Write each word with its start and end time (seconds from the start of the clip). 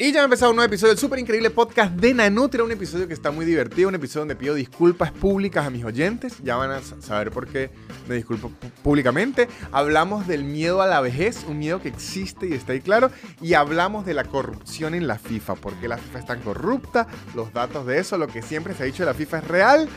Y 0.00 0.12
ya 0.12 0.20
ha 0.20 0.24
empezado 0.24 0.52
un 0.52 0.56
nuevo 0.56 0.68
episodio 0.68 0.92
del 0.92 0.98
súper 1.00 1.18
increíble 1.18 1.50
podcast 1.50 1.92
de 1.92 2.14
Nanutria, 2.14 2.62
un 2.62 2.70
episodio 2.70 3.08
que 3.08 3.14
está 3.14 3.32
muy 3.32 3.44
divertido, 3.44 3.88
un 3.88 3.96
episodio 3.96 4.20
donde 4.20 4.36
pido 4.36 4.54
disculpas 4.54 5.10
públicas 5.10 5.66
a 5.66 5.70
mis 5.70 5.84
oyentes, 5.84 6.36
ya 6.44 6.54
van 6.54 6.70
a 6.70 6.80
saber 7.00 7.32
por 7.32 7.48
qué 7.48 7.72
me 8.08 8.14
disculpo 8.14 8.52
públicamente. 8.84 9.48
Hablamos 9.72 10.28
del 10.28 10.44
miedo 10.44 10.82
a 10.82 10.86
la 10.86 11.00
vejez, 11.00 11.44
un 11.48 11.58
miedo 11.58 11.82
que 11.82 11.88
existe 11.88 12.46
y 12.46 12.52
está 12.52 12.74
ahí 12.74 12.80
claro, 12.80 13.10
y 13.42 13.54
hablamos 13.54 14.06
de 14.06 14.14
la 14.14 14.22
corrupción 14.22 14.94
en 14.94 15.08
la 15.08 15.18
FIFA, 15.18 15.56
porque 15.56 15.88
la 15.88 15.98
FIFA 15.98 16.18
es 16.20 16.26
tan 16.26 16.42
corrupta, 16.42 17.08
los 17.34 17.52
datos 17.52 17.84
de 17.84 17.98
eso, 17.98 18.16
lo 18.18 18.28
que 18.28 18.40
siempre 18.40 18.74
se 18.74 18.84
ha 18.84 18.86
dicho 18.86 19.02
de 19.02 19.06
la 19.06 19.14
FIFA 19.14 19.38
es 19.38 19.48
real. 19.48 19.88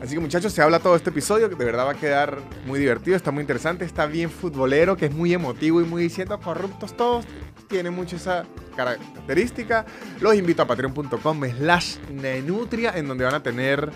Así 0.00 0.14
que 0.14 0.20
muchachos, 0.20 0.52
se 0.52 0.62
habla 0.62 0.78
todo 0.78 0.94
este 0.94 1.10
episodio, 1.10 1.48
que 1.48 1.56
de 1.56 1.64
verdad 1.64 1.86
va 1.86 1.92
a 1.92 1.96
quedar 1.96 2.38
muy 2.66 2.78
divertido, 2.78 3.16
está 3.16 3.32
muy 3.32 3.40
interesante, 3.40 3.84
está 3.84 4.06
bien 4.06 4.30
futbolero, 4.30 4.96
que 4.96 5.06
es 5.06 5.12
muy 5.12 5.34
emotivo 5.34 5.80
y 5.80 5.84
muy 5.84 6.04
diciendo 6.04 6.38
corruptos 6.38 6.96
todos 6.96 7.24
tiene 7.72 7.90
mucho 7.90 8.16
esa 8.16 8.44
característica. 8.76 9.86
Los 10.20 10.34
invito 10.34 10.60
a 10.60 10.66
patreon.com 10.66 11.40
slash 11.56 11.96
nenutria, 12.10 12.92
en 12.94 13.08
donde 13.08 13.24
van 13.24 13.34
a 13.34 13.42
tener 13.42 13.90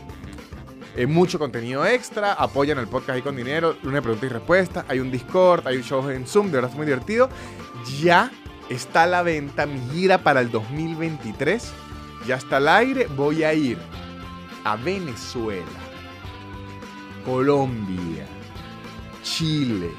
eh, 0.96 1.06
mucho 1.06 1.38
contenido 1.38 1.84
extra, 1.84 2.32
apoyan 2.32 2.78
el 2.78 2.88
podcast 2.88 3.10
ahí 3.10 3.22
con 3.22 3.36
dinero, 3.36 3.76
una 3.84 4.00
pregunta 4.00 4.24
y 4.24 4.28
respuesta, 4.30 4.86
hay 4.88 5.00
un 5.00 5.10
Discord, 5.10 5.66
hay 5.66 5.76
un 5.76 5.82
show 5.82 6.08
en 6.08 6.26
Zoom, 6.26 6.46
de 6.46 6.52
verdad 6.52 6.70
es 6.70 6.76
muy 6.76 6.86
divertido. 6.86 7.28
Ya 8.00 8.30
está 8.70 9.06
la 9.06 9.22
venta 9.22 9.66
mi 9.66 9.78
gira 9.90 10.18
para 10.18 10.40
el 10.40 10.50
2023, 10.50 11.70
ya 12.26 12.36
está 12.36 12.56
al 12.56 12.68
aire, 12.68 13.08
voy 13.14 13.45
a 13.45 13.52
ir 13.52 13.76
a 14.64 14.76
Venezuela, 14.76 15.66
Colombia, 17.26 18.24
Chile, 19.22 19.90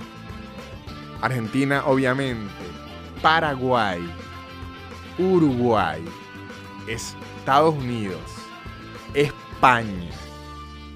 Argentina 1.21 1.83
obviamente, 1.85 2.76
Paraguay, 3.21 3.99
Uruguay, 5.17 6.03
Estados 6.87 7.75
Unidos, 7.75 8.21
España, 9.13 10.09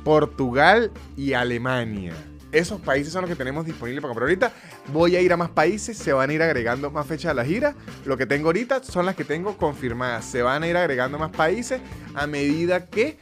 Portugal 0.04 0.92
y 1.18 1.34
Alemania. 1.34 2.14
Esos 2.52 2.82
países 2.82 3.14
son 3.14 3.22
los 3.22 3.30
que 3.30 3.36
tenemos 3.36 3.66
disponibles 3.66 4.02
para 4.02 4.10
comprar 4.10 4.28
ahorita. 4.28 4.52
Voy 4.92 5.16
a 5.16 5.22
ir 5.22 5.32
a 5.32 5.38
más 5.38 5.50
países, 5.50 5.98
se 5.98 6.12
van 6.12 6.30
a 6.30 6.34
ir 6.34 6.42
agregando 6.42 6.92
más 6.92 7.08
fechas 7.08 7.32
a 7.32 7.34
la 7.34 7.46
gira. 7.46 7.76
Lo 8.06 8.18
que 8.18 8.26
tengo 8.26 8.50
ahorita 8.50 8.84
son 8.84 9.06
las 9.06 9.16
que 9.16 9.24
tengo 9.24 9.56
confirmadas. 9.56 10.26
Se 10.26 10.42
van 10.42 10.64
a 10.64 10.68
ir 10.68 10.76
agregando 10.76 11.18
más 11.18 11.32
países 11.32 11.80
a 12.14 12.28
medida 12.28 12.88
que 12.88 13.18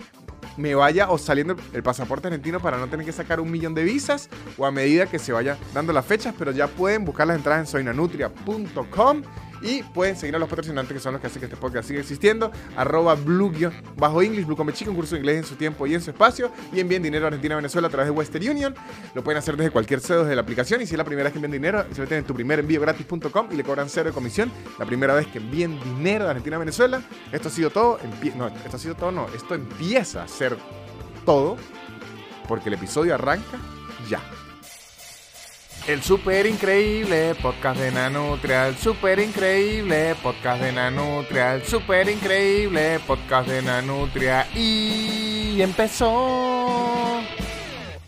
me 0.60 0.76
vaya 0.76 1.10
o 1.10 1.18
saliendo 1.18 1.56
el 1.74 1.82
pasaporte 1.82 2.28
argentino 2.28 2.60
para 2.60 2.78
no 2.78 2.88
tener 2.88 3.06
que 3.06 3.12
sacar 3.12 3.40
un 3.40 3.50
millón 3.50 3.74
de 3.74 3.84
visas 3.84 4.30
o 4.58 4.66
a 4.66 4.72
medida 4.72 5.06
que 5.06 5.18
se 5.18 5.32
vaya 5.32 5.58
dando 5.74 5.94
las 5.94 6.06
fechas, 6.06 6.36
pero 6.38 6.52
ya 6.52 6.68
pueden 6.68 7.06
buscar 7.06 7.26
las 7.28 7.38
entradas 7.38 7.62
en 7.62 7.68
soynanutria.com 7.68 9.24
y 9.62 9.84
pueden 9.84 10.16
seguir 10.16 10.36
a 10.36 10.40
los 10.40 10.50
patrocinantes 10.50 10.94
que 10.94 11.00
son 11.00 11.14
los 11.14 11.22
que 11.22 11.28
hacen 11.28 11.40
que 11.40 11.46
este 11.46 11.58
podcast 11.58 11.88
siga 11.88 12.00
existiendo. 12.00 12.52
Arroba 12.76 13.16
blue 13.16 13.52
bajo 13.98 14.22
English, 14.22 14.46
Blue 14.46 14.56
Come 14.56 14.74
Chico, 14.74 14.92
un 14.92 14.96
curso 14.96 15.16
de 15.16 15.20
inglés 15.20 15.38
en 15.38 15.44
su 15.44 15.56
tiempo 15.56 15.88
y 15.88 15.94
en 15.94 16.02
su 16.02 16.12
espacio. 16.12 16.52
Y 16.72 16.80
envíen 16.80 17.04
dinero 17.04 17.26
a 17.26 17.28
Argentina 17.28 17.56
Venezuela 17.56 17.88
a 17.88 17.92
través 17.92 18.08
de 18.08 18.12
Western 18.12 18.50
Union. 18.50 18.76
Lo 19.14 19.24
pueden 19.24 19.40
hacer 19.40 19.58
desde 19.58 19.72
cualquier 19.72 20.00
sede 20.00 20.20
desde 20.20 20.36
la 20.36 20.42
aplicación. 20.42 20.82
Y 20.82 20.86
si 20.86 20.94
es 20.94 20.98
la 20.98 21.04
primera 21.04 21.26
vez 21.26 21.34
que 21.34 21.40
envíen 21.40 21.52
dinero, 21.52 21.86
se 21.92 22.02
meten 22.02 22.20
en 22.20 22.24
tu 22.26 22.34
primer 22.34 22.60
envío 22.60 22.82
gratis.com 22.82 23.48
y 23.52 23.56
le 23.56 23.64
cobran 23.64 23.90
cero 23.90 24.10
de 24.10 24.14
comisión. 24.14 24.52
La 24.78 24.86
primera 24.86 25.14
vez 25.14 25.28
que 25.28 25.40
envíen 25.40 25.80
dinero 25.84 26.26
de 26.26 26.32
Argentina 26.32 26.56
a 26.56 26.60
Venezuela. 26.60 27.02
Esto 27.32 27.50
ha 27.50 27.52
sido 27.52 27.70
todo. 27.70 28.00
No, 28.36 28.48
esto 28.48 28.76
ha 28.76 28.80
sido 28.80 28.96
todo, 28.96 29.12
no. 29.12 29.28
Esto 29.36 29.56
empieza 29.56 30.24
a 30.24 30.28
ser 30.28 30.58
todo. 31.26 31.58
Porque 32.48 32.70
el 32.70 32.76
episodio 32.76 33.14
arranca 33.14 33.58
ya. 34.10 34.22
El 35.90 36.04
super 36.04 36.45
increíble 36.45 37.34
podcast 37.42 37.80
de 37.80 37.90
Nanutria, 37.90 38.68
el 38.68 38.78
super 38.78 39.18
increíble 39.18 40.14
podcast 40.22 40.62
de 40.62 40.72
Nanutria, 40.72 41.56
el 41.56 41.64
super 41.64 42.08
increíble 42.08 43.00
podcast 43.08 43.50
de 43.50 43.64
Nanutria 43.64 44.46
y 44.56 45.59
empezó. 45.59 47.22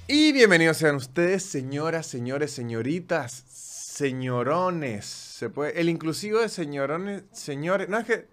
Y 0.08 0.32
bienvenidos 0.32 0.78
sean 0.78 0.98
ustedes, 0.98 1.42
señoras, 1.42 2.06
señores, 2.06 2.52
señoritas, 2.52 3.32
señorones. 3.48 5.06
Se 5.08 5.50
puede, 5.50 5.82
el 5.82 5.90
inclusivo 5.90 6.38
de 6.40 6.50
señorones, 6.50 7.24
señores, 7.32 7.90
no 7.90 7.98
es 7.98 8.06
que 8.06 8.28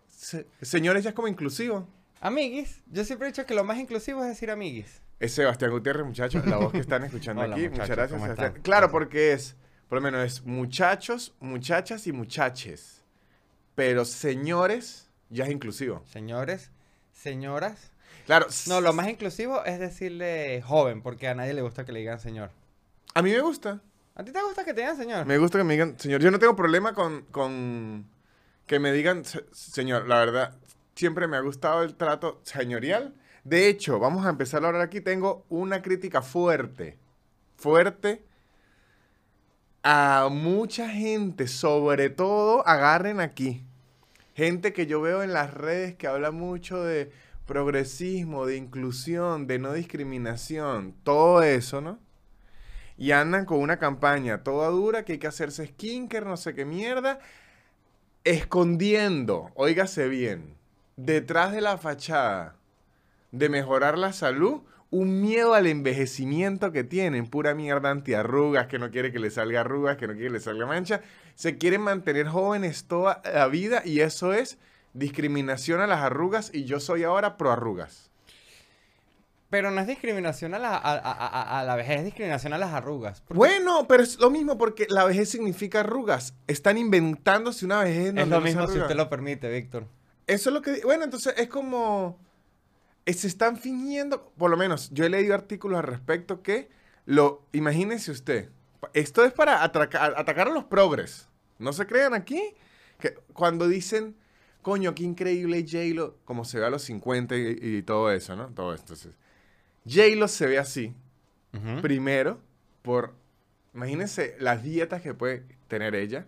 señores 0.61 1.05
ya 1.05 1.09
es 1.09 1.17
como 1.17 1.27
inclusivo. 1.27 1.89
Amiguis, 2.21 2.83
yo 2.93 3.03
siempre 3.03 3.29
he 3.29 3.31
dicho 3.31 3.47
que 3.47 3.55
lo 3.55 3.65
más 3.65 3.79
inclusivo 3.79 4.23
es 4.23 4.29
decir 4.29 4.51
amiguis. 4.51 5.01
Es 5.21 5.33
Sebastián 5.33 5.73
Gutiérrez, 5.73 6.07
muchachos, 6.07 6.47
la 6.47 6.59
voz 6.59 6.73
que 6.73 6.79
están 6.79 7.03
escuchando 7.05 7.43
aquí. 7.53 7.69
Muchas 7.69 7.89
gracias. 7.89 8.53
Claro, 8.63 8.91
porque 8.91 9.33
es, 9.33 9.57
por 9.89 9.97
lo 9.97 10.03
menos 10.03 10.25
es 10.25 10.45
muchachos, 10.45 11.35
muchachas 11.41 12.07
y 12.07 12.13
muchaches. 12.13 13.03
Pero 13.75 14.05
señores 14.05 15.09
ya 15.31 15.45
es 15.45 15.51
inclusivo. 15.51 16.03
Señores, 16.07 16.71
señoras. 17.13 17.93
Claro. 18.27 18.47
No, 18.67 18.81
lo 18.81 18.93
más 18.93 19.09
inclusivo 19.09 19.65
es 19.65 19.79
decirle 19.81 20.63
joven, 20.63 21.03
porque 21.03 21.29
a 21.29 21.35
nadie 21.35 21.55
le 21.55 21.63
gusta 21.63 21.85
que 21.85 21.93
le 21.93 22.01
digan 22.01 22.21
señor. 22.21 22.51
A 23.15 23.23
mí 23.23 23.31
me 23.33 23.41
gusta. 23.41 23.81
¿A 24.15 24.25
ti 24.25 24.33
te 24.33 24.43
gusta 24.43 24.65
que 24.65 24.75
te 24.75 24.81
digan 24.83 24.97
señor? 24.97 25.27
Me 25.27 25.39
gusta 25.39 25.59
que 25.59 25.65
me 25.65 25.75
digan 25.75 25.99
señor. 25.99 26.21
Yo 26.21 26.31
no 26.31 26.39
tengo 26.39 26.55
problema 26.55 26.93
con, 26.93 27.23
con 27.31 28.09
que 28.67 28.79
me 28.79 28.93
digan 28.93 29.23
señor. 29.53 30.07
La 30.09 30.19
verdad, 30.19 30.57
siempre 30.95 31.27
me 31.27 31.37
ha 31.37 31.41
gustado 31.41 31.83
el 31.83 31.95
trato 31.95 32.41
señorial. 32.45 33.15
De 33.49 33.67
hecho, 33.67 33.99
vamos 33.99 34.27
a 34.27 34.29
empezar 34.29 34.63
a 34.63 34.67
hablar 34.67 34.83
aquí. 34.83 35.01
Tengo 35.01 35.47
una 35.49 35.81
crítica 35.81 36.21
fuerte, 36.21 36.99
fuerte 37.57 38.23
a 39.83 40.29
mucha 40.31 40.91
gente, 40.91 41.49
sobre 41.49 42.11
todo, 42.11 42.67
agarren 42.69 43.21
aquí. 43.21 43.65
Gente 44.35 44.75
que 44.75 44.87
yo 44.87 45.01
veo 45.01 45.23
en 45.23 45.33
las 45.33 45.55
redes 45.55 45.95
que 45.95 46.07
habla 46.07 46.31
mucho 46.31 46.85
de 46.85 47.11
progresismo, 47.47 48.45
de 48.45 48.59
inclusión, 48.59 49.47
de 49.47 49.59
no 49.59 49.73
discriminación, 49.73 50.95
todo 51.03 51.43
eso, 51.43 51.81
¿no? 51.81 51.99
Y 52.99 53.13
andan 53.13 53.47
con 53.47 53.61
una 53.61 53.79
campaña 53.79 54.43
toda 54.43 54.69
dura 54.69 55.07
que 55.07 55.13
hay 55.13 55.19
que 55.19 55.27
hacerse 55.27 55.69
skinker, 55.69 56.27
no 56.27 56.37
sé 56.37 56.55
qué 56.55 56.67
mierda, 56.67 57.19
escondiendo, 58.25 59.53
óigase 59.55 60.07
bien, 60.09 60.55
detrás 60.97 61.53
de 61.53 61.63
la 61.63 61.79
fachada 61.79 62.58
de 63.33 63.49
mejorar 63.49 63.99
la 63.99 64.13
salud, 64.13 64.63
un 64.91 65.21
miedo 65.21 65.55
al 65.55 65.67
envejecimiento 65.67 66.73
que 66.73 66.85
tienen, 66.85 67.27
pura 67.27 67.55
mierda 67.55 67.91
antiarrugas, 67.91 68.69
que 68.69 68.79
no 68.79 68.91
quiere 68.91 69.13
que 69.13 69.19
le 69.19 69.31
salga 69.31 69.61
arrugas, 69.61 69.97
que 69.97 70.07
no 70.07 70.15
quiere 70.15 70.29
que 70.29 70.35
le 70.35 70.41
salga 70.41 70.67
mancha. 70.67 71.03
Se 71.35 71.59
quieren 71.59 71.83
mantener 71.83 72.27
jóvenes 72.27 72.85
toda 72.87 73.23
la 73.33 73.47
vida 73.49 73.83
y 73.85 74.01
eso 74.01 74.33
es 74.33 74.59
discriminación 74.95 75.81
a 75.81 75.87
las 75.87 76.01
arrugas 76.01 76.51
y 76.53 76.65
yo 76.65 76.81
soy 76.81 77.05
ahora 77.05 77.37
pro 77.37 77.53
arrugas. 77.53 78.11
Pero 79.51 79.71
no 79.71 79.81
es 79.81 79.87
discriminación 79.87 80.53
a 80.55 80.59
la, 80.59 80.77
a, 80.77 81.65
la 81.65 81.75
vejez, 81.75 81.99
es 81.99 82.05
discriminación 82.05 82.53
a 82.53 82.59
las 82.59 82.75
arrugas. 82.75 83.23
Bueno, 83.31 83.87
pero 83.89 84.03
es 84.03 84.19
lo 84.19 84.29
mismo 84.29 84.59
porque 84.59 84.87
la 84.91 85.07
vejez 85.07 85.31
significa 85.31 85.81
arrugas. 85.81 86.35
Están 86.47 86.77
inventándose 86.77 87.65
una 87.65 87.83
vejez. 87.83 88.15
es 88.15 88.29
lo 88.29 88.41
mismo 88.43 88.67
si 88.69 88.79
usted 88.79 88.95
lo 88.95 89.09
permite, 89.09 89.49
Víctor. 89.49 89.87
Eso 90.27 90.51
es 90.51 90.55
lo 90.55 90.61
que... 90.61 90.83
Bueno, 90.85 91.05
entonces 91.05 91.33
es 91.39 91.49
como 91.49 92.19
se 93.15 93.27
están 93.27 93.57
fingiendo, 93.57 94.33
por 94.37 94.51
lo 94.51 94.57
menos 94.57 94.91
yo 94.91 95.05
he 95.05 95.09
leído 95.09 95.35
artículos 95.35 95.79
al 95.79 95.85
respecto 95.85 96.43
que 96.43 96.69
lo, 97.07 97.47
imagínense 97.53 98.11
usted, 98.11 98.51
esto 98.93 99.25
es 99.25 99.33
para 99.33 99.65
atacar, 99.65 100.49
a 100.49 100.51
los 100.53 100.65
progres, 100.65 101.29
no 101.59 101.73
se 101.73 101.87
crean 101.87 102.15
aquí, 102.15 102.55
que 102.99 103.15
cuando 103.33 103.67
dicen, 103.67 104.17
coño, 104.63 104.95
qué 104.95 105.05
increíble 105.05 105.65
J-Lo, 105.67 106.17
como 106.25 106.45
se 106.45 106.61
ve 106.61 106.67
a 106.67 106.71
los 106.71 106.83
50 106.83 107.35
y, 107.37 107.83
todo 107.83 108.13
eso, 108.13 108.37
¿no? 108.37 108.49
Todo 108.49 108.75
esto. 108.75 108.95
J-Lo 109.85 110.29
se 110.29 110.47
ve 110.47 110.59
así, 110.59 110.95
primero, 111.81 112.41
por, 112.83 113.15
imagínense 113.75 114.37
las 114.39 114.63
dietas 114.63 115.01
que 115.01 115.15
puede 115.15 115.47
tener 115.69 115.95
ella, 115.95 116.27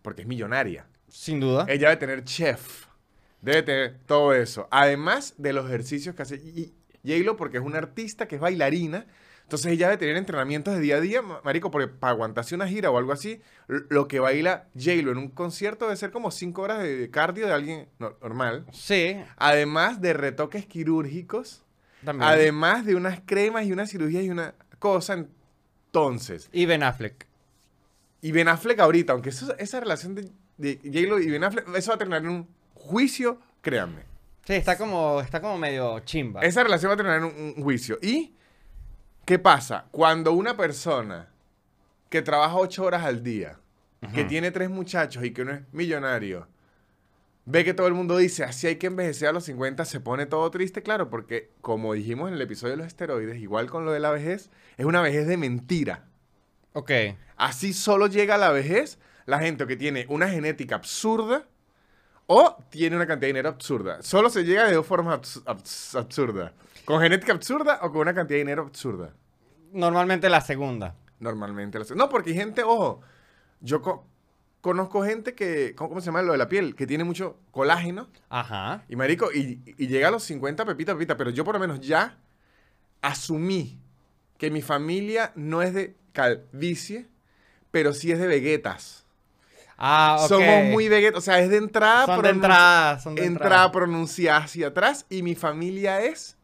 porque 0.00 0.22
es 0.22 0.28
millonaria. 0.28 0.86
Sin 1.08 1.40
duda. 1.40 1.66
Ella 1.68 1.90
debe 1.90 1.96
tener 1.98 2.24
chef 2.24 2.86
Debe 3.42 3.62
tener 3.64 3.98
todo 4.06 4.32
eso. 4.32 4.68
Además 4.70 5.34
de 5.36 5.52
los 5.52 5.66
ejercicios 5.66 6.14
que 6.14 6.22
hace 6.22 6.38
j 7.04 7.36
porque 7.36 7.58
es 7.58 7.62
una 7.62 7.78
artista 7.78 8.28
que 8.28 8.36
es 8.36 8.40
bailarina. 8.40 9.04
Entonces 9.42 9.72
ella 9.72 9.88
debe 9.88 9.98
tener 9.98 10.16
entrenamientos 10.16 10.74
de 10.74 10.80
día 10.80 10.96
a 10.96 11.00
día, 11.00 11.20
marico, 11.20 11.70
porque 11.72 11.88
para 11.88 12.12
aguantarse 12.12 12.54
una 12.54 12.68
gira 12.68 12.90
o 12.90 12.96
algo 12.96 13.12
así, 13.12 13.42
lo 13.66 14.06
que 14.06 14.20
baila 14.20 14.68
j 14.74 14.92
en 14.92 15.18
un 15.18 15.28
concierto 15.28 15.86
debe 15.86 15.96
ser 15.96 16.12
como 16.12 16.30
cinco 16.30 16.62
horas 16.62 16.82
de 16.84 17.10
cardio 17.10 17.46
de 17.48 17.52
alguien 17.52 17.88
normal. 17.98 18.64
Sí. 18.72 19.16
Además 19.36 20.00
de 20.00 20.12
retoques 20.14 20.64
quirúrgicos. 20.64 21.64
También. 22.04 22.30
Además 22.30 22.86
de 22.86 22.94
unas 22.94 23.20
cremas 23.26 23.66
y 23.66 23.72
unas 23.72 23.90
cirugías 23.90 24.22
y 24.22 24.30
una 24.30 24.54
cosa. 24.78 25.14
Entonces. 25.14 26.48
Y 26.52 26.64
Ben 26.66 26.84
Affleck. 26.84 27.26
Y 28.20 28.30
Ben 28.30 28.46
Affleck 28.46 28.78
ahorita, 28.78 29.12
aunque 29.12 29.30
esa 29.30 29.80
relación 29.80 30.14
de, 30.14 30.30
de 30.56 30.78
y 30.84 31.30
Ben 31.30 31.42
Affleck, 31.42 31.68
eso 31.74 31.90
va 31.90 31.96
a 31.96 31.98
terminar 31.98 32.22
en 32.22 32.28
un 32.28 32.61
juicio, 32.82 33.38
créanme. 33.60 34.02
Sí, 34.44 34.54
está 34.54 34.76
como, 34.76 35.20
está 35.20 35.40
como 35.40 35.56
medio 35.56 36.00
chimba. 36.00 36.40
Esa 36.40 36.64
relación 36.64 36.90
va 36.90 36.94
a 36.94 36.96
tener 36.96 37.22
un, 37.22 37.54
juicio. 37.62 37.98
¿Y 38.02 38.34
qué 39.24 39.38
pasa? 39.38 39.86
Cuando 39.90 40.32
una 40.32 40.56
persona 40.56 41.28
que 42.10 42.22
trabaja 42.22 42.56
ocho 42.56 42.84
horas 42.84 43.04
al 43.04 43.22
día, 43.22 43.58
que 44.12 44.24
tiene 44.24 44.50
tres 44.50 44.68
muchachos 44.68 45.24
y 45.24 45.32
que 45.32 45.44
no 45.44 45.52
es 45.52 45.60
millonario, 45.72 46.48
ve 47.44 47.64
que 47.64 47.72
todo 47.72 47.86
el 47.86 47.94
mundo 47.94 48.16
dice, 48.16 48.42
así 48.42 48.66
hay 48.66 48.76
que 48.76 48.88
envejecer 48.88 49.28
a 49.28 49.32
los 49.32 49.44
50, 49.44 49.84
se 49.84 50.00
pone 50.00 50.26
todo 50.26 50.50
triste, 50.50 50.82
claro, 50.82 51.08
porque 51.08 51.50
como 51.60 51.94
dijimos 51.94 52.28
en 52.28 52.34
el 52.34 52.42
episodio 52.42 52.72
de 52.72 52.78
los 52.78 52.88
esteroides, 52.88 53.38
igual 53.38 53.70
con 53.70 53.84
lo 53.84 53.92
de 53.92 54.00
la 54.00 54.10
vejez, 54.10 54.50
es 54.76 54.84
una 54.84 55.02
vejez 55.02 55.28
de 55.28 55.36
mentira. 55.36 56.08
Ok. 56.72 56.90
Así 57.36 57.72
solo 57.72 58.08
llega 58.08 58.34
a 58.34 58.38
la 58.38 58.50
vejez 58.50 58.98
la 59.26 59.38
gente 59.38 59.66
que 59.68 59.76
tiene 59.76 60.04
una 60.08 60.28
genética 60.28 60.74
absurda 60.74 61.46
o 62.34 62.56
tiene 62.70 62.96
una 62.96 63.06
cantidad 63.06 63.26
de 63.28 63.32
dinero 63.34 63.48
absurda. 63.50 64.02
Solo 64.02 64.30
se 64.30 64.42
llega 64.44 64.64
de 64.66 64.74
dos 64.74 64.86
formas 64.86 65.18
abs- 65.20 65.44
abs- 65.44 65.98
absurdas. 65.98 66.52
Con 66.84 67.00
genética 67.00 67.32
absurda 67.32 67.78
o 67.82 67.90
con 67.92 68.00
una 68.02 68.14
cantidad 68.14 68.36
de 68.36 68.44
dinero 68.44 68.62
absurda. 68.62 69.12
Normalmente 69.72 70.28
la 70.30 70.40
segunda. 70.40 70.94
Normalmente. 71.20 71.78
lo 71.78 71.84
sé. 71.84 71.94
No, 71.94 72.08
porque 72.08 72.30
hay 72.30 72.36
gente, 72.36 72.62
ojo, 72.62 73.00
yo 73.60 73.82
co- 73.82 74.06
conozco 74.60 75.04
gente 75.04 75.34
que, 75.34 75.74
¿cómo 75.76 75.90
cómo 75.90 76.00
se 76.00 76.06
llama 76.06 76.22
lo 76.22 76.32
de 76.32 76.38
la 76.38 76.48
piel? 76.48 76.74
Que 76.74 76.86
tiene 76.86 77.04
mucho 77.04 77.36
colágeno. 77.50 78.08
Ajá. 78.30 78.82
Y 78.88 78.96
marico, 78.96 79.30
y, 79.32 79.60
y 79.76 79.86
llega 79.88 80.08
a 80.08 80.10
los 80.10 80.22
50 80.24 80.64
pepita, 80.64 80.94
pepita. 80.94 81.16
Pero 81.16 81.30
yo 81.30 81.44
por 81.44 81.54
lo 81.54 81.60
menos 81.60 81.80
ya 81.80 82.16
asumí 83.02 83.78
que 84.38 84.50
mi 84.50 84.62
familia 84.62 85.32
no 85.36 85.62
es 85.62 85.74
de 85.74 85.94
calvicie, 86.12 87.08
pero 87.70 87.92
sí 87.92 88.10
es 88.10 88.18
de 88.18 88.26
veguetas. 88.26 89.01
Ah, 89.84 90.16
ok. 90.20 90.28
Somos 90.28 90.64
muy 90.66 90.88
veguetas. 90.88 91.18
O 91.18 91.20
sea, 91.20 91.40
es 91.40 91.50
de 91.50 91.56
entrada, 91.56 92.06
Son 92.06 92.22
de 92.22 92.28
entrada, 92.28 93.00
son 93.00 93.14
de 93.16 93.24
entrada 93.24 93.46
entrada. 93.64 93.72
pronunciada 93.72 94.44
hacia 94.44 94.68
atrás. 94.68 95.06
Y 95.10 95.22
mi 95.22 95.34
familia 95.34 96.02
es 96.02 96.36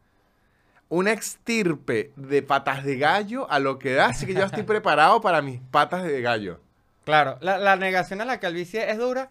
una 0.89 1.13
extirpe 1.13 2.13
de 2.17 2.43
patas 2.43 2.83
de 2.85 2.99
gallo 2.99 3.49
a 3.49 3.61
lo 3.61 3.79
que 3.79 3.93
da. 3.95 4.07
Así 4.07 4.27
que 4.27 4.35
yo 4.35 4.43
estoy 4.43 4.63
preparado 4.65 5.21
para 5.21 5.41
mis 5.41 5.61
patas 5.71 6.03
de 6.03 6.21
gallo. 6.21 6.61
Claro, 7.05 7.39
la, 7.41 7.59
la 7.59 7.77
negación 7.77 8.21
a 8.21 8.25
la 8.25 8.41
calvicie 8.41 8.91
es 8.91 8.99
dura 8.99 9.31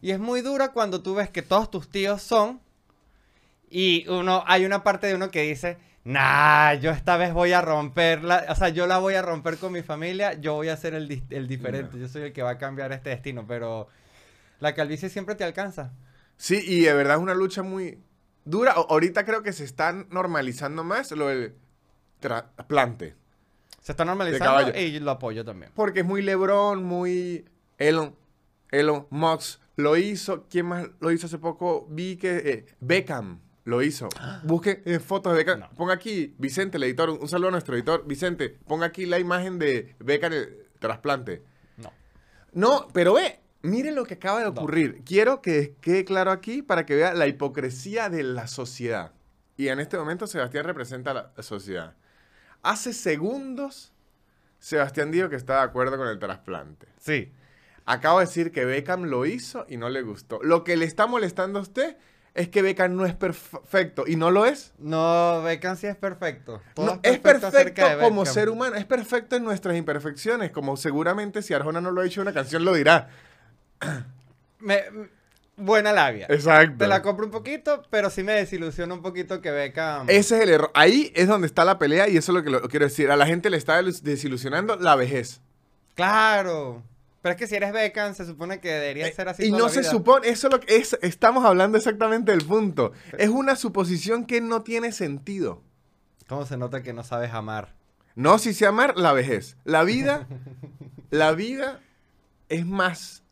y 0.00 0.12
es 0.12 0.20
muy 0.20 0.42
dura 0.42 0.68
cuando 0.72 1.02
tú 1.02 1.16
ves 1.16 1.28
que 1.28 1.42
todos 1.42 1.70
tus 1.70 1.90
tíos 1.90 2.22
son 2.22 2.60
y 3.68 4.08
uno 4.08 4.42
hay 4.46 4.64
una 4.64 4.82
parte 4.82 5.06
de 5.06 5.14
uno 5.16 5.30
que 5.30 5.42
dice, 5.42 5.76
nah, 6.04 6.74
yo 6.74 6.90
esta 6.90 7.16
vez 7.16 7.32
voy 7.32 7.52
a 7.52 7.60
romperla, 7.60 8.46
o 8.48 8.54
sea, 8.54 8.68
yo 8.70 8.86
la 8.86 8.98
voy 8.98 9.14
a 9.14 9.22
romper 9.22 9.56
con 9.58 9.72
mi 9.72 9.82
familia, 9.82 10.34
yo 10.34 10.54
voy 10.54 10.68
a 10.68 10.76
ser 10.76 10.94
el, 10.94 11.22
el 11.30 11.46
diferente, 11.48 11.98
yo 11.98 12.08
soy 12.08 12.22
el 12.22 12.32
que 12.32 12.42
va 12.42 12.50
a 12.50 12.58
cambiar 12.58 12.92
este 12.92 13.10
destino, 13.10 13.46
pero 13.46 13.88
la 14.60 14.74
calvicie 14.74 15.08
siempre 15.08 15.34
te 15.34 15.44
alcanza. 15.44 15.92
Sí, 16.36 16.62
y 16.66 16.80
de 16.82 16.94
verdad 16.94 17.16
es 17.16 17.22
una 17.22 17.34
lucha 17.34 17.62
muy 17.62 17.98
dura. 18.46 18.74
O- 18.78 18.86
ahorita 18.90 19.24
creo 19.26 19.42
que 19.42 19.52
se 19.52 19.64
está 19.64 19.92
normalizando 19.92 20.84
más 20.84 21.10
lo 21.12 21.28
del 21.28 21.54
trasplante. 22.18 23.14
Se 23.80 23.92
está 23.92 24.04
normalizando 24.04 24.76
y 24.78 24.98
lo 25.00 25.10
apoyo 25.10 25.44
también. 25.44 25.72
Porque 25.74 26.00
es 26.00 26.06
muy 26.06 26.22
LeBron, 26.22 26.82
muy 26.84 27.44
Elon, 27.78 28.14
Elon 28.70 29.06
Musk 29.10 29.60
lo 29.76 29.96
hizo. 29.96 30.46
¿Quién 30.50 30.66
más 30.66 30.88
lo 31.00 31.10
hizo 31.10 31.26
hace 31.26 31.38
poco? 31.38 31.86
Vi 31.90 32.16
que 32.16 32.36
eh, 32.36 32.66
Beckham 32.80 33.40
lo 33.64 33.82
hizo. 33.82 34.08
Busque 34.44 34.82
eh, 34.84 34.98
fotos 34.98 35.32
de 35.32 35.38
Beckham. 35.38 35.60
No. 35.60 35.70
Ponga 35.70 35.94
aquí, 35.94 36.34
Vicente, 36.38 36.76
el 36.78 36.84
editor, 36.84 37.10
un 37.10 37.28
saludo 37.28 37.48
a 37.48 37.52
nuestro 37.52 37.74
editor. 37.74 38.04
Vicente, 38.06 38.48
ponga 38.66 38.86
aquí 38.86 39.06
la 39.06 39.18
imagen 39.18 39.58
de 39.58 39.94
Beckham 39.98 40.32
en 40.32 40.38
el 40.38 40.66
trasplante. 40.78 41.42
No. 41.76 41.92
No, 42.52 42.88
pero 42.92 43.14
ve, 43.14 43.40
miren 43.62 43.94
lo 43.94 44.04
que 44.04 44.14
acaba 44.14 44.38
de 44.38 44.44
No. 44.46 44.50
ocurrir. 44.52 45.02
Quiero 45.04 45.42
que 45.42 45.74
quede 45.80 46.04
claro 46.04 46.30
aquí 46.30 46.62
para 46.62 46.86
que 46.86 46.94
vea 46.96 47.14
la 47.14 47.26
hipocresía 47.26 48.08
de 48.08 48.22
la 48.22 48.46
sociedad. 48.48 49.12
Y 49.56 49.68
en 49.68 49.78
este 49.78 49.98
momento 49.98 50.26
Sebastián 50.26 50.64
representa 50.64 51.10
a 51.10 51.32
la 51.36 51.42
sociedad. 51.42 51.94
Hace 52.62 52.92
segundos, 52.94 53.92
Sebastián 54.58 55.10
dijo 55.10 55.28
que 55.28 55.36
está 55.36 55.56
de 55.56 55.62
acuerdo 55.62 55.96
con 55.98 56.08
el 56.08 56.18
trasplante. 56.18 56.86
Sí. 56.98 57.32
Acabo 57.86 58.20
de 58.20 58.26
decir 58.26 58.52
que 58.52 58.64
Beckham 58.64 59.04
lo 59.04 59.26
hizo 59.26 59.66
y 59.68 59.76
no 59.76 59.88
le 59.88 60.02
gustó. 60.02 60.40
Lo 60.42 60.64
que 60.64 60.76
le 60.76 60.84
está 60.84 61.06
molestando 61.06 61.58
a 61.58 61.62
usted 61.62 61.96
es 62.34 62.48
que 62.48 62.62
Beckham 62.62 62.94
no 62.96 63.04
es 63.06 63.14
perfecto 63.14 64.04
y 64.06 64.16
no 64.16 64.30
lo 64.30 64.46
es. 64.46 64.72
No, 64.78 65.42
Beckham 65.42 65.76
sí 65.76 65.86
es 65.86 65.96
perfecto. 65.96 66.60
Todo 66.74 66.86
No, 66.86 67.00
es 67.02 67.18
perfecto 67.18 67.82
como 68.00 68.24
ser 68.26 68.48
humano, 68.48 68.76
es 68.76 68.84
perfecto 68.84 69.36
en 69.36 69.44
nuestras 69.44 69.76
imperfecciones, 69.76 70.50
como 70.50 70.76
seguramente 70.76 71.42
si 71.42 71.54
Arjona 71.54 71.80
no 71.80 71.90
lo 71.90 72.00
ha 72.02 72.06
en 72.06 72.20
una 72.20 72.32
canción 72.32 72.64
lo 72.64 72.72
dirá. 72.74 73.08
Me- 74.60 74.84
buena 75.56 75.92
labia. 75.92 76.26
Exacto. 76.28 76.78
Te 76.78 76.86
la 76.88 77.02
compro 77.02 77.24
un 77.26 77.32
poquito, 77.32 77.82
pero 77.90 78.10
sí 78.10 78.22
me 78.22 78.32
desilusiona 78.32 78.94
un 78.94 79.02
poquito 79.02 79.40
que 79.40 79.50
Beckham... 79.50 80.06
Ese 80.08 80.36
es 80.36 80.42
el 80.42 80.50
error. 80.50 80.70
Ahí 80.74 81.12
es 81.14 81.28
donde 81.28 81.46
está 81.46 81.64
la 81.64 81.78
pelea 81.78 82.08
y 82.08 82.16
eso 82.16 82.32
es 82.32 82.36
lo 82.36 82.42
que 82.44 82.50
lo- 82.50 82.62
quiero 82.68 82.86
decir. 82.86 83.10
A 83.10 83.16
la 83.16 83.26
gente 83.26 83.50
le 83.50 83.56
está 83.56 83.82
des- 83.82 84.02
desilusionando 84.02 84.76
la 84.76 84.96
vejez. 84.96 85.40
Claro. 85.94 86.82
Pero 87.22 87.32
es 87.34 87.38
que 87.38 87.46
si 87.46 87.54
eres 87.56 87.72
Beckham, 87.72 88.14
se 88.14 88.24
supone 88.24 88.60
que 88.60 88.68
debería 88.70 89.12
ser 89.12 89.28
así 89.28 89.42
Eh, 89.42 89.46
y 89.46 89.50
toda 89.50 89.60
no 89.60 89.66
la 89.68 89.72
se 89.74 89.84
supone, 89.84 90.28
eso 90.28 90.46
es 90.46 90.52
lo 90.54 90.60
que 90.60 90.76
es, 90.76 90.98
estamos 91.02 91.44
hablando 91.44 91.76
exactamente 91.76 92.32
del 92.32 92.44
punto. 92.46 92.92
Es 93.18 93.28
una 93.28 93.56
suposición 93.56 94.24
que 94.24 94.40
no 94.40 94.62
tiene 94.62 94.90
sentido. 94.92 95.62
¿Cómo 96.28 96.46
se 96.46 96.56
nota 96.56 96.82
que 96.82 96.92
no 96.94 97.02
sabes 97.04 97.32
amar? 97.32 97.74
No, 98.14 98.38
si 98.38 98.54
se 98.54 98.66
amar, 98.66 98.96
la 98.96 99.12
vejez. 99.12 99.56
La 99.64 99.84
vida, 99.84 100.26
la 101.10 101.32
vida 101.32 101.80
es 102.48 102.64
más. 102.66 103.22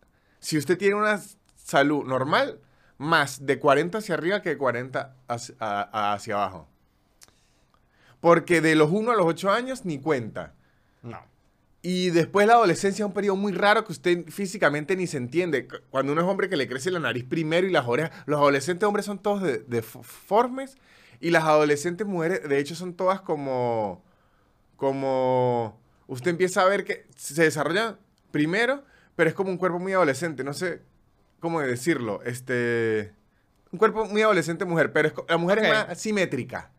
Si 0.40 0.58
usted 0.58 0.76
tiene 0.76 0.94
una 0.96 1.20
salud 1.56 2.04
normal, 2.04 2.60
más 2.98 3.46
de 3.46 3.58
40 3.58 3.98
hacia 3.98 4.14
arriba 4.16 4.42
que 4.42 4.50
de 4.50 4.58
40 4.58 5.14
hacia, 5.28 5.54
a- 5.60 6.12
hacia 6.12 6.34
abajo. 6.34 6.68
Porque 8.20 8.60
de 8.60 8.74
los 8.74 8.90
1 8.90 9.12
a 9.12 9.16
los 9.16 9.26
8 9.26 9.50
años 9.50 9.84
ni 9.84 9.98
cuenta. 9.98 10.54
No. 11.02 11.22
Y 11.90 12.10
después 12.10 12.46
la 12.46 12.52
adolescencia 12.52 13.02
es 13.02 13.06
un 13.06 13.14
periodo 13.14 13.36
muy 13.36 13.52
raro 13.52 13.82
que 13.86 13.92
usted 13.92 14.26
físicamente 14.28 14.94
ni 14.94 15.06
se 15.06 15.16
entiende. 15.16 15.66
Cuando 15.88 16.12
uno 16.12 16.20
es 16.20 16.26
hombre 16.28 16.50
que 16.50 16.56
le 16.58 16.68
crece 16.68 16.90
la 16.90 16.98
nariz 17.00 17.24
primero 17.24 17.66
y 17.66 17.70
las 17.70 17.86
orejas. 17.86 18.10
Los 18.26 18.38
adolescentes 18.40 18.86
hombres 18.86 19.06
son 19.06 19.18
todos 19.20 19.40
de- 19.42 19.60
deformes. 19.60 20.76
Y 21.18 21.30
las 21.30 21.44
adolescentes 21.44 22.06
mujeres, 22.06 22.46
de 22.46 22.58
hecho, 22.58 22.74
son 22.74 22.92
todas 22.92 23.22
como. 23.22 24.04
Como. 24.76 25.80
Usted 26.08 26.30
empieza 26.30 26.60
a 26.60 26.66
ver 26.66 26.84
que 26.84 27.06
se 27.16 27.42
desarrollan 27.42 27.98
primero, 28.32 28.84
pero 29.16 29.30
es 29.30 29.34
como 29.34 29.50
un 29.50 29.56
cuerpo 29.56 29.78
muy 29.78 29.92
adolescente. 29.94 30.44
No 30.44 30.52
sé 30.52 30.82
cómo 31.40 31.60
decirlo. 31.62 32.20
Este. 32.22 33.14
Un 33.72 33.78
cuerpo 33.78 34.04
muy 34.04 34.20
adolescente 34.20 34.66
mujer, 34.66 34.92
pero 34.92 35.08
es 35.08 35.14
la 35.26 35.36
mujer 35.38 35.58
es 35.60 35.68
más 35.70 35.98
simétrica. 35.98 36.70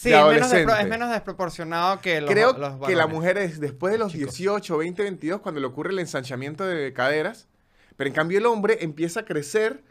Sí, 0.00 0.10
De 0.10 0.16
es 0.16 0.22
menos, 0.22 0.32
despro- 0.42 0.44
adolescente. 0.44 0.82
es 0.82 0.88
menos 0.88 1.10
desproporcionado 1.10 2.00
que 2.00 2.20
los 2.20 2.30
Creo 2.30 2.52
los 2.52 2.86
que 2.86 2.94
la 2.94 2.98
varones. 3.06 3.08
mujer 3.16 3.38
es 3.38 3.58
después 3.58 3.90
de 3.92 3.98
los 3.98 4.12
Chicos. 4.12 4.36
18, 4.36 4.78
20, 4.78 5.02
22, 5.02 5.40
cuando 5.40 5.60
le 5.60 5.66
ocurre 5.66 5.90
el 5.90 5.98
ensanchamiento 5.98 6.64
de 6.64 6.92
caderas. 6.92 7.48
Pero 7.96 8.06
en 8.06 8.14
cambio 8.14 8.38
el 8.38 8.46
hombre 8.46 8.78
empieza 8.82 9.20
a 9.20 9.24
crecer 9.24 9.82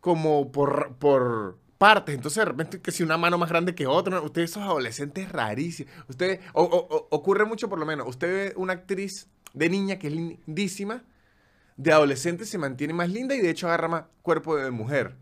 como 0.00 0.52
por, 0.52 0.96
por 0.98 1.56
partes. 1.78 2.14
Entonces 2.14 2.36
de 2.36 2.44
repente 2.44 2.80
que 2.82 2.92
si 2.92 3.02
una 3.02 3.16
mano 3.16 3.38
más 3.38 3.48
grande 3.48 3.74
que 3.74 3.86
otra. 3.86 4.20
Ustedes 4.20 4.50
esos 4.50 4.62
adolescentes 4.62 5.32
rarísimos. 5.32 5.90
Ustedes, 6.06 6.40
o- 6.52 6.62
o- 6.62 6.94
o- 6.94 7.08
ocurre 7.10 7.46
mucho 7.46 7.70
por 7.70 7.78
lo 7.78 7.86
menos. 7.86 8.06
Usted 8.08 8.28
ve 8.28 8.52
una 8.56 8.74
actriz 8.74 9.26
de 9.54 9.70
niña 9.70 9.98
que 9.98 10.08
es 10.08 10.12
lindísima. 10.12 11.02
De 11.78 11.92
adolescente 11.92 12.44
se 12.44 12.58
mantiene 12.58 12.92
más 12.92 13.08
linda 13.08 13.34
y 13.34 13.40
de 13.40 13.48
hecho 13.48 13.68
agarra 13.68 13.88
más 13.88 14.04
cuerpo 14.20 14.54
de 14.56 14.70
mujer. 14.70 15.16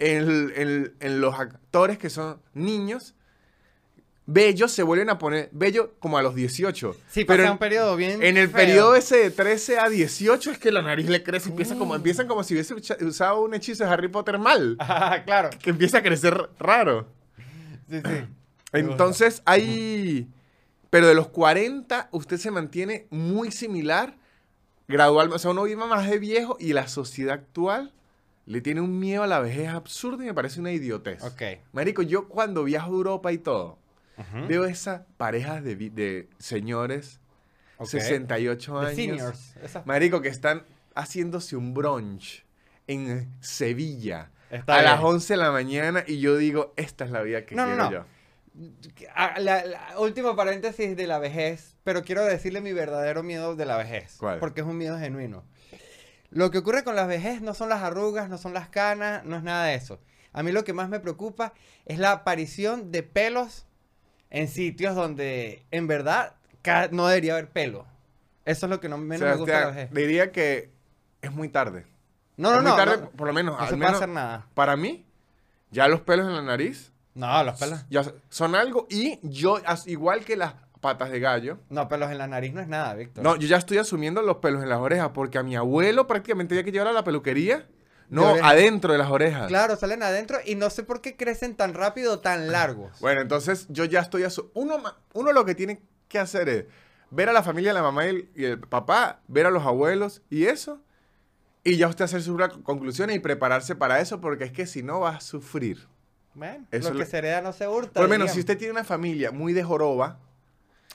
En, 0.00 0.52
en- 0.56 0.94
en 0.98 1.20
los 1.20 1.38
actores 1.38 1.96
que 1.98 2.10
son 2.10 2.40
niños, 2.54 3.14
bellos 4.30 4.70
se 4.72 4.82
vuelven 4.82 5.08
a 5.08 5.16
poner 5.16 5.48
bello 5.52 5.94
como 6.00 6.18
a 6.18 6.22
los 6.22 6.34
18. 6.34 6.94
Sí, 7.08 7.24
pero 7.24 7.38
pasa 7.38 7.46
en, 7.46 7.52
un 7.52 7.58
periodo 7.58 7.96
bien 7.96 8.22
en 8.22 8.36
el 8.36 8.48
feo. 8.48 8.56
periodo 8.56 8.94
ese 8.94 9.16
de 9.16 9.30
13 9.30 9.78
a 9.78 9.88
18 9.88 10.50
es 10.50 10.58
que 10.58 10.70
la 10.70 10.82
nariz 10.82 11.08
le 11.08 11.22
crece, 11.22 11.48
empieza 11.48 11.76
como, 11.76 11.94
Mm. 11.94 11.96
empiezan 11.96 12.28
como 12.28 12.44
si 12.44 12.52
hubiese 12.52 12.74
usado 13.04 13.40
un 13.40 13.54
hechizo 13.54 13.84
de 13.84 13.90
Harry 13.90 14.08
Potter 14.08 14.38
mal, 14.38 14.76
Ah, 14.80 15.22
claro. 15.24 15.48
que 15.62 15.70
empieza 15.70 15.98
a 15.98 16.02
crecer 16.02 16.50
raro. 16.58 17.08
Sí, 17.88 18.00
sí. 18.04 18.24
Entonces 18.72 19.40
hay, 19.46 20.28
pero 20.90 21.06
de 21.06 21.14
los 21.14 21.28
40 21.28 22.10
usted 22.12 22.36
se 22.36 22.50
mantiene 22.50 23.06
muy 23.08 23.50
similar, 23.50 24.18
gradualmente, 24.88 25.36
o 25.36 25.38
sea, 25.38 25.50
uno 25.52 25.62
vive 25.62 25.86
más 25.86 26.06
de 26.08 26.18
viejo 26.18 26.58
y 26.60 26.74
la 26.74 26.86
sociedad 26.86 27.32
actual 27.34 27.94
le 28.44 28.60
tiene 28.60 28.82
un 28.82 28.98
miedo 28.98 29.22
a 29.22 29.26
la 29.26 29.40
vejez 29.40 29.68
absurdo 29.68 30.22
y 30.22 30.26
me 30.26 30.34
parece 30.34 30.60
una 30.60 30.70
idiotez. 30.72 31.22
Ok. 31.24 31.42
Marico, 31.72 32.02
yo 32.02 32.28
cuando 32.28 32.64
viajo 32.64 32.90
a 32.90 32.94
Europa 32.94 33.32
y 33.32 33.38
todo, 33.38 33.78
Veo 34.48 34.64
esas 34.64 35.02
parejas 35.16 35.62
de, 35.64 36.28
señores, 36.38 37.20
Ok. 37.78 37.88
68 37.88 38.72
The 38.80 38.86
años. 38.86 38.96
seniors. 38.96 39.54
Marico, 39.86 40.20
que 40.20 40.28
están 40.28 40.64
haciéndose 40.94 41.56
un 41.56 41.74
brunch 41.74 42.44
en 42.88 43.30
Sevilla 43.40 44.30
Está 44.50 44.74
a 44.74 44.78
bien. 44.80 44.90
las 44.92 45.00
11 45.04 45.34
de 45.34 45.36
la 45.36 45.52
mañana 45.52 46.04
y 46.06 46.18
yo 46.20 46.36
digo, 46.36 46.72
esta 46.76 47.04
es 47.04 47.10
la 47.10 47.22
vida 47.22 47.44
que 47.46 47.54
No, 47.54 47.64
quiero 47.66 47.84
no. 47.84 47.90
yo. 47.92 48.04
Ah, 49.14 49.34
la- 49.38 49.64
la- 49.64 49.98
último 50.00 50.34
paréntesis 50.34 50.96
de 50.96 51.06
la 51.06 51.18
vejez, 51.20 51.76
pero 51.84 52.02
quiero 52.02 52.24
decirle 52.24 52.60
mi 52.60 52.72
verdadero 52.72 53.22
miedo 53.22 53.54
de 53.54 53.64
la 53.66 53.76
vejez. 53.76 54.16
¿Cuál? 54.18 54.40
Porque 54.40 54.62
es 54.62 54.66
un 54.66 54.76
miedo 54.76 54.98
genuino. 54.98 55.44
Lo 56.30 56.50
que 56.50 56.58
ocurre 56.58 56.82
con 56.82 56.96
la 56.96 57.06
vejez 57.06 57.40
no 57.40 57.54
son 57.54 57.68
las 57.68 57.82
arrugas, 57.84 58.28
no 58.28 58.36
son 58.36 58.52
las 58.54 58.68
canas, 58.68 59.24
no 59.24 59.36
es 59.36 59.42
nada 59.44 59.66
de 59.66 59.74
eso. 59.76 60.00
A 60.32 60.42
mí 60.42 60.50
lo 60.50 60.64
que 60.64 60.72
más 60.72 60.88
me 60.88 60.98
preocupa 60.98 61.54
es 61.86 61.98
la 61.98 62.10
aparición 62.10 62.90
de 62.90 63.02
pelos 63.04 63.64
en 64.30 64.48
sitios 64.48 64.94
donde 64.94 65.62
en 65.70 65.86
verdad 65.86 66.34
no 66.90 67.06
debería 67.06 67.32
haber 67.34 67.48
pelo. 67.48 67.86
Eso 68.44 68.66
es 68.66 68.70
lo 68.70 68.80
que 68.80 68.88
no, 68.88 68.98
menos 68.98 69.28
me 69.28 69.36
gusta 69.36 69.88
diría 69.92 70.32
que 70.32 70.70
es 71.22 71.32
muy 71.32 71.48
tarde. 71.48 71.86
No, 72.36 72.50
no, 72.50 72.56
Es 72.58 72.62
muy 72.62 72.70
no, 72.70 72.76
tarde, 72.76 72.98
no. 73.02 73.10
por 73.10 73.26
lo 73.26 73.32
menos, 73.32 73.54
No 73.56 73.60
al 73.60 73.68
se 73.68 73.74
puede 73.74 73.78
menos 73.86 73.96
hacer 73.96 74.08
nada. 74.08 74.46
para 74.54 74.76
mí, 74.76 75.04
ya 75.70 75.88
los 75.88 76.00
pelos 76.02 76.26
en 76.28 76.34
la 76.34 76.42
nariz 76.42 76.92
No, 77.14 77.42
los 77.42 77.58
pelos. 77.58 77.84
ya 77.90 78.04
son 78.28 78.54
algo 78.54 78.86
y 78.90 79.18
yo, 79.22 79.58
igual 79.86 80.24
que 80.24 80.36
las 80.36 80.54
patas 80.80 81.10
de 81.10 81.18
gallo, 81.20 81.58
No, 81.68 81.88
pelos 81.88 82.10
en 82.10 82.18
la 82.18 82.26
nariz 82.28 82.52
no 82.54 82.60
es 82.60 82.68
nada, 82.68 82.94
Víctor. 82.94 83.24
no, 83.24 83.34
yo 83.36 83.48
ya 83.48 83.56
estoy 83.56 83.78
asumiendo 83.78 84.22
los 84.22 84.36
pelos 84.36 84.62
en 84.62 84.68
las 84.68 84.78
orejas 84.78 85.10
porque 85.12 85.38
a 85.38 85.42
mi 85.42 85.56
abuelo 85.56 86.06
prácticamente 86.06 86.54
había 86.54 86.64
que 86.64 86.72
llevar 86.72 86.88
a 86.88 86.92
la 86.92 87.02
peluquería, 87.04 87.66
no, 88.10 88.34
adentro 88.42 88.92
de 88.92 88.98
las 88.98 89.10
orejas. 89.10 89.48
Claro, 89.48 89.76
salen 89.76 90.02
adentro 90.02 90.38
y 90.44 90.54
no 90.54 90.70
sé 90.70 90.82
por 90.82 91.00
qué 91.00 91.16
crecen 91.16 91.54
tan 91.56 91.74
rápido, 91.74 92.20
tan 92.20 92.50
largos. 92.52 92.98
Bueno, 93.00 93.20
entonces 93.20 93.66
yo 93.68 93.84
ya 93.84 94.00
estoy 94.00 94.22
asu- 94.22 94.50
uno 94.54 94.78
ma- 94.78 94.96
uno 95.14 95.32
lo 95.32 95.44
que 95.44 95.54
tiene 95.54 95.82
que 96.08 96.18
hacer 96.18 96.48
es 96.48 96.64
ver 97.10 97.28
a 97.28 97.32
la 97.32 97.42
familia, 97.42 97.72
la 97.72 97.82
mamá 97.82 98.06
y 98.06 98.08
el, 98.08 98.30
y 98.34 98.44
el 98.44 98.58
papá, 98.60 99.20
ver 99.28 99.46
a 99.46 99.50
los 99.50 99.64
abuelos 99.64 100.22
y 100.30 100.46
eso. 100.46 100.80
Y 101.64 101.76
ya 101.76 101.88
usted 101.88 102.04
hacer 102.06 102.22
sus 102.22 102.38
conclusiones 102.62 103.16
y 103.16 103.18
prepararse 103.18 103.74
para 103.76 104.00
eso, 104.00 104.20
porque 104.20 104.44
es 104.44 104.52
que 104.52 104.66
si 104.66 104.82
no 104.82 105.00
va 105.00 105.16
a 105.16 105.20
sufrir. 105.20 105.86
Bueno, 106.34 106.66
Eso 106.70 106.88
lo 106.90 106.94
que 106.94 106.98
le- 107.00 107.06
se 107.06 107.18
hereda 107.18 107.40
no 107.42 107.52
se 107.52 107.66
hurta. 107.68 107.92
Por 107.94 108.02
lo 108.04 108.08
menos, 108.08 108.30
si 108.30 108.38
usted 108.40 108.56
tiene 108.56 108.72
una 108.72 108.84
familia 108.84 109.32
muy 109.32 109.52
de 109.52 109.62
joroba, 109.64 110.18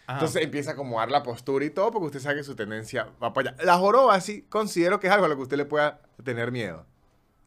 Ajá. 0.08 0.14
entonces 0.20 0.42
empieza 0.42 0.72
a 0.72 0.74
acomodar 0.74 1.12
la 1.12 1.22
postura 1.22 1.64
y 1.66 1.70
todo, 1.70 1.92
porque 1.92 2.06
usted 2.08 2.20
sabe 2.22 2.38
que 2.38 2.44
su 2.44 2.56
tendencia 2.56 3.10
va 3.22 3.34
para 3.34 3.52
allá. 3.52 3.64
La 3.64 3.78
joroba 3.78 4.20
sí 4.22 4.46
considero 4.50 5.00
que 5.00 5.08
es 5.08 5.14
algo 5.14 5.26
a 5.26 5.30
lo 5.30 5.36
que 5.36 5.44
usted 5.44 5.58
le 5.58 5.66
pueda 5.66 6.02
tener 6.24 6.52
miedo. 6.52 6.86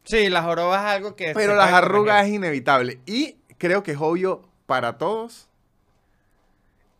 Sí, 0.07 0.29
las 0.29 0.43
jorobas 0.45 0.79
es 0.81 0.87
algo 0.95 1.15
que. 1.15 1.33
Pero 1.33 1.55
las 1.55 1.71
arrugas 1.71 2.25
es 2.25 2.33
inevitable. 2.33 2.99
Y 3.05 3.35
creo 3.57 3.83
que 3.83 3.91
es 3.91 3.97
obvio 3.99 4.47
para 4.65 4.97
todos. 4.97 5.47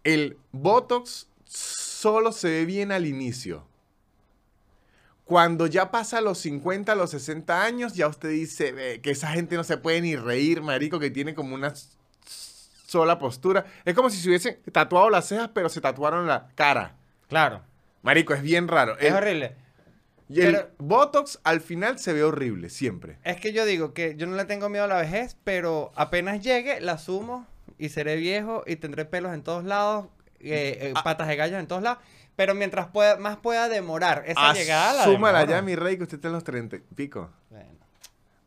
El 0.04 0.38
Botox 0.52 1.28
solo 1.46 2.32
se 2.32 2.50
ve 2.50 2.66
bien 2.66 2.92
al 2.92 3.06
inicio. 3.06 3.66
Cuando 5.26 5.68
ya 5.68 5.92
pasa 5.92 6.22
los 6.22 6.38
50, 6.40 6.96
los 6.96 7.12
60 7.12 7.64
años, 7.64 7.94
ya 7.94 8.08
usted 8.08 8.30
dice 8.30 8.72
"Ve, 8.72 9.02
que 9.02 9.12
esa 9.12 9.28
gente 9.30 9.56
no 9.58 9.64
se 9.66 9.78
puede 9.78 10.00
ni 10.02 10.16
reír, 10.16 10.62
marico, 10.62 11.00
que 11.00 11.10
tiene 11.12 11.34
como 11.36 11.54
una 11.56 11.74
sola 12.86 13.20
postura. 13.20 13.66
Es 13.84 13.94
como 13.94 14.10
si 14.10 14.18
se 14.18 14.30
hubiesen 14.30 14.60
tatuado 14.72 15.10
las 15.10 15.28
cejas, 15.28 15.50
pero 15.54 15.68
se 15.68 15.82
tatuaron 15.82 16.28
la 16.28 16.48
cara. 16.56 16.96
Claro. 17.28 17.62
Marico, 18.04 18.34
es 18.34 18.42
bien 18.42 18.70
raro. 18.70 18.98
Es 18.98 19.08
El- 19.08 19.16
horrible. 19.16 19.56
Y 20.30 20.42
el 20.42 20.66
Botox 20.78 21.40
al 21.44 21.62
final 21.62 22.00
se 22.00 22.14
ve 22.14 22.24
horrible, 22.24 22.70
siempre. 22.70 23.18
Es 23.24 23.40
que 23.40 23.54
yo 23.54 23.66
digo 23.66 23.94
que 23.94 24.16
yo 24.18 24.28
no 24.28 24.36
le 24.36 24.46
tengo 24.46 24.70
miedo 24.70 24.84
a 24.86 24.88
la 24.88 24.98
vejez, 25.00 25.38
pero 25.44 25.92
apenas 25.96 26.42
llegue, 26.42 26.82
la 26.82 26.98
sumo 26.98 27.48
y 27.78 27.90
seré 27.90 28.16
viejo 28.16 28.64
y 28.68 28.76
tendré 28.78 29.06
pelos 29.06 29.34
en 29.34 29.44
todos 29.44 29.64
lados, 29.64 30.08
eh, 30.40 30.78
eh, 30.82 30.94
Ah. 30.96 31.04
patas 31.04 31.28
de 31.28 31.36
gallo 31.36 31.58
en 31.58 31.68
todos 31.68 31.82
lados. 31.82 32.00
Pero 32.36 32.54
mientras 32.54 32.88
pueda, 32.88 33.18
más 33.18 33.38
pueda 33.38 33.68
demorar 33.68 34.24
esa 34.28 34.54
llegada, 34.54 34.94
la 34.94 35.04
Súmala 35.06 35.40
demoro. 35.40 35.58
ya, 35.58 35.62
mi 35.64 35.76
rey, 35.76 35.98
que 35.98 36.04
usted 36.04 36.18
está 36.18 36.28
en 36.28 36.34
los 36.36 36.44
30 36.44 36.76
y 36.76 36.80
pico. 36.96 37.32
Bueno. 37.50 37.70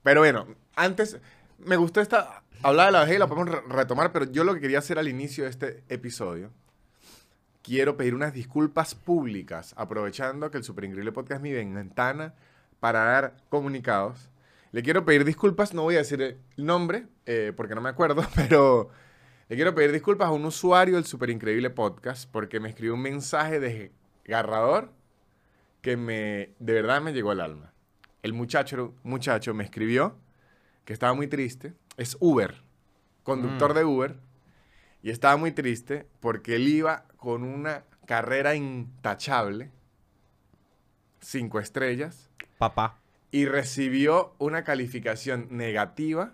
Pero 0.02 0.20
bueno, 0.20 0.46
antes 0.76 1.18
me 1.58 1.76
gustó 1.76 2.00
esta. 2.00 2.42
Hablar 2.62 2.86
de 2.86 2.92
la 2.92 3.00
vejez 3.00 3.16
y 3.16 3.18
la 3.18 3.26
podemos 3.26 3.48
re- 3.54 3.62
retomar, 3.68 4.12
pero 4.12 4.26
yo 4.30 4.44
lo 4.44 4.54
que 4.54 4.60
quería 4.60 4.78
hacer 4.78 4.98
al 4.98 5.08
inicio 5.08 5.44
de 5.44 5.50
este 5.50 5.82
episodio. 5.88 6.50
Quiero 7.62 7.96
pedir 7.96 8.14
unas 8.14 8.32
disculpas 8.32 8.94
públicas, 8.94 9.74
aprovechando 9.76 10.50
que 10.50 10.58
el 10.58 10.64
Super 10.64 10.84
Increíble 10.84 11.12
Podcast 11.12 11.38
es 11.38 11.42
mi 11.42 11.52
ventana 11.52 12.34
para 12.80 13.00
dar 13.04 13.36
comunicados. 13.50 14.30
Le 14.72 14.82
quiero 14.82 15.04
pedir 15.04 15.24
disculpas, 15.24 15.74
no 15.74 15.82
voy 15.82 15.96
a 15.96 15.98
decir 15.98 16.22
el 16.22 16.38
nombre, 16.56 17.06
eh, 17.26 17.52
porque 17.56 17.74
no 17.74 17.80
me 17.80 17.90
acuerdo, 17.90 18.24
pero 18.34 18.88
le 19.48 19.56
quiero 19.56 19.74
pedir 19.74 19.92
disculpas 19.92 20.28
a 20.28 20.32
un 20.32 20.44
usuario 20.44 20.94
del 20.94 21.04
Super 21.04 21.28
Increíble 21.28 21.70
Podcast 21.70 22.30
porque 22.30 22.60
me 22.60 22.68
escribió 22.70 22.94
un 22.94 23.02
mensaje 23.02 23.60
desgarrador 23.60 24.90
que 25.82 25.96
me, 25.96 26.54
de 26.58 26.72
verdad 26.72 27.00
me 27.02 27.12
llegó 27.12 27.30
al 27.30 27.40
alma. 27.40 27.72
El 28.22 28.32
muchacho, 28.32 28.94
muchacho 29.02 29.52
me 29.54 29.64
escribió 29.64 30.16
que 30.84 30.92
estaba 30.92 31.12
muy 31.14 31.26
triste. 31.26 31.74
Es 31.96 32.16
Uber, 32.20 32.62
conductor 33.22 33.72
Mm. 33.72 33.74
de 33.74 33.84
Uber. 33.84 34.16
Y 35.02 35.10
estaba 35.10 35.36
muy 35.36 35.52
triste 35.52 36.06
porque 36.20 36.56
él 36.56 36.68
iba 36.68 37.04
con 37.16 37.42
una 37.42 37.84
carrera 38.06 38.54
intachable, 38.54 39.70
cinco 41.20 41.60
estrellas, 41.60 42.28
Papá. 42.58 42.98
y 43.30 43.46
recibió 43.46 44.34
una 44.38 44.64
calificación 44.64 45.46
negativa 45.50 46.32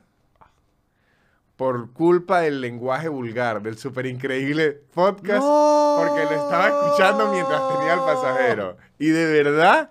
por 1.57 1.93
culpa 1.93 2.41
del 2.41 2.61
lenguaje 2.61 3.09
vulgar 3.09 3.63
del 3.63 3.79
super 3.79 4.05
increíble 4.07 4.83
podcast 4.95 5.43
porque 5.43 6.25
lo 6.25 6.45
estaba 6.45 6.69
escuchando 6.69 7.33
mientras 7.33 7.61
tenía 7.75 7.95
al 7.95 8.01
pasajero. 8.01 8.77
Y 8.99 9.09
de 9.09 9.27
verdad 9.43 9.91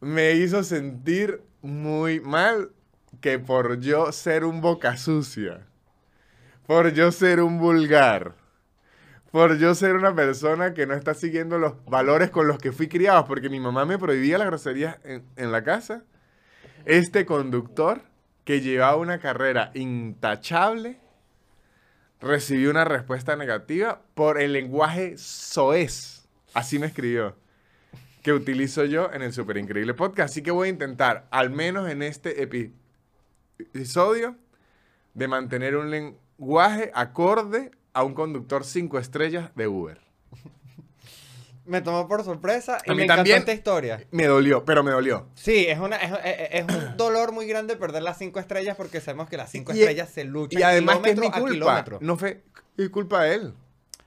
me 0.00 0.32
hizo 0.32 0.62
sentir 0.62 1.42
muy 1.62 2.20
mal 2.20 2.70
que 3.20 3.38
por 3.38 3.80
yo 3.80 4.12
ser 4.12 4.44
un 4.44 4.60
boca 4.62 4.96
sucia, 4.96 5.66
por 6.70 6.92
yo 6.92 7.10
ser 7.10 7.40
un 7.40 7.58
vulgar, 7.58 8.36
por 9.32 9.58
yo 9.58 9.74
ser 9.74 9.96
una 9.96 10.14
persona 10.14 10.72
que 10.72 10.86
no 10.86 10.94
está 10.94 11.14
siguiendo 11.14 11.58
los 11.58 11.84
valores 11.84 12.30
con 12.30 12.46
los 12.46 12.58
que 12.58 12.70
fui 12.70 12.86
criado, 12.86 13.24
porque 13.24 13.48
mi 13.48 13.58
mamá 13.58 13.86
me 13.86 13.98
prohibía 13.98 14.38
la 14.38 14.44
grosería 14.44 15.00
en, 15.02 15.50
la 15.50 15.64
casa, 15.64 16.04
este 16.84 17.26
conductor 17.26 18.02
que 18.44 18.60
llevaba 18.60 18.94
una 18.98 19.18
carrera 19.18 19.72
intachable 19.74 21.00
recibió 22.20 22.70
una 22.70 22.84
respuesta 22.84 23.34
negativa 23.34 24.02
por 24.14 24.40
el 24.40 24.52
lenguaje 24.52 25.18
soez. 25.18 26.28
Así 26.54 26.78
me 26.78 26.86
escribió. 26.86 27.34
Que 28.22 28.32
utilizo 28.32 28.84
yo 28.84 29.10
en 29.12 29.22
el 29.22 29.32
Super 29.32 29.56
Increíble 29.56 29.94
Podcast. 29.94 30.30
Así 30.30 30.40
que 30.40 30.52
voy 30.52 30.68
a 30.68 30.70
intentar, 30.70 31.26
al 31.32 31.50
menos 31.50 31.90
en 31.90 32.04
este 32.04 32.48
epi- 32.48 32.72
episodio, 33.58 34.36
de 35.14 35.26
mantener 35.26 35.74
un 35.74 36.16
lenguaje 36.50 36.90
acorde 36.94 37.70
a 37.92 38.02
un 38.02 38.14
conductor 38.14 38.64
cinco 38.64 38.98
estrellas 38.98 39.50
de 39.54 39.68
Uber. 39.68 40.00
Me 41.66 41.82
tomó 41.82 42.08
por 42.08 42.24
sorpresa 42.24 42.78
y 42.84 42.90
A 42.90 42.94
me 42.94 42.96
mí 42.98 43.02
encantó 43.04 43.18
también. 43.18 43.38
esta 43.38 43.52
historia. 43.52 44.04
Me 44.10 44.24
dolió, 44.26 44.64
pero 44.64 44.82
me 44.82 44.90
dolió. 44.90 45.28
Sí, 45.34 45.66
es, 45.68 45.78
una, 45.78 45.96
es, 45.96 46.12
es- 46.24 46.48
es 46.68 46.74
un 46.74 46.96
dolor 46.96 47.32
muy 47.32 47.46
grande 47.46 47.76
perder 47.76 48.02
las 48.02 48.18
cinco 48.18 48.40
estrellas 48.40 48.74
porque 48.76 49.00
sabemos 49.00 49.28
que 49.28 49.36
las 49.36 49.50
cinco 49.50 49.72
Y- 49.72 49.80
estrellas 49.80 50.08
se 50.08 50.24
luchan 50.24 50.58
Y 50.60 50.62
además 50.64 50.98
que 50.98 51.10
es 51.10 51.18
mi 51.20 51.30
culpa. 51.30 51.84
No 52.00 52.16
fue 52.16 52.42
culpa 52.90 53.22
de 53.24 53.34
él. 53.34 53.54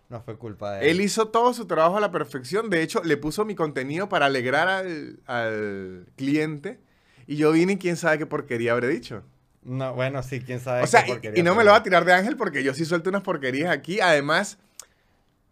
No 0.09 0.21
fue 0.21 0.35
culpa 0.37 0.73
de 0.73 0.91
Él 0.91 1.01
hizo 1.01 1.29
todo 1.29 1.53
su 1.53 1.65
trabajo 1.65 1.97
a 1.97 2.01
la 2.01 2.11
perfección. 2.11 2.69
De 2.69 2.81
hecho, 2.83 3.01
le 3.03 3.15
puso 3.17 3.45
mi 3.45 3.55
contenido 3.55 4.09
para 4.09 4.25
alegrar 4.25 4.67
al, 4.67 5.19
al 5.25 6.07
cliente. 6.17 6.79
Y 7.27 7.37
yo 7.37 7.51
vine 7.51 7.73
y 7.73 7.77
quién 7.77 7.95
sabe 7.95 8.17
qué 8.17 8.25
porquería 8.25 8.73
habré 8.73 8.89
dicho. 8.89 9.23
No, 9.65 9.93
bueno, 9.93 10.23
sí, 10.23 10.41
quién 10.41 10.59
sabe. 10.59 10.83
O 10.83 10.87
sea, 10.87 11.03
qué 11.03 11.33
y, 11.35 11.43
no 11.43 11.55
me 11.55 11.63
lo 11.63 11.71
va 11.71 11.77
a 11.77 11.83
tirar 11.83 12.05
de 12.05 12.13
ángel 12.13 12.35
porque 12.35 12.63
yo 12.63 12.73
sí 12.73 12.85
suelto 12.85 13.09
unas 13.09 13.23
porquerías 13.23 13.71
aquí. 13.71 13.99
Además, 14.01 14.57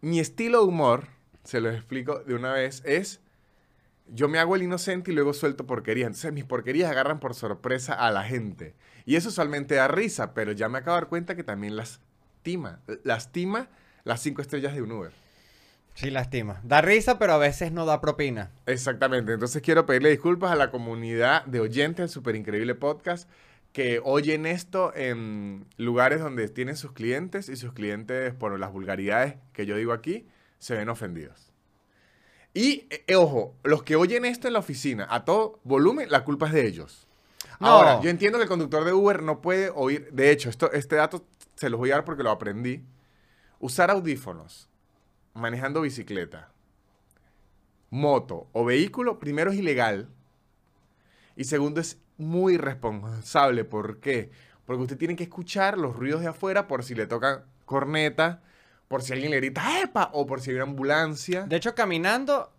mi 0.00 0.20
estilo 0.20 0.60
de 0.60 0.66
humor, 0.66 1.06
se 1.44 1.60
lo 1.60 1.70
explico 1.70 2.20
de 2.20 2.34
una 2.34 2.52
vez, 2.52 2.82
es... 2.84 3.20
Yo 4.08 4.28
me 4.28 4.38
hago 4.38 4.56
el 4.56 4.62
inocente 4.64 5.10
y 5.10 5.14
luego 5.14 5.32
suelto 5.32 5.66
porquerías. 5.66 6.08
Entonces 6.08 6.32
mis 6.32 6.44
porquerías 6.44 6.90
agarran 6.90 7.18
por 7.18 7.34
sorpresa 7.34 7.94
a 7.94 8.10
la 8.10 8.24
gente. 8.24 8.74
Y 9.06 9.16
eso 9.16 9.30
usualmente 9.30 9.76
da 9.76 9.88
risa, 9.88 10.34
pero 10.34 10.52
ya 10.52 10.68
me 10.68 10.78
acabo 10.78 10.96
de 10.96 11.02
dar 11.02 11.08
cuenta 11.08 11.34
que 11.34 11.44
también 11.44 11.76
lastima. 11.76 12.80
Lastima 13.04 13.68
las 14.04 14.20
cinco 14.20 14.42
estrellas 14.42 14.74
de 14.74 14.82
un 14.82 14.92
Uber. 14.92 15.12
Sí, 15.94 16.10
lastima. 16.10 16.60
Da 16.62 16.80
risa, 16.80 17.18
pero 17.18 17.34
a 17.34 17.38
veces 17.38 17.72
no 17.72 17.86
da 17.86 18.00
propina. 18.00 18.50
Exactamente. 18.66 19.32
Entonces 19.32 19.62
quiero 19.62 19.86
pedirle 19.86 20.10
disculpas 20.10 20.50
a 20.50 20.56
la 20.56 20.70
comunidad 20.70 21.44
de 21.46 21.60
oyentes 21.60 21.98
del 21.98 22.08
Super 22.08 22.34
Increíble 22.34 22.74
Podcast 22.74 23.28
que 23.72 24.00
oyen 24.04 24.44
esto 24.46 24.94
en 24.94 25.66
lugares 25.76 26.20
donde 26.20 26.48
tienen 26.48 26.76
sus 26.76 26.92
clientes 26.92 27.48
y 27.48 27.56
sus 27.56 27.72
clientes, 27.72 28.34
por 28.34 28.58
las 28.58 28.72
vulgaridades 28.72 29.36
que 29.52 29.66
yo 29.66 29.76
digo 29.76 29.92
aquí, 29.92 30.26
se 30.58 30.74
ven 30.76 30.88
ofendidos. 30.88 31.52
Y, 32.54 32.86
eh, 32.90 33.16
ojo, 33.16 33.56
los 33.62 33.82
que 33.82 33.96
oyen 33.96 34.26
esto 34.26 34.46
en 34.46 34.52
la 34.52 34.58
oficina 34.58 35.06
a 35.08 35.24
todo 35.24 35.58
volumen, 35.64 36.10
la 36.10 36.22
culpa 36.22 36.46
es 36.46 36.52
de 36.52 36.66
ellos. 36.66 37.08
No. 37.58 37.68
Ahora, 37.68 38.00
yo 38.02 38.10
entiendo 38.10 38.38
que 38.38 38.42
el 38.42 38.48
conductor 38.48 38.84
de 38.84 38.92
Uber 38.92 39.22
no 39.22 39.40
puede 39.40 39.70
oír, 39.70 40.10
de 40.12 40.30
hecho, 40.30 40.50
esto, 40.50 40.70
este 40.72 40.96
dato 40.96 41.24
se 41.54 41.70
los 41.70 41.78
voy 41.78 41.90
a 41.90 41.94
dar 41.94 42.04
porque 42.04 42.22
lo 42.22 42.30
aprendí. 42.30 42.82
Usar 43.58 43.90
audífonos 43.90 44.68
manejando 45.32 45.80
bicicleta, 45.80 46.50
moto 47.88 48.48
o 48.52 48.64
vehículo, 48.64 49.18
primero 49.18 49.50
es 49.50 49.58
ilegal 49.58 50.08
y 51.36 51.44
segundo 51.44 51.80
es 51.80 51.98
muy 52.18 52.54
irresponsable. 52.54 53.64
¿Por 53.64 54.00
qué? 54.00 54.30
Porque 54.64 54.82
usted 54.82 54.96
tiene 54.96 55.16
que 55.16 55.24
escuchar 55.24 55.78
los 55.78 55.96
ruidos 55.96 56.20
de 56.20 56.28
afuera 56.28 56.66
por 56.68 56.84
si 56.84 56.94
le 56.94 57.06
tocan 57.06 57.44
corneta, 57.64 58.42
por 58.88 59.02
si 59.02 59.12
alguien 59.12 59.30
le 59.30 59.38
grita 59.38 59.80
¡epa! 59.82 60.10
o 60.12 60.26
por 60.26 60.40
si 60.40 60.50
hay 60.50 60.56
una 60.56 60.64
ambulancia. 60.64 61.42
De 61.42 61.56
hecho, 61.56 61.74
caminando, 61.74 62.52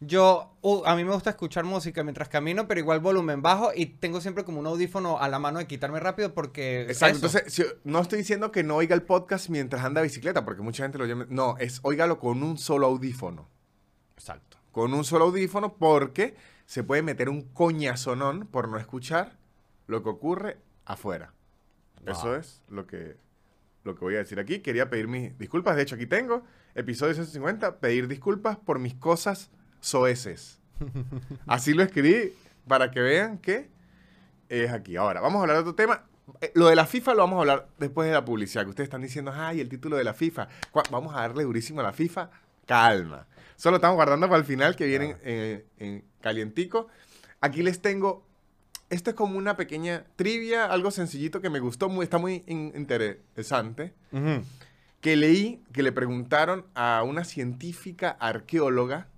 yo, 0.00 0.54
uh, 0.60 0.82
a 0.84 0.94
mí 0.96 1.04
me 1.04 1.12
gusta 1.12 1.30
escuchar 1.30 1.64
música 1.64 2.02
mientras 2.04 2.28
camino, 2.28 2.68
pero 2.68 2.80
igual 2.80 3.00
volumen 3.00 3.40
bajo 3.42 3.70
y 3.74 3.86
tengo 3.86 4.20
siempre 4.20 4.44
como 4.44 4.60
un 4.60 4.66
audífono 4.66 5.18
a 5.18 5.28
la 5.28 5.38
mano 5.38 5.58
de 5.58 5.66
quitarme 5.66 5.98
rápido 6.00 6.34
porque... 6.34 6.82
Exacto, 6.82 7.26
eso. 7.26 7.38
entonces 7.38 7.52
si- 7.54 7.64
no 7.84 8.00
estoy 8.00 8.18
diciendo 8.18 8.52
que 8.52 8.62
no 8.62 8.76
oiga 8.76 8.94
el 8.94 9.02
podcast 9.02 9.48
mientras 9.48 9.84
anda 9.84 10.02
bicicleta, 10.02 10.44
porque 10.44 10.62
mucha 10.62 10.82
gente 10.84 10.98
lo 10.98 11.06
llama... 11.06 11.26
No, 11.28 11.56
es 11.58 11.80
óigalo 11.82 12.18
con 12.18 12.42
un 12.42 12.58
solo 12.58 12.86
audífono. 12.86 13.48
Exacto. 14.16 14.58
Con 14.70 14.94
un 14.94 15.04
solo 15.04 15.26
audífono 15.26 15.74
porque 15.74 16.34
se 16.72 16.82
puede 16.82 17.02
meter 17.02 17.28
un 17.28 17.42
coñazonón 17.42 18.46
por 18.46 18.66
no 18.66 18.78
escuchar 18.78 19.36
lo 19.88 20.02
que 20.02 20.08
ocurre 20.08 20.56
afuera. 20.86 21.34
Eso 22.06 22.34
es 22.34 22.62
lo 22.70 22.86
que, 22.86 23.18
lo 23.84 23.94
que 23.94 24.00
voy 24.00 24.14
a 24.14 24.18
decir 24.20 24.40
aquí. 24.40 24.60
Quería 24.60 24.88
pedir 24.88 25.06
mis 25.06 25.36
disculpas. 25.36 25.76
De 25.76 25.82
hecho, 25.82 25.96
aquí 25.96 26.06
tengo 26.06 26.44
episodio 26.74 27.12
150, 27.12 27.76
pedir 27.76 28.08
disculpas 28.08 28.56
por 28.56 28.78
mis 28.78 28.94
cosas 28.94 29.50
soeces. 29.80 30.60
Así 31.46 31.74
lo 31.74 31.82
escribí 31.82 32.32
para 32.66 32.90
que 32.90 33.00
vean 33.00 33.36
que 33.36 33.68
es 34.48 34.72
aquí. 34.72 34.96
Ahora, 34.96 35.20
vamos 35.20 35.40
a 35.40 35.42
hablar 35.42 35.56
de 35.56 35.60
otro 35.60 35.74
tema. 35.74 36.04
Eh, 36.40 36.52
Lo 36.54 36.68
de 36.68 36.74
la 36.74 36.86
FIFA 36.86 37.12
lo 37.12 37.18
vamos 37.18 37.36
a 37.36 37.40
hablar 37.40 37.68
después 37.78 38.08
de 38.08 38.14
la 38.14 38.24
publicidad, 38.24 38.64
que 38.64 38.70
ustedes 38.70 38.86
están 38.86 39.02
diciendo, 39.02 39.30
ay, 39.34 39.60
el 39.60 39.68
título 39.68 39.98
de 39.98 40.04
la 40.04 40.14
FIFA. 40.14 40.48
Vamos 40.90 41.14
a 41.14 41.20
darle 41.20 41.44
durísimo 41.44 41.80
a 41.80 41.82
la 41.82 41.92
FIFA. 41.92 42.30
Calma. 42.64 43.26
Solo 43.56 43.76
estamos 43.76 43.96
guardando 43.96 44.26
para 44.28 44.38
el 44.38 44.44
final, 44.44 44.76
que 44.76 44.86
vienen 44.86 45.16
eh, 45.22 45.66
en 45.78 46.04
calientico. 46.20 46.88
Aquí 47.40 47.62
les 47.62 47.80
tengo, 47.80 48.24
esto 48.90 49.10
es 49.10 49.16
como 49.16 49.36
una 49.38 49.56
pequeña 49.56 50.04
trivia, 50.16 50.66
algo 50.66 50.90
sencillito 50.90 51.40
que 51.40 51.50
me 51.50 51.60
gustó, 51.60 51.88
muy, 51.88 52.04
está 52.04 52.18
muy 52.18 52.44
in- 52.46 52.72
interesante 52.74 53.92
que 55.00 55.16
leí 55.16 55.62
que 55.72 55.82
le 55.82 55.90
preguntaron 55.92 56.64
a 56.74 57.02
una 57.04 57.24
científica 57.24 58.10
arqueóloga 58.20 59.08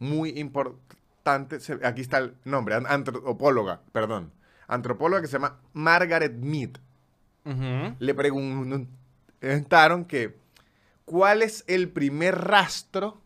muy 0.00 0.30
importante, 0.30 1.60
se- 1.60 1.78
aquí 1.86 2.00
está 2.00 2.18
el 2.18 2.34
nombre, 2.44 2.74
an- 2.74 2.86
antropóloga, 2.88 3.80
perdón, 3.92 4.32
antropóloga 4.66 5.20
que 5.22 5.28
se 5.28 5.34
llama 5.34 5.60
Margaret 5.72 6.34
Mead. 6.34 6.70
Le 8.00 8.14
preguntaron 8.14 10.04
que 10.04 10.36
cuál 11.04 11.42
es 11.42 11.62
el 11.68 11.88
primer 11.88 12.36
rastro, 12.36 13.20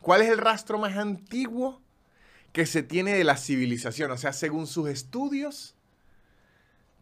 cuál 0.00 0.22
es 0.22 0.28
el 0.28 0.38
rastro 0.38 0.78
más 0.78 0.96
antiguo 0.96 1.80
que 2.52 2.66
se 2.66 2.82
tiene 2.82 3.14
de 3.14 3.24
la 3.24 3.36
civilización, 3.36 4.10
o 4.10 4.16
sea, 4.16 4.32
según 4.32 4.66
sus 4.66 4.88
estudios, 4.88 5.74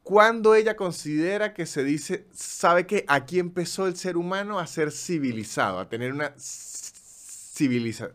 cuando 0.06 0.54
ella 0.54 0.76
considera 0.76 1.52
que 1.52 1.66
se 1.66 1.82
dice, 1.82 2.26
sabe 2.32 2.86
que 2.86 3.04
aquí 3.08 3.40
empezó 3.40 3.88
el 3.88 3.96
ser 3.96 4.16
humano 4.16 4.60
a 4.60 4.66
ser 4.68 4.92
civilizado, 4.92 5.80
a 5.80 5.88
tener 5.88 6.12
una 6.12 6.32
civilización. 6.38 8.14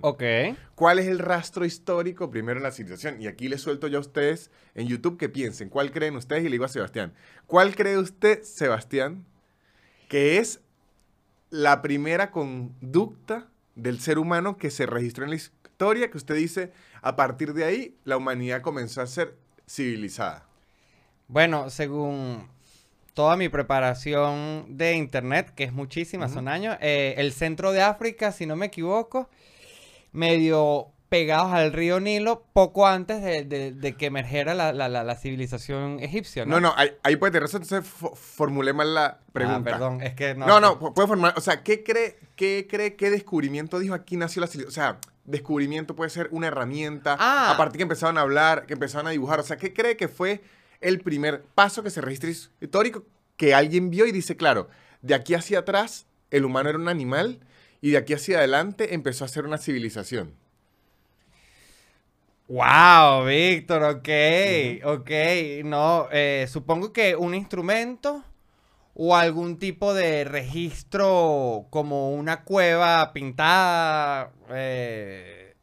Ok. 0.00 0.22
¿Cuál 0.74 0.98
es 0.98 1.08
el 1.08 1.18
rastro 1.18 1.66
histórico 1.66 2.30
primero 2.30 2.56
en 2.56 2.62
la 2.62 2.72
civilización? 2.72 3.20
Y 3.20 3.26
aquí 3.26 3.50
les 3.50 3.60
suelto 3.60 3.86
yo 3.86 3.98
a 3.98 4.00
ustedes 4.00 4.50
en 4.74 4.88
YouTube 4.88 5.18
que 5.18 5.28
piensen. 5.28 5.68
¿Cuál 5.68 5.92
creen 5.92 6.16
ustedes? 6.16 6.40
Y 6.42 6.44
le 6.44 6.52
digo 6.52 6.64
a 6.64 6.68
Sebastián. 6.68 7.12
¿Cuál 7.46 7.76
cree 7.76 7.98
usted, 7.98 8.42
Sebastián, 8.42 9.26
que 10.08 10.38
es 10.38 10.60
la 11.50 11.82
primera 11.82 12.30
conducta 12.30 13.49
del 13.82 14.00
ser 14.00 14.18
humano 14.18 14.56
que 14.56 14.70
se 14.70 14.86
registró 14.86 15.24
en 15.24 15.30
la 15.30 15.36
historia? 15.36 16.10
Que 16.10 16.16
usted 16.16 16.34
dice, 16.34 16.72
a 17.02 17.16
partir 17.16 17.54
de 17.54 17.64
ahí, 17.64 17.96
la 18.04 18.16
humanidad 18.16 18.62
comenzó 18.62 19.00
a 19.02 19.06
ser 19.06 19.36
civilizada. 19.68 20.46
Bueno, 21.28 21.70
según 21.70 22.48
toda 23.14 23.36
mi 23.36 23.48
preparación 23.48 24.76
de 24.76 24.94
internet, 24.94 25.52
que 25.54 25.64
es 25.64 25.72
muchísima, 25.72 26.28
son 26.28 26.48
años, 26.48 26.76
eh, 26.80 27.14
el 27.18 27.32
centro 27.32 27.72
de 27.72 27.82
África, 27.82 28.32
si 28.32 28.46
no 28.46 28.56
me 28.56 28.66
equivoco, 28.66 29.28
medio 30.12 30.92
pegados 31.10 31.52
al 31.52 31.72
río 31.74 32.00
Nilo, 32.00 32.46
poco 32.54 32.86
antes 32.86 33.20
de, 33.22 33.44
de- 33.44 33.72
de 33.72 33.92
que 33.96 34.06
emergiera 34.06 34.54
la, 34.54 34.72
la- 34.72 34.88
la- 34.88 35.04
la 35.04 35.14
civilización 35.16 35.98
egipcia, 36.00 36.46
¿no? 36.46 36.54
No, 36.54 36.68
no, 36.68 36.74
ahí, 36.78 36.92
ahí 37.02 37.16
puede 37.16 37.32
tener 37.32 37.42
razón. 37.42 37.62
Entonces 37.62 37.92
fo- 38.00 38.14
formulé 38.14 38.72
mal 38.72 38.94
la 38.94 39.18
pregunta. 39.32 39.58
Ah, 39.70 39.72
perdón, 39.72 40.00
es 40.02 40.14
que 40.14 40.34
no. 40.34 40.46
No, 40.46 40.60
no, 40.60 40.80
pu- 40.80 40.94
puede 40.94 41.08
formar. 41.08 41.34
O 41.36 41.40
sea, 41.42 41.62
¿qué 41.62 41.82
cree, 41.82 42.16
qué 42.36 42.66
cree, 42.70 42.94
qué 42.96 43.10
descubrimiento 43.10 43.78
dijo 43.78 43.92
aquí 43.94 44.16
nació 44.16 44.40
la 44.40 44.46
civilización? 44.46 44.88
O 44.88 44.92
sea, 44.94 45.00
descubrimiento 45.24 45.94
puede 45.96 46.10
ser 46.10 46.28
una 46.30 46.46
herramienta. 46.46 47.16
Ah. 47.18 47.50
A 47.52 47.56
partir 47.56 47.78
que 47.78 47.82
empezaron 47.82 48.16
a 48.16 48.22
hablar, 48.22 48.66
que 48.66 48.72
empezaron 48.74 49.06
a 49.06 49.10
dibujar. 49.10 49.40
O 49.40 49.42
sea, 49.42 49.56
¿qué 49.58 49.72
cree 49.74 49.96
que 49.96 50.08
fue 50.08 50.40
el 50.80 51.00
primer 51.00 51.42
paso 51.54 51.82
que 51.82 51.90
se 51.90 52.00
registra 52.00 52.30
histórico 52.60 53.04
que 53.36 53.52
alguien 53.54 53.90
vio 53.90 54.06
y 54.06 54.12
dice, 54.12 54.36
claro, 54.36 54.68
de 55.02 55.14
aquí 55.14 55.34
hacia 55.34 55.58
atrás 55.58 56.06
el 56.30 56.44
humano 56.44 56.68
era 56.70 56.78
un 56.78 56.88
animal 56.88 57.40
y 57.80 57.90
de 57.90 57.96
aquí 57.98 58.12
hacia 58.14 58.38
adelante 58.38 58.94
empezó 58.94 59.24
a 59.24 59.28
ser 59.28 59.44
una 59.44 59.58
civilización? 59.58 60.34
Wow, 62.50 63.26
Víctor, 63.26 63.80
ok, 63.84 64.08
ok. 64.84 65.10
No, 65.64 66.08
eh, 66.10 66.46
supongo 66.48 66.92
que 66.92 67.14
un 67.14 67.32
instrumento 67.36 68.24
o 68.94 69.14
algún 69.14 69.60
tipo 69.60 69.94
de 69.94 70.24
registro 70.24 71.66
como 71.70 72.10
una 72.12 72.42
cueva 72.42 73.12
pintada 73.12 74.32
eh, 74.50 75.54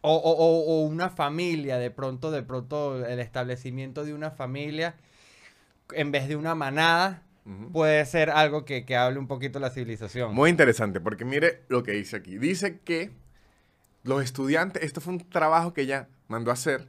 o, 0.00 0.12
o- 0.16 0.32
o- 0.32 0.64
o 0.66 0.80
una 0.82 1.10
familia, 1.10 1.78
de 1.78 1.92
pronto, 1.92 2.32
de 2.32 2.42
pronto 2.42 3.06
el 3.06 3.20
establecimiento 3.20 4.04
de 4.04 4.12
una 4.12 4.32
familia 4.32 4.96
en 5.92 6.10
vez 6.10 6.26
de 6.26 6.34
una 6.34 6.56
manada 6.56 7.22
puede 7.72 8.04
ser 8.04 8.30
algo 8.30 8.64
que, 8.64 8.84
que 8.84 8.96
hable 8.96 9.20
un 9.20 9.28
poquito 9.28 9.60
de 9.60 9.66
la 9.66 9.70
civilización. 9.70 10.34
Muy 10.34 10.50
interesante, 10.50 11.00
porque 11.00 11.24
mire 11.24 11.62
lo 11.68 11.84
que 11.84 11.92
dice 11.92 12.16
aquí. 12.16 12.36
Dice 12.36 12.80
que 12.80 13.12
los 14.02 14.24
estudiantes, 14.24 14.82
esto 14.82 15.00
fue 15.00 15.12
un 15.12 15.28
trabajo 15.30 15.72
que 15.72 15.82
ella 15.82 16.08
mandó 16.28 16.50
a 16.50 16.54
hacer, 16.54 16.88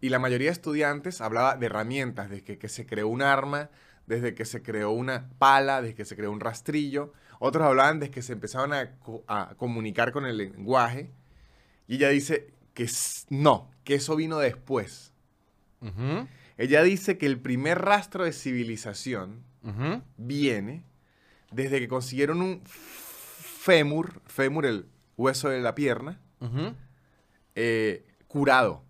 y 0.00 0.08
la 0.08 0.18
mayoría 0.18 0.48
de 0.48 0.52
estudiantes 0.52 1.20
hablaba 1.20 1.56
de 1.56 1.66
herramientas, 1.66 2.28
desde 2.30 2.44
que, 2.44 2.58
que 2.58 2.68
se 2.68 2.86
creó 2.86 3.08
un 3.08 3.22
arma, 3.22 3.70
desde 4.06 4.34
que 4.34 4.44
se 4.44 4.62
creó 4.62 4.90
una 4.90 5.30
pala, 5.38 5.80
desde 5.80 5.94
que 5.94 6.04
se 6.04 6.16
creó 6.16 6.32
un 6.32 6.40
rastrillo. 6.40 7.12
Otros 7.38 7.64
hablaban 7.64 8.00
de 8.00 8.10
que 8.10 8.20
se 8.22 8.32
empezaron 8.32 8.72
a, 8.72 8.96
co- 8.98 9.24
a 9.28 9.54
comunicar 9.56 10.10
con 10.12 10.26
el 10.26 10.36
lenguaje. 10.38 11.10
Y 11.86 11.96
ella 11.96 12.08
dice 12.08 12.52
que 12.74 12.88
no, 13.30 13.70
que 13.84 13.94
eso 13.94 14.16
vino 14.16 14.38
después. 14.38 15.12
Ella 16.58 16.82
dice 16.82 17.16
que 17.18 17.26
el 17.26 17.38
primer 17.40 17.80
rastro 17.80 18.24
de 18.24 18.32
civilización 18.32 19.42
viene 20.16 20.84
desde 21.52 21.78
que 21.78 21.86
consiguieron 21.88 22.42
un 22.42 22.62
fémur, 22.66 24.20
fémur, 24.26 24.66
el 24.66 24.86
hueso 25.16 25.48
de 25.48 25.60
la 25.60 25.74
pierna, 25.74 26.20
eh, 27.54 28.04
curado. 28.32 28.82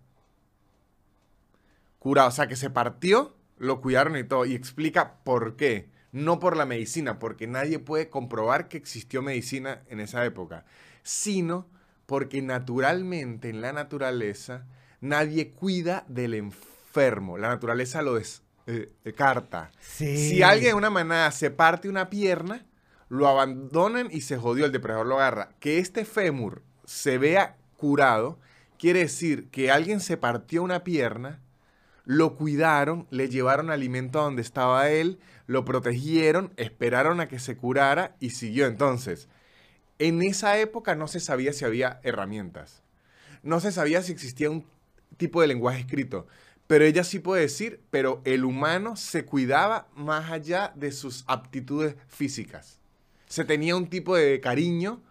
Curado, 1.99 2.29
o 2.29 2.31
sea, 2.31 2.47
que 2.47 2.55
se 2.55 2.69
partió, 2.69 3.35
lo 3.57 3.81
cuidaron 3.81 4.15
y 4.15 4.23
todo. 4.23 4.45
Y 4.45 4.55
explica 4.55 5.17
por 5.25 5.57
qué. 5.57 5.91
No 6.13 6.39
por 6.39 6.55
la 6.55 6.65
medicina, 6.65 7.19
porque 7.19 7.45
nadie 7.47 7.79
puede 7.79 8.09
comprobar 8.09 8.69
que 8.69 8.77
existió 8.77 9.21
medicina 9.21 9.81
en 9.87 9.99
esa 9.99 10.23
época, 10.25 10.63
sino 11.01 11.67
porque 12.05 12.41
naturalmente 12.41 13.49
en 13.49 13.61
la 13.61 13.73
naturaleza 13.73 14.65
nadie 15.01 15.51
cuida 15.51 16.05
del 16.07 16.35
enfermo. 16.35 17.37
La 17.37 17.49
naturaleza 17.49 18.01
lo 18.01 18.17
eh, 18.19 18.91
descarta. 19.03 19.71
Sí. 19.81 20.29
Si 20.29 20.43
alguien 20.43 20.71
en 20.71 20.77
una 20.77 20.91
manada 20.91 21.31
se 21.31 21.49
parte 21.49 21.89
una 21.89 22.09
pierna, 22.09 22.65
lo 23.09 23.27
abandonan 23.27 24.07
y 24.11 24.21
se 24.21 24.37
jodió, 24.37 24.65
el 24.65 24.71
depredador 24.71 25.07
lo 25.07 25.15
agarra. 25.15 25.49
Que 25.59 25.79
este 25.79 26.05
fémur 26.05 26.61
se 26.85 27.17
vea 27.17 27.57
curado, 27.75 28.39
quiere 28.83 28.99
decir 28.99 29.47
que 29.49 29.71
alguien 29.71 30.01
se 30.01 30.17
partió 30.17 30.61
una 30.61 30.83
pierna, 30.83 31.39
lo 32.03 32.35
cuidaron, 32.35 33.07
le 33.11 33.29
llevaron 33.29 33.69
alimento 33.69 34.19
a 34.19 34.23
donde 34.23 34.41
estaba 34.41 34.89
él, 34.89 35.19
lo 35.47 35.63
protegieron, 35.63 36.51
esperaron 36.57 37.21
a 37.21 37.29
que 37.29 37.39
se 37.39 37.55
curara 37.55 38.17
y 38.19 38.31
siguió. 38.31 38.67
Entonces, 38.67 39.29
en 39.99 40.21
esa 40.21 40.57
época 40.59 40.95
no 40.95 41.07
se 41.07 41.21
sabía 41.21 41.53
si 41.53 41.63
había 41.63 42.01
herramientas. 42.03 42.83
No 43.41 43.61
se 43.61 43.71
sabía 43.71 44.01
si 44.01 44.11
existía 44.11 44.49
un 44.49 44.65
tipo 45.15 45.39
de 45.39 45.47
lenguaje 45.47 45.79
escrito. 45.79 46.27
Pero 46.67 46.83
ella 46.83 47.05
sí 47.05 47.19
puede 47.19 47.43
decir, 47.43 47.79
pero 47.89 48.21
el 48.25 48.43
humano 48.43 48.97
se 48.97 49.23
cuidaba 49.23 49.87
más 49.95 50.29
allá 50.29 50.73
de 50.75 50.91
sus 50.91 51.23
aptitudes 51.27 51.95
físicas. 52.09 52.81
Se 53.29 53.45
tenía 53.45 53.77
un 53.77 53.87
tipo 53.87 54.17
de 54.17 54.41
cariño 54.41 55.01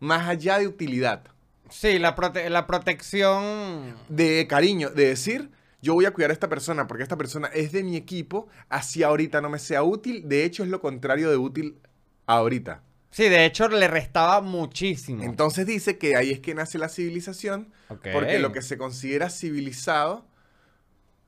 más 0.00 0.26
allá 0.26 0.58
de 0.58 0.66
utilidad. 0.66 1.32
Sí, 1.72 1.98
la, 1.98 2.14
prote- 2.14 2.48
la 2.48 2.66
protección. 2.66 3.96
De 4.08 4.46
cariño, 4.48 4.90
de 4.90 5.06
decir, 5.08 5.50
yo 5.80 5.94
voy 5.94 6.04
a 6.04 6.12
cuidar 6.12 6.30
a 6.30 6.34
esta 6.34 6.48
persona 6.48 6.86
porque 6.86 7.02
esta 7.02 7.16
persona 7.16 7.48
es 7.48 7.72
de 7.72 7.82
mi 7.82 7.96
equipo, 7.96 8.48
así 8.68 9.02
ahorita 9.02 9.40
no 9.40 9.50
me 9.50 9.58
sea 9.58 9.82
útil. 9.82 10.28
De 10.28 10.44
hecho, 10.44 10.62
es 10.62 10.68
lo 10.68 10.80
contrario 10.80 11.30
de 11.30 11.36
útil 11.36 11.78
ahorita. 12.26 12.82
Sí, 13.10 13.28
de 13.28 13.44
hecho 13.44 13.68
le 13.68 13.88
restaba 13.88 14.40
muchísimo. 14.40 15.22
Entonces 15.22 15.66
dice 15.66 15.98
que 15.98 16.16
ahí 16.16 16.30
es 16.30 16.40
que 16.40 16.54
nace 16.54 16.78
la 16.78 16.88
civilización, 16.88 17.70
porque 17.88 18.38
lo 18.38 18.52
que 18.52 18.62
se 18.62 18.78
considera 18.78 19.28
civilizado 19.28 20.24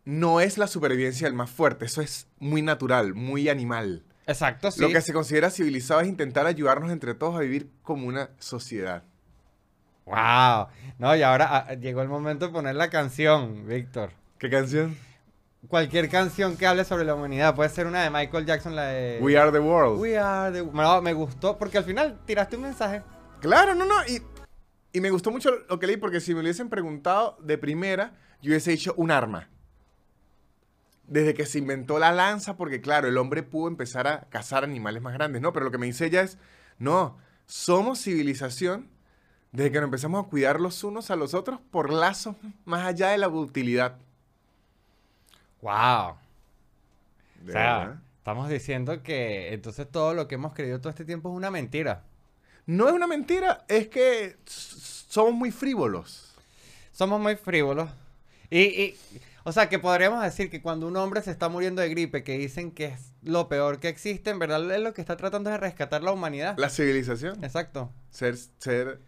no 0.07 0.41
es 0.41 0.57
la 0.59 0.67
supervivencia 0.67 1.27
del 1.27 1.35
más 1.35 1.51
fuerte, 1.51 1.85
eso 1.87 2.01
es 2.03 2.27
muy 2.39 2.63
natural, 2.63 3.15
muy 3.15 3.49
animal. 3.49 4.03
Exacto, 4.27 4.71
sí. 4.71 4.81
Lo 4.81 4.89
que 4.89 5.01
se 5.03 5.13
considera 5.13 5.51
civilizado 5.51 6.01
es 6.01 6.09
intentar 6.09 6.47
ayudarnos 6.47 6.91
entre 6.91 7.15
todos 7.15 7.37
a 7.37 7.41
vivir 7.41 7.69
como 7.83 8.07
una 8.07 8.31
sociedad. 8.39 9.05
Wow. 10.07 10.69
No, 10.99 11.17
y 11.17 11.23
ahora 11.23 11.67
ah, 11.69 11.75
llegó 11.75 12.03
el 12.03 12.09
momento 12.09 12.47
de 12.47 12.53
poner 12.53 12.75
la 12.75 12.91
canción, 12.91 13.67
Víctor. 13.67 14.11
¿Qué 14.39 14.51
canción? 14.51 14.97
Cualquier 15.69 16.11
canción 16.11 16.57
que 16.57 16.67
hable 16.67 16.85
sobre 16.85 17.05
la 17.05 17.15
humanidad. 17.15 17.55
Puede 17.55 17.71
ser 17.71 17.87
una 17.87 18.03
de 18.03 18.11
Michael 18.11 18.45
Jackson, 18.45 18.77
la 18.77 18.89
de... 18.89 19.19
We 19.23 19.39
Are 19.39 19.51
the 19.51 19.61
World. 19.61 19.99
We 20.01 20.19
are 20.19 20.53
the... 20.53 20.65
No, 20.65 21.01
me 21.01 21.15
gustó 21.15 21.57
porque 21.57 21.79
al 21.79 21.85
final 21.85 22.21
tiraste 22.27 22.57
un 22.57 22.63
mensaje. 22.63 23.03
Claro, 23.41 23.75
no, 23.75 23.87
no. 23.87 23.95
Y 24.07 24.23
Y 24.93 25.01
me 25.01 25.11
gustó 25.11 25.31
mucho 25.31 25.51
lo 25.69 25.79
que 25.79 25.87
leí 25.87 25.97
porque 25.97 26.21
si 26.21 26.33
me 26.33 26.41
lo 26.41 26.45
hubiesen 26.45 26.69
preguntado 26.69 27.37
de 27.43 27.57
primera, 27.59 28.13
yo 28.43 28.51
hubiese 28.51 28.71
dicho 28.73 28.95
un 28.97 29.11
arma. 29.11 29.49
Desde 31.07 31.35
que 31.35 31.47
se 31.47 31.59
inventó 31.59 31.99
la 31.99 32.13
lanza, 32.13 32.57
porque 32.57 32.81
claro, 32.81 33.09
el 33.09 33.19
hombre 33.19 33.43
pudo 33.43 33.69
empezar 33.69 34.07
a 34.07 34.29
cazar 34.29 34.65
animales 34.65 35.03
más 35.03 35.15
grandes, 35.15 35.43
¿no? 35.43 35.53
Pero 35.53 35.65
lo 35.65 35.71
que 35.71 35.79
me 35.79 35.87
dice 35.87 36.07
ella 36.07 36.23
es, 36.23 36.39
no, 36.79 37.19
somos 37.47 38.01
civilización 38.01 38.94
desde 39.55 39.71
que 39.73 39.79
nos 39.79 39.85
empezamos 39.87 40.27
a 40.27 40.29
cuidar 40.29 40.61
los 40.61 40.83
unos 40.85 41.11
a 41.11 41.17
los 41.17 41.33
otros 41.33 41.61
por 41.71 41.93
lazos 41.93 42.37
más 42.65 42.85
allá 42.87 43.11
de 43.11 43.19
la 43.19 43.29
utilidad. 43.29 43.97
Wow. 45.63 46.17
De 47.37 47.53
O 47.53 47.53
sea, 47.53 47.79
verdad. 47.79 48.03
estamos 48.19 48.49
diciendo 48.49 49.03
que 49.03 49.53
entonces 49.55 49.87
todo 49.91 50.15
lo 50.15 50.29
que 50.29 50.35
hemos 50.37 50.55
creído 50.55 50.81
todo 50.81 50.91
este 50.91 51.05
tiempo 51.05 51.31
es 51.31 51.37
una 51.37 51.51
mentira. 51.51 52.03
No 52.67 52.89
es 52.89 52.95
una 52.95 53.07
mentira, 53.07 53.65
es 53.69 53.89
que 53.89 54.37
somos 54.47 55.35
muy 55.35 55.51
frívolos. 55.51 56.35
Somos 56.93 57.21
muy 57.21 57.37
frívolos. 57.37 57.91
Y, 58.51 58.61
y, 58.61 58.99
o 59.45 59.53
sea, 59.53 59.69
que 59.69 59.79
podríamos 59.79 60.23
decir 60.23 60.51
que 60.51 60.63
cuando 60.63 60.87
un 60.89 60.97
hombre 60.97 61.23
se 61.23 61.31
está 61.31 61.49
muriendo 61.49 61.83
de 61.83 61.91
gripe, 61.91 62.25
que 62.25 62.39
dicen 62.39 62.73
que 62.73 62.87
es 62.87 63.13
lo 63.23 63.49
peor 63.49 63.81
que 63.81 63.89
existe, 63.89 64.31
en 64.31 64.39
verdad 64.39 64.71
él 64.75 64.85
lo 64.85 64.95
que 64.95 65.01
está 65.03 65.17
tratando 65.17 65.51
es 65.51 65.55
de 65.55 65.61
rescatar 65.61 66.03
la 66.03 66.13
humanidad. 66.13 66.57
La 66.59 66.71
civilización. 66.71 67.45
Exacto. 67.45 67.93
Ser, 68.11 68.37
ser, 68.59 69.01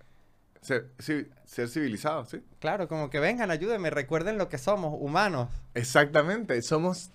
ser, 0.66 1.31
ser 1.44 1.68
civilizado, 1.68 2.24
¿sí? 2.24 2.42
Claro, 2.59 2.88
como 2.88 3.09
que 3.11 3.20
vengan, 3.20 3.50
ayúdenme, 3.50 3.90
recuerden 3.90 4.38
lo 4.38 4.48
que 4.48 4.59
somos, 4.59 4.94
humanos. 4.98 5.48
Exactamente, 5.74 6.61
somos 6.62 7.11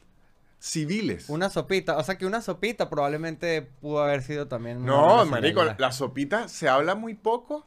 civiles. 0.59 1.27
Una 1.29 1.49
sopita, 1.49 1.97
o 1.97 2.03
sea 2.03 2.17
que 2.17 2.25
una 2.25 2.41
sopita 2.41 2.89
probablemente 2.89 3.61
pudo 3.61 4.01
haber 4.03 4.21
sido 4.21 4.47
también. 4.47 4.77
una 4.77 4.87
No, 4.87 5.25
marico, 5.25 5.63
la 5.77 5.91
sopita 5.91 6.47
se 6.47 6.69
habla 6.69 6.95
muy 6.95 7.15
poco 7.15 7.65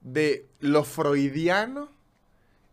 de 0.00 0.46
lo 0.60 0.84
freudiano 0.84 1.88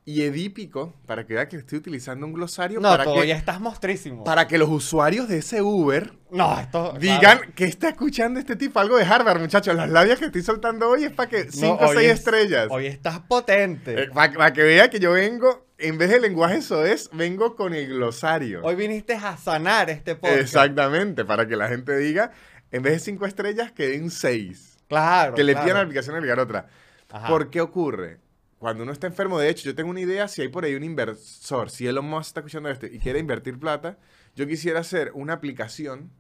y 0.07 0.21
edípico, 0.21 0.93
para 1.05 1.25
que 1.25 1.33
vea 1.33 1.49
que 1.49 1.57
estoy 1.57 1.79
utilizando 1.79 2.25
un 2.25 2.31
glosario 2.31 2.79
No, 2.79 2.87
para, 2.87 3.03
que, 3.03 3.27
ya 3.27 3.35
estás 3.35 3.59
mostrísimo. 3.59 4.23
para 4.23 4.47
que 4.47 4.57
los 4.57 4.69
usuarios 4.69 5.27
de 5.27 5.39
ese 5.39 5.61
Uber 5.61 6.13
No, 6.31 6.57
esto. 6.57 6.93
digan 6.97 7.51
que 7.53 7.65
está 7.65 7.89
escuchando 7.89 8.39
este 8.39 8.55
tipo 8.55 8.79
algo 8.79 8.95
de 8.95 9.03
Harvard, 9.03 9.41
muchachos. 9.41 9.75
Las 9.75 9.89
labias 9.89 10.17
que 10.17 10.27
estoy 10.27 10.43
soltando 10.43 10.87
hoy 10.87 11.03
es 11.03 11.11
para 11.11 11.29
que 11.29 11.51
5 11.51 11.77
o 11.81 11.91
6 11.91 12.09
estrellas. 12.09 12.69
Hoy 12.71 12.85
estás 12.85 13.19
potente. 13.19 14.07
para, 14.13 14.53
que 14.53 14.63
vea 14.63 14.89
que 14.89 15.01
yo 15.01 15.11
vengo, 15.11 15.67
en 15.77 15.97
vez 15.97 16.09
de 16.09 16.21
lenguaje 16.21 16.61
soez, 16.61 17.09
vengo 17.11 17.57
con 17.57 17.73
el 17.73 17.89
glosario. 17.89 18.61
Hoy 18.63 18.75
viniste 18.75 19.13
a 19.13 19.35
sanar 19.35 19.89
este 19.89 20.15
podcast. 20.15 20.39
Exactamente, 20.39 21.25
para 21.25 21.49
que 21.49 21.57
la 21.57 21.67
gente 21.67 21.97
diga, 21.97 22.31
en 22.71 22.81
vez 22.81 22.93
de 22.93 22.99
5 22.99 23.25
estrellas, 23.25 23.73
que 23.73 23.89
den 23.89 24.09
6. 24.09 24.77
Claro. 24.87 25.35
Que 25.35 25.43
le 25.43 25.51
claro. 25.51 25.65
pidan 25.65 25.75
a 25.75 25.79
la 25.81 25.83
aplicación 25.83 26.15
agregar 26.15 26.39
otra. 26.39 26.67
Ajá. 27.11 27.27
¿Por 27.27 27.49
qué 27.49 27.59
ocurre? 27.59 28.19
Cuando 28.59 28.83
uno 28.83 28.91
está 28.91 29.07
enfermo, 29.07 29.39
de 29.39 29.49
hecho, 29.49 29.65
yo 29.65 29.75
tengo 29.75 29.91
una 29.91 30.01
idea, 30.01 30.27
si 30.27 30.41
hay 30.41 30.47
por 30.47 30.65
ahí 30.65 30.73
un 30.73 30.83
inversor, 30.83 31.69
si 31.69 31.85
Elon 31.85 32.05
Musk 32.05 32.29
está 32.29 32.39
escuchando 32.39 32.69
esto 32.69 32.87
y 32.87 32.97
quiere 32.97 33.19
invertir 33.19 33.59
plata, 33.59 33.99
yo 34.35 34.47
quisiera 34.47 34.79
hacer 34.79 35.11
una 35.13 35.33
aplicación, 35.33 36.11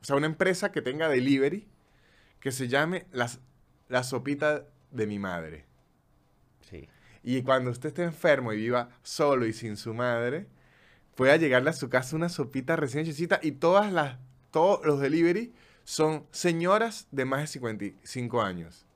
o 0.00 0.04
sea, 0.04 0.16
una 0.16 0.26
empresa 0.26 0.72
que 0.72 0.80
tenga 0.80 1.08
delivery, 1.08 1.68
que 2.40 2.52
se 2.52 2.68
llame 2.68 3.06
las, 3.12 3.40
la 3.88 4.02
sopita 4.02 4.66
de 4.90 5.06
mi 5.06 5.18
madre. 5.18 5.66
Sí. 6.70 6.88
Y 7.22 7.42
cuando 7.42 7.70
usted 7.70 7.88
esté 7.88 8.04
enfermo 8.04 8.52
y 8.52 8.56
viva 8.56 8.88
solo 9.02 9.46
y 9.46 9.52
sin 9.52 9.76
su 9.76 9.92
madre, 9.92 10.46
pueda 11.14 11.36
llegarle 11.36 11.70
a 11.70 11.74
su 11.74 11.90
casa 11.90 12.16
una 12.16 12.30
sopita 12.30 12.76
recién 12.76 13.02
hechecita 13.04 13.38
y 13.42 13.52
todas 13.52 13.92
las, 13.92 14.18
todos 14.50 14.84
los 14.86 15.00
delivery 15.00 15.52
son 15.84 16.26
señoras 16.30 17.08
de 17.10 17.24
más 17.26 17.40
de 17.42 17.46
55 17.48 18.42
años. 18.42 18.86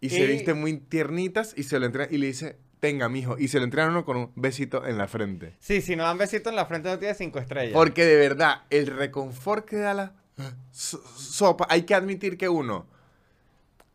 Y, 0.00 0.10
se 0.10 0.26
visten 0.26 0.60
muy 0.60 0.78
tiernitas 0.78 1.54
y 1.56 1.64
se 1.64 1.78
lo 1.80 1.86
entregan 1.86 2.14
y 2.14 2.18
le 2.18 2.26
dice, 2.28 2.56
tenga, 2.80 3.08
mijo. 3.08 3.36
Y 3.38 3.48
se 3.48 3.58
lo 3.58 3.66
uno 3.66 4.04
con 4.04 4.16
un 4.16 4.32
besito 4.36 4.86
en 4.86 4.98
la 4.98 5.08
frente. 5.08 5.56
Sí, 5.58 5.80
si 5.80 5.96
no 5.96 6.04
dan 6.04 6.18
besito 6.18 6.50
en 6.50 6.56
la 6.56 6.66
frente 6.66 6.88
no 6.88 6.98
tiene 6.98 7.14
cinco 7.14 7.38
estrellas. 7.38 7.72
Porque 7.72 8.04
de 8.04 8.16
verdad, 8.16 8.62
el 8.70 8.86
reconfort 8.86 9.64
que 9.64 9.76
da 9.76 9.94
la 9.94 10.12
so- 10.70 11.02
sopa, 11.16 11.66
hay 11.68 11.82
que 11.82 11.94
admitir 11.94 12.38
que 12.38 12.48
uno, 12.48 12.86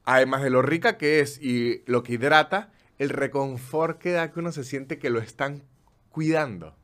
además 0.04 0.44
de 0.44 0.50
lo 0.50 0.62
rica 0.62 0.98
que 0.98 1.22
es 1.22 1.42
y 1.42 1.84
lo 1.86 2.04
que 2.04 2.14
hidrata, 2.14 2.72
el 3.00 3.10
reconfort 3.10 4.00
que 4.00 4.12
da 4.12 4.32
que 4.32 4.40
uno 4.40 4.52
se 4.52 4.64
siente 4.64 5.00
que 5.00 5.10
lo 5.10 5.20
están 5.20 5.64
cuidando. 6.10 6.76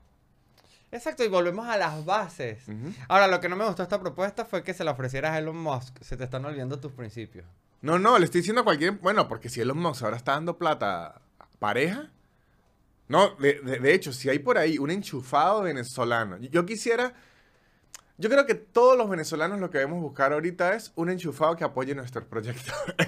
Exacto, 0.91 1.23
y 1.23 1.27
volvemos 1.27 1.67
a 1.67 1.77
las 1.77 2.03
bases. 2.03 2.63
Ahora, 3.07 3.27
lo 3.27 3.39
que 3.39 3.47
no 3.47 3.55
me 3.55 3.65
gustó 3.65 3.83
esta 3.83 3.99
propuesta 3.99 4.43
fue 4.45 4.63
que 4.63 4.73
se 4.73 4.83
la 4.83 4.91
ofrecieras 4.91 5.33
a 5.33 5.37
Elon 5.37 5.57
Musk. 5.57 6.01
Se 6.01 6.17
te 6.17 6.23
están 6.23 6.45
olvidando 6.45 6.79
tus 6.79 6.93
principios. 6.93 7.45
No, 7.81 7.97
no, 7.99 8.17
le 8.19 8.25
estoy 8.25 8.41
diciendo 8.41 8.61
a 8.61 8.63
cualquier... 8.65 8.91
Bueno, 8.93 9.27
porque 9.27 9.49
si 9.49 9.61
Elon 9.61 9.77
Musk 9.79 10.03
ahora 10.03 10.17
está 10.17 10.33
dando 10.33 10.57
plata 10.57 11.21
a 11.39 11.47
pareja... 11.59 12.11
No, 13.07 13.35
de, 13.35 13.53
de- 13.61 13.79
de 13.79 13.93
hecho, 13.93 14.13
si 14.13 14.29
hay 14.29 14.39
por 14.39 14.57
ahí 14.57 14.77
un 14.77 14.91
enchufado 14.91 15.63
venezolano, 15.63 16.37
yo, 16.37 16.65
quisiera... 16.65 17.13
Yo 18.17 18.29
creo 18.29 18.45
que 18.45 18.53
todos 18.53 18.97
los 18.97 19.09
venezolanos 19.09 19.59
lo 19.61 19.69
que 19.69 19.77
debemos 19.77 20.01
buscar 20.01 20.33
ahorita 20.33 20.75
es 20.75 20.91
un 20.95 21.09
enchufado 21.09 21.55
que 21.55 21.63
apoye 21.63 21.93
hay 21.93 22.57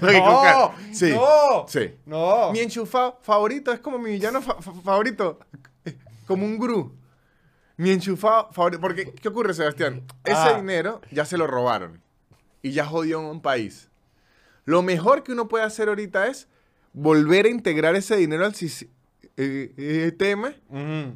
que 0.00 0.20
buscar. 0.20 0.70
Sí, 0.92 1.10
¡No! 1.12 1.66
sí. 1.68 1.94
¡No! 2.06 2.50
Mi 2.50 2.60
enchufado 2.60 3.18
favorito 3.22 3.72
es 3.72 3.80
como 3.80 3.98
mi 3.98 4.10
villano 4.12 4.40
fa- 4.40 4.60
fa- 4.62 4.72
favorito. 4.72 5.38
Como 6.26 6.46
un 6.46 6.56
gurú. 6.56 6.96
Mi 7.76 7.90
enchufado 7.90 8.48
favorito. 8.52 8.80
Porque, 8.80 9.12
¿qué 9.12 9.28
ocurre, 9.28 9.52
Sebastián? 9.52 10.06
Ese 10.24 10.34
Ah. 10.36 10.54
dinero 10.56 11.00
ya 11.10 11.26
se 11.26 11.36
lo 11.36 11.46
robaron. 11.46 12.00
Y 12.62 12.70
ya 12.72 12.86
jodió 12.86 13.18
a 13.18 13.30
un 13.30 13.42
país. 13.42 13.90
Lo 14.64 14.82
mejor 14.82 15.22
que 15.22 15.32
uno 15.32 15.48
puede 15.48 15.64
hacer 15.64 15.88
ahorita 15.88 16.26
es 16.28 16.48
volver 16.92 17.46
a 17.46 17.48
integrar 17.48 17.96
ese 17.96 18.16
dinero 18.16 18.44
al 18.44 18.54
sis- 18.54 18.88
eh, 19.36 19.72
eh, 19.76 21.14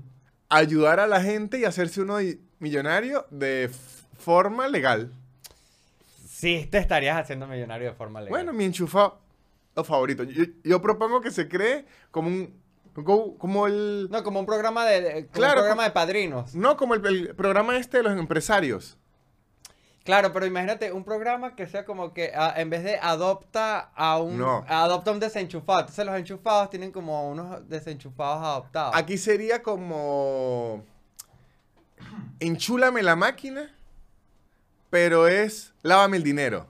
ayudar 0.49 1.01
a 1.01 1.07
la 1.07 1.21
gente 1.21 1.59
y 1.59 1.65
hacerse 1.65 2.01
uno 2.01 2.17
millonario 2.59 3.27
de 3.31 3.71
forma 4.19 4.69
legal. 4.69 5.13
Sí, 6.29 6.69
te 6.71 6.79
estarías 6.79 7.17
haciendo 7.19 7.47
millonario 7.47 7.89
de 7.91 7.95
forma 7.95 8.21
legal. 8.21 8.31
Bueno, 8.31 8.53
mi 8.53 8.65
enchufado 8.65 9.19
favorito. 9.85 10.23
Yo, 10.25 10.45
yo 10.65 10.83
propongo 10.83 11.21
que 11.21 11.31
se 11.31 11.49
cree 11.49 11.85
como 12.11 12.29
un. 12.29 12.55
Como, 12.95 13.37
como 13.37 13.67
el. 13.67 14.09
No, 14.11 14.23
como 14.23 14.41
un 14.41 14.47
programa 14.47 14.85
de, 14.87 15.01
de- 15.03 15.13
como 15.27 15.33
Claro, 15.33 15.53
un 15.55 15.59
programa 15.61 15.83
como- 15.83 15.89
de 15.89 15.91
padrinos. 15.93 16.55
No, 16.55 16.77
como 16.77 16.95
el, 16.95 17.05
el 17.07 17.35
programa 17.35 17.77
este 17.79 17.99
de 17.99 18.03
los 18.05 18.19
empresarios. 18.19 18.97
Claro, 20.07 20.33
pero 20.33 20.47
imagínate 20.47 20.93
un 20.93 21.03
programa 21.05 21.57
que 21.57 21.67
sea 21.67 21.85
como 21.85 22.15
que 22.15 22.33
ah, 22.35 22.55
en 22.57 22.71
vez 22.71 22.85
de 22.85 22.97
adopta 22.97 23.91
a 23.95 24.19
un 24.19 24.39
No. 24.39 24.65
adopta 24.69 25.11
un 25.11 25.19
desenchufado. 25.21 25.81
Entonces 25.81 26.07
los 26.07 26.17
enchufados 26.17 26.71
tienen 26.71 26.93
como 26.93 27.29
unos 27.29 27.69
desenchufados 27.69 28.43
adoptados. 28.45 28.95
Aquí 28.97 29.19
sería 29.19 29.63
como. 29.63 30.85
Enchúlame 32.39 33.03
la 33.03 33.17
máquina, 33.17 33.75
pero 34.91 35.27
es 35.27 35.75
lávame 35.83 36.19
el 36.19 36.23
dinero. 36.23 36.69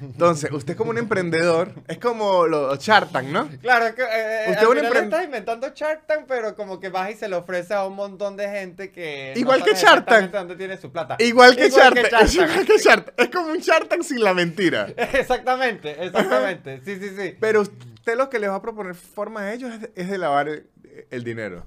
Entonces, 0.00 0.50
usted 0.52 0.76
como 0.76 0.90
un 0.90 0.98
emprendedor, 0.98 1.72
es 1.88 1.98
como 1.98 2.46
los 2.46 2.78
Shark 2.78 3.10
Tank, 3.10 3.26
¿no? 3.28 3.48
Claro, 3.60 3.86
es 3.86 3.94
que 3.94 4.02
eh, 4.02 4.44
Usted 4.50 4.60
al 4.62 4.68
un 4.68 4.76
final 4.76 4.92
emprend- 4.92 5.04
estás 5.04 5.24
inventando 5.24 5.68
Shark 5.74 6.06
Tank, 6.06 6.24
pero 6.28 6.54
como 6.54 6.78
que 6.78 6.88
vas 6.88 7.10
y 7.10 7.14
se 7.14 7.26
lo 7.28 7.38
ofrece 7.38 7.74
a 7.74 7.84
un 7.84 7.94
montón 7.96 8.36
de 8.36 8.48
gente 8.48 8.92
que 8.92 9.32
Igual 9.36 9.60
no 9.60 9.66
que 9.66 9.74
Shark 9.74 10.06
Tank. 10.06 10.30
dónde 10.30 10.54
tiene 10.56 10.76
su 10.76 10.92
plata. 10.92 11.16
Igual 11.18 11.56
que 11.56 11.68
Shark 11.68 11.94
Tank. 12.10 12.22
Es 12.22 12.34
igual 12.34 12.64
que 12.66 12.78
Shark 12.78 13.04
Tank. 13.06 13.20
Es 13.20 13.28
como 13.34 13.48
un 13.52 13.58
Shark 13.58 13.88
Tank 13.88 14.02
sin 14.02 14.22
la 14.22 14.34
mentira. 14.34 14.86
Exactamente, 14.96 16.04
exactamente. 16.04 16.80
Sí, 16.84 16.96
sí, 17.00 17.10
sí. 17.16 17.36
Pero 17.40 17.62
usted 17.62 18.16
lo 18.16 18.30
que 18.30 18.38
les 18.38 18.50
va 18.50 18.56
a 18.56 18.62
proponer 18.62 18.94
forma 18.94 19.40
a 19.42 19.52
ellos 19.52 19.72
es 19.74 19.80
de, 19.80 19.92
es 19.96 20.08
de 20.08 20.18
lavar 20.18 20.48
el, 20.48 20.66
el 21.10 21.24
dinero. 21.24 21.64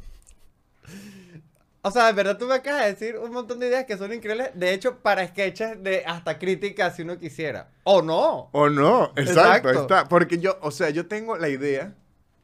O 1.87 1.91
sea, 1.91 2.07
de 2.07 2.13
verdad 2.13 2.39
tú 2.39 2.47
me 2.47 2.55
acabas 2.55 2.85
de 2.85 2.93
decir 2.93 3.15
un 3.15 3.31
montón 3.31 3.59
de 3.59 3.67
ideas 3.67 3.85
que 3.85 3.95
son 3.95 4.11
increíbles. 4.11 4.49
De 4.55 4.73
hecho, 4.73 5.03
para 5.03 5.27
sketches 5.27 5.83
de 5.83 6.03
hasta 6.03 6.39
críticas 6.39 6.95
si 6.95 7.03
uno 7.03 7.19
quisiera. 7.19 7.69
¿O 7.83 8.01
no? 8.01 8.49
O 8.53 8.69
no, 8.71 9.13
exacto, 9.15 9.69
Exacto. 9.69 9.81
está. 9.81 10.07
Porque 10.09 10.39
yo, 10.39 10.57
o 10.61 10.71
sea, 10.71 10.89
yo 10.89 11.05
tengo 11.05 11.37
la 11.37 11.47
idea, 11.47 11.93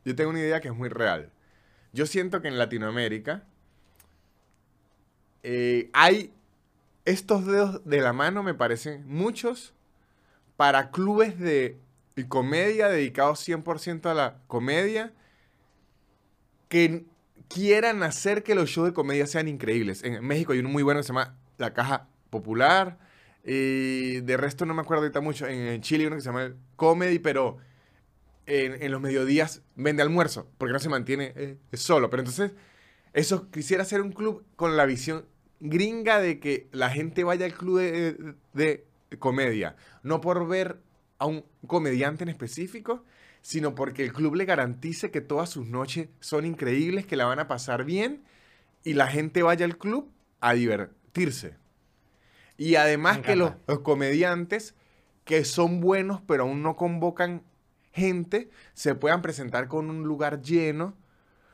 yo 0.06 0.16
tengo 0.16 0.30
una 0.30 0.42
idea 0.42 0.62
que 0.62 0.68
es 0.68 0.76
muy 0.76 0.90
real. 0.90 1.32
Yo 1.92 2.06
siento 2.06 2.40
que 2.44 2.50
en 2.50 2.60
Latinoamérica 2.60 3.44
eh, 5.42 5.90
hay 5.92 6.32
estos 7.06 7.48
dedos 7.48 7.84
de 7.84 8.00
la 8.00 8.14
mano, 8.14 8.44
me 8.44 8.54
parecen 8.54 9.08
muchos, 9.08 9.74
para 10.56 10.92
clubes 10.92 11.40
de 11.40 11.80
comedia 12.30 12.90
dedicados 12.90 13.40
100% 13.50 14.06
a 14.06 14.14
la 14.14 14.38
comedia, 14.46 15.12
que 16.70 17.06
quieran 17.54 18.04
hacer 18.04 18.44
que 18.44 18.56
los 18.56 18.70
shows 18.70 18.90
de 18.90 18.94
comedia 18.94 19.28
sean 19.28 19.48
increíbles. 19.48 20.04
En 20.04 20.26
México 20.26 20.54
hay 20.54 20.60
uno 20.60 20.70
muy 20.70 20.84
bueno 20.84 21.00
que 21.00 21.04
se 21.04 21.10
llama 21.10 21.38
La 21.58 21.74
Caja 21.74 22.08
Popular. 22.30 22.98
Y 23.44 24.22
de 24.22 24.38
resto 24.38 24.66
no 24.66 24.74
me 24.74 24.82
acuerdo 24.82 25.04
ahorita 25.04 25.22
mucho. 25.22 25.48
En, 25.48 25.82
Chile 25.82 26.04
hay 26.04 26.08
uno 26.08 26.16
que 26.16 26.22
se 26.22 26.30
llama 26.30 26.54
Comedy, 26.76 27.20
pero 27.20 27.58
en, 28.46 28.92
los 28.92 29.02
mediodías 29.02 29.62
vende 29.76 30.02
almuerzo, 30.04 30.50
porque 30.58 30.74
no 30.74 30.80
se 30.80 30.90
mantiene 30.90 31.34
eh, 31.36 31.58
solo. 31.74 32.10
Pero 32.10 32.22
entonces, 32.22 32.52
eso 33.14 33.50
quisiera 33.50 33.84
hacer 33.84 34.02
un 34.02 34.12
club 34.12 34.46
con 34.56 34.78
la 34.78 34.86
visión 34.86 35.26
gringa 35.60 36.20
de 36.20 36.40
que 36.40 36.68
la 36.72 36.90
gente 36.90 37.24
vaya 37.24 37.46
al 37.46 37.54
club 37.54 37.80
de 38.54 38.86
comedia, 39.20 39.76
no 40.04 40.22
por 40.22 40.48
ver 40.48 40.80
a 41.20 41.26
un 41.26 41.46
comediante 41.68 42.24
en 42.24 42.30
específico, 42.30 43.04
sino 43.42 43.76
porque 43.76 44.04
el 44.04 44.14
club 44.14 44.36
le 44.36 44.46
garantice 44.46 45.12
que 45.12 45.22
todas 45.22 45.50
sus 45.50 45.66
noches 45.66 46.10
son 46.20 46.46
increíbles, 46.46 47.06
que 47.06 47.16
la 47.16 47.26
van 47.26 47.40
a 47.40 47.48
pasar 47.48 47.84
bien 47.84 48.24
y 48.84 48.94
la 48.94 49.08
gente 49.08 49.44
vaya 49.44 49.66
al 49.66 49.78
club 49.78 50.12
a 50.40 50.54
divertirse. 50.54 51.56
Y 52.58 52.76
además 52.76 53.20
que 53.20 53.36
los, 53.36 53.54
comediantes 53.84 54.76
que 55.26 55.46
son 55.46 55.82
buenos 55.82 56.22
pero 56.26 56.44
aún 56.44 56.62
no 56.62 56.76
convocan 56.76 57.44
gente, 57.92 58.50
se 58.74 58.96
puedan 58.96 59.22
presentar 59.22 59.68
con 59.68 59.90
un 59.90 60.04
lugar 60.04 60.42
lleno 60.42 60.96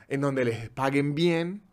en 0.10 0.22
donde 0.22 0.46
les 0.46 0.70
paguen 0.70 1.16
bien. 1.16 1.64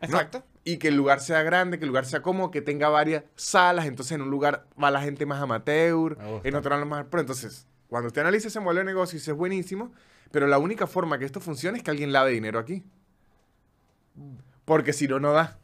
¿no? 0.00 0.06
Exacto. 0.06 0.44
Y 0.64 0.78
que 0.78 0.88
el 0.88 0.96
lugar 0.96 1.20
sea 1.20 1.42
grande, 1.42 1.78
que 1.78 1.84
el 1.84 1.88
lugar 1.88 2.06
sea 2.06 2.22
cómodo, 2.22 2.50
que 2.50 2.60
tenga 2.60 2.88
varias 2.88 3.22
salas. 3.36 3.86
Entonces, 3.86 4.12
en 4.12 4.22
un 4.22 4.30
lugar 4.30 4.66
va 4.82 4.90
la 4.90 5.00
gente 5.00 5.24
más 5.24 5.40
amateur, 5.40 6.18
en 6.42 6.54
otro 6.56 6.70
lado 6.70 6.84
más. 6.86 7.06
Entonces, 7.12 7.68
cuando 7.88 8.08
usted 8.08 8.20
analiza 8.22 8.48
ese 8.48 8.60
modelo 8.60 8.80
de 8.80 8.84
negocio, 8.86 9.18
es 9.18 9.28
buenísimo, 9.32 9.92
pero 10.30 10.46
la 10.46 10.58
única 10.58 10.86
forma 10.86 11.18
que 11.18 11.24
esto 11.24 11.40
funcione 11.40 11.78
es 11.78 11.84
que 11.84 11.90
alguien 11.90 12.12
lave 12.12 12.30
dinero 12.32 12.58
aquí. 12.58 12.82
Porque 14.64 14.92
si 14.92 15.06
no, 15.08 15.20
no 15.20 15.32
da. 15.32 15.58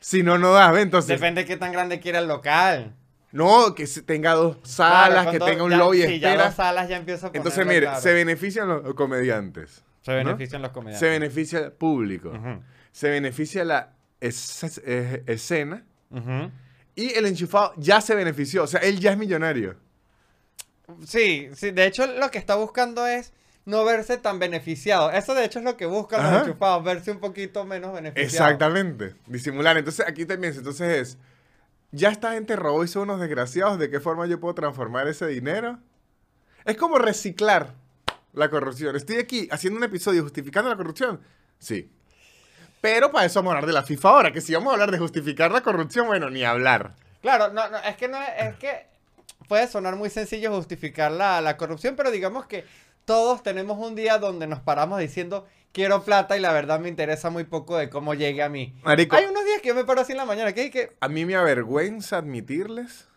Si 0.00 0.22
no, 0.22 0.38
no 0.38 0.52
da. 0.52 0.70
¿ve? 0.72 0.82
Entonces, 0.82 1.08
Depende 1.20 1.42
de 1.42 1.46
qué 1.46 1.56
tan 1.56 1.72
grande 1.72 2.00
quiera 2.00 2.18
el 2.20 2.28
local. 2.28 2.94
no, 3.32 3.74
que 3.74 3.86
tenga 3.86 4.32
dos 4.34 4.58
salas, 4.62 5.24
Claro, 5.24 5.30
que 5.32 5.38
tenga 5.40 5.64
un 5.64 5.70
ya- 5.70 5.76
lobby 5.78 5.98
de 5.98 6.06
sí, 6.08 6.20
ya 6.20 6.28
espera. 6.30 6.46
dos 6.48 6.54
salas 6.56 6.88
ya 6.88 6.96
empieza 6.96 7.28
a 7.28 7.30
Entonces, 7.32 7.66
mire, 7.66 7.80
claro. 7.82 8.00
se 8.00 8.12
benefician 8.12 8.68
los 8.68 8.94
comediantes. 8.94 9.82
Se 10.02 10.12
benefician 10.14 10.62
los 10.62 10.70
comediantes. 10.72 11.00
Se 11.00 11.08
beneficia 11.08 11.58
el 11.60 11.72
público. 11.72 12.32
Se 12.92 13.08
beneficia 13.08 13.64
la 13.64 13.94
es- 14.20 14.80
escena. 15.26 15.84
Y 16.94 17.14
el 17.14 17.24
enchufado 17.26 17.72
ya 17.78 18.00
se 18.00 18.14
benefició. 18.14 18.64
O 18.64 18.66
sea, 18.66 18.80
él 18.80 19.00
ya 19.00 19.12
es 19.12 19.18
millonario. 19.18 19.76
Sí, 21.06 21.50
sí, 21.54 21.70
de 21.70 21.86
hecho 21.86 22.06
lo 22.06 22.30
que 22.30 22.38
está 22.38 22.54
buscando 22.54 23.06
es 23.06 23.32
no 23.64 23.84
verse 23.84 24.16
tan 24.16 24.38
beneficiado. 24.38 25.10
Eso 25.10 25.34
de 25.34 25.44
hecho 25.44 25.58
es 25.60 25.64
lo 25.64 25.76
que 25.76 25.86
buscan 25.86 26.20
Ajá. 26.20 26.32
los 26.32 26.46
enchufados, 26.48 26.84
verse 26.84 27.10
un 27.10 27.20
poquito 27.20 27.64
menos 27.64 27.92
beneficiado. 27.92 28.50
Exactamente. 28.50 29.14
Disimular. 29.26 29.76
Entonces, 29.76 30.06
aquí 30.06 30.24
también, 30.26 30.54
entonces 30.56 30.98
es. 30.98 31.18
Ya 31.94 32.08
esta 32.08 32.32
gente 32.32 32.56
robó 32.56 32.82
y 32.84 32.88
son 32.88 33.02
unos 33.02 33.20
desgraciados. 33.20 33.78
¿De 33.78 33.90
qué 33.90 34.00
forma 34.00 34.26
yo 34.26 34.40
puedo 34.40 34.54
transformar 34.54 35.08
ese 35.08 35.26
dinero? 35.26 35.78
Es 36.64 36.76
como 36.76 36.98
reciclar 36.98 37.74
la 38.32 38.48
corrupción. 38.48 38.96
Estoy 38.96 39.18
aquí 39.18 39.46
haciendo 39.50 39.76
un 39.78 39.84
episodio 39.84 40.22
justificando 40.22 40.70
la 40.70 40.76
corrupción. 40.76 41.20
Sí. 41.58 41.90
Pero 42.80 43.12
para 43.12 43.26
eso 43.26 43.40
vamos 43.40 43.52
a 43.52 43.56
hablar 43.56 43.66
de 43.66 43.74
la 43.74 43.82
FIFA 43.82 44.08
ahora. 44.08 44.32
Que 44.32 44.40
si 44.40 44.54
vamos 44.54 44.70
a 44.70 44.72
hablar 44.72 44.90
de 44.90 44.98
justificar 44.98 45.52
la 45.52 45.60
corrupción, 45.60 46.06
bueno, 46.06 46.30
ni 46.30 46.44
hablar. 46.44 46.94
Claro, 47.20 47.52
no, 47.52 47.68
no, 47.68 47.78
es 47.78 47.96
que 47.96 48.08
no 48.08 48.16
es, 48.20 48.28
es 48.38 48.54
que 48.56 48.86
puede 49.48 49.66
sonar 49.68 49.96
muy 49.96 50.10
sencillo 50.10 50.54
justificar 50.54 51.10
la, 51.12 51.40
la 51.40 51.56
corrupción, 51.56 51.96
pero 51.96 52.10
digamos 52.10 52.46
que 52.46 52.64
todos 53.04 53.42
tenemos 53.42 53.78
un 53.78 53.94
día 53.94 54.18
donde 54.18 54.46
nos 54.46 54.60
paramos 54.60 55.00
diciendo 55.00 55.46
quiero 55.72 56.04
plata 56.04 56.36
y 56.36 56.40
la 56.40 56.52
verdad 56.52 56.78
me 56.80 56.88
interesa 56.88 57.30
muy 57.30 57.44
poco 57.44 57.76
de 57.76 57.88
cómo 57.90 58.14
llegue 58.14 58.42
a 58.42 58.48
mí. 58.48 58.74
Marico, 58.84 59.16
Hay 59.16 59.24
unos 59.24 59.44
días 59.44 59.60
que 59.62 59.68
yo 59.68 59.74
me 59.74 59.84
paro 59.84 60.00
así 60.02 60.12
en 60.12 60.18
la 60.18 60.24
mañana 60.26 60.52
que, 60.52 60.70
que 60.70 60.96
a 61.00 61.08
mí 61.08 61.24
me 61.24 61.34
avergüenza 61.34 62.18
admitirles 62.18 63.08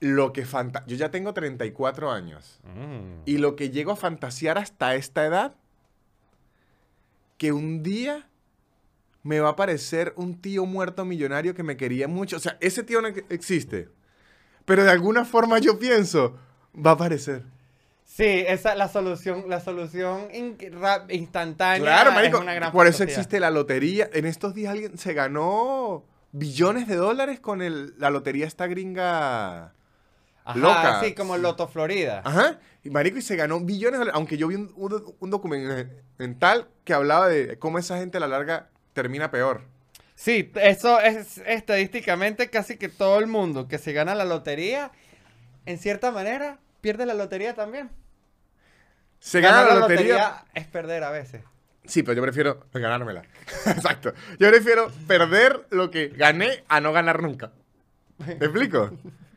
lo 0.00 0.32
que 0.32 0.44
fanta... 0.44 0.84
Yo 0.86 0.96
ya 0.96 1.10
tengo 1.10 1.32
34 1.32 2.10
años. 2.10 2.60
Y 3.24 3.38
lo 3.38 3.56
que 3.56 3.70
llego 3.70 3.92
a 3.92 3.96
fantasear 3.96 4.58
hasta 4.58 4.94
esta 4.94 5.24
edad, 5.24 5.54
que 7.38 7.52
un 7.52 7.82
día 7.82 8.28
me 9.22 9.40
va 9.40 9.48
a 9.48 9.52
aparecer 9.52 10.12
un 10.16 10.40
tío 10.40 10.66
muerto 10.66 11.04
millonario 11.04 11.54
que 11.54 11.62
me 11.62 11.76
quería 11.76 12.08
mucho. 12.08 12.36
O 12.36 12.40
sea, 12.40 12.56
ese 12.60 12.82
tío 12.82 13.00
no 13.00 13.08
ex- 13.08 13.24
existe. 13.30 13.88
Pero 14.66 14.84
de 14.84 14.90
alguna 14.90 15.24
forma 15.24 15.58
yo 15.58 15.78
pienso, 15.78 16.36
va 16.74 16.90
a 16.90 16.94
aparecer. 16.94 17.44
Sí, 18.04 18.24
esa 18.46 18.74
la 18.74 18.88
solución, 18.88 19.44
la 19.48 19.60
solución 19.60 20.28
in- 20.34 20.56
instantánea. 21.08 21.80
Claro, 21.82 22.10
es 22.10 22.16
marico. 22.16 22.38
una 22.40 22.54
gran 22.54 22.72
Por 22.72 22.86
eso 22.86 22.98
fantasía. 22.98 23.20
existe 23.20 23.40
la 23.40 23.50
lotería. 23.50 24.08
En 24.12 24.26
estos 24.26 24.54
días 24.54 24.72
alguien 24.72 24.96
se 24.98 25.12
ganó 25.14 26.04
billones 26.32 26.86
de 26.88 26.96
dólares 26.96 27.40
con 27.40 27.62
el, 27.62 27.94
la 27.98 28.10
lotería 28.10 28.46
esta 28.46 28.66
gringa. 28.66 29.72
Ajá, 30.44 30.58
loca. 30.58 31.00
Sí, 31.02 31.14
como 31.14 31.34
el 31.34 31.42
Loto 31.42 31.66
Florida. 31.66 32.22
Ajá. 32.24 32.58
Y 32.84 32.90
marico, 32.90 33.18
y 33.18 33.22
se 33.22 33.34
ganó 33.34 33.58
billones 33.60 33.94
de 33.94 33.98
dólares. 33.98 34.14
Aunque 34.16 34.36
yo 34.36 34.46
vi 34.48 34.54
un, 34.54 34.72
un- 34.76 35.14
un 35.18 35.30
documental 35.30 36.68
que 36.84 36.94
hablaba 36.94 37.28
de 37.28 37.58
cómo 37.58 37.78
esa 37.78 37.98
gente 37.98 38.18
a 38.18 38.20
la 38.20 38.28
larga 38.28 38.68
termina 38.92 39.30
peor. 39.32 39.62
Sí, 40.16 40.50
eso 40.56 40.98
es 40.98 41.38
estadísticamente 41.46 42.48
casi 42.48 42.78
que 42.78 42.88
todo 42.88 43.18
el 43.18 43.26
mundo 43.26 43.68
que 43.68 43.76
se 43.76 43.92
gana 43.92 44.14
la 44.14 44.24
lotería, 44.24 44.90
en 45.66 45.78
cierta 45.78 46.10
manera, 46.10 46.58
pierde 46.80 47.04
la 47.04 47.12
lotería 47.12 47.54
también. 47.54 47.90
Se 49.20 49.40
gana 49.42 49.62
Ganar 49.62 49.74
la 49.74 49.80
lotería. 49.80 50.44
es 50.54 50.66
perder 50.66 51.04
a 51.04 51.10
veces. 51.10 51.42
Sí, 51.84 52.02
pero 52.02 52.14
yo 52.16 52.22
prefiero 52.22 52.66
ganármela. 52.72 53.22
Exacto. 53.66 54.14
Yo 54.38 54.48
prefiero 54.48 54.90
perder 55.06 55.66
lo 55.70 55.90
que 55.90 56.08
gané 56.08 56.64
a 56.68 56.80
no 56.80 56.92
ganar 56.92 57.22
nunca. 57.22 57.52
¿Me 58.18 58.32
explico? 58.32 58.90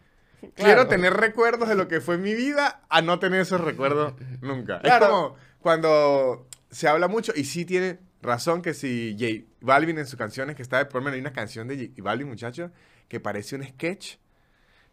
Quiero 0.56 0.88
tener 0.88 1.14
recuerdos 1.14 1.68
de 1.68 1.76
lo 1.76 1.90
que 1.90 2.00
fue 2.00 2.18
mi 2.18 2.34
vida 2.34 2.82
a 2.90 3.02
no 3.02 3.20
tener 3.20 3.42
esos 3.42 3.60
recuerdos 3.60 4.14
nunca. 4.42 4.80
Claro. 4.80 5.06
Es 5.06 5.12
como 5.12 5.36
cuando 5.60 6.48
se 6.72 6.88
habla 6.88 7.10
mucho, 7.10 7.34
y 7.36 7.44
sí 7.44 7.66
tiene 7.66 8.00
razón 8.22 8.62
que 8.62 8.74
si 8.74 9.18
J 9.20 9.49
Balvin 9.62 9.98
en 9.98 10.06
sus 10.06 10.18
canciones, 10.18 10.56
que 10.56 10.62
está, 10.62 10.88
por 10.88 11.02
lo 11.02 11.06
menos 11.06 11.16
hay 11.16 11.22
una 11.22 11.34
canción 11.34 11.68
de 11.68 11.92
Balvin, 11.98 12.28
muchacho, 12.28 12.72
que 13.08 13.20
parece 13.20 13.56
un 13.56 13.64
sketch, 13.64 14.16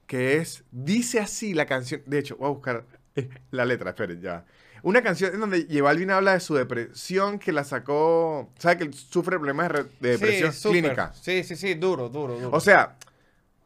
que 0.06 0.36
es, 0.38 0.64
dice 0.70 1.20
así 1.20 1.54
la 1.54 1.66
canción, 1.66 2.02
de 2.06 2.18
hecho, 2.18 2.36
voy 2.36 2.46
a 2.46 2.50
buscar 2.50 2.84
eh, 3.16 3.28
la 3.50 3.64
letra, 3.64 3.90
esperen, 3.90 4.20
ya. 4.20 4.44
Una 4.82 5.02
canción 5.02 5.34
en 5.34 5.40
donde 5.40 5.66
J 5.68 5.82
Balvin 5.82 6.10
habla 6.10 6.32
de 6.34 6.40
su 6.40 6.54
depresión, 6.54 7.38
que 7.38 7.50
la 7.50 7.64
sacó, 7.64 8.52
sabe 8.58 8.78
que 8.78 8.84
él 8.84 8.94
sufre 8.94 9.36
problemas 9.36 9.68
de, 9.68 9.72
re- 9.72 9.88
de 10.00 10.10
depresión 10.10 10.52
Sí, 10.52 10.68
clínica. 10.68 11.12
Sí, 11.14 11.42
sí, 11.42 11.56
sí, 11.56 11.74
duro, 11.74 12.08
duro, 12.08 12.34
duro. 12.38 12.50
O 12.56 12.60
sea, 12.60 12.96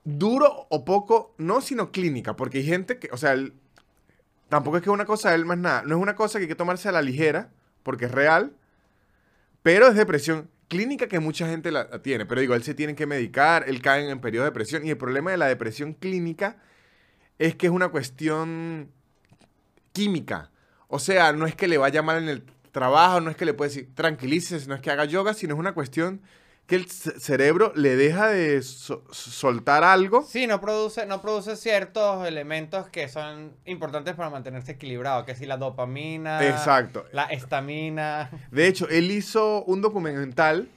duro 0.04 0.66
o 0.70 0.84
poco, 0.84 1.34
no, 1.36 1.60
sino 1.60 1.90
clínica, 1.92 2.36
porque 2.36 2.58
hay 2.58 2.64
gente 2.64 2.98
que, 2.98 3.10
o 3.12 3.16
sea, 3.18 3.32
él- 3.32 3.52
tampoco 4.48 4.78
es 4.78 4.82
que 4.82 4.90
una 4.90 5.04
cosa 5.04 5.30
de 5.30 5.36
él 5.36 5.44
más 5.44 5.58
nada, 5.58 5.82
no 5.84 5.96
es 5.96 6.02
una 6.02 6.14
cosa 6.14 6.38
que 6.38 6.44
hay 6.44 6.48
que 6.48 6.54
tomarse 6.54 6.88
a 6.88 6.92
la 6.92 7.02
ligera, 7.02 7.50
porque 7.82 8.06
es 8.06 8.12
real, 8.12 8.52
pero 9.62 9.88
es 9.88 9.94
depresión 9.94 10.48
clínica 10.70 11.08
que 11.08 11.18
mucha 11.18 11.48
gente 11.48 11.72
la, 11.72 12.00
tiene, 12.00 12.24
pero 12.24 12.40
digo, 12.40 12.54
él 12.54 12.62
se 12.62 12.74
tiene 12.74 12.94
que 12.94 13.04
medicar, 13.04 13.64
él 13.66 13.82
cae 13.82 14.08
en 14.08 14.20
periodo 14.20 14.44
de 14.44 14.50
depresión, 14.50 14.86
y 14.86 14.90
el 14.90 14.96
problema 14.96 15.32
de 15.32 15.36
la 15.36 15.48
depresión 15.48 15.94
clínica 15.94 16.58
es 17.38 17.56
que 17.56 17.66
es 17.66 17.72
una 17.72 17.88
cuestión 17.88 18.88
química, 19.92 20.52
o 20.86 21.00
sea, 21.00 21.32
no 21.32 21.46
es 21.46 21.56
que 21.56 21.66
le 21.66 21.76
vaya 21.76 22.02
mal 22.02 22.22
en 22.22 22.28
el 22.28 22.44
trabajo, 22.70 23.20
no 23.20 23.30
es 23.30 23.36
que 23.36 23.44
le 23.44 23.52
puede 23.52 23.70
decir 23.70 23.94
tranquilícese, 23.94 24.68
no 24.68 24.76
es 24.76 24.80
que 24.80 24.92
haga 24.92 25.04
yoga, 25.04 25.34
sino 25.34 25.54
es 25.54 25.60
una 25.60 25.74
cuestión 25.74 26.22
que 26.70 26.76
el 26.76 26.86
ce- 26.88 27.20
cerebro 27.20 27.72
le 27.76 27.96
deja 27.96 28.28
de 28.28 28.62
so- 28.62 29.04
soltar 29.12 29.84
algo. 29.84 30.22
Sí, 30.22 30.46
no 30.46 30.60
produce, 30.60 31.04
no 31.04 31.20
produce 31.20 31.56
ciertos 31.56 32.26
elementos 32.26 32.88
que 32.88 33.08
son 33.08 33.54
importantes 33.66 34.14
para 34.14 34.30
mantenerse 34.30 34.72
equilibrado, 34.72 35.26
que 35.26 35.34
si 35.34 35.44
la 35.44 35.56
dopamina, 35.58 36.46
Exacto. 36.48 37.04
la 37.12 37.24
estamina. 37.24 38.30
De 38.50 38.66
hecho, 38.68 38.88
él 38.88 39.10
hizo 39.10 39.64
un 39.64 39.82
documental 39.82 40.68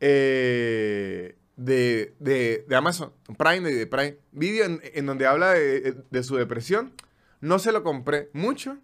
eh, 0.00 1.36
de, 1.56 2.14
de- 2.18 2.64
de 2.68 2.76
Amazon 2.76 3.12
Prime, 3.36 3.68
de, 3.68 3.74
de 3.74 3.86
Prime 3.86 4.16
Video, 4.32 4.64
en, 4.64 4.80
en 4.94 5.06
donde 5.06 5.26
habla 5.26 5.50
de, 5.52 5.94
de 6.10 6.22
su 6.22 6.36
depresión. 6.36 6.94
No 7.40 7.58
se 7.58 7.72
lo 7.72 7.82
compré 7.82 8.30
mucho, 8.32 8.78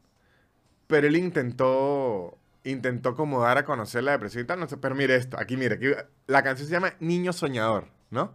pero 0.86 1.06
él 1.06 1.16
intentó, 1.16 2.38
intentó 2.70 3.14
como 3.14 3.42
dar 3.42 3.59
a 3.59 3.64
conocer 3.64 4.05
la 4.05 4.12
depresión 4.12 4.44
y 4.44 4.46
tal. 4.46 4.61
No 4.61 4.68
sé, 4.68 4.76
pero 4.76 4.94
mire 4.94 5.16
esto, 5.16 5.38
aquí 5.38 5.57
mire, 5.57 5.76
aquí, 5.76 5.87
la 6.26 6.42
canción 6.42 6.68
se 6.68 6.72
llama 6.72 6.94
Niño 7.00 7.33
Soñador, 7.33 7.88
¿no? 8.11 8.35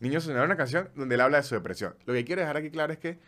Niño 0.00 0.20
Soñador 0.20 0.44
es 0.44 0.48
una 0.48 0.56
canción 0.56 0.90
donde 0.94 1.14
él 1.14 1.20
habla 1.20 1.38
de 1.38 1.42
su 1.44 1.54
depresión. 1.54 1.94
Lo 2.04 2.12
que 2.12 2.24
quiero 2.24 2.42
dejar 2.42 2.58
aquí 2.58 2.70
claro 2.70 2.92
es 2.92 2.98
que 2.98 3.18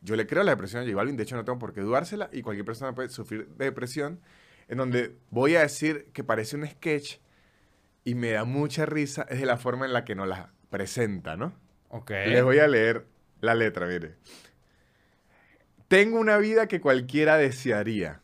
yo 0.00 0.16
le 0.16 0.26
creo 0.26 0.42
la 0.42 0.50
depresión 0.50 0.82
a 0.82 0.84
J 0.84 0.96
Balvin, 0.96 1.16
de 1.16 1.22
hecho 1.22 1.36
no 1.36 1.44
tengo 1.44 1.58
por 1.58 1.72
qué 1.72 1.80
dudársela 1.80 2.28
y 2.32 2.42
cualquier 2.42 2.64
persona 2.64 2.94
puede 2.94 3.08
sufrir 3.08 3.46
de 3.48 3.66
depresión, 3.66 4.20
en 4.68 4.78
donde 4.78 5.16
voy 5.30 5.54
a 5.54 5.60
decir 5.60 6.08
que 6.12 6.24
parece 6.24 6.56
un 6.56 6.66
sketch 6.66 7.18
y 8.04 8.16
me 8.16 8.32
da 8.32 8.44
mucha 8.44 8.84
risa, 8.84 9.26
es 9.28 9.38
de 9.38 9.46
la 9.46 9.56
forma 9.56 9.86
en 9.86 9.92
la 9.92 10.04
que 10.04 10.16
nos 10.16 10.26
la 10.26 10.50
presenta, 10.70 11.36
¿no? 11.36 11.54
Ok. 11.88 12.10
Les 12.10 12.42
voy 12.42 12.58
a 12.58 12.66
leer 12.66 13.06
la 13.40 13.54
letra, 13.54 13.86
mire. 13.86 14.16
Tengo 15.86 16.18
una 16.18 16.38
vida 16.38 16.66
que 16.66 16.80
cualquiera 16.80 17.36
desearía. 17.36 18.21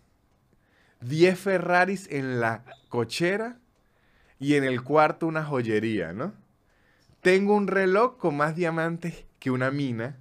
Diez 1.00 1.38
Ferraris 1.38 2.08
en 2.10 2.40
la 2.40 2.64
cochera 2.88 3.58
y 4.40 4.54
en 4.54 4.64
el 4.64 4.82
cuarto 4.82 5.26
una 5.26 5.44
joyería, 5.44 6.12
¿no? 6.12 6.34
Tengo 7.20 7.54
un 7.54 7.66
reloj 7.66 8.16
con 8.16 8.36
más 8.36 8.56
diamantes 8.56 9.24
que 9.38 9.50
una 9.50 9.70
mina 9.70 10.16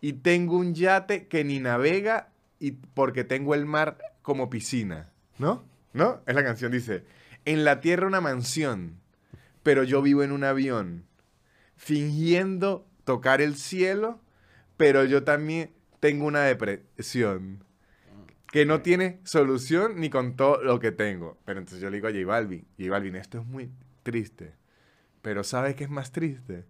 y 0.00 0.14
tengo 0.14 0.56
un 0.56 0.74
yate 0.74 1.26
que 1.26 1.44
ni 1.44 1.60
navega 1.60 2.30
y 2.58 2.72
porque 2.72 3.24
tengo 3.24 3.54
el 3.54 3.66
mar 3.66 3.98
como 4.22 4.50
piscina, 4.50 5.10
¿no? 5.38 5.64
¿No? 5.92 6.20
Es 6.26 6.34
la 6.34 6.44
canción, 6.44 6.72
dice, 6.72 7.04
en 7.44 7.64
la 7.64 7.80
tierra 7.80 8.06
una 8.06 8.20
mansión, 8.20 9.00
pero 9.62 9.82
yo 9.82 10.02
vivo 10.02 10.22
en 10.22 10.32
un 10.32 10.44
avión, 10.44 11.04
fingiendo 11.76 12.86
tocar 13.04 13.40
el 13.40 13.56
cielo, 13.56 14.20
pero 14.76 15.04
yo 15.04 15.24
también 15.24 15.70
tengo 16.00 16.26
una 16.26 16.42
depresión 16.42 17.65
que 18.56 18.64
no 18.64 18.80
tiene 18.80 19.20
solución 19.22 20.00
ni 20.00 20.08
con 20.08 20.34
todo 20.34 20.62
lo 20.62 20.80
que 20.80 20.90
tengo. 20.90 21.36
Pero 21.44 21.58
entonces 21.58 21.82
yo 21.82 21.90
le 21.90 21.98
digo 21.98 22.08
a 22.08 22.10
J 22.10 22.24
Balvin, 22.24 22.66
J 22.78 22.90
Balvin, 22.90 23.16
esto 23.16 23.38
es 23.40 23.44
muy 23.44 23.70
triste. 24.02 24.54
Pero 25.20 25.44
¿sabes 25.44 25.74
qué 25.74 25.84
es 25.84 25.90
más 25.90 26.10
triste? 26.10 26.64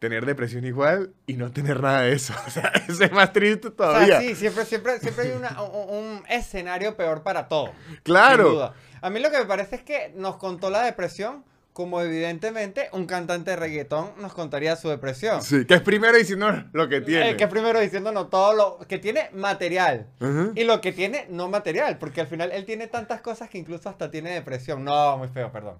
Tener 0.00 0.26
depresión 0.26 0.66
igual 0.66 1.14
y 1.26 1.38
no 1.38 1.50
tener 1.50 1.80
nada 1.80 2.02
de 2.02 2.12
eso. 2.12 2.34
O 2.46 2.50
sea, 2.50 2.70
eso 2.88 3.04
es 3.04 3.10
más 3.12 3.32
triste 3.32 3.68
O 3.68 3.72
todavía. 3.72 4.06
sea, 4.06 4.20
sí, 4.20 4.34
siempre, 4.34 4.66
siempre, 4.66 5.00
siempre 5.00 5.24
hay 5.24 5.30
una- 5.32 5.62
un, 5.62 5.96
un 6.18 6.22
escenario 6.28 6.94
peor 6.94 7.22
para 7.22 7.48
todo. 7.48 7.72
sin 7.86 7.96
claro. 8.02 8.50
duda. 8.50 8.74
A 9.00 9.08
mí 9.08 9.18
lo 9.18 9.30
que 9.30 9.38
me 9.38 9.46
parece 9.46 9.76
es 9.76 9.82
que 9.82 10.12
nos 10.14 10.36
contó 10.36 10.68
la 10.68 10.82
depresión, 10.82 11.42
como 11.74 12.00
evidentemente 12.00 12.88
un 12.92 13.04
cantante 13.04 13.50
de 13.50 13.56
reggaetón 13.56 14.12
nos 14.20 14.32
contaría 14.32 14.76
su 14.76 14.88
depresión. 14.88 15.42
Sí, 15.42 15.66
que 15.66 15.74
es 15.74 15.80
primero 15.82 16.16
diciendo 16.16 16.50
lo 16.72 16.88
que 16.88 17.00
tiene. 17.02 17.30
Eh, 17.30 17.36
que 17.36 17.48
primero 17.48 17.80
diciéndonos 17.80 18.30
todo 18.30 18.54
lo 18.54 18.86
que 18.86 18.98
tiene 18.98 19.28
material 19.34 20.06
Ujú. 20.20 20.52
y 20.54 20.64
lo 20.64 20.80
que 20.80 20.92
tiene 20.92 21.26
no 21.30 21.48
material, 21.48 21.98
porque 21.98 22.20
al 22.22 22.28
final 22.28 22.52
él 22.52 22.64
tiene 22.64 22.86
tantas 22.86 23.20
cosas 23.20 23.50
que 23.50 23.58
incluso 23.58 23.88
hasta 23.88 24.08
tiene 24.10 24.30
depresión. 24.30 24.84
No, 24.84 25.18
muy 25.18 25.26
feo, 25.28 25.50
perdón. 25.52 25.74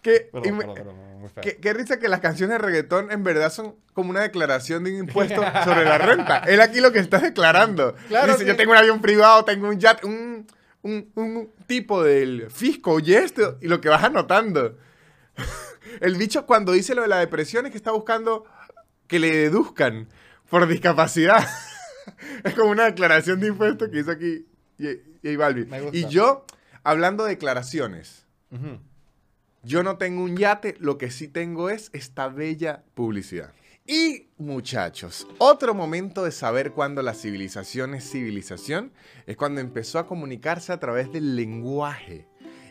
Que- 0.00 0.28
Perdón, 0.32 0.52
me- 0.56 0.58
perdón, 0.64 0.74
perdón, 0.74 1.18
muy 1.20 1.28
feo. 1.28 1.42
Qué, 1.42 1.56
qué 1.58 1.72
risa 1.74 1.98
que 1.98 2.08
las 2.08 2.20
canciones 2.20 2.58
de 2.58 2.64
reggaetón 2.66 3.10
en 3.12 3.22
verdad 3.22 3.50
son 3.52 3.74
como 3.92 4.08
una 4.10 4.22
declaración 4.22 4.84
de 4.84 4.92
un 4.92 5.00
impuesto 5.00 5.42
sobre 5.64 5.84
la 5.84 5.98
renta. 5.98 6.38
Él 6.46 6.62
aquí 6.62 6.80
lo 6.80 6.92
que 6.92 6.98
está 7.00 7.18
declarando. 7.18 7.94
Claro, 8.08 8.28
Dice, 8.32 8.38
sí. 8.40 8.46
yo 8.46 8.56
tengo 8.56 8.72
un 8.72 8.78
avión 8.78 9.02
privado, 9.02 9.44
tengo 9.44 9.68
un 9.68 9.78
yate, 9.78 10.06
un, 10.06 10.46
un, 10.82 11.10
un 11.14 11.50
tipo 11.66 12.02
del 12.02 12.50
fisco 12.50 13.00
y 13.00 13.12
esto, 13.14 13.58
y 13.60 13.68
lo 13.68 13.82
que 13.82 13.90
vas 13.90 14.02
anotando. 14.02 14.78
El 16.00 16.16
bicho 16.16 16.46
cuando 16.46 16.72
dice 16.72 16.94
lo 16.94 17.02
de 17.02 17.08
la 17.08 17.18
depresión 17.18 17.66
es 17.66 17.72
que 17.72 17.78
está 17.78 17.92
buscando 17.92 18.44
que 19.06 19.18
le 19.18 19.30
deduzcan 19.30 20.08
por 20.50 20.66
discapacidad. 20.66 21.46
es 22.44 22.54
como 22.54 22.70
una 22.70 22.84
declaración 22.84 23.40
de 23.40 23.48
impuestos 23.48 23.88
que 23.88 24.00
hizo 24.00 24.10
aquí 24.10 24.46
J 24.78 25.38
Balvin. 25.38 25.68
Y 25.92 26.06
yo, 26.08 26.44
hablando 26.82 27.24
de 27.24 27.30
declaraciones, 27.30 28.26
yo 29.62 29.82
no 29.82 29.96
tengo 29.96 30.22
un 30.22 30.36
yate, 30.36 30.76
lo 30.78 30.98
que 30.98 31.10
sí 31.10 31.28
tengo 31.28 31.70
es 31.70 31.90
esta 31.92 32.28
bella 32.28 32.84
publicidad. 32.94 33.52
Y 33.88 34.26
muchachos, 34.36 35.28
otro 35.38 35.72
momento 35.72 36.24
de 36.24 36.32
saber 36.32 36.72
cuándo 36.72 37.02
la 37.02 37.14
civilización 37.14 37.94
es 37.94 38.10
civilización 38.10 38.92
es 39.26 39.36
cuando 39.36 39.60
empezó 39.60 40.00
a 40.00 40.08
comunicarse 40.08 40.72
a 40.72 40.80
través 40.80 41.12
del 41.12 41.36
lenguaje. 41.36 42.26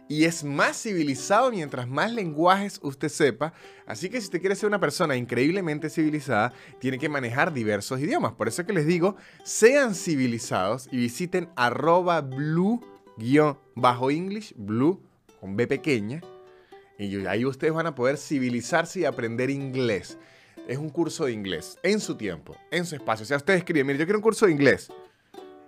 Y 0.07 0.25
es 0.25 0.43
más 0.43 0.81
civilizado 0.81 1.49
mientras 1.51 1.87
más 1.87 2.11
lenguajes 2.11 2.79
usted 2.83 3.09
sepa. 3.09 3.53
Así 3.87 4.09
que 4.09 4.19
si 4.19 4.25
usted 4.25 4.39
quiere 4.39 4.55
ser 4.55 4.67
una 4.67 4.79
persona 4.79 5.15
increíblemente 5.15 5.89
civilizada, 5.89 6.53
tiene 6.79 6.99
que 6.99 7.09
manejar 7.09 7.51
diversos 7.53 7.99
idiomas. 7.99 8.33
Por 8.33 8.47
eso 8.47 8.65
que 8.65 8.73
les 8.73 8.85
digo, 8.85 9.15
sean 9.43 9.95
civilizados 9.95 10.87
y 10.91 10.97
visiten 10.97 11.49
arroba 11.55 12.21
blue-english, 12.21 12.93
blue 14.55 15.01
con 15.39 15.55
B 15.55 15.65
pequeña, 15.65 16.21
y 16.97 17.25
ahí 17.25 17.45
ustedes 17.45 17.73
van 17.73 17.87
a 17.87 17.95
poder 17.95 18.17
civilizarse 18.17 19.01
y 19.01 19.05
aprender 19.05 19.49
inglés. 19.49 20.17
Es 20.67 20.77
un 20.77 20.89
curso 20.89 21.25
de 21.25 21.33
inglés, 21.33 21.77
en 21.83 21.99
su 21.99 22.15
tiempo, 22.15 22.55
en 22.71 22.85
su 22.85 22.95
espacio. 22.95 23.23
O 23.23 23.27
sea, 23.27 23.37
usted 23.37 23.55
escribe, 23.55 23.83
mire, 23.83 23.99
yo 23.99 24.05
quiero 24.05 24.19
un 24.19 24.23
curso 24.23 24.45
de 24.45 24.53
inglés. 24.53 24.89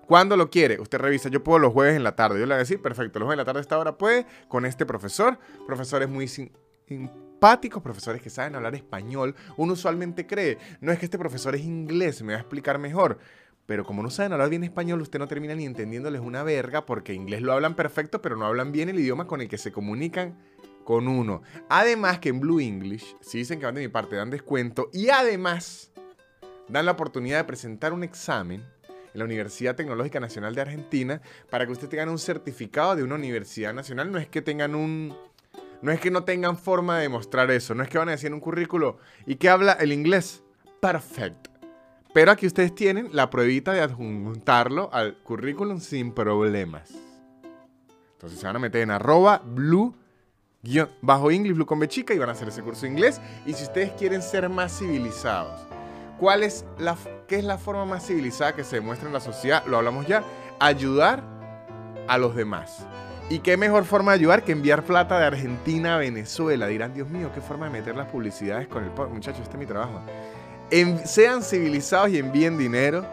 ¿Cuándo 0.08 0.38
lo 0.38 0.50
quiere? 0.50 0.80
Usted 0.80 1.00
revisa, 1.00 1.30
yo 1.30 1.44
puedo 1.44 1.60
los 1.60 1.74
jueves 1.74 1.96
en 1.96 2.04
la 2.04 2.16
tarde. 2.16 2.40
Yo 2.40 2.46
le 2.46 2.54
voy 2.54 2.56
a 2.56 2.60
decir, 2.60 2.82
perfecto, 2.82 3.20
los 3.20 3.26
jueves 3.28 3.36
en 3.36 3.40
la 3.40 3.46
tarde 3.46 3.60
a 3.60 3.62
esta 3.62 3.78
hora 3.78 3.98
puede, 3.98 4.26
con 4.48 4.66
este 4.66 4.86
profesor. 4.86 5.38
Profesores 5.66 6.08
muy 6.08 6.28
sim- 6.30 6.50
simpáticos, 6.88 7.84
profesores 7.84 8.22
que 8.22 8.30
saben 8.30 8.56
hablar 8.56 8.74
español. 8.74 9.36
Uno 9.58 9.74
usualmente 9.74 10.26
cree, 10.26 10.58
no 10.80 10.92
es 10.94 11.00
que 11.00 11.06
este 11.06 11.18
profesor 11.20 11.56
es 11.56 11.62
inglés, 11.62 12.22
me 12.24 12.34
va 12.34 12.40
a 12.40 12.42
explicar 12.42 12.80
mejor. 12.80 13.20
Pero 13.66 13.84
como 13.84 14.02
no 14.02 14.10
saben 14.10 14.32
hablar 14.32 14.50
bien 14.50 14.64
español, 14.64 15.02
usted 15.02 15.20
no 15.20 15.28
termina 15.28 15.54
ni 15.54 15.66
entendiéndoles 15.66 16.22
una 16.22 16.42
verga 16.42 16.86
porque 16.86 17.14
inglés 17.14 17.42
lo 17.42 17.52
hablan 17.52 17.76
perfecto, 17.76 18.22
pero 18.22 18.38
no 18.38 18.46
hablan 18.46 18.72
bien 18.72 18.88
el 18.88 18.98
idioma 18.98 19.28
con 19.28 19.42
el 19.42 19.50
que 19.50 19.58
se 19.58 19.74
comunican 19.74 20.40
con 20.86 21.10
uno. 21.10 21.42
Además 21.68 22.20
que 22.20 22.30
en 22.30 22.40
Blue 22.40 22.62
English, 22.62 23.18
si 23.20 23.40
dicen 23.40 23.60
que 23.60 23.66
van 23.66 23.76
de 23.76 23.82
mi 23.82 23.90
parte, 23.90 24.16
dan 24.16 24.30
descuento 24.30 24.90
y 24.94 25.10
además 25.10 25.92
dan 26.70 26.86
la 26.86 26.94
oportunidad 26.94 27.40
de 27.40 27.44
presentar 27.44 27.92
un 27.92 28.06
examen 28.06 28.64
la 29.18 29.26
Universidad 29.26 29.76
Tecnológica 29.76 30.20
Nacional 30.20 30.56
de 30.56 30.62
Argentina 30.62 31.22
para 31.50 31.66
que 31.66 31.72
usted 31.72 31.90
tenga 31.90 32.10
un 32.10 32.20
certificado 32.20 32.96
de 32.96 33.04
una 33.04 33.16
universidad 33.16 33.74
nacional. 33.74 34.12
No 34.12 34.20
es 34.20 34.28
que 34.28 34.42
tengan 34.42 34.76
un... 34.76 35.16
No 35.82 35.92
es 35.92 36.00
que 36.00 36.10
no 36.10 36.24
tengan 36.24 36.58
forma 36.58 36.98
de 36.98 37.04
demostrar 37.04 37.52
eso. 37.52 37.76
No 37.76 37.84
es 37.84 37.90
que 37.90 37.98
van 37.98 38.10
a 38.10 38.12
decir 38.12 38.34
un 38.34 38.40
currículo 38.40 38.98
y 39.26 39.36
que 39.36 39.50
habla 39.50 39.74
el 39.74 39.92
inglés. 39.92 40.44
Perfecto. 40.80 41.52
Pero 42.14 42.32
aquí 42.32 42.48
ustedes 42.48 42.74
tienen 42.74 43.10
la 43.12 43.30
pruebita 43.30 43.74
de 43.74 43.82
adjuntarlo 43.82 44.90
al 44.92 45.18
currículum 45.22 45.80
sin 45.80 46.14
problemas. 46.14 46.92
Entonces 48.14 48.40
se 48.40 48.48
van 48.48 48.56
a 48.56 48.60
meter 48.60 48.82
en 48.82 48.92
arroba 48.92 49.42
blue 49.44 49.96
bajo 51.02 51.32
English 51.32 51.54
Blue 51.54 51.66
con 51.66 51.80
B 51.80 51.88
chica 51.88 52.14
y 52.14 52.18
van 52.18 52.30
a 52.30 52.32
hacer 52.32 52.48
ese 52.48 52.62
curso 52.62 52.82
de 52.82 52.90
inglés. 52.92 53.22
Y 53.46 53.54
si 53.54 53.64
ustedes 53.64 53.92
quieren 53.92 54.22
ser 54.22 54.50
más 54.50 54.78
civilizados, 54.80 55.62
¿cuál 56.20 56.44
es 56.44 56.66
la, 56.78 56.98
¿qué 57.28 57.38
es 57.38 57.44
la 57.44 57.58
forma 57.58 57.86
más 57.86 58.06
civilizada 58.06 58.56
que 58.56 58.64
se 58.64 58.78
demuestra 58.78 59.08
en 59.08 59.14
la 59.14 59.20
sociedad? 59.20 59.64
Lo 59.66 59.78
hablamos 59.78 60.08
ya. 60.08 60.24
Ayudar 60.60 61.24
a 62.08 62.18
los 62.18 62.36
demás. 62.36 62.86
¿Y 63.30 63.40
qué 63.40 63.58
mejor 63.58 63.84
forma 63.84 64.14
de 64.14 64.20
ayudar 64.20 64.44
que 64.44 64.54
enviar 64.54 64.84
plata 64.84 65.20
de 65.20 65.26
Argentina 65.26 65.96
a 65.96 65.98
Venezuela? 65.98 66.68
Dirán, 66.68 66.94
Dios 66.94 67.10
mío, 67.10 67.30
qué 67.34 67.42
forma 67.42 67.66
de 67.66 67.74
meter 67.74 67.96
las 67.96 68.08
publicidades 68.08 68.68
con 68.68 68.84
el... 68.86 68.90
po-". 68.92 69.08
Muchachos, 69.10 69.42
este 69.42 69.54
es 69.54 69.60
mi 69.60 69.66
trabajo. 69.66 70.02
Sean 71.04 71.44
civilizados 71.44 72.10
y 72.10 72.20
envíen 72.20 72.58
dinero 72.58 73.06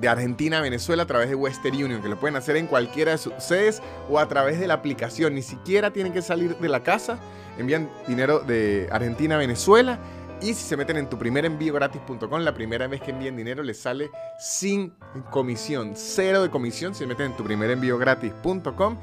de 0.00 0.08
Argentina 0.08 0.58
a 0.58 0.60
Venezuela 0.60 1.04
a 1.04 1.06
través 1.06 1.28
de 1.28 1.34
Western 1.34 1.76
Union, 1.76 2.02
que 2.02 2.08
lo 2.08 2.18
pueden 2.18 2.36
hacer 2.36 2.56
en 2.56 2.66
cualquiera 2.66 3.12
de 3.12 3.18
sus 3.18 3.34
sedes 3.38 3.80
o 4.10 4.18
a 4.18 4.26
través 4.26 4.58
de 4.58 4.66
la 4.66 4.74
aplicación. 4.74 5.34
Ni 5.34 5.42
siquiera 5.42 5.92
tienen 5.92 6.12
que 6.12 6.22
salir 6.22 6.56
de 6.56 6.68
la 6.68 6.82
casa. 6.82 7.18
Envían 7.58 7.88
dinero 8.08 8.40
de 8.40 8.88
Argentina 8.90 9.36
a 9.36 9.38
Venezuela. 9.38 9.98
Y 10.42 10.54
si 10.54 10.64
se 10.64 10.76
meten 10.76 10.96
en 10.96 11.08
tu 11.08 11.16
primer 11.16 11.44
envío 11.44 11.72
gratis.com, 11.72 12.40
la 12.40 12.52
primera 12.52 12.88
vez 12.88 13.00
que 13.00 13.12
envíen 13.12 13.36
dinero 13.36 13.62
les 13.62 13.80
sale 13.80 14.10
sin 14.40 14.92
comisión, 15.30 15.92
cero 15.94 16.42
de 16.42 16.50
comisión. 16.50 16.94
Si 16.94 17.00
se 17.00 17.06
meten 17.06 17.26
en 17.26 17.36
tu 17.36 17.44
primer 17.44 17.70
envío 17.70 17.96
gratis.com. 17.96 18.96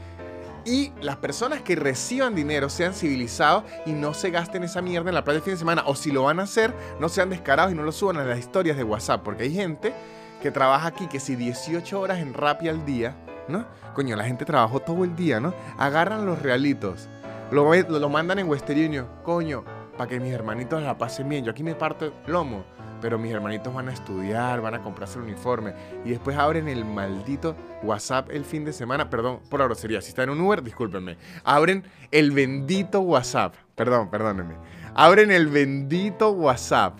Y 0.65 0.91
las 1.01 1.15
personas 1.15 1.61
que 1.61 1.77
reciban 1.77 2.35
dinero 2.35 2.69
sean 2.69 2.93
civilizados 2.93 3.63
y 3.85 3.93
no 3.93 4.13
se 4.13 4.31
gasten 4.31 4.65
esa 4.65 4.81
mierda 4.81 5.09
en 5.09 5.15
la 5.15 5.23
playa 5.23 5.37
el 5.37 5.43
fin 5.43 5.53
de 5.53 5.59
semana. 5.59 5.83
O 5.85 5.95
si 5.95 6.11
lo 6.11 6.23
van 6.23 6.41
a 6.41 6.43
hacer, 6.43 6.73
no 6.99 7.07
sean 7.07 7.29
descarados 7.29 7.71
y 7.71 7.75
no 7.75 7.83
lo 7.83 7.93
suban 7.93 8.17
a 8.17 8.25
las 8.25 8.37
historias 8.37 8.75
de 8.75 8.83
WhatsApp. 8.83 9.23
Porque 9.23 9.43
hay 9.43 9.53
gente 9.53 9.93
que 10.41 10.51
trabaja 10.51 10.89
aquí, 10.89 11.07
que 11.07 11.21
si 11.21 11.37
18 11.37 12.01
horas 12.01 12.19
en 12.19 12.33
Rappi 12.33 12.67
al 12.67 12.85
día, 12.85 13.15
¿no? 13.47 13.65
Coño, 13.95 14.17
la 14.17 14.25
gente 14.25 14.43
trabajó 14.43 14.81
todo 14.81 15.05
el 15.05 15.15
día, 15.15 15.39
¿no? 15.39 15.53
Agarran 15.77 16.25
los 16.25 16.41
realitos, 16.41 17.07
lo, 17.49 17.73
lo 17.73 18.09
mandan 18.09 18.39
en 18.39 18.49
Western 18.49 18.79
Union, 18.79 19.07
coño, 19.23 19.63
para 19.99 20.11
que 20.11 20.19
mis 20.21 20.31
hermanitos 20.31 20.81
la 20.81 20.97
pasen 20.97 21.27
bien. 21.27 21.43
Yo 21.43 21.51
aquí 21.51 21.61
me 21.61 21.75
parto 21.75 22.05
el 22.05 22.13
lomo, 22.25 22.63
pero 23.01 23.19
mis 23.19 23.33
hermanitos 23.33 23.73
van 23.73 23.89
a 23.89 23.91
estudiar, 23.91 24.61
van 24.61 24.75
a 24.75 24.81
comprarse 24.81 25.19
el 25.19 25.25
uniforme. 25.25 25.73
Y 26.05 26.11
después 26.11 26.37
abren 26.37 26.69
el 26.69 26.85
maldito 26.85 27.53
WhatsApp 27.83 28.29
el 28.31 28.45
fin 28.45 28.63
de 28.63 28.71
semana. 28.71 29.09
Perdón 29.09 29.41
por 29.49 29.59
la 29.59 29.65
grosería, 29.65 29.99
si 29.99 30.07
está 30.07 30.23
en 30.23 30.29
un 30.29 30.39
Uber, 30.39 30.63
discúlpenme. 30.63 31.17
Abren 31.43 31.83
el 32.11 32.31
bendito 32.31 33.01
WhatsApp. 33.01 33.55
Perdón, 33.75 34.09
perdónenme. 34.09 34.55
Abren 34.95 35.31
el 35.31 35.47
bendito 35.47 36.31
WhatsApp 36.31 36.97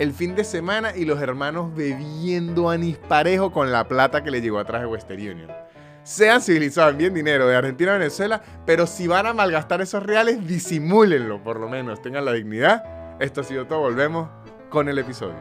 el 0.00 0.12
fin 0.12 0.34
de 0.34 0.42
semana 0.42 0.96
y 0.96 1.04
los 1.04 1.20
hermanos 1.22 1.72
bebiendo 1.76 2.70
anís 2.70 2.98
parejo 2.98 3.52
con 3.52 3.70
la 3.70 3.86
plata 3.86 4.24
que 4.24 4.32
le 4.32 4.40
llegó 4.40 4.58
atrás 4.58 4.80
de 4.82 4.88
Western 4.88 5.20
Union. 5.20 5.61
Sean 6.04 6.40
civilizados, 6.42 6.92
envíen 6.92 7.14
dinero 7.14 7.46
de 7.46 7.54
Argentina 7.54 7.94
a 7.94 7.98
Venezuela, 7.98 8.42
pero 8.66 8.86
si 8.86 9.06
van 9.06 9.26
a 9.26 9.32
malgastar 9.34 9.80
esos 9.80 10.02
reales, 10.02 10.44
disimúlenlo 10.46 11.42
por 11.42 11.60
lo 11.60 11.68
menos, 11.68 12.02
tengan 12.02 12.24
la 12.24 12.32
dignidad. 12.32 13.16
Esto 13.20 13.42
ha 13.42 13.44
sido 13.44 13.66
todo, 13.66 13.80
volvemos 13.80 14.28
con 14.68 14.88
el 14.88 14.98
episodio. 14.98 15.36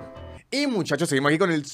Y 0.52 0.67
muchachos, 0.67 1.10
seguimos 1.10 1.30
aquí 1.30 1.39
con 1.39 1.52
el 1.52 1.65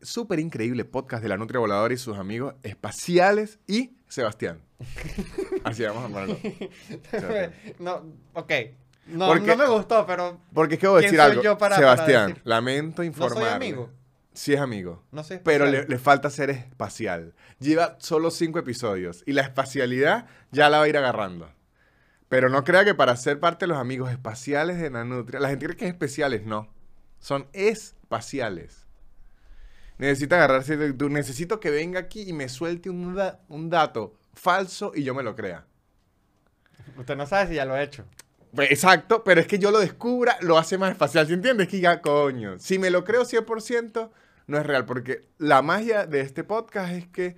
súper 0.00 0.40
increíble 0.40 0.84
podcast 0.84 1.22
de 1.22 1.28
la 1.28 1.36
Nutria 1.36 1.60
Voladora 1.60 1.94
y 1.94 1.98
sus 1.98 2.18
amigos 2.18 2.54
espaciales 2.64 3.60
y 3.68 3.96
Sebastián. 4.08 4.60
Así 5.64 5.84
vamos 5.84 6.04
a 6.04 6.08
ponerlo. 6.08 6.36
no, 7.78 8.02
ok. 8.34 8.52
No, 9.06 9.28
Porque- 9.28 9.46
no 9.46 9.56
me 9.56 9.66
gustó, 9.68 10.04
pero 10.06 10.40
Porque 10.52 10.74
es 10.74 10.80
que 10.80 10.88
voy 10.88 10.98
a 10.98 11.00
¿Quién 11.08 11.12
decir 11.16 11.20
algo. 11.20 11.58
para 11.58 11.76
Sebastián, 11.76 12.28
decir? 12.30 12.42
lamento 12.44 13.02
no 13.02 13.06
informarle. 13.06 13.44
soy 13.44 13.54
amigo. 13.54 13.90
Sí 14.34 14.54
es 14.54 14.60
amigo. 14.60 15.02
No 15.12 15.24
sé. 15.24 15.40
Pero 15.44 15.66
le, 15.66 15.84
le 15.86 15.98
falta 15.98 16.30
ser 16.30 16.50
espacial. 16.50 17.34
Lleva 17.58 17.96
solo 18.00 18.30
cinco 18.30 18.58
episodios 18.58 19.22
y 19.26 19.32
la 19.32 19.42
espacialidad 19.42 20.26
ya 20.50 20.68
la 20.70 20.78
va 20.78 20.84
a 20.84 20.88
ir 20.88 20.96
agarrando. 20.96 21.52
Pero 22.28 22.48
no 22.48 22.64
crea 22.64 22.84
que 22.84 22.94
para 22.94 23.14
ser 23.16 23.38
parte 23.40 23.64
de 23.64 23.68
los 23.68 23.78
amigos 23.78 24.10
espaciales 24.10 24.78
de 24.80 24.88
Nanutria, 24.88 25.38
la 25.38 25.50
gente 25.50 25.66
cree 25.66 25.76
que 25.76 25.84
es 25.86 25.90
especiales, 25.92 26.46
no. 26.46 26.68
Son 27.18 27.46
espaciales. 27.52 28.86
Necesita 29.98 30.36
agarrarse 30.36 30.76
de 30.78 30.92
tú. 30.94 31.10
Necesito 31.10 31.60
que 31.60 31.70
venga 31.70 32.00
aquí 32.00 32.22
y 32.22 32.32
me 32.32 32.48
suelte 32.48 32.88
un, 32.90 33.14
da- 33.14 33.40
un 33.48 33.68
dato 33.68 34.16
falso 34.32 34.92
y 34.94 35.02
yo 35.04 35.14
me 35.14 35.22
lo 35.22 35.36
crea. 35.36 35.66
Usted 36.96 37.16
no 37.16 37.26
sabe 37.26 37.48
si 37.48 37.54
ya 37.56 37.64
lo 37.66 37.76
he 37.76 37.82
hecho. 37.82 38.06
Pues, 38.54 38.70
Exacto, 38.70 39.24
pero 39.24 39.40
es 39.40 39.46
que 39.46 39.58
yo 39.58 39.70
lo 39.70 39.78
descubra, 39.80 40.36
lo 40.40 40.58
hace 40.58 40.76
más 40.78 40.90
espacial. 40.92 41.26
¿Sí 41.26 41.32
entiendes? 41.32 41.68
Que 41.68 41.80
ya, 41.80 42.00
coño, 42.02 42.58
si 42.58 42.78
me 42.78 42.90
lo 42.90 43.04
creo 43.04 43.24
100%, 43.24 44.10
no 44.46 44.58
es 44.58 44.66
real, 44.66 44.84
porque 44.84 45.22
la 45.38 45.62
magia 45.62 46.06
de 46.06 46.20
este 46.20 46.44
podcast 46.44 46.92
es 46.92 47.06
que 47.08 47.36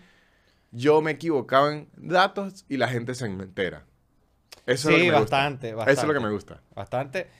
yo 0.73 1.01
me 1.03 1.13
equivocaba 1.13 1.73
en 1.73 1.89
datos 1.97 2.65
y 2.69 2.79
la 2.79 2.89
gente 2.89 3.15
se 3.15 3.27
entera. 3.27 3.85
Eso 4.67 4.89
es 4.89 4.95
lo 4.95 4.99
Sí, 4.99 5.05
que 5.07 5.13
me 5.13 5.19
bastante, 5.21 5.73
gusta. 5.75 5.91
Eso 5.93 6.01
es 6.01 6.07
lo 6.09 6.13
que 6.15 6.19
bastante. 6.19 6.27
me 6.29 6.33
gusta. 6.33 6.63
Bastante. 6.75 7.31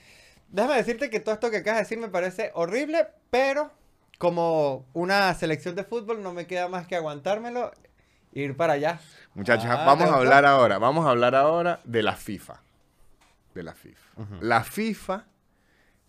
Déjame 0.47 0.75
decirte 0.75 1.09
que 1.09 1.19
todo 1.19 1.33
esto 1.35 1.51
que 1.51 1.57
acabas 1.57 1.79
de 1.79 1.83
decir 1.83 1.97
me 1.97 2.07
parece 2.07 2.51
horrible, 2.53 3.07
pero 3.29 3.71
como 4.19 4.85
una 4.93 5.33
selección 5.33 5.75
de 5.75 5.83
fútbol 5.83 6.23
no 6.23 6.33
me 6.33 6.47
queda 6.47 6.69
más 6.69 6.87
que 6.87 6.95
aguantármelo 6.95 7.71
e 8.31 8.41
ir 8.41 8.55
para 8.55 8.73
allá. 8.73 8.99
Muchachos, 9.33 9.65
Ah, 9.69 9.83
vamos 9.85 10.05
¿te 10.07 10.11
a 10.11 10.17
hablar 10.17 10.45
ahora, 10.45 10.77
vamos 10.77 11.05
a 11.05 11.09
hablar 11.09 11.35
ahora 11.35 11.81
de 11.83 12.03
la 12.03 12.15
FIFA. 12.15 12.61
De 13.55 13.63
la 13.63 13.73
FIFA. 13.73 14.21
La 14.41 14.63
FIFA 14.63 15.25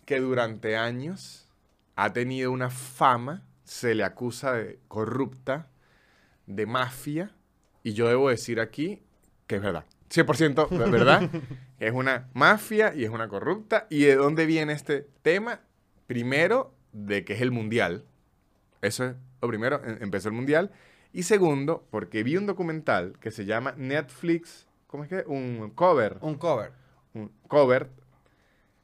que 0.05 0.19
durante 0.19 0.77
años 0.77 1.47
ha 1.95 2.13
tenido 2.13 2.51
una 2.51 2.69
fama, 2.69 3.43
se 3.63 3.95
le 3.95 4.03
acusa 4.03 4.53
de 4.53 4.79
corrupta, 4.87 5.67
de 6.45 6.65
mafia, 6.65 7.31
y 7.83 7.93
yo 7.93 8.07
debo 8.07 8.29
decir 8.29 8.59
aquí 8.59 9.01
que 9.47 9.55
es 9.55 9.61
verdad. 9.61 9.85
100% 10.09 10.69
de 10.69 10.91
verdad. 10.91 11.29
es 11.79 11.93
una 11.93 12.29
mafia 12.33 12.93
y 12.95 13.03
es 13.03 13.09
una 13.09 13.27
corrupta. 13.27 13.87
¿Y 13.89 14.03
de 14.03 14.15
dónde 14.15 14.45
viene 14.45 14.73
este 14.73 15.07
tema? 15.21 15.61
Primero, 16.05 16.73
de 16.93 17.25
que 17.25 17.33
es 17.33 17.41
el 17.41 17.51
mundial. 17.51 18.05
Eso 18.81 19.05
es 19.05 19.15
lo 19.41 19.47
primero, 19.47 19.81
em- 19.83 19.97
empezó 20.01 20.29
el 20.29 20.35
mundial. 20.35 20.71
Y 21.13 21.23
segundo, 21.23 21.87
porque 21.89 22.23
vi 22.23 22.37
un 22.37 22.45
documental 22.45 23.17
que 23.19 23.31
se 23.31 23.45
llama 23.45 23.73
Netflix, 23.77 24.67
¿cómo 24.87 25.03
es 25.03 25.09
que? 25.09 25.23
Un 25.27 25.71
cover. 25.75 26.17
Un 26.21 26.35
cover. 26.35 26.71
Un 27.17 27.31
cover. 27.47 27.89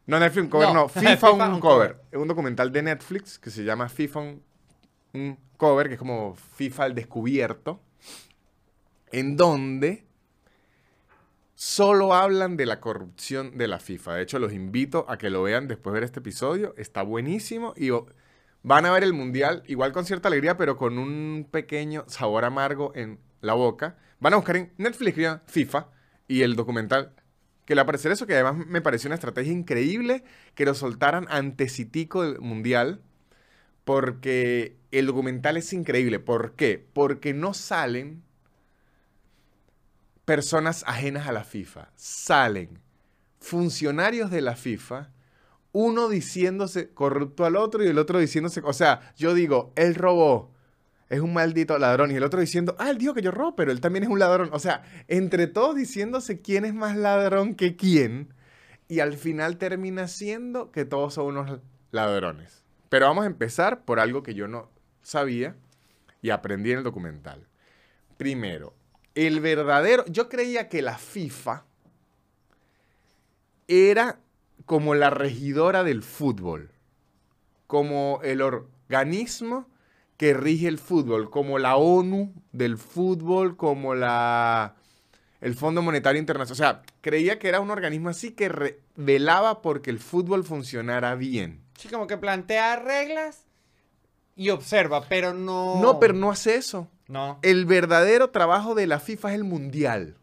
No, 0.05 0.19
Netflix, 0.19 0.43
un 0.43 0.49
cover, 0.49 0.67
No, 0.69 0.73
no. 0.73 0.89
FIFA, 0.89 1.31
un, 1.31 1.41
un 1.41 1.59
cover. 1.59 2.01
Es 2.11 2.17
un 2.19 2.27
documental 2.27 2.71
de 2.71 2.81
Netflix 2.81 3.39
que 3.39 3.49
se 3.49 3.63
llama 3.63 3.87
FIFA 3.89 4.19
un, 4.19 4.43
un 5.13 5.37
cover, 5.57 5.87
que 5.87 5.93
es 5.93 5.99
como 5.99 6.35
FIFA 6.35 6.83
al 6.85 6.95
descubierto, 6.95 7.79
en 9.11 9.37
donde 9.37 10.05
solo 11.55 12.13
hablan 12.13 12.57
de 12.57 12.65
la 12.65 12.79
corrupción 12.81 13.57
de 13.57 13.67
la 13.67 13.79
FIFA. 13.79 14.15
De 14.15 14.23
hecho, 14.23 14.39
los 14.39 14.51
invito 14.51 15.05
a 15.07 15.17
que 15.17 15.29
lo 15.29 15.43
vean 15.43 15.67
después 15.67 15.93
de 15.93 15.99
ver 15.99 16.03
este 16.03 16.19
episodio. 16.19 16.73
Está 16.77 17.03
buenísimo 17.03 17.73
y 17.77 17.89
van 18.63 18.85
a 18.85 18.91
ver 18.91 19.03
el 19.03 19.13
mundial 19.13 19.63
igual 19.67 19.93
con 19.93 20.05
cierta 20.05 20.27
alegría, 20.27 20.57
pero 20.57 20.75
con 20.75 20.97
un 20.97 21.47
pequeño 21.49 22.03
sabor 22.07 22.43
amargo 22.43 22.91
en 22.95 23.19
la 23.41 23.53
boca. 23.53 23.97
Van 24.19 24.33
a 24.33 24.37
buscar 24.37 24.57
en 24.57 24.73
Netflix 24.77 25.17
FIFA 25.47 25.87
y 26.27 26.41
el 26.41 26.55
documental 26.55 27.13
que 27.65 27.75
le 27.75 27.81
aparecer 27.81 28.11
eso, 28.11 28.27
que 28.27 28.33
además 28.33 28.67
me 28.67 28.81
pareció 28.81 29.07
una 29.07 29.15
estrategia 29.15 29.53
increíble 29.53 30.23
que 30.55 30.65
lo 30.65 30.73
soltaran 30.73 31.27
antesitico 31.29 32.23
del 32.23 32.39
mundial, 32.39 33.01
porque 33.85 34.77
el 34.91 35.05
documental 35.07 35.57
es 35.57 35.73
increíble. 35.73 36.19
¿Por 36.19 36.53
qué? 36.55 36.85
Porque 36.93 37.33
no 37.33 37.53
salen 37.53 38.23
personas 40.25 40.83
ajenas 40.87 41.27
a 41.27 41.31
la 41.31 41.43
FIFA, 41.43 41.91
salen 41.95 42.79
funcionarios 43.39 44.31
de 44.31 44.41
la 44.41 44.55
FIFA, 44.55 45.09
uno 45.73 46.07
diciéndose 46.07 46.93
corrupto 46.93 47.45
al 47.45 47.57
otro 47.57 47.83
y 47.83 47.87
el 47.87 47.97
otro 47.97 48.19
diciéndose, 48.19 48.61
o 48.63 48.73
sea, 48.73 49.13
yo 49.17 49.33
digo, 49.33 49.73
él 49.75 49.95
robó, 49.95 50.52
es 51.13 51.21
un 51.21 51.33
maldito 51.33 51.77
ladrón, 51.77 52.11
y 52.11 52.15
el 52.15 52.23
otro 52.23 52.39
diciendo, 52.39 52.75
ah, 52.79 52.89
él 52.89 52.97
dijo 52.97 53.13
que 53.13 53.21
yo 53.21 53.29
robo, 53.29 53.55
pero 53.55 53.71
él 53.71 53.81
también 53.81 54.03
es 54.03 54.09
un 54.09 54.17
ladrón. 54.17 54.49
O 54.51 54.59
sea, 54.59 54.83
entre 55.07 55.45
todos 55.47 55.75
diciéndose 55.75 56.41
quién 56.41 56.65
es 56.65 56.73
más 56.73 56.97
ladrón 56.97 57.53
que 57.53 57.75
quién, 57.75 58.33
y 58.87 58.99
al 58.99 59.13
final 59.13 59.57
termina 59.57 60.07
siendo 60.07 60.71
que 60.71 60.85
todos 60.85 61.13
son 61.13 61.37
unos 61.37 61.59
ladrones. 61.91 62.63
Pero 62.89 63.05
vamos 63.07 63.23
a 63.23 63.27
empezar 63.27 63.85
por 63.85 63.99
algo 63.99 64.23
que 64.23 64.33
yo 64.33 64.47
no 64.47 64.69
sabía 65.03 65.55
y 66.21 66.31
aprendí 66.31 66.71
en 66.71 66.79
el 66.79 66.83
documental. 66.83 67.47
Primero, 68.17 68.73
el 69.13 69.39
verdadero, 69.39 70.05
yo 70.07 70.29
creía 70.29 70.67
que 70.67 70.81
la 70.81 70.97
FIFA 70.97 71.65
era 73.67 74.19
como 74.65 74.95
la 74.95 75.11
regidora 75.11 75.83
del 75.83 76.01
fútbol, 76.01 76.71
como 77.67 78.19
el 78.23 78.41
organismo 78.41 79.67
que 80.17 80.33
rige 80.33 80.67
el 80.67 80.77
fútbol, 80.77 81.29
como 81.29 81.59
la 81.59 81.75
ONU 81.75 82.33
del 82.51 82.77
fútbol, 82.77 83.57
como 83.57 83.95
la 83.95 84.75
el 85.41 85.55
Fondo 85.55 85.81
Monetario 85.81 86.19
Internacional. 86.19 86.53
O 86.53 86.55
sea, 86.55 86.81
creía 87.01 87.37
que 87.37 87.49
era 87.49 87.59
un 87.59 87.69
organismo 87.69 88.07
así 88.09 88.31
que 88.31 88.79
velaba 88.95 89.61
porque 89.61 89.89
el 89.89 89.99
fútbol 89.99 90.43
funcionara 90.45 91.15
bien. 91.15 91.59
Sí, 91.77 91.89
como 91.89 92.07
que 92.07 92.15
plantea 92.17 92.77
reglas 92.77 93.43
y 94.37 94.49
observa, 94.51 95.05
pero 95.09 95.33
no. 95.33 95.81
No, 95.81 95.99
pero 95.99 96.13
no 96.13 96.31
hace 96.31 96.55
eso. 96.55 96.87
No. 97.09 97.39
El 97.41 97.65
verdadero 97.65 98.29
trabajo 98.29 98.73
de 98.73 98.87
la 98.87 98.99
FIFA 99.01 99.29
es 99.31 99.35
el 99.35 99.43
mundial. 99.43 100.15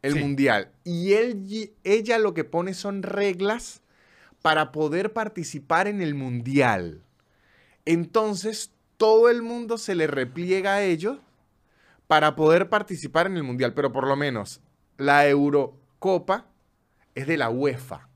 El 0.00 0.14
Sí. 0.14 0.20
mundial. 0.20 0.70
Y 0.84 1.12
él, 1.12 1.44
y- 1.46 1.72
ella 1.84 2.18
lo 2.18 2.32
que 2.32 2.44
pone 2.44 2.72
son 2.72 3.02
reglas 3.02 3.82
para 4.40 4.72
poder 4.72 5.12
participar 5.12 5.86
en 5.88 6.00
el 6.00 6.14
mundial. 6.14 7.02
Entonces, 7.90 8.70
todo 8.98 9.30
el 9.30 9.40
mundo 9.40 9.78
se 9.78 9.94
le 9.94 10.06
repliega 10.06 10.74
a 10.74 10.82
ellos 10.82 11.20
para 12.06 12.36
poder 12.36 12.68
participar 12.68 13.26
en 13.26 13.38
el 13.38 13.44
mundial. 13.44 13.72
Pero 13.72 13.92
por 13.92 14.06
lo 14.06 14.14
menos, 14.14 14.60
la 14.98 15.26
Eurocopa 15.26 16.44
es 17.14 17.26
de 17.26 17.38
la 17.38 17.48
UEFA. 17.48 18.06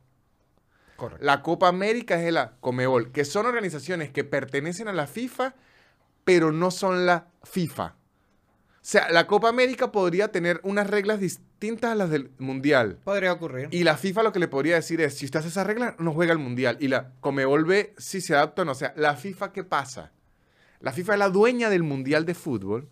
Correcto. 0.96 1.24
La 1.24 1.40
Copa 1.40 1.68
América 1.68 2.16
es 2.16 2.24
de 2.26 2.32
la 2.32 2.52
Comebol, 2.60 3.12
que 3.12 3.24
son 3.24 3.46
organizaciones 3.46 4.10
que 4.10 4.24
pertenecen 4.24 4.88
a 4.88 4.92
la 4.92 5.06
FIFA, 5.06 5.54
pero 6.22 6.52
no 6.52 6.70
son 6.70 7.06
la 7.06 7.28
FIFA. 7.42 7.94
O 8.82 8.84
sea, 8.84 9.10
la 9.12 9.28
Copa 9.28 9.48
América 9.48 9.92
podría 9.92 10.32
tener 10.32 10.60
unas 10.64 10.88
reglas 10.88 11.20
distintas 11.20 11.92
a 11.92 11.94
las 11.94 12.10
del 12.10 12.30
Mundial. 12.38 12.98
Podría 13.04 13.32
ocurrir. 13.32 13.68
Y 13.70 13.84
la 13.84 13.96
FIFA 13.96 14.24
lo 14.24 14.32
que 14.32 14.40
le 14.40 14.48
podría 14.48 14.74
decir 14.74 15.00
es, 15.00 15.16
si 15.16 15.24
usted 15.26 15.38
hace 15.38 15.48
esas 15.50 15.66
reglas, 15.66 15.94
no 15.98 16.12
juega 16.12 16.32
el 16.32 16.38
Mundial. 16.40 16.76
Y 16.80 16.88
la 16.88 17.12
Comebol 17.20 17.64
ve 17.64 17.94
si 17.96 18.20
se 18.20 18.34
adapta 18.34 18.62
o 18.62 18.64
no. 18.64 18.72
O 18.72 18.74
sea, 18.74 18.92
la 18.96 19.14
FIFA, 19.14 19.52
¿qué 19.52 19.62
pasa? 19.62 20.10
La 20.80 20.92
FIFA 20.92 21.12
es 21.12 21.18
la 21.20 21.28
dueña 21.28 21.70
del 21.70 21.84
Mundial 21.84 22.26
de 22.26 22.34
Fútbol 22.34 22.88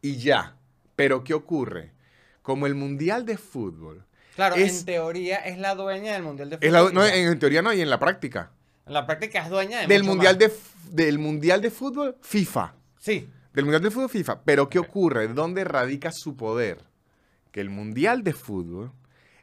y 0.00 0.16
ya. 0.16 0.56
Pero 0.96 1.24
¿qué 1.24 1.34
ocurre? 1.34 1.92
Como 2.42 2.66
el 2.66 2.74
Mundial 2.74 3.26
de 3.26 3.36
Fútbol 3.36 4.04
Claro, 4.34 4.54
es- 4.56 4.80
en 4.80 4.84
teoría 4.86 5.36
es 5.36 5.58
la 5.58 5.74
dueña 5.74 6.14
del 6.14 6.22
Mundial 6.22 6.50
de 6.50 6.56
Fútbol. 6.56 6.66
es 6.66 6.72
la, 6.72 6.90
y 6.90 6.92
no, 6.94 7.04
en 7.06 7.38
teoría 7.38 7.62
no, 7.62 7.72
y 7.72 7.80
en 7.80 7.90
la 7.90 7.98
práctica. 7.98 8.50
En 8.86 8.94
la 8.94 9.06
práctica 9.06 9.42
es 9.42 9.50
dueña 9.50 9.80
de 9.80 9.86
Del 9.86 10.04
mundial 10.04 10.38
más. 10.40 10.50
de, 10.90 11.04
del 11.04 11.18
mundial 11.18 11.60
de 11.62 11.70
Fútbol, 11.70 12.16
FIFA. 12.22 12.74
Sí. 12.98 13.28
Del 13.54 13.66
Mundial 13.66 13.84
de 13.84 13.92
Fútbol, 13.92 14.10
FIFA. 14.10 14.42
Pero 14.42 14.68
¿qué 14.68 14.80
ocurre? 14.80 15.28
¿Dónde 15.28 15.62
radica 15.62 16.10
su 16.10 16.36
poder? 16.36 16.78
Que 17.52 17.60
el 17.60 17.70
Mundial 17.70 18.24
de 18.24 18.32
Fútbol 18.32 18.90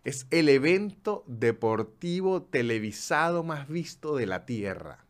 es 0.04 0.28
el 0.32 0.50
evento 0.50 1.24
deportivo 1.28 2.44
televisado 2.44 3.44
más 3.44 3.70
visto 3.70 4.18
de 4.18 4.26
la 4.26 4.46
Tierra. 4.46 5.06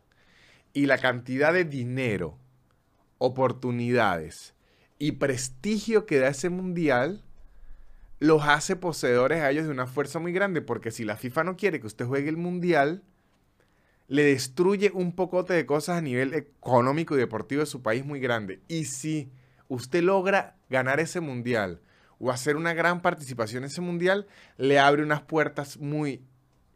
Y 0.74 0.86
la 0.86 1.00
cantidad 1.00 1.52
de 1.52 1.66
dinero, 1.66 2.38
oportunidades 3.18 4.54
y 5.00 5.14
prestigio 5.14 6.06
que 6.06 6.20
da 6.20 6.28
ese 6.28 6.52
Mundial 6.52 7.24
los 8.20 8.44
hace 8.44 8.76
poseedores 8.76 9.42
a 9.42 9.50
ellos 9.50 9.66
de 9.66 9.72
una 9.72 9.88
fuerza 9.88 10.20
muy 10.20 10.32
grande. 10.32 10.62
Porque 10.62 10.92
si 10.92 11.06
la 11.06 11.18
FIFA 11.18 11.44
no 11.44 11.58
quiere 11.58 11.80
que 11.80 11.88
usted 11.88 12.06
juegue 12.06 12.30
el 12.30 12.38
Mundial, 12.38 13.02
le 14.12 14.26
destruye 14.26 14.92
un 14.94 15.14
pocote 15.14 15.54
de 15.54 15.66
cosas 15.66 15.98
a 15.98 16.02
nivel 16.02 16.34
económico 16.34 17.16
y 17.16 17.18
deportivo 17.18 17.62
de 17.62 17.66
su 17.66 17.82
país 17.82 18.04
muy 18.04 18.20
grande. 18.20 18.60
Y 18.68 18.84
si 18.84 19.32
usted 19.70 20.04
logra 20.04 20.58
ganar 20.70 21.00
ese 21.00 21.22
mundial 21.22 21.80
o 22.20 22.30
hacer 22.30 22.58
una 22.58 22.74
gran 22.74 23.02
participación 23.02 23.64
en 23.64 23.70
ese 23.70 23.80
mundial, 23.80 24.28
le 24.58 24.80
abre 24.80 25.02
unas 25.02 25.22
puertas 25.22 25.78
muy 25.78 26.26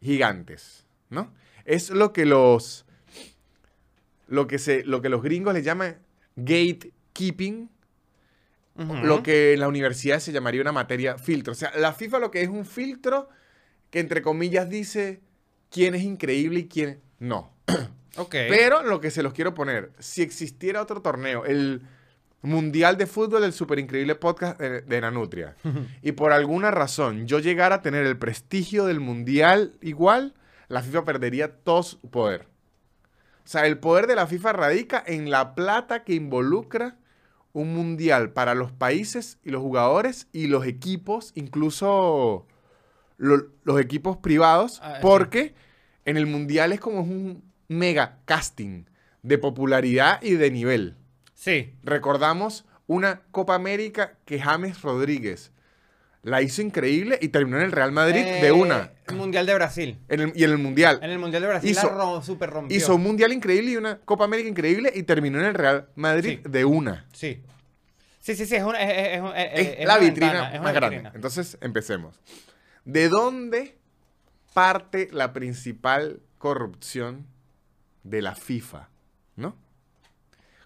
gigantes, 0.02 0.88
¿no? 1.10 1.34
Es 1.66 1.90
lo 1.90 2.14
que 2.14 2.26
los 2.26 2.86
lo 4.28 4.48
que 4.48 4.58
se 4.58 4.86
lo 4.86 5.02
que 5.02 5.10
los 5.10 5.22
gringos 5.22 5.54
le 5.54 5.62
llaman 5.62 5.98
gatekeeping, 6.38 7.70
lo 8.78 9.24
que 9.24 9.56
en 9.56 9.60
la 9.60 9.68
universidad 9.68 10.22
se 10.22 10.32
llamaría 10.32 10.62
una 10.62 10.72
materia 10.72 11.18
filtro. 11.18 11.52
O 11.52 11.56
sea, 11.56 11.74
la 11.76 11.92
FIFA 11.92 12.20
lo 12.20 12.32
que 12.32 12.44
es 12.44 12.48
un 12.48 12.66
filtro 12.66 13.28
que 13.90 14.00
entre 14.00 14.22
comillas 14.22 14.70
dice 14.70 15.20
quién 15.70 15.96
es 15.96 16.04
increíble 16.04 16.60
y 16.60 16.68
quién 16.70 17.04
no. 17.20 17.51
Ok. 18.18 18.32
Pero 18.47 18.82
lo 18.82 19.01
que 19.01 19.11
se 19.11 19.22
los 19.24 19.34
quiero 19.34 19.53
poner, 19.53 19.91
si 19.99 20.22
existiera 20.22 20.82
otro 20.82 21.01
torneo, 21.01 21.43
el 21.43 21.82
Mundial 22.41 22.95
de 22.97 23.07
Fútbol 23.07 23.41
del 23.41 23.51
Super 23.51 23.78
Increíble 23.78 24.16
Podcast 24.16 24.57
de, 24.57 24.82
de 24.84 25.01
Nanutria, 25.01 25.57
y 26.01 26.13
por 26.13 26.32
alguna 26.32 26.72
razón 26.72 27.28
yo 27.28 27.39
llegara 27.39 27.76
a 27.76 27.82
tener 27.82 28.05
el 28.05 28.18
prestigio 28.18 28.86
del 28.86 29.01
Mundial 29.01 29.74
igual, 29.82 30.34
la 30.70 30.82
FIFA 30.82 31.03
perdería 31.03 31.57
todo 31.57 31.84
su 31.84 31.99
poder. 32.09 32.47
O 33.43 33.47
sea, 33.49 33.66
el 33.68 33.80
poder 33.80 34.07
de 34.07 34.16
la 34.16 34.28
FIFA 34.28 34.53
radica 34.53 35.03
en 35.05 35.30
la 35.30 35.53
plata 35.53 36.05
que 36.05 36.13
involucra 36.13 36.97
un 37.51 37.74
mundial 37.76 38.32
para 38.32 38.55
los 38.55 38.72
países 38.72 39.39
y 39.43 39.49
los 39.49 39.61
jugadores 39.61 40.28
y 40.32 40.47
los 40.47 40.66
equipos, 40.66 41.34
incluso 41.36 42.47
lo- 43.18 43.47
los 43.66 43.80
equipos 43.82 44.16
privados, 44.18 44.80
Ah, 44.82 44.99
porque 45.01 45.53
en 46.06 46.18
el 46.18 46.26
mundial 46.28 46.72
es 46.72 46.80
como 46.80 47.01
un 47.01 47.43
mega 47.68 48.20
casting 48.26 48.86
de 49.24 49.38
popularidad 49.38 50.22
y 50.22 50.32
de 50.36 50.51
nivel. 50.51 50.95
Sí. 51.34 51.74
Recordamos 51.84 52.66
una 52.88 53.22
Copa 53.32 53.56
América 53.56 54.18
que 54.26 54.39
James 54.39 54.82
Rodríguez 54.82 55.51
la 56.22 56.41
hizo 56.41 56.62
increíble 56.62 57.20
y 57.22 57.28
terminó 57.30 57.58
en 57.58 57.64
el 57.66 57.72
Real 57.72 57.91
Madrid 57.91 58.24
de 58.24 58.47
Eh, 58.47 58.51
una. 58.51 58.91
El 59.08 59.16
Mundial 59.16 59.45
de 59.45 59.53
Brasil. 59.53 59.99
En 60.08 60.22
el- 60.22 60.32
y 60.36 60.43
en 60.43 60.51
el 60.51 60.58
Mundial. 60.58 60.99
En 61.03 61.12
el 61.12 61.20
Mundial 61.20 61.41
de 61.43 61.47
Brasil 61.49 61.70
Hizo- 61.72 61.88
la 61.88 61.93
ro- 61.93 62.22
super 62.24 62.49
rompió. 62.49 62.76
Hizo 62.76 62.95
un 62.95 63.03
Mundial 63.03 63.32
increíble 63.34 63.72
y 63.72 63.78
una 63.78 63.97
Copa 63.99 64.24
América 64.26 64.49
increíble 64.49 64.91
y 64.95 65.03
terminó 65.03 65.39
en 65.39 65.45
el 65.45 65.53
Real 65.53 65.88
Madrid 65.95 66.39
Sí. 66.43 66.49
de 66.49 66.66
una. 66.66 67.06
Sí. 67.14 67.41
Sí, 68.20 68.36
sí, 68.36 68.47
sí, 68.47 68.56
es, 68.56 68.64
una, 68.64 68.82
es, 68.82 69.22
es- 69.80 69.86
la 69.86 69.97
una 69.97 70.03
vitrina 70.03 70.32
ventana, 70.32 70.47
es 70.47 70.53
una 70.56 70.64
más 70.64 70.74
grande. 70.74 70.95
vitrina. 70.97 71.12
Entonces, 71.16 71.58
empecemos. 71.62 72.20
¿De 72.86 73.08
dónde 73.10 73.75
parte 74.56 75.10
la 75.12 75.34
principal 75.34 76.22
corrupción 76.38 77.28
de 78.03 78.22
la 78.22 78.36
FIFA? 78.36 78.89
¿No? 79.36 79.58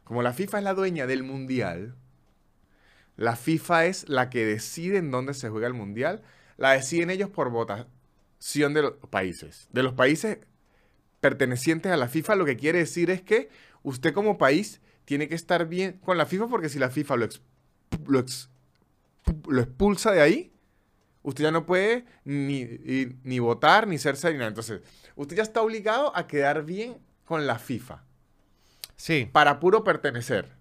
Como 0.03 0.21
la 0.21 0.31
FIFA 0.31 0.59
es 0.59 0.63
la 0.63 0.75
dueña 0.75 1.07
del 1.07 1.23
mundial, 1.23 1.95
la 3.17 3.35
FIFA 3.35 3.87
es 3.87 4.07
la 4.07 4.29
que 4.29 4.45
decide 4.45 4.99
en 4.99 5.09
dónde 5.09 5.33
se 5.33 5.49
juega 5.49 5.65
el 5.65 5.73
mundial. 5.73 6.21
La 6.55 6.73
deciden 6.73 7.09
ellos 7.09 7.31
por 7.31 7.49
votación 7.49 8.73
de 8.75 8.83
los 8.83 8.93
países. 9.09 9.67
De 9.73 9.81
los 9.81 9.93
países 9.93 10.37
pertenecientes 11.19 11.91
a 11.91 11.97
la 11.97 12.07
FIFA, 12.07 12.35
lo 12.35 12.45
que 12.45 12.57
quiere 12.57 12.77
decir 12.77 13.09
es 13.09 13.23
que 13.23 13.49
usted 13.81 14.13
como 14.13 14.37
país 14.37 14.81
tiene 15.03 15.27
que 15.27 15.35
estar 15.35 15.67
bien 15.67 15.93
con 15.97 16.15
la 16.15 16.27
FIFA 16.27 16.47
porque 16.47 16.69
si 16.69 16.77
la 16.77 16.91
FIFA 16.91 17.15
lo, 17.15 17.27
lo 19.47 19.61
expulsa 19.61 20.11
de 20.11 20.21
ahí, 20.21 20.53
usted 21.23 21.43
ya 21.45 21.51
no 21.51 21.65
puede 21.65 22.05
ni, 22.23 22.65
ni 23.23 23.39
votar, 23.39 23.87
ni 23.87 23.97
ser 23.97 24.15
nada. 24.35 24.47
Entonces, 24.47 24.81
usted 25.15 25.35
ya 25.37 25.43
está 25.43 25.61
obligado 25.61 26.15
a 26.15 26.27
quedar 26.27 26.63
bien 26.63 26.97
con 27.25 27.45
la 27.45 27.59
FIFA 27.59 28.03
Sí, 28.95 29.29
para 29.31 29.59
puro 29.59 29.83
pertenecer. 29.83 30.55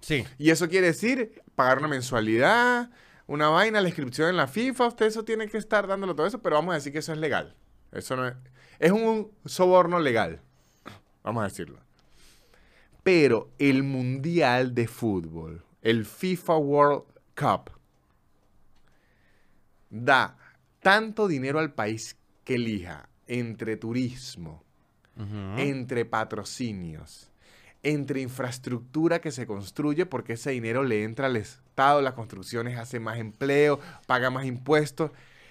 sí. 0.00 0.24
Y 0.38 0.50
eso 0.50 0.68
quiere 0.68 0.88
decir 0.88 1.42
pagar 1.56 1.78
una 1.78 1.88
mensualidad, 1.88 2.90
una 3.26 3.48
vaina, 3.48 3.80
la 3.80 3.88
inscripción 3.88 4.28
en 4.28 4.36
la 4.36 4.46
FIFA, 4.46 4.86
usted 4.88 5.06
eso 5.06 5.24
tiene 5.24 5.48
que 5.48 5.58
estar 5.58 5.86
dándolo 5.86 6.14
todo 6.14 6.26
eso, 6.26 6.40
pero 6.40 6.56
vamos 6.56 6.72
a 6.72 6.76
decir 6.76 6.92
que 6.92 7.00
eso 7.00 7.12
es 7.12 7.18
legal. 7.18 7.56
Eso 7.92 8.14
no 8.16 8.28
es, 8.28 8.34
es 8.78 8.92
un 8.92 9.32
soborno 9.44 9.98
legal, 9.98 10.40
vamos 11.24 11.42
a 11.42 11.48
decirlo. 11.48 11.80
Pero 13.02 13.50
el 13.58 13.82
Mundial 13.82 14.74
de 14.74 14.86
Fútbol, 14.86 15.64
el 15.82 16.04
FIFA 16.04 16.56
World 16.58 17.02
Cup, 17.34 17.70
da 19.90 20.36
tanto 20.80 21.28
dinero 21.28 21.58
al 21.58 21.74
país 21.74 22.16
que 22.44 22.54
elija 22.54 23.08
entre 23.26 23.76
turismo, 23.76 24.64
entre 25.58 26.06
patrocinios, 26.06 27.30
entre 27.82 28.22
infraestructura 28.22 29.20
que 29.20 29.30
se 29.30 29.46
construye, 29.46 30.06
porque 30.06 30.32
ese 30.32 30.50
dinero 30.52 30.82
le 30.82 31.04
entra 31.04 31.26
al 31.26 31.36
Estado, 31.36 32.00
las 32.00 32.14
construcciones 32.14 32.78
hace 32.78 33.00
más 33.00 33.18
empleo, 33.18 33.80
paga 34.06 34.30
más 34.30 34.46
impuestos. 34.46 35.10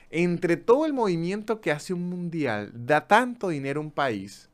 Entre 0.10 0.58
todo 0.58 0.88
el 0.88 0.94
movimiento 0.94 1.62
que 1.62 1.72
hace 1.72 1.94
un 1.94 2.10
mundial, 2.10 2.72
da 2.74 3.08
tanto 3.08 3.50
dinero 3.50 3.80
a 3.80 3.84
un 3.84 3.92
país 3.92 4.50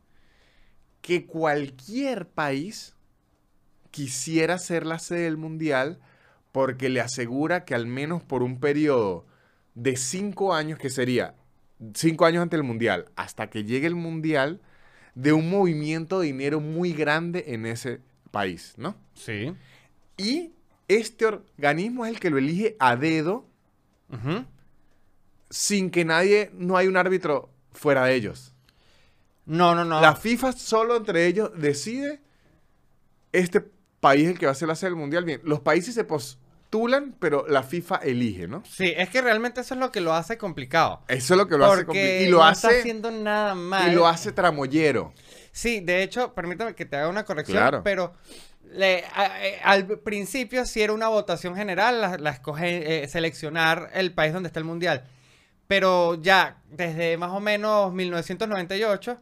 que 1.02 1.26
cualquier 1.26 2.28
país 2.28 2.94
quisiera 3.92 4.60
ser 4.60 4.86
la 4.86 5.00
sede 5.00 5.22
del 5.22 5.38
mundial 5.38 6.00
porque 6.52 6.90
le 6.90 7.00
asegura 7.00 7.64
que 7.64 7.76
al 7.76 7.88
menos 7.88 8.24
por 8.24 8.44
un 8.44 8.60
periodo 8.60 9.26
de 9.76 9.96
cinco 9.96 10.54
años, 10.54 10.80
que 10.80 10.90
sería 10.90 11.36
cinco 11.94 12.26
años 12.26 12.42
antes 12.42 12.58
del 12.58 12.66
mundial, 12.66 13.06
hasta 13.16 13.50
que 13.50 13.64
llegue 13.64 13.88
el 13.88 13.96
mundial, 13.96 14.62
de 15.14 15.34
un 15.34 15.50
movimiento 15.50 16.20
de 16.20 16.28
dinero 16.28 16.60
muy 16.60 16.94
grande 16.94 17.46
en 17.48 17.66
ese 17.66 18.02
país, 18.32 18.74
¿no? 18.78 18.96
Sí. 19.14 19.54
Y 20.18 20.54
este 20.88 21.26
organismo 21.26 22.06
es 22.06 22.14
el 22.14 22.20
que 22.20 22.30
lo 22.30 22.38
elige 22.38 22.76
a 22.80 22.96
dedo 22.96 23.46
sin 25.50 25.90
que 25.90 26.06
nadie, 26.06 26.52
no 26.54 26.78
hay 26.78 26.88
un 26.88 26.98
árbitro 26.98 27.50
fuera 27.72 28.06
de 28.06 28.16
ellos. 28.16 28.54
No, 29.46 29.76
no, 29.76 29.86
no. 29.86 30.02
La 30.02 30.16
FIFA 30.16 30.54
solo 30.54 30.96
entre 30.96 31.28
ellos 31.28 31.52
decide 31.56 32.22
este 33.32 33.62
país 34.00 34.28
el 34.28 34.40
que 34.40 34.46
va 34.46 34.54
a 34.54 34.56
ser 34.56 34.68
la 34.68 34.76
sede 34.76 34.92
del 34.92 35.00
mundial. 35.00 35.24
Bien, 35.24 35.42
los 35.44 35.60
países 35.60 35.94
se 35.94 36.04
postulan, 36.70 37.16
pero 37.20 37.46
la 37.48 37.64
FIFA 37.64 37.98
elige, 38.04 38.48
¿no? 38.48 38.64
Sí, 38.66 38.94
es 38.98 39.10
que 39.10 39.22
realmente 39.22 39.62
eso 39.62 39.74
es 39.76 39.80
lo 39.80 39.92
que 39.92 40.02
lo 40.02 40.14
hace 40.14 40.38
complicado. 40.38 41.02
Eso 41.08 41.34
es 41.34 41.38
lo 41.38 41.48
que 41.48 41.58
lo 41.58 41.66
hace 41.66 41.86
Porque 41.86 42.20
compli- 42.22 42.28
y 42.28 42.30
lo 42.30 42.38
no 42.40 42.44
hace 42.46 42.68
está 42.68 42.80
haciendo 42.80 43.12
nada 43.12 43.56
mal. 43.56 43.92
y 43.92 43.96
lo 43.96 44.08
hace 44.08 44.32
tramoyero. 44.32 45.14
Sí, 45.52 45.80
de 45.80 46.04
hecho, 46.04 46.34
permítame 46.34 46.76
que 46.76 46.86
te 46.86 46.98
haga 46.98 47.08
una 47.08 47.24
corrección, 47.24 47.58
Claro. 47.58 47.82
pero 47.84 48.14
le- 48.72 49.06
a- 49.14 49.46
eh, 49.46 49.60
al 49.64 49.86
principio 50.00 50.66
sí 50.66 50.82
era 50.82 50.92
una 50.94 51.08
votación 51.08 51.56
general, 51.56 52.02
la, 52.02 52.18
la 52.18 52.32
escoge 52.32 53.04
eh, 53.04 53.08
seleccionar 53.08 53.90
el 53.94 54.14
país 54.14 54.34
donde 54.34 54.48
está 54.48 54.60
el 54.60 54.66
mundial. 54.66 55.06
Pero 55.68 56.16
ya 56.22 56.58
desde 56.70 57.18
más 57.18 57.32
o 57.32 57.40
menos 57.40 57.94
1998 57.94 59.18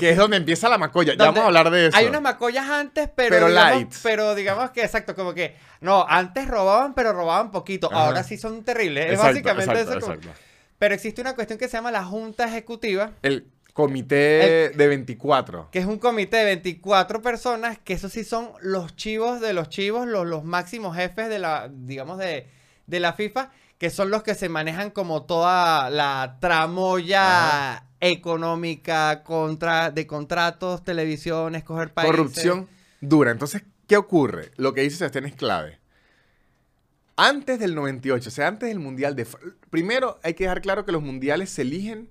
Que 0.00 0.10
es 0.10 0.16
donde 0.16 0.36
empieza 0.36 0.68
la 0.68 0.78
macolla. 0.78 1.12
Ya 1.14 1.24
vamos 1.26 1.40
a 1.40 1.46
hablar 1.46 1.70
de 1.70 1.86
eso. 1.88 1.96
Hay 1.96 2.06
unas 2.06 2.22
macollas 2.22 2.68
antes, 2.68 3.08
pero, 3.14 3.30
Pero 3.30 3.48
digamos, 3.48 3.70
light. 3.72 3.94
pero 4.02 4.34
digamos 4.34 4.70
que 4.70 4.82
exacto, 4.82 5.14
como 5.14 5.34
que 5.34 5.56
no, 5.80 6.04
antes 6.08 6.46
robaban, 6.48 6.94
pero 6.94 7.12
robaban 7.12 7.50
poquito. 7.50 7.88
Ajá. 7.92 8.06
Ahora 8.06 8.22
sí 8.24 8.36
son 8.36 8.64
terribles. 8.64 9.12
Es 9.12 9.18
básicamente 9.18 9.72
exacto, 9.72 9.92
eso. 9.98 10.00
como- 10.00 10.14
exacto. 10.14 10.40
Pero 10.78 10.94
existe 10.94 11.20
una 11.20 11.34
cuestión 11.34 11.58
que 11.58 11.68
se 11.68 11.76
llama 11.76 11.90
la 11.92 12.04
Junta 12.04 12.46
Ejecutiva, 12.46 13.12
El 13.22 13.46
comité 13.72 14.70
de 14.74 14.86
24. 14.88 15.68
que 15.70 15.78
es 15.78 15.86
un 15.86 15.98
comité 15.98 16.38
de 16.38 16.44
24 16.44 17.22
personas, 17.22 17.78
que 17.78 17.92
esos 17.94 18.12
sí 18.12 18.24
son 18.24 18.50
los 18.60 18.94
chivos 18.96 19.40
de 19.40 19.52
los 19.52 19.68
chivos, 19.68 20.06
los, 20.06 20.26
los 20.26 20.44
máximos 20.44 20.96
jefes 20.96 21.28
de 21.28 21.38
la, 21.38 21.68
digamos, 21.72 22.18
de, 22.18 22.46
de 22.86 23.00
la 23.00 23.12
FIFA, 23.14 23.50
que 23.84 23.90
son 23.90 24.08
los 24.10 24.22
que 24.22 24.34
se 24.34 24.48
manejan 24.48 24.90
como 24.90 25.24
toda 25.24 25.90
la 25.90 26.38
tramoya 26.40 27.84
económica 28.00 29.22
contra, 29.22 29.90
de 29.90 30.06
contratos, 30.06 30.82
televisión, 30.82 31.54
escoger 31.54 31.92
países. 31.92 32.10
Corrupción 32.16 32.66
dura. 33.02 33.30
Entonces, 33.30 33.62
¿qué 33.86 33.98
ocurre? 33.98 34.52
Lo 34.56 34.72
que 34.72 34.80
dice 34.80 34.96
Sebastián 34.96 35.26
es 35.26 35.34
clave. 35.34 35.80
Antes 37.16 37.58
del 37.58 37.74
98, 37.74 38.26
o 38.26 38.32
sea, 38.32 38.48
antes 38.48 38.70
del 38.70 38.78
Mundial 38.78 39.14
de... 39.16 39.26
Primero, 39.68 40.18
hay 40.22 40.32
que 40.32 40.44
dejar 40.44 40.62
claro 40.62 40.86
que 40.86 40.92
los 40.92 41.02
mundiales 41.02 41.50
se 41.50 41.60
eligen 41.60 42.08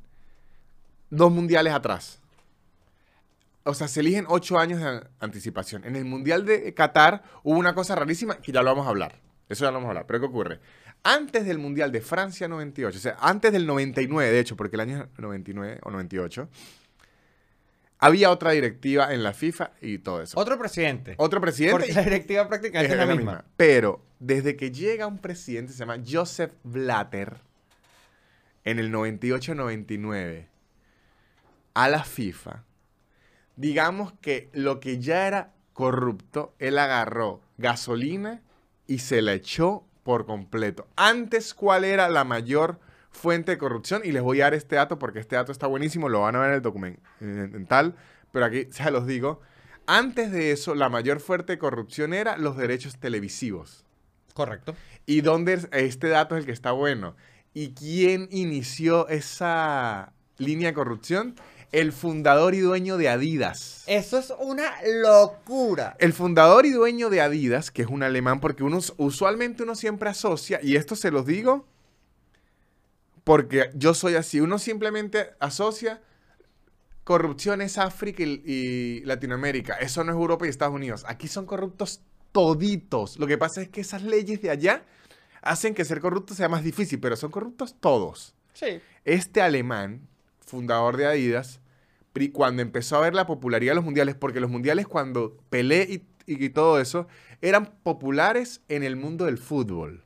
dos 1.10 1.32
mundiales 1.32 1.74
atrás. 1.74 2.20
O 3.64 3.74
sea, 3.74 3.88
se 3.88 4.02
eligen 4.02 4.26
ocho 4.30 4.60
años 4.60 4.80
de 4.80 4.88
an- 4.88 5.10
anticipación. 5.20 5.86
En 5.86 5.96
el 5.96 6.06
Mundial 6.06 6.46
de 6.46 6.72
Qatar 6.76 7.24
hubo 7.42 7.58
una 7.58 7.74
cosa 7.74 7.96
rarísima 7.96 8.36
que 8.36 8.52
ya 8.52 8.62
lo 8.62 8.70
vamos 8.70 8.86
a 8.86 8.92
hablar. 8.92 9.16
Eso 9.50 9.66
ya 9.66 9.72
lo 9.72 9.78
vamos 9.78 9.88
a 9.88 9.90
hablar. 9.90 10.06
Pero 10.06 10.20
¿qué 10.20 10.26
ocurre? 10.28 10.60
Antes 11.04 11.46
del 11.46 11.58
Mundial 11.60 11.92
de 11.92 12.00
Francia 12.02 12.48
98, 12.48 12.98
o 12.98 13.02
sea, 13.02 13.18
antes 13.20 13.52
del 13.52 13.66
99, 13.68 14.32
de 14.32 14.40
hecho, 14.40 14.56
porque 14.56 14.78
el 14.78 14.82
año 14.82 15.10
99 15.18 15.80
o 15.84 15.92
98, 15.92 16.48
había 18.00 18.32
otra 18.32 18.52
directiva 18.52 19.14
en 19.14 19.24
la 19.24 19.34
FIFA 19.34 19.72
y 19.82 19.98
todo 20.00 20.22
eso. 20.22 20.40
Otro 20.40 20.58
presidente. 20.58 21.16
Otro 21.18 21.40
presidente. 21.42 21.74
Porque 21.74 21.92
y- 21.92 21.96
la 21.96 22.04
directiva 22.04 22.48
prácticamente 22.48 22.94
es 22.94 22.98
la 22.98 23.06
misma. 23.16 23.46
Pero 23.58 24.02
desde 24.20 24.56
que 24.56 24.72
llega 24.72 25.08
un 25.08 25.18
presidente, 25.20 25.74
se 25.74 25.80
llama 25.80 25.98
Joseph 26.10 26.54
Blatter, 26.64 27.38
en 28.66 28.80
el 28.80 28.92
98-99, 28.92 30.48
a 31.74 31.90
la 31.90 32.04
FIFA, 32.06 32.64
digamos 33.58 34.14
que 34.22 34.50
lo 34.54 34.80
que 34.80 35.00
ya 35.00 35.28
era 35.28 35.52
corrupto, 35.74 36.54
él 36.60 36.78
agarró 36.78 37.42
gasolina 37.58 38.42
y 38.88 39.00
se 39.00 39.22
la 39.22 39.34
echó 39.34 39.84
por 40.04 40.26
completo. 40.26 40.88
Antes, 40.96 41.54
¿cuál 41.54 41.84
era 41.86 42.10
la 42.10 42.24
mayor 42.24 42.80
fuente 43.12 43.52
de 43.52 43.58
corrupción? 43.58 44.02
Y 44.04 44.12
les 44.12 44.22
voy 44.22 44.42
a 44.42 44.46
dar 44.46 44.54
este 44.54 44.76
dato 44.76 45.00
porque 45.00 45.20
este 45.20 45.36
dato 45.36 45.52
está 45.52 45.68
buenísimo, 45.68 46.10
lo 46.10 46.22
van 46.22 46.36
a 46.36 46.40
ver 46.40 46.50
en 46.50 46.56
el 46.56 46.62
documental, 46.62 47.96
pero 48.32 48.46
aquí 48.46 48.68
se 48.72 48.90
los 48.92 49.08
digo. 49.08 49.42
Antes 49.86 50.32
de 50.32 50.52
eso, 50.52 50.76
la 50.76 50.90
mayor 50.90 51.20
fuente 51.20 51.54
de 51.54 51.60
corrupción 51.60 52.14
era 52.14 52.38
los 52.38 52.56
derechos 52.58 52.98
televisivos. 52.98 53.84
Correcto. 54.34 54.76
¿Y 55.06 55.22
dónde 55.22 55.54
es- 55.54 55.68
este 55.72 56.08
dato 56.08 56.36
es 56.36 56.42
el 56.42 56.46
que 56.46 56.54
está 56.54 56.72
bueno? 56.72 57.16
¿Y 57.54 57.74
quién 57.74 58.28
inició 58.32 59.08
esa 59.10 60.14
línea 60.38 60.70
de 60.70 60.74
corrupción? 60.74 61.36
El 61.74 61.92
fundador 61.92 62.56
y 62.56 62.60
dueño 62.60 62.98
de 62.98 63.10
Adidas. 63.10 63.84
Eso 63.88 64.18
es 64.18 64.32
una 64.40 64.72
locura. 65.02 65.98
El 66.00 66.14
fundador 66.14 66.66
y 66.66 66.72
dueño 66.72 67.10
de 67.10 67.20
Adidas, 67.20 67.72
que 67.72 67.82
es 67.82 67.90
un 67.90 68.04
alemán, 68.04 68.40
porque 68.40 68.64
uno, 68.64 68.80
usualmente 68.98 69.64
uno 69.64 69.76
siempre 69.76 70.10
asocia, 70.10 70.60
y 70.64 70.78
esto 70.78 70.96
se 70.96 71.12
los 71.12 71.26
digo 71.26 71.68
porque 73.24 73.70
yo 73.74 73.94
soy 73.94 74.16
así, 74.16 74.42
uno 74.42 74.60
simplemente 74.60 75.32
asocia 75.40 76.02
corrupción 77.04 77.62
es 77.62 77.78
África 77.78 78.24
y, 78.24 78.42
y 78.46 79.00
Latinoamérica, 79.06 79.76
eso 79.76 80.04
no 80.04 80.12
es 80.12 80.16
Europa 80.16 80.46
y 80.46 80.50
Estados 80.50 80.76
Unidos. 80.76 81.04
Aquí 81.08 81.28
son 81.28 81.46
corruptos 81.46 82.02
toditos. 82.32 83.18
Lo 83.20 83.28
que 83.28 83.38
pasa 83.38 83.62
es 83.62 83.70
que 83.70 83.82
esas 83.82 84.04
leyes 84.04 84.42
de 84.42 84.50
allá 84.50 84.84
hacen 85.42 85.74
que 85.74 85.86
ser 85.86 86.00
corrupto 86.00 86.34
sea 86.34 86.50
más 86.50 86.64
difícil, 86.64 87.00
pero 87.00 87.16
son 87.16 87.32
corruptos 87.32 87.76
todos. 87.80 88.36
Sí. 88.54 88.80
Este 89.04 89.42
alemán, 89.42 90.08
fundador 90.46 90.98
de 90.98 91.06
Adidas, 91.06 91.60
cuando 92.32 92.62
empezó 92.62 92.98
a 92.98 93.02
ver 93.02 93.14
la 93.16 93.26
popularidad 93.26 93.72
de 93.72 93.76
los 93.76 93.84
mundiales, 93.86 94.16
porque 94.16 94.40
los 94.40 94.50
mundiales 94.50 94.88
cuando 94.88 95.38
Pelé 95.50 95.84
y, 95.90 96.04
y 96.32 96.50
todo 96.50 96.80
eso 96.80 97.08
eran 97.42 97.74
populares 97.84 98.62
en 98.70 98.84
el 98.84 98.96
mundo 98.96 99.26
del 99.26 99.38
fútbol, 99.38 100.04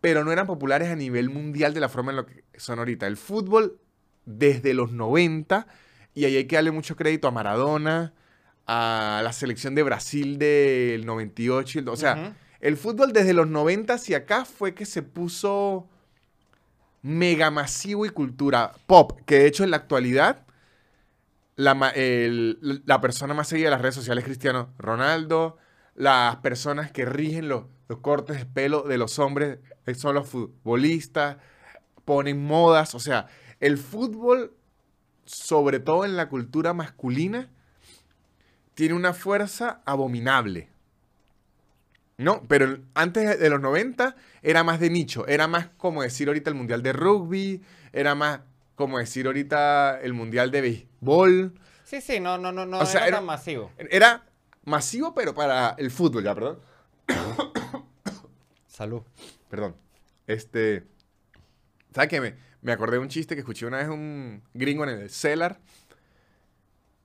pero 0.00 0.24
no 0.24 0.32
eran 0.32 0.46
populares 0.46 0.88
a 0.88 0.96
nivel 0.96 1.28
mundial 1.30 1.74
de 1.74 1.80
la 1.80 1.88
forma 1.88 2.12
en 2.12 2.16
lo 2.16 2.26
que 2.26 2.44
son 2.56 2.78
ahorita. 2.78 3.06
El 3.06 3.16
fútbol 3.16 3.78
desde 4.24 4.72
los 4.72 4.92
90, 4.92 5.66
y 6.14 6.24
ahí 6.24 6.36
hay 6.36 6.44
que 6.46 6.56
darle 6.56 6.70
mucho 6.70 6.96
crédito 6.96 7.28
a 7.28 7.30
Maradona, 7.32 8.14
a 8.66 9.20
la 9.22 9.32
selección 9.32 9.74
de 9.74 9.82
Brasil 9.82 10.38
del 10.38 11.04
98, 11.06 11.78
y 11.78 11.82
el- 11.82 11.88
o 11.88 11.96
sea, 11.96 12.34
el 12.60 12.76
fútbol 12.76 13.12
desde 13.12 13.32
los 13.34 13.46
90 13.48 13.94
hacia 13.94 14.18
acá 14.18 14.44
fue 14.44 14.74
que 14.74 14.86
se 14.86 15.02
puso 15.02 15.88
mega 17.02 17.50
masivo 17.50 18.06
y 18.06 18.10
cultura 18.10 18.72
pop, 18.86 19.20
que 19.26 19.38
de 19.40 19.46
hecho 19.46 19.64
en 19.64 19.70
la 19.70 19.76
actualidad 19.76 20.45
la, 21.56 21.90
el- 21.94 22.82
la 22.86 23.00
persona 23.00 23.34
más 23.34 23.48
seguida 23.48 23.66
de 23.68 23.70
las 23.72 23.82
redes 23.82 23.94
sociales 23.96 24.22
es 24.22 24.26
Cristiano 24.26 24.74
Ronaldo, 24.78 25.56
las 25.94 26.36
personas 26.36 26.92
que 26.92 27.04
rigen 27.06 27.48
los, 27.48 27.64
los 27.88 27.98
cortes 28.00 28.38
de 28.38 28.46
pelo 28.46 28.82
de 28.82 28.98
los 28.98 29.18
hombres 29.18 29.58
eh, 29.86 29.94
son 29.94 30.14
los 30.14 30.28
futbolistas, 30.28 31.38
ponen 32.04 32.44
modas, 32.44 32.94
o 32.94 33.00
sea, 33.00 33.28
el 33.60 33.78
fútbol, 33.78 34.54
sobre 35.26 35.80
todo 35.80 36.04
en 36.06 36.16
la 36.16 36.28
cultura 36.30 36.74
masculina, 36.74 37.50
tiene 38.74 38.94
una 38.94 39.12
fuerza 39.12 39.80
abominable. 39.84 40.68
No, 42.18 42.42
pero 42.48 42.78
antes 42.94 43.38
de 43.38 43.50
los 43.50 43.60
90 43.60 44.16
era 44.42 44.64
más 44.64 44.80
de 44.80 44.88
nicho, 44.88 45.26
era 45.26 45.48
más 45.48 45.68
como 45.76 46.02
decir 46.02 46.28
ahorita 46.28 46.48
el 46.50 46.56
Mundial 46.56 46.82
de 46.82 46.92
Rugby, 46.94 47.62
era 47.92 48.14
más 48.14 48.40
como 48.76 48.98
decir 48.98 49.26
ahorita 49.26 50.00
el 50.00 50.12
Mundial 50.12 50.50
de 50.52 50.60
Béisbol. 50.60 51.52
Sí, 51.82 52.00
sí, 52.00 52.20
no, 52.20 52.38
no, 52.38 52.52
no, 52.52 52.64
no 52.66 52.78
O 52.78 52.86
sea, 52.86 53.00
era 53.00 53.08
era- 53.08 53.16
tan 53.18 53.26
masivo. 53.26 53.72
Era 53.78 54.24
masivo, 54.64 55.12
pero 55.14 55.34
para 55.34 55.74
el 55.78 55.90
fútbol, 55.90 56.22
ya, 56.24 56.34
perdón. 56.34 56.60
Salud. 58.66 59.02
Perdón. 59.48 59.76
Este. 60.26 60.86
¿Sabes 61.94 62.10
qué? 62.10 62.20
Me, 62.20 62.34
me 62.62 62.72
acordé 62.72 62.92
de 62.96 62.98
un 63.02 63.08
chiste 63.08 63.34
que 63.34 63.40
escuché 63.40 63.66
una 63.66 63.78
vez 63.78 63.88
un 63.88 64.42
gringo 64.54 64.84
en 64.84 64.90
el 64.90 65.10
Cellar 65.10 65.60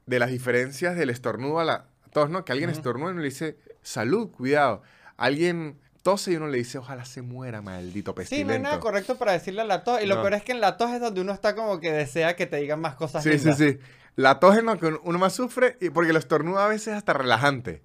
de 0.06 0.20
las 0.20 0.30
diferencias 0.32 0.96
del 0.96 1.10
estornudo 1.10 1.60
a 1.60 1.64
la. 1.64 1.74
a 1.74 2.10
todos, 2.12 2.30
¿no? 2.30 2.44
Que 2.44 2.52
alguien 2.52 2.70
Ujú. 2.70 2.78
estornuda 2.80 3.10
y 3.10 3.14
uno 3.14 3.22
le 3.22 3.26
dice, 3.30 3.58
salud, 3.82 4.32
cuidado. 4.32 4.82
Alguien 5.18 5.80
tose 6.04 6.32
y 6.32 6.36
uno 6.36 6.47
le 6.47 6.58
dice, 6.58 6.78
ojalá 6.78 7.06
se 7.06 7.22
muera, 7.22 7.62
maldito 7.62 8.12
Sí, 8.12 8.16
pestilento. 8.16 8.47
no 8.49 8.54
hay 8.56 8.62
nada 8.62 8.80
correcto 8.80 9.16
para 9.18 9.34
decirle 9.34 9.62
a 9.62 9.66
la 9.66 9.84
tos. 9.84 10.02
Y 10.02 10.06
lo 10.06 10.16
peor 10.22 10.34
es 10.34 10.43
que 10.43 10.52
en 10.52 10.62
la 10.62 10.78
tos 10.78 10.91
es 10.91 10.99
donde 10.99 11.22
uno 11.22 11.32
está 11.34 11.56
como 11.56 11.80
que 11.80 11.91
desea 11.91 12.36
que 12.36 12.45
te 12.47 12.58
digan 12.58 12.80
más 12.82 12.95
cosas 12.95 13.24
Sí, 13.24 13.32
sí, 13.32 13.38
lindas. 13.38 13.58
sí. 13.58 13.78
La 14.16 14.39
tos 14.39 14.58
es 14.58 14.64
lo 14.64 14.78
que 14.78 14.88
uno 15.04 15.20
más 15.20 15.34
sufre 15.34 15.78
y 15.80 15.89
porque 15.89 16.10
el 16.12 16.18
estornudo 16.18 16.60
a 16.60 16.68
veces 16.68 16.89
es 16.89 16.93
hasta 16.95 17.14
relajante. 17.14 17.82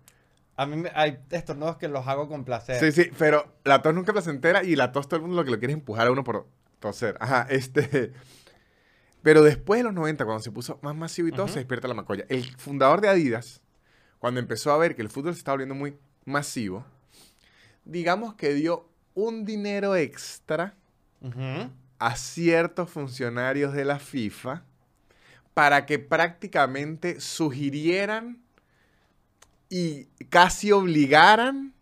A 0.57 0.65
mí 0.67 0.77
me- 0.77 0.91
hay 0.95 1.19
estornudos 1.31 1.77
que 1.77 1.87
los 1.89 2.07
hago 2.09 2.29
con 2.29 2.45
placer. 2.45 2.81
Sí, 2.81 2.91
sí, 3.05 3.11
pero 3.19 3.57
la 3.65 3.83
tos 3.83 3.95
nunca 3.95 4.11
es 4.11 4.15
placentera 4.15 4.65
y 4.65 4.75
la 4.77 4.91
tos 4.93 5.07
todo 5.09 5.17
el 5.17 5.23
mundo 5.23 5.37
lo 5.37 5.45
que 5.45 5.51
lo 5.51 5.59
quiere 5.59 5.73
es 5.75 5.79
empujar 5.79 6.07
a 6.07 6.11
uno 6.11 6.25
por 6.25 6.47
toser. 6.81 7.17
Ajá, 7.21 7.47
este... 7.51 8.13
Pero 9.23 9.43
después 9.43 9.81
de 9.81 9.85
los 9.85 9.93
90, 9.93 10.25
cuando 10.25 10.43
se 10.43 10.53
puso 10.53 10.79
más 10.83 10.95
masivo 10.95 11.27
y 11.29 11.33
todo, 11.33 11.49
se 11.49 11.59
despierta 11.59 11.89
la 11.89 11.95
macolla. 11.95 12.25
El 12.29 12.45
fundador 12.57 13.01
de 13.01 13.09
Adidas, 13.09 13.61
cuando 14.21 14.39
empezó 14.41 14.71
a 14.73 14.79
ver 14.79 14.95
que 14.95 15.03
el 15.03 15.09
fútbol 15.11 15.35
se 15.35 15.39
estaba 15.39 15.55
volviendo 15.55 15.75
muy 15.75 15.99
masivo, 16.25 16.85
digamos 17.87 18.35
que 18.35 18.53
dio 18.53 18.89
un 19.15 19.47
dinero 19.47 19.97
extra 19.97 20.75
a 21.99 22.17
ciertos 22.17 22.91
funcionarios 22.91 23.73
de 23.73 23.85
la 23.85 23.99
FIFA 23.99 24.63
para 25.55 25.87
que 25.87 25.99
prácticamente 25.99 27.21
sugirieran 27.21 28.43
y 29.71 30.05
casi 30.29 30.71
obligaran 30.71 31.73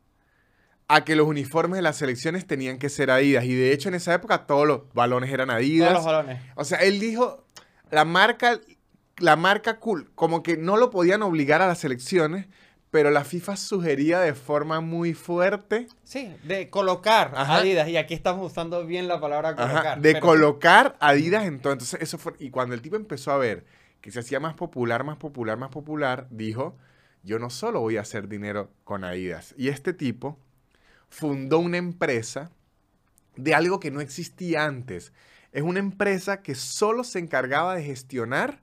a 0.86 1.04
que 1.04 1.16
los 1.16 1.26
uniformes 1.26 1.78
de 1.78 1.82
las 1.82 1.96
selecciones 1.96 2.46
tenían 2.46 2.78
que 2.78 2.88
ser 2.88 3.10
Adidas. 3.10 3.44
Y 3.44 3.54
de 3.54 3.72
hecho 3.72 3.88
en 3.88 3.96
esa 3.96 4.14
época 4.14 4.46
todos 4.46 4.66
los 4.66 4.82
balones 4.94 5.32
eran 5.32 5.50
Adidas. 5.50 5.88
Todos 5.90 6.04
los 6.04 6.12
balones. 6.12 6.40
O 6.54 6.64
sea, 6.64 6.78
él 6.78 7.00
dijo, 7.00 7.44
la 7.90 8.04
marca, 8.04 8.60
la 9.18 9.36
marca 9.36 9.80
cool, 9.80 10.10
como 10.14 10.42
que 10.42 10.56
no 10.56 10.76
lo 10.76 10.90
podían 10.90 11.22
obligar 11.22 11.60
a 11.60 11.66
las 11.66 11.78
selecciones, 11.78 12.46
pero 12.94 13.10
la 13.10 13.24
FIFA 13.24 13.56
sugería 13.56 14.20
de 14.20 14.34
forma 14.34 14.80
muy 14.80 15.14
fuerte 15.14 15.88
Sí, 16.04 16.32
de 16.44 16.70
colocar 16.70 17.32
Ajá. 17.34 17.56
Adidas. 17.56 17.88
Y 17.88 17.96
aquí 17.96 18.14
estamos 18.14 18.52
usando 18.52 18.86
bien 18.86 19.08
la 19.08 19.18
palabra 19.20 19.48
Ajá, 19.48 19.66
colocar. 19.68 20.00
de 20.00 20.12
pero- 20.12 20.24
colocar 20.26 20.96
Adidas 21.00 21.44
en 21.44 21.58
todo. 21.58 21.72
Entonces, 21.72 22.00
eso 22.00 22.18
fue. 22.18 22.34
Y 22.38 22.50
cuando 22.50 22.72
el 22.76 22.82
tipo 22.82 22.94
empezó 22.94 23.32
a 23.32 23.36
ver 23.36 23.64
que 24.00 24.12
se 24.12 24.20
hacía 24.20 24.38
más 24.38 24.54
popular, 24.54 25.02
más 25.02 25.16
popular, 25.16 25.58
más 25.58 25.70
popular, 25.70 26.28
dijo: 26.30 26.76
Yo 27.24 27.40
no 27.40 27.50
solo 27.50 27.80
voy 27.80 27.96
a 27.96 28.02
hacer 28.02 28.28
dinero 28.28 28.70
con 28.84 29.02
Adidas. 29.02 29.56
Y 29.58 29.70
este 29.70 29.92
tipo 29.92 30.38
fundó 31.08 31.58
una 31.58 31.78
empresa 31.78 32.52
de 33.34 33.56
algo 33.56 33.80
que 33.80 33.90
no 33.90 34.00
existía 34.02 34.66
antes. 34.66 35.12
Es 35.50 35.62
una 35.64 35.80
empresa 35.80 36.42
que 36.42 36.54
solo 36.54 37.02
se 37.02 37.18
encargaba 37.18 37.74
de 37.74 37.82
gestionar 37.82 38.60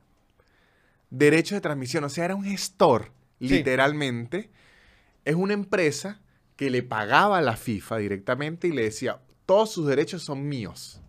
derechos 1.09 1.57
de 1.57 1.61
transmisión. 1.61 2.05
O 2.05 2.09
sea, 2.09 2.23
era 2.23 2.35
un 2.35 2.45
gestor, 2.45 3.11
Sí. 3.47 3.55
literalmente. 3.55 4.49
Es 5.25 5.35
una 5.35 5.53
empresa 5.53 6.21
que 6.55 6.69
le 6.69 6.83
pagaba 6.83 7.39
a 7.39 7.41
la 7.41 7.57
FIFA 7.57 7.97
directamente 7.97 8.67
y 8.67 8.71
le 8.71 8.83
decía, 8.83 9.19
todos 9.45 9.71
sus 9.71 9.87
derechos 9.87 10.23
son 10.23 10.47
míos. 10.47 11.01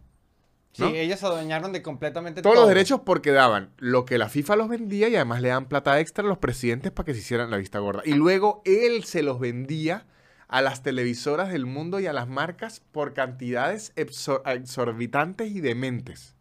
Sí, 0.74 0.84
ellos 0.84 1.20
se 1.20 1.26
adueñaron 1.26 1.70
de 1.72 1.82
completamente 1.82 2.40
Todos 2.40 2.54
todo. 2.54 2.64
los 2.64 2.68
derechos 2.74 3.00
porque 3.04 3.30
daban 3.30 3.72
lo 3.76 4.06
que 4.06 4.16
la 4.16 4.30
FIFA 4.30 4.56
los 4.56 4.68
vendía 4.70 5.08
y 5.10 5.16
además 5.16 5.42
le 5.42 5.48
daban 5.48 5.66
plata 5.68 6.00
extra 6.00 6.24
a 6.24 6.28
los 6.28 6.38
presidentes 6.38 6.90
para 6.92 7.04
que 7.04 7.12
se 7.12 7.20
hicieran 7.20 7.50
la 7.50 7.58
vista 7.58 7.78
gorda. 7.78 8.00
Y 8.06 8.14
luego 8.14 8.62
él 8.64 9.04
se 9.04 9.22
los 9.22 9.38
vendía 9.38 10.06
a 10.48 10.62
las 10.62 10.82
televisoras 10.82 11.52
del 11.52 11.66
mundo 11.66 12.00
y 12.00 12.06
a 12.06 12.14
las 12.14 12.26
marcas 12.26 12.80
por 12.90 13.12
cantidades 13.12 13.94
exor- 13.96 14.40
exorbitantes 14.46 15.50
y 15.50 15.60
dementes. 15.60 16.36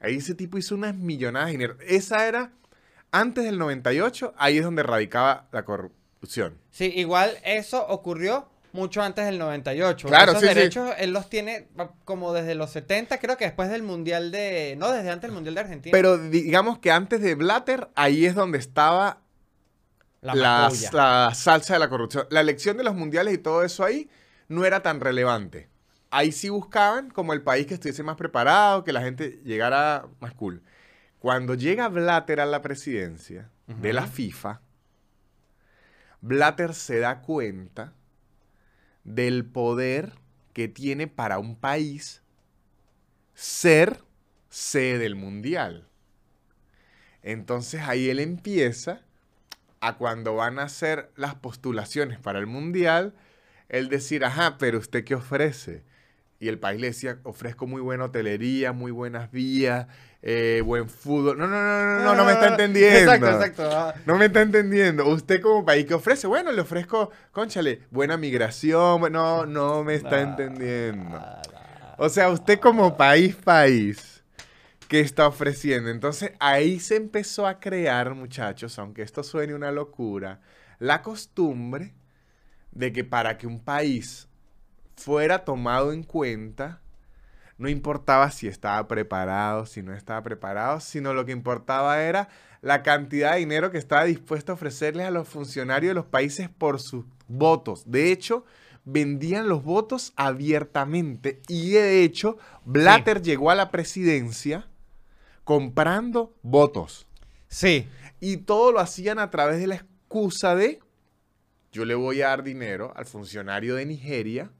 Ahí 0.00 0.16
ese 0.16 0.34
tipo 0.34 0.58
hizo 0.58 0.74
unas 0.74 0.94
millonadas 0.94 1.48
de 1.48 1.52
dinero. 1.52 1.76
Esa 1.86 2.26
era, 2.26 2.52
antes 3.12 3.44
del 3.44 3.58
98, 3.58 4.34
ahí 4.36 4.58
es 4.58 4.64
donde 4.64 4.82
radicaba 4.82 5.48
la 5.52 5.64
corrupción. 5.64 6.58
Sí, 6.70 6.92
igual 6.94 7.36
eso 7.44 7.86
ocurrió 7.88 8.48
mucho 8.72 9.02
antes 9.02 9.24
del 9.24 9.38
98. 9.38 10.08
Claro, 10.08 10.32
Esos 10.32 10.42
sí, 10.42 10.48
sí. 10.48 10.54
derechos 10.54 10.90
él 10.98 11.12
los 11.12 11.28
tiene 11.28 11.68
ah, 11.78 11.90
como 12.04 12.32
desde 12.32 12.54
los 12.54 12.70
70, 12.70 13.18
creo 13.18 13.36
que 13.36 13.44
después 13.44 13.68
del 13.68 13.82
Mundial 13.82 14.30
de... 14.30 14.76
No, 14.78 14.92
desde 14.92 15.10
antes 15.10 15.22
del 15.22 15.32
Mundial 15.32 15.54
de 15.54 15.60
Argentina. 15.60 15.92
Pero 15.92 16.18
digamos 16.18 16.78
que 16.78 16.90
antes 16.90 17.20
de 17.20 17.34
Blatter, 17.34 17.88
ahí 17.94 18.26
es 18.26 18.34
donde 18.34 18.58
estaba 18.58 19.22
la 20.20 20.34
la 20.92 21.34
salsa 21.34 21.74
de 21.74 21.78
la 21.80 21.88
corrupción. 21.88 22.26
La 22.30 22.40
elección 22.40 22.76
de 22.76 22.84
los 22.84 22.94
mundiales 22.94 23.34
y 23.34 23.38
todo 23.38 23.64
eso 23.64 23.84
ahí 23.84 24.10
no 24.48 24.64
era 24.64 24.82
tan 24.82 25.00
relevante. 25.00 25.68
Ahí 26.10 26.32
sí 26.32 26.48
buscaban 26.48 27.10
como 27.10 27.32
el 27.32 27.42
país 27.42 27.66
que 27.66 27.74
estuviese 27.74 28.02
más 28.02 28.16
preparado, 28.16 28.84
que 28.84 28.92
la 28.92 29.00
gente 29.00 29.40
llegara 29.44 30.06
más 30.20 30.34
cool. 30.34 30.62
Cuando 31.20 31.54
llega 31.54 31.88
Blatter 31.88 32.40
a 32.40 32.46
la 32.46 32.62
presidencia 32.62 33.50
de 33.66 33.92
la. 33.92 34.06
FIFA, 34.06 34.62
Blatter 36.22 36.74
se 36.74 36.98
da 36.98 37.20
cuenta 37.20 37.92
del 39.04 39.44
poder 39.44 40.14
que 40.54 40.66
tiene 40.66 41.06
para 41.06 41.38
un 41.38 41.56
país 41.56 42.22
ser 43.34 44.02
sede 44.48 44.98
del 44.98 45.14
mundial. 45.14 45.88
Entonces 47.22 47.82
ahí 47.82 48.08
él 48.08 48.18
empieza 48.18 49.02
a 49.80 49.98
cuando 49.98 50.34
van 50.34 50.58
a 50.58 50.64
hacer 50.64 51.10
las 51.16 51.34
postulaciones 51.34 52.18
para 52.18 52.38
el 52.38 52.46
mundial, 52.46 53.14
él 53.68 53.90
decir, 53.90 54.24
ajá, 54.24 54.56
pero 54.56 54.78
usted 54.78 55.04
qué 55.04 55.14
ofrece? 55.14 55.84
Y 56.38 56.48
el 56.48 56.58
país 56.58 56.80
le 56.80 56.88
decía, 56.88 57.20
ofrezco 57.24 57.66
muy 57.66 57.82
buena 57.82 58.06
hotelería, 58.06 58.72
muy 58.72 58.90
buenas 58.90 59.30
vías, 59.30 59.86
eh, 60.22 60.62
buen 60.64 60.88
fútbol. 60.88 61.38
No, 61.38 61.46
no, 61.46 61.56
no, 61.56 61.98
no, 61.98 62.04
no, 62.04 62.14
no 62.14 62.24
me 62.24 62.32
está 62.32 62.48
entendiendo. 62.48 62.98
Exacto, 62.98 63.30
exacto. 63.30 63.70
ah. 63.72 63.94
No 64.06 64.16
me 64.16 64.26
está 64.26 64.42
entendiendo. 64.42 65.06
Usted 65.08 65.40
como 65.40 65.64
país, 65.64 65.86
¿qué 65.86 65.94
ofrece? 65.94 66.26
Bueno, 66.26 66.52
le 66.52 66.60
ofrezco, 66.60 67.10
conchale, 67.32 67.82
buena 67.90 68.16
migración. 68.16 69.10
No, 69.12 69.46
no 69.46 69.82
me 69.82 69.94
está 69.94 70.20
entendiendo. 70.20 71.18
O 71.96 72.08
sea, 72.08 72.30
usted 72.30 72.58
como 72.60 72.96
país, 72.96 73.34
país, 73.36 74.22
¿qué 74.88 75.00
está 75.00 75.26
ofreciendo? 75.26 75.90
Entonces 75.90 76.32
ahí 76.40 76.80
se 76.80 76.96
empezó 76.96 77.46
a 77.46 77.60
crear, 77.60 78.14
muchachos, 78.14 78.78
aunque 78.78 79.02
esto 79.02 79.22
suene 79.22 79.54
una 79.54 79.70
locura, 79.70 80.40
la 80.78 81.02
costumbre 81.02 81.94
de 82.72 82.92
que 82.92 83.04
para 83.04 83.36
que 83.36 83.46
un 83.46 83.62
país 83.62 84.28
fuera 84.96 85.44
tomado 85.44 85.92
en 85.92 86.02
cuenta, 86.02 86.80
no 87.60 87.68
importaba 87.68 88.30
si 88.30 88.48
estaba 88.48 88.88
preparado, 88.88 89.66
si 89.66 89.82
no 89.82 89.94
estaba 89.94 90.22
preparado, 90.22 90.80
sino 90.80 91.12
lo 91.12 91.26
que 91.26 91.32
importaba 91.32 92.02
era 92.02 92.30
la 92.62 92.82
cantidad 92.82 93.34
de 93.34 93.40
dinero 93.40 93.70
que 93.70 93.76
estaba 93.76 94.04
dispuesto 94.04 94.50
a 94.50 94.54
ofrecerles 94.54 95.06
a 95.06 95.10
los 95.10 95.28
funcionarios 95.28 95.90
de 95.90 95.94
los 95.94 96.06
países 96.06 96.48
por 96.48 96.80
sus 96.80 97.04
votos. 97.28 97.82
De 97.84 98.12
hecho, 98.12 98.46
vendían 98.86 99.46
los 99.46 99.62
votos 99.62 100.14
abiertamente 100.16 101.42
y 101.48 101.72
de 101.72 102.02
hecho, 102.02 102.38
Blatter 102.64 103.20
llegó 103.20 103.50
a 103.50 103.54
la 103.54 103.70
presidencia 103.70 104.66
comprando 105.44 106.34
votos. 106.42 107.06
Sí. 107.48 107.86
Y 108.20 108.38
todo 108.38 108.72
lo 108.72 108.80
hacían 108.80 109.18
a 109.18 109.28
través 109.28 109.60
de 109.60 109.66
la 109.66 109.74
excusa 109.74 110.54
de 110.54 110.80
yo 111.72 111.84
le 111.84 111.94
voy 111.94 112.22
a 112.22 112.28
dar 112.28 112.42
dinero 112.42 112.94
al 112.96 113.04
funcionario 113.04 113.74
de 113.74 113.84
Nigeria 113.84 114.50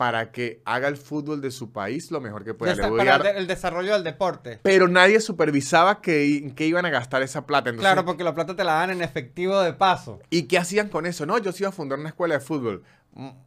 para 0.00 0.32
que 0.32 0.62
haga 0.64 0.88
el 0.88 0.96
fútbol 0.96 1.42
de 1.42 1.50
su 1.50 1.72
país 1.72 2.10
lo 2.10 2.22
mejor 2.22 2.42
que 2.42 2.54
pueda. 2.54 2.72
Desa- 2.74 2.88
para 2.96 3.18
dar- 3.18 3.26
el, 3.26 3.32
de- 3.34 3.38
el 3.40 3.46
desarrollo 3.46 3.92
del 3.92 4.02
deporte. 4.02 4.58
Pero 4.62 4.88
nadie 4.88 5.20
supervisaba 5.20 6.00
que, 6.00 6.54
qué 6.56 6.66
iban 6.66 6.86
a 6.86 6.88
gastar 6.88 7.20
esa 7.20 7.44
plata. 7.44 7.68
Entonces, 7.68 7.92
Claro, 7.92 8.06
porque 8.06 8.24
la 8.24 8.34
plata 8.34 8.56
te 8.56 8.64
la 8.64 8.72
dan 8.76 8.88
en 8.88 9.02
efectivo 9.02 9.60
de 9.60 9.74
paso. 9.74 10.18
¿Y 10.30 10.44
qué 10.44 10.56
hacían 10.56 10.88
con 10.88 11.04
eso? 11.04 11.26
No, 11.26 11.36
yo 11.36 11.52
sí 11.52 11.64
iba 11.64 11.68
a 11.68 11.72
fundar 11.72 11.98
una 11.98 12.08
escuela 12.08 12.32
de 12.32 12.40
fútbol. 12.40 12.82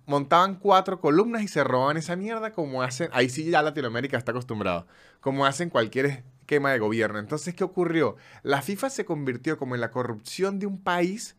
Montaban 0.06 0.58
cuatro 0.60 0.99
columnas 0.99 1.41
y 1.41 1.47
se 1.47 1.64
robaban 1.64 1.97
esa 1.97 2.16
mierda 2.16 2.51
como 2.51 2.84
hacen, 2.84 3.10
ahí 3.14 3.30
sí 3.30 3.49
ya 3.49 3.64
Latinoamérica 3.64 4.20
está 4.20 4.30
acostumbrado, 4.30 4.86
como 5.22 5.47
hacen 5.47 5.72
cualquier 5.72 6.06
esquema 6.41 6.72
de 6.72 6.78
gobierno. 6.78 7.18
Entonces, 7.18 7.56
¿qué 7.56 7.64
ocurrió? 7.64 8.16
La 8.43 8.62
FIFA 8.62 8.91
se 8.91 9.06
convirtió 9.06 9.58
como 9.58 9.74
en 9.74 9.82
la 9.82 9.89
corrupción 9.89 10.60
de 10.60 10.68
un 10.68 10.78
país 10.84 11.36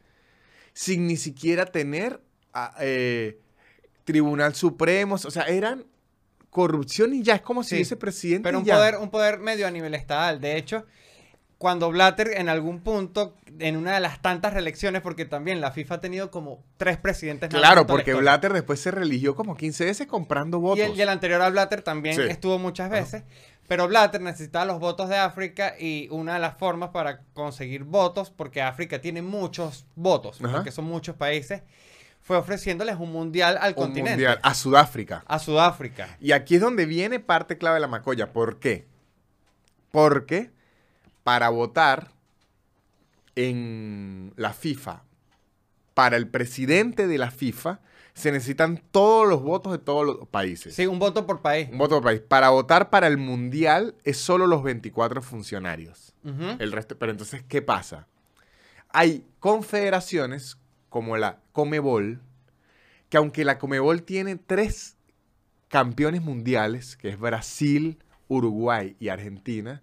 sin 0.72 1.06
ni 1.06 1.16
siquiera 1.16 1.66
tener 1.66 2.20
ah, 2.52 2.74
eh, 2.80 3.38
Tribunal 4.04 4.54
Supremo. 4.54 5.14
O 5.16 5.18
sea, 5.30 5.44
eran 5.44 5.84
corrupción 6.50 7.14
y 7.14 7.22
ya, 7.22 7.34
es 7.36 7.40
como 7.42 7.62
si 7.62 7.70
Sí, 7.70 7.74
hubiese 7.76 7.96
presidente 7.96 8.44
Pero 8.48 8.58
un 8.60 8.64
ya. 8.64 8.76
poder, 8.76 8.96
un 8.98 9.10
poder 9.10 9.38
medio 9.38 9.66
a 9.66 9.70
nivel 9.70 9.94
estatal. 9.94 10.40
De 10.40 10.56
hecho, 10.56 10.86
cuando 11.58 11.90
Blatter 11.90 12.32
en 12.36 12.48
algún 12.48 12.80
punto, 12.80 13.36
en 13.58 13.76
una 13.76 13.94
de 13.94 14.00
las 14.00 14.20
tantas 14.22 14.52
reelecciones, 14.52 15.02
porque 15.02 15.24
también 15.24 15.60
la 15.60 15.70
FIFA 15.72 15.96
ha 15.96 16.00
tenido 16.00 16.30
como 16.30 16.62
tres 16.76 16.96
presidentes. 16.98 17.48
Claro, 17.48 17.86
porque. 17.86 18.14
Blatter 18.14 18.52
después 18.52 18.78
se 18.80 18.90
religió 18.90 19.34
como 19.34 19.56
15 19.56 19.84
veces 19.86 20.06
comprando 20.06 20.58
Y 20.58 20.60
votos. 20.60 20.84
el, 20.86 20.96
y 20.96 21.00
el 21.02 21.08
anterior 21.08 21.40
a 21.42 21.48
Blatter 21.50 21.82
también 21.82 22.14
Sí. 22.16 22.22
estuvo 22.28 22.58
muchas 22.58 22.90
veces. 22.90 23.22
Pero 23.66 23.88
Blatter 23.88 24.20
necesitaba 24.20 24.66
los 24.66 24.78
votos 24.78 25.08
de 25.08 25.16
África 25.16 25.74
y 25.80 26.06
una 26.10 26.34
de 26.34 26.40
las 26.40 26.58
formas 26.58 26.90
para 26.90 27.20
conseguir 27.32 27.84
votos, 27.84 28.30
porque 28.30 28.60
África 28.60 29.00
tiene 29.00 29.22
muchos 29.22 29.86
votos, 29.96 30.38
Ajá. 30.44 30.56
porque 30.56 30.70
son 30.70 30.84
muchos 30.84 31.16
países, 31.16 31.62
fue 32.24 32.38
ofreciéndoles 32.38 32.96
un 32.96 33.12
mundial 33.12 33.58
al 33.60 33.72
Un 33.72 33.74
continente. 33.74 34.10
mundial 34.12 34.40
a 34.42 34.54
Sudáfrica. 34.54 35.22
A 35.26 35.38
Sudáfrica. 35.38 36.16
Y 36.20 36.32
aquí 36.32 36.54
es 36.54 36.60
donde 36.62 36.86
viene 36.86 37.20
parte 37.20 37.58
clave 37.58 37.74
de 37.74 37.80
la 37.82 37.86
macolla. 37.86 38.32
¿Por 38.32 38.58
qué? 38.58 38.86
Porque 39.90 40.50
para 41.22 41.50
votar 41.50 42.12
en 43.36 44.32
la 44.36 44.54
FIFA, 44.54 45.02
para 45.92 46.16
el 46.16 46.26
presidente 46.28 47.06
de 47.06 47.18
la 47.18 47.30
FIFA, 47.30 47.80
se 48.14 48.32
necesitan 48.32 48.82
todos 48.90 49.28
los 49.28 49.42
votos 49.42 49.72
de 49.72 49.78
todos 49.78 50.06
los 50.06 50.26
países. 50.28 50.74
Sí, 50.74 50.86
un 50.86 50.98
voto 50.98 51.26
por 51.26 51.42
país. 51.42 51.68
Un 51.70 51.76
voto 51.78 51.96
por 51.96 52.04
país. 52.04 52.20
Para 52.20 52.48
votar 52.48 52.88
para 52.88 53.06
el 53.06 53.18
mundial 53.18 53.96
es 54.02 54.16
solo 54.16 54.46
los 54.46 54.62
24 54.62 55.20
funcionarios. 55.20 56.14
El 56.58 56.72
resto, 56.72 56.96
pero 56.96 57.12
entonces, 57.12 57.42
¿qué 57.46 57.60
pasa? 57.60 58.06
Hay 58.88 59.26
confederaciones 59.40 60.56
como 60.88 61.18
la 61.18 61.40
Comebol, 61.54 62.20
que 63.08 63.16
aunque 63.16 63.44
la 63.44 63.58
Comebol 63.58 64.02
tiene 64.02 64.34
tres 64.34 64.96
campeones 65.68 66.20
mundiales, 66.20 66.96
que 66.96 67.08
es 67.10 67.18
Brasil, 67.18 68.02
Uruguay 68.26 68.96
y 68.98 69.08
Argentina, 69.08 69.80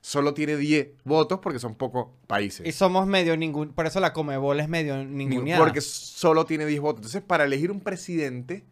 solo 0.00 0.34
tiene 0.34 0.56
10 0.56 0.88
votos 1.04 1.38
porque 1.40 1.60
son 1.60 1.76
pocos 1.76 2.08
países. 2.26 2.66
Y 2.66 2.72
somos 2.72 3.06
medio 3.06 3.36
ningún. 3.36 3.68
Por 3.72 3.86
eso 3.86 4.00
la 4.00 4.12
Comebol 4.12 4.58
es 4.58 4.68
medio 4.68 4.96
Ni- 5.04 5.26
ninguneada. 5.26 5.62
Porque 5.64 5.80
solo 5.80 6.44
tiene 6.44 6.66
10 6.66 6.80
votos. 6.80 6.98
Entonces, 6.98 7.22
para 7.22 7.44
elegir 7.44 7.70
un 7.70 7.80
presidente, 7.80 8.64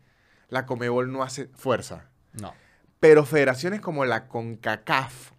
la 0.48 0.66
Comebol 0.66 1.12
no 1.12 1.22
hace 1.22 1.46
fuerza. 1.54 2.10
No. 2.32 2.52
Pero 2.98 3.24
federaciones 3.24 3.80
como 3.80 4.04
la 4.04 4.26
CONCACAF, 4.26 5.30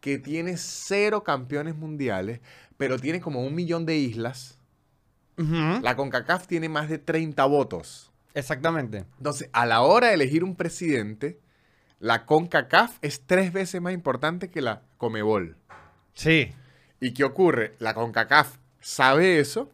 que 0.00 0.18
tiene 0.18 0.58
cero 0.58 1.24
campeones 1.24 1.74
mundiales, 1.76 2.40
pero 2.76 2.98
tiene 2.98 3.22
como 3.22 3.42
un 3.42 3.54
millón 3.54 3.86
de 3.86 3.96
islas, 3.96 4.57
La 5.38 5.94
CONCACAF 5.94 6.46
tiene 6.46 6.68
más 6.68 6.88
de 6.88 6.98
30 6.98 7.44
votos. 7.46 8.10
Exactamente. 8.34 9.04
Entonces, 9.18 9.48
a 9.52 9.66
la 9.66 9.82
hora 9.82 10.08
de 10.08 10.14
elegir 10.14 10.44
un 10.44 10.56
presidente, 10.56 11.38
la 12.00 12.26
CONCACAF 12.26 12.98
es 13.02 13.22
tres 13.26 13.52
veces 13.52 13.80
más 13.80 13.92
importante 13.92 14.50
que 14.50 14.60
la 14.60 14.82
Comebol. 14.96 15.56
Sí. 16.14 16.52
¿Y 17.00 17.12
qué 17.12 17.24
ocurre? 17.24 17.74
La 17.78 17.94
CONCACAF 17.94 18.58
sabe 18.80 19.38
eso 19.38 19.70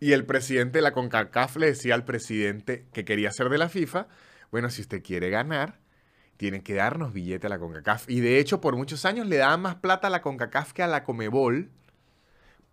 y 0.00 0.12
el 0.12 0.24
presidente 0.24 0.78
de 0.78 0.82
la 0.82 0.92
CONCACAF 0.92 1.56
le 1.56 1.66
decía 1.66 1.94
al 1.94 2.04
presidente 2.04 2.86
que 2.92 3.04
quería 3.04 3.30
ser 3.32 3.48
de 3.48 3.58
la 3.58 3.68
FIFA, 3.68 4.06
bueno, 4.50 4.70
si 4.70 4.82
usted 4.82 5.02
quiere 5.02 5.30
ganar, 5.30 5.80
tiene 6.36 6.62
que 6.62 6.74
darnos 6.74 7.12
billete 7.12 7.46
a 7.46 7.50
la 7.50 7.58
CONCACAF. 7.58 8.08
Y 8.08 8.20
de 8.20 8.38
hecho, 8.38 8.60
por 8.60 8.76
muchos 8.76 9.04
años 9.04 9.26
le 9.26 9.36
daban 9.36 9.62
más 9.62 9.76
plata 9.76 10.08
a 10.08 10.10
la 10.10 10.22
CONCACAF 10.22 10.72
que 10.72 10.82
a 10.82 10.86
la 10.86 11.04
Comebol 11.04 11.70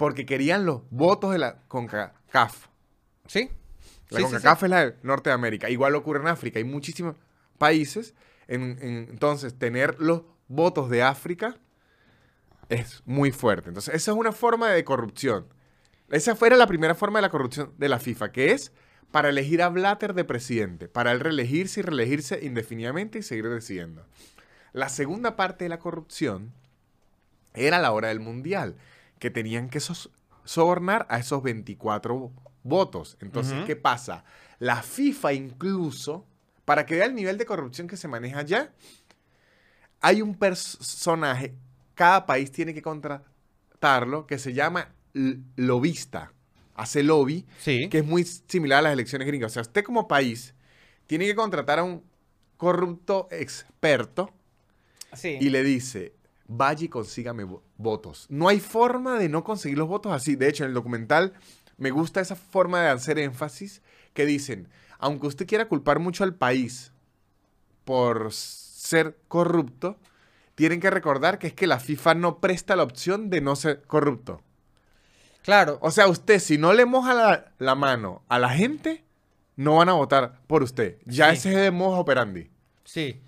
porque 0.01 0.25
querían 0.25 0.65
los 0.65 0.81
votos 0.89 1.31
de 1.31 1.37
la 1.37 1.59
CONCACAF. 1.67 2.65
Sí. 3.27 3.51
La 4.09 4.17
Sí, 4.17 4.17
sí, 4.17 4.21
CONCACAF 4.23 4.63
es 4.63 4.69
la 4.71 4.85
de 4.87 4.95
Norte 5.03 5.29
de 5.29 5.35
América. 5.35 5.69
Igual 5.69 5.93
ocurre 5.93 6.21
en 6.21 6.27
África. 6.27 6.57
Hay 6.57 6.65
muchísimos 6.65 7.15
países. 7.59 8.15
En- 8.47 8.79
en- 8.81 9.07
entonces, 9.11 9.53
tener 9.59 9.99
los 9.99 10.23
votos 10.47 10.89
de 10.89 11.03
África 11.03 11.55
es 12.69 13.03
muy 13.05 13.31
fuerte. 13.31 13.69
Entonces, 13.69 13.93
esa 13.93 14.09
es 14.11 14.17
una 14.17 14.31
forma 14.31 14.69
de 14.71 14.83
corrupción. 14.83 15.45
Esa 16.09 16.35
fuera 16.35 16.57
la 16.57 16.65
primera 16.65 16.95
forma 16.95 17.19
de 17.19 17.21
la 17.21 17.29
corrupción 17.29 17.71
de 17.77 17.87
la 17.87 17.99
FIFA, 17.99 18.31
que 18.31 18.53
es 18.53 18.71
para 19.11 19.29
elegir 19.29 19.61
a 19.61 19.69
Blatter 19.69 20.15
de 20.15 20.23
presidente, 20.23 20.87
para 20.87 21.11
él 21.11 21.19
reelegirse 21.19 21.81
y 21.81 21.83
reelegirse 21.83 22.39
indefinidamente 22.43 23.19
y 23.19 23.21
seguir 23.21 23.47
decidiendo. 23.49 24.03
La 24.73 24.89
segunda 24.89 25.35
parte 25.35 25.65
de 25.65 25.69
la 25.69 25.77
corrupción 25.77 26.53
era 27.53 27.77
la 27.79 27.91
hora 27.91 28.07
del 28.07 28.19
mundial, 28.21 28.77
que 29.21 29.29
tenían 29.29 29.69
que 29.69 29.79
sobornar 30.45 31.05
a 31.07 31.19
esos 31.19 31.43
24 31.43 32.31
votos. 32.63 33.17
Entonces. 33.21 33.63
¿qué 33.67 33.75
pasa? 33.75 34.23
La 34.57 34.81
FIFA 34.81 35.33
incluso, 35.33 36.25
para 36.65 36.87
que 36.87 36.95
vea 36.95 37.05
el 37.05 37.13
nivel 37.13 37.37
de 37.37 37.45
corrupción 37.45 37.87
que 37.87 37.97
se 37.97 38.07
maneja 38.07 38.39
allá, 38.39 38.73
hay 40.01 40.23
un 40.23 40.33
personaje, 40.33 41.53
cada 41.93 42.25
país 42.25 42.51
tiene 42.51 42.73
que 42.73 42.81
contratarlo, 42.81 44.25
que 44.25 44.39
se 44.39 44.53
llama 44.53 44.89
lobista. 45.13 46.33
Hace 46.73 47.03
lobby, 47.03 47.45
Sí. 47.59 47.89
que 47.89 47.99
es 47.99 48.05
muy 48.05 48.23
similar 48.23 48.79
a 48.79 48.81
las 48.81 48.93
elecciones 48.93 49.27
gringas. 49.27 49.51
O 49.51 49.53
sea, 49.53 49.61
usted 49.61 49.83
como 49.83 50.07
país 50.07 50.55
tiene 51.05 51.25
que 51.27 51.35
contratar 51.35 51.77
a 51.77 51.83
un 51.83 52.03
corrupto 52.57 53.27
experto 53.29 54.33
Sí. 55.13 55.37
y 55.39 55.49
le 55.49 55.61
dice, 55.61 56.15
vaya 56.53 56.85
y 56.85 56.89
consígame 56.89 57.45
vo- 57.45 57.61
votos. 57.77 58.25
No 58.29 58.47
hay 58.49 58.59
forma 58.59 59.17
de 59.17 59.29
no 59.29 59.43
conseguir 59.43 59.77
los 59.77 59.87
votos 59.87 60.11
así. 60.11 60.35
De 60.35 60.49
hecho, 60.49 60.63
en 60.63 60.69
el 60.69 60.73
documental 60.75 61.33
me 61.77 61.91
gusta 61.91 62.19
esa 62.21 62.35
forma 62.35 62.81
de 62.81 62.89
hacer 62.89 63.17
énfasis 63.19 63.81
que 64.13 64.25
dicen, 64.25 64.67
aunque 64.99 65.27
usted 65.27 65.47
quiera 65.47 65.67
culpar 65.67 65.99
mucho 65.99 66.23
al 66.23 66.35
país 66.35 66.91
por 67.85 68.31
ser 68.33 69.17
corrupto, 69.27 69.97
tienen 70.55 70.79
que 70.79 70.89
recordar 70.89 71.39
que 71.39 71.47
es 71.47 71.53
que 71.53 71.65
la 71.67 71.79
FIFA 71.79 72.15
no 72.15 72.39
presta 72.39 72.75
la 72.75 72.83
opción 72.83 73.29
de 73.29 73.41
no 73.41 73.55
ser 73.55 73.81
corrupto. 73.83 74.41
Claro. 75.43 75.79
O 75.81 75.89
sea, 75.89 76.07
usted 76.07 76.39
si 76.39 76.57
no 76.57 76.73
le 76.73 76.85
moja 76.85 77.13
la, 77.13 77.51
la 77.57 77.73
mano 77.75 78.21
a 78.27 78.37
la 78.37 78.49
gente, 78.49 79.03
no 79.55 79.77
van 79.77 79.89
a 79.89 79.93
votar 79.93 80.39
por 80.47 80.61
usted. 80.61 80.97
Ya 81.05 81.29
Sí. 81.31 81.37
ese 81.37 81.49
es 81.51 81.55
de 81.61 81.71
modo 81.71 81.97
operandi. 81.97 82.51
Sí. 82.83 83.21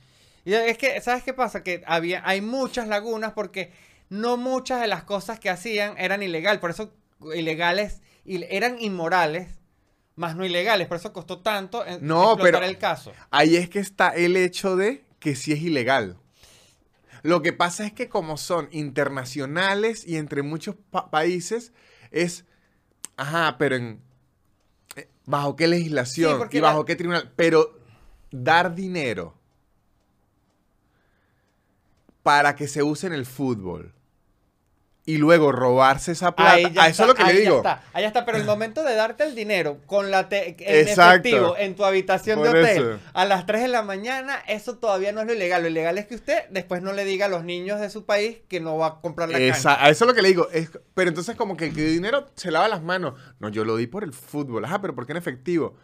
Y 0.46 0.54
es 0.54 0.78
que, 0.78 1.00
¿sabes 1.02 1.24
qué 1.24 1.34
pasa? 1.34 1.64
Que 1.64 1.84
había, 1.86 2.22
hay 2.28 2.42
muchas 2.42 2.88
lagunas 2.88 3.32
porque 3.34 3.72
no 4.10 4.38
muchas 4.38 4.82
de 4.82 4.88
las 4.88 5.04
cosas 5.04 5.40
que 5.40 5.50
hacían 5.50 5.98
eran 5.98 6.22
ilegal. 6.22 6.60
Por 6.60 6.70
eso 6.72 6.94
ilegales, 7.34 8.02
il- 8.26 8.46
eran 8.50 8.80
inmorales, 8.82 9.48
más 10.16 10.36
no 10.36 10.46
ilegales. 10.46 10.88
Por 10.88 10.98
eso 10.98 11.14
costó 11.14 11.40
tanto 11.40 11.84
No, 12.02 12.34
explotar 12.34 12.42
pero- 12.42 12.66
el 12.66 12.78
caso. 12.78 13.14
Ahí 13.32 13.56
es 13.56 13.70
que 13.70 13.80
está 13.80 14.10
el 14.10 14.36
hecho 14.36 14.76
de 14.76 15.04
que 15.20 15.36
sí 15.36 15.54
es 15.54 15.62
ilegal. 15.62 16.18
Lo 17.22 17.42
que 17.42 17.54
pasa 17.54 17.86
es 17.86 17.94
que 17.94 18.10
como 18.10 18.36
son 18.38 18.68
internacionales 18.72 20.06
y 20.06 20.18
entre 20.18 20.42
muchos 20.42 20.76
pa- 20.92 21.10
países, 21.10 21.72
es, 22.12 22.44
ajá, 23.16 23.58
pero 23.58 23.78
en, 23.78 24.02
eh, 24.98 25.08
¿bajo 25.26 25.56
qué 25.56 25.68
legislación? 25.68 26.42
Sí, 26.52 26.58
¿Y 26.58 26.60
bajo 26.60 26.80
la- 26.80 26.86
qué 26.86 26.96
tribunal? 26.98 27.32
Pero 27.38 27.80
dar 28.32 28.76
dinero 28.76 29.36
para 32.24 32.56
que 32.56 32.68
se 32.68 32.82
use 32.84 33.06
en 33.08 33.14
el 33.14 33.26
fútbol 33.26 33.94
y 35.06 35.18
luego 35.18 35.52
robarse 35.52 36.14
esa 36.14 36.34
plata, 36.34 36.54
Ahí 36.54 36.72
ya 36.72 36.84
a 36.84 36.88
eso 36.88 36.88
es 36.88 36.90
está, 36.92 37.06
lo 37.08 37.14
que 37.16 37.24
le 37.24 37.30
ahí 37.30 37.36
ya 37.36 37.42
digo. 37.42 37.58
está, 37.58 37.84
ahí 37.92 38.06
está, 38.06 38.24
pero 38.24 38.38
el 38.38 38.46
momento 38.46 38.84
de 38.84 38.96
darte 38.96 39.26
el 39.26 39.36
dinero 39.36 39.80
con 39.86 40.10
la 40.12 40.30
te- 40.30 40.56
en 40.58 40.88
efectivo 40.88 41.58
en 41.58 41.76
tu 41.76 41.84
habitación 41.84 42.40
Por 42.40 42.54
de 42.54 42.62
hotel 42.62 42.78
eso. 42.78 43.00
a 43.14 43.26
las 43.26 43.46
3 43.46 43.64
de 43.64 43.68
la 43.68 43.82
mañana, 43.82 44.40
eso 44.48 44.78
todavía 44.78 45.12
no 45.12 45.20
es 45.20 45.28
lo 45.28 45.34
ilegal. 45.34 45.62
Lo 45.64 45.68
ilegal 45.68 45.98
es 45.98 46.06
que 46.06 46.16
usted 46.16 46.44
después 46.52 46.82
no 46.82 46.94
le 46.94 47.04
diga 47.04 47.26
a 47.26 47.30
los 47.30 47.44
niños 47.44 47.82
de 47.82 47.90
su 47.90 48.06
país 48.06 48.38
que 48.48 48.62
no 48.62 48.78
va 48.78 48.88
a 48.88 49.02
comprar 49.02 49.28
la 49.28 49.40
Esa- 49.40 49.72
cancha. 49.72 49.86
a 49.86 49.90
eso 49.90 50.06
es 50.06 50.08
lo 50.08 50.16
que 50.16 50.22
le 50.22 50.30
digo. 50.30 50.48
Es- 50.54 50.70
pero 50.94 51.10
entonces 51.10 51.36
como 51.36 51.58
que 51.58 51.66
el 51.66 51.76
dinero 51.76 52.28
se 52.36 52.50
lava 52.52 52.70
las 52.70 52.82
manos. 52.82 53.16
No, 53.40 53.50
yo 53.50 53.66
lo 53.66 53.76
di 53.76 53.88
por 53.88 54.06
el 54.06 54.14
fútbol. 54.14 54.64
Ajá, 54.64 54.80
pero 54.80 54.96
¿por 54.96 55.06
qué 55.06 55.12
en 55.12 55.18
efectivo? 55.18 55.76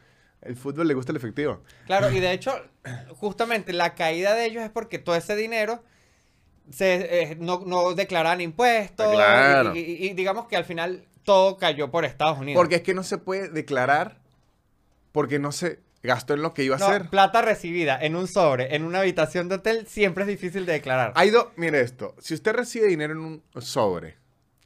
El 0.42 0.56
fútbol 0.56 0.88
le 0.88 0.94
gusta 0.94 1.12
el 1.12 1.18
efectivo. 1.18 1.62
Claro, 1.88 2.10
y 2.10 2.22
de 2.22 2.32
hecho, 2.32 2.54
justamente 3.18 3.74
la 3.74 3.96
caída 3.96 4.34
de 4.34 4.46
ellos 4.46 4.64
es 4.64 4.70
porque 4.70 4.98
todo 4.98 5.16
ese 5.18 5.36
dinero 5.36 5.84
se, 6.72 7.32
eh, 7.32 7.36
no, 7.40 7.64
no 7.66 7.94
declaran 7.94 8.42
impuestos. 8.42 9.12
Claro. 9.12 9.76
Y, 9.76 9.80
y- 9.80 10.08
y 10.10 10.14
digamos 10.14 10.48
que 10.48 10.56
al 10.58 10.66
final 10.66 11.06
todo 11.24 11.58
cayó 11.58 11.92
por 11.92 12.06
Estados 12.06 12.40
Unidos. 12.40 12.60
Porque 12.60 12.76
es 12.76 12.82
que 12.82 12.94
no 12.94 13.04
se 13.04 13.18
puede 13.18 13.50
declarar 13.50 14.18
porque 15.12 15.40
no 15.40 15.52
se 15.52 15.80
gastó 16.02 16.34
en 16.34 16.42
lo 16.42 16.54
que 16.54 16.64
iba 16.64 16.76
a 16.76 16.80
No, 16.80 16.88
hacer. 16.88 17.10
plata 17.10 17.42
recibida 17.42 17.98
en 18.02 18.16
un 18.16 18.28
sobre, 18.28 18.76
en 18.76 18.84
una 18.86 19.00
habitación 19.00 19.50
de 19.50 19.56
hotel, 19.56 19.86
siempre 19.88 20.24
es 20.24 20.28
difícil 20.30 20.66
de 20.66 20.74
declarar. 20.74 21.12
Hay 21.16 21.30
dos, 21.30 21.48
mire 21.58 21.82
esto, 21.82 22.16
si 22.20 22.34
usted 22.36 22.54
recibe 22.54 22.88
dinero 22.88 23.14
en 23.14 23.20
un 23.20 23.44
sobre, 23.60 24.16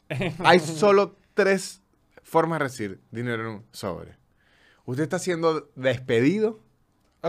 hay 0.43 0.59
solo 0.59 1.15
tres 1.33 1.81
formas 2.21 2.59
de 2.59 2.65
recibir 2.65 2.99
dinero 3.11 3.41
en 3.43 3.47
un 3.55 3.65
sobre. 3.71 4.15
Usted 4.85 5.03
está 5.03 5.17
siendo 5.17 5.71
despedido 5.75 6.59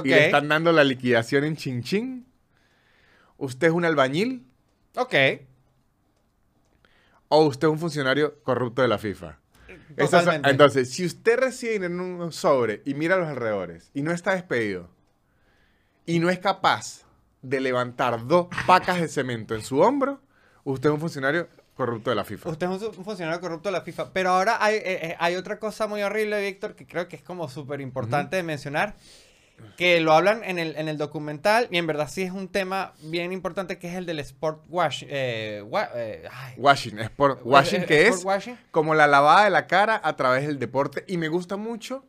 y 0.04 0.08
le 0.08 0.26
están 0.26 0.48
dando 0.48 0.72
la 0.72 0.84
liquidación 0.84 1.44
en 1.44 1.56
chin 1.56 1.82
chin. 1.82 2.26
Usted 3.38 3.68
es 3.68 3.72
un 3.72 3.84
albañil 3.84 4.44
ok. 4.96 5.14
o 7.28 7.44
usted 7.46 7.68
es 7.68 7.72
un 7.72 7.78
funcionario 7.78 8.40
corrupto 8.42 8.82
de 8.82 8.88
la 8.88 8.98
FIFA. 8.98 9.38
Esas 9.96 10.26
entonces, 10.44 10.90
si 10.90 11.04
usted 11.04 11.38
recibe 11.38 11.74
dinero 11.74 11.94
en 11.94 12.00
un 12.00 12.32
sobre 12.32 12.82
y 12.84 12.94
mira 12.94 13.14
a 13.14 13.18
los 13.18 13.28
alrededores 13.28 13.90
y 13.94 14.02
no 14.02 14.12
está 14.12 14.34
despedido 14.34 14.88
y 16.06 16.18
no 16.18 16.30
es 16.30 16.38
capaz 16.38 17.02
de 17.42 17.60
levantar 17.60 18.26
dos 18.26 18.48
pacas 18.66 19.00
de 19.00 19.08
cemento 19.08 19.54
en 19.54 19.62
su 19.62 19.80
hombro, 19.80 20.20
usted 20.64 20.88
es 20.88 20.94
un 20.94 21.00
funcionario 21.00 21.48
corrupto 21.74 22.10
de 22.10 22.16
la 22.16 22.24
FIFA. 22.24 22.50
Usted 22.50 22.70
es 22.70 22.82
un, 22.82 23.04
funcionario 23.04 23.40
corrupto 23.40 23.68
de 23.68 23.72
la 23.72 23.82
FIFA. 23.82 24.12
Pero 24.12 24.30
ahora 24.30 24.58
hay, 24.60 24.76
eh, 24.76 24.82
eh, 24.84 25.16
hay 25.18 25.36
otra 25.36 25.58
cosa 25.58 25.86
muy 25.86 26.02
horrible, 26.02 26.40
Víctor, 26.40 26.74
que 26.74 26.86
creo 26.86 27.08
que 27.08 27.16
es 27.16 27.22
como 27.22 27.48
súper 27.48 27.80
importante 27.80 28.36
de 28.36 28.42
mencionar. 28.42 28.94
Que 29.76 30.00
lo 30.00 30.12
hablan 30.12 30.44
en 30.44 30.58
el, 30.58 30.76
en 30.76 30.88
el 30.88 30.98
documental. 30.98 31.66
Y 31.70 31.78
en 31.78 31.86
verdad 31.86 32.08
sí 32.10 32.22
es 32.22 32.30
un 32.32 32.48
tema 32.48 32.92
bien 33.00 33.32
importante 33.32 33.78
que 33.78 33.88
es 33.88 33.94
el 33.94 34.06
del 34.06 34.20
sport 34.20 34.62
wash. 34.68 35.04
eh, 35.08 35.62
wa- 35.66 35.90
eh, 35.94 36.24
ay, 36.30 36.54
Washing, 36.56 36.98
es 36.98 37.10
por 37.10 37.40
washing 37.44 37.82
eh, 37.82 37.86
que 37.86 38.02
sport 38.02 38.18
es 38.18 38.24
washing. 38.24 38.58
como 38.70 38.94
la 38.94 39.06
lavada 39.06 39.44
de 39.44 39.50
la 39.50 39.66
cara 39.66 40.00
a 40.04 40.16
través 40.16 40.46
del 40.46 40.58
deporte. 40.58 41.04
Y 41.08 41.16
me 41.18 41.28
gusta 41.28 41.56
mucho 41.56 42.04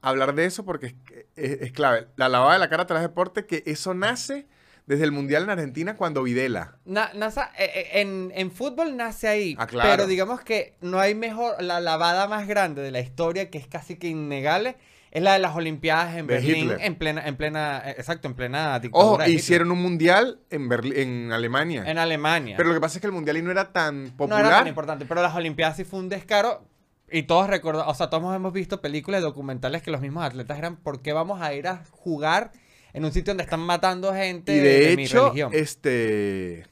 hablar 0.00 0.34
de 0.34 0.46
eso 0.46 0.64
porque 0.64 0.86
es, 0.86 0.94
es- 1.36 1.60
es 1.62 1.72
clave. 1.72 2.08
La 2.16 2.28
lavada 2.28 2.54
de 2.54 2.58
la 2.58 2.68
cara 2.68 2.82
a 2.82 2.86
través 2.86 3.02
del 3.02 3.10
deporte, 3.10 3.46
que 3.46 3.62
eso 3.66 3.94
nace 3.94 4.46
desde 4.86 5.04
el 5.04 5.12
Mundial 5.12 5.44
en 5.44 5.50
Argentina 5.50 5.96
cuando 5.96 6.22
Videla. 6.22 6.76
Na- 6.84 7.12
NASA- 7.14 7.50
eh, 7.58 8.00
en, 8.00 8.32
en 8.34 8.50
fútbol 8.50 8.96
nace 8.96 9.28
ahí. 9.28 9.56
Ah, 9.58 9.66
claro. 9.66 9.88
Pero 9.90 10.06
digamos 10.06 10.40
que 10.42 10.74
no 10.80 10.98
hay 11.00 11.14
mejor. 11.14 11.62
La 11.62 11.80
lavada 11.80 12.26
más 12.28 12.46
grande 12.46 12.82
de 12.82 12.90
la 12.90 13.00
historia, 13.00 13.48
que 13.50 13.58
es 13.58 13.66
casi 13.66 13.96
que 13.96 14.08
innegable, 14.08 14.76
es 15.14 15.22
la 15.22 15.32
de 15.32 15.38
las 15.38 15.56
Olimpiadas 15.56 16.16
en 16.16 16.26
De 16.26 16.34
Berlín. 16.34 16.56
Hitler. 16.56 16.78
En 16.82 16.96
plena, 16.96 17.26
en 17.26 17.36
plena, 17.36 17.82
eh, 17.86 17.94
exacto, 17.96 18.28
en 18.28 18.34
plena 18.34 18.78
dictadura. 18.80 19.24
Ojo, 19.24 19.30
hicieron 19.32 19.70
un 19.70 19.80
Mundial 19.80 20.40
en, 20.50 20.68
Berli- 20.68 20.98
en 20.98 21.32
Alemania. 21.32 21.84
En 21.86 21.96
Alemania. 21.98 22.56
Pero 22.58 22.68
lo 22.68 22.74
que 22.74 22.80
pasa 22.82 22.98
es 22.98 23.00
que 23.00 23.06
el 23.06 23.12
Mundial 23.12 23.42
no 23.42 23.50
era 23.50 23.72
tan 23.72 24.04
no 24.04 24.16
popular. 24.16 24.40
era 24.44 24.58
tan 24.58 24.66
importante, 24.66 25.06
pero 25.06 25.22
las 25.22 25.34
Olimpiadas 25.34 25.76
sí 25.78 25.84
fue 25.84 26.00
un 26.00 26.10
descaro. 26.10 26.68
Y 27.10 27.22
todos 27.24 27.46
recordamos, 27.48 27.92
o 27.92 27.94
sea, 27.96 28.10
todos 28.10 28.34
hemos 28.34 28.52
visto 28.52 28.80
películas 28.80 29.20
y 29.20 29.22
documentales 29.24 29.82
que 29.82 29.90
los 29.92 30.00
mismos 30.00 30.24
atletas 30.24 30.58
eran, 30.58 30.76
¿por 30.76 31.00
qué 31.00 31.12
vamos 31.12 31.40
a 31.40 31.54
ir 31.54 31.68
a 31.68 31.84
jugar 31.90 32.50
en 32.92 33.04
un 33.04 33.12
sitio 33.12 33.30
donde 33.32 33.44
están 33.44 33.60
matando 33.60 34.12
gente 34.14 34.56
y 34.56 34.58
de, 34.58 34.96
mi 34.96 35.04
hecho, 35.04 35.26
religión? 35.26 35.50
este 35.54 36.66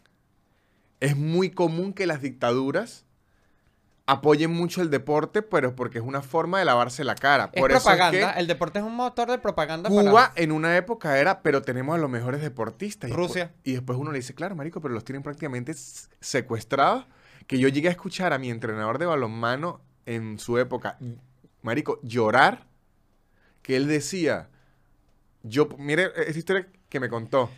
es 1.00 1.16
muy 1.16 1.50
común 1.50 1.92
que 1.92 2.06
las 2.06 2.22
dictaduras 2.22 3.04
apoyen 4.12 4.50
mucho 4.52 4.80
el 4.82 4.90
deporte, 4.90 5.42
pero 5.42 5.74
porque 5.74 5.98
es 5.98 6.04
una 6.04 6.22
forma 6.22 6.58
de 6.58 6.64
lavarse 6.64 7.04
la 7.04 7.14
cara. 7.14 7.50
Es 7.52 7.60
Por 7.60 7.72
eso 7.72 7.80
propaganda, 7.80 8.18
es 8.30 8.34
que 8.34 8.40
el 8.40 8.46
deporte 8.46 8.78
es 8.78 8.84
un 8.84 8.94
motor 8.94 9.30
de 9.30 9.38
propaganda 9.38 9.88
Cuba 9.90 10.12
para... 10.12 10.32
en 10.36 10.52
una 10.52 10.76
época 10.76 11.18
era, 11.18 11.42
pero 11.42 11.62
tenemos 11.62 11.94
a 11.94 11.98
los 11.98 12.08
mejores 12.10 12.40
deportistas. 12.40 13.10
Y 13.10 13.12
Rusia. 13.12 13.44
después- 13.46 13.60
y 13.64 13.72
después 13.72 13.98
uno 13.98 14.12
le 14.12 14.18
dice, 14.18 14.34
claro, 14.34 14.54
marico, 14.54 14.80
pero 14.80 14.94
los 14.94 15.04
tienen 15.04 15.22
prácticamente 15.22 15.74
secuestrados. 16.20 17.06
Que 17.46 17.58
yo 17.58 17.68
llegué 17.68 17.88
a 17.88 17.90
escuchar 17.90 18.32
a 18.32 18.38
mi 18.38 18.50
entrenador 18.50 18.98
de 18.98 19.06
balonmano 19.06 19.80
en 20.06 20.38
su 20.38 20.58
época, 20.58 20.96
marico, 21.62 21.98
llorar, 22.02 22.66
que 23.62 23.76
él 23.76 23.88
decía, 23.88 24.48
yo, 25.42 25.68
mire, 25.78 26.10
esa 26.26 26.38
historia 26.38 26.68
que 26.88 27.00
me 27.00 27.08
contó, 27.08 27.50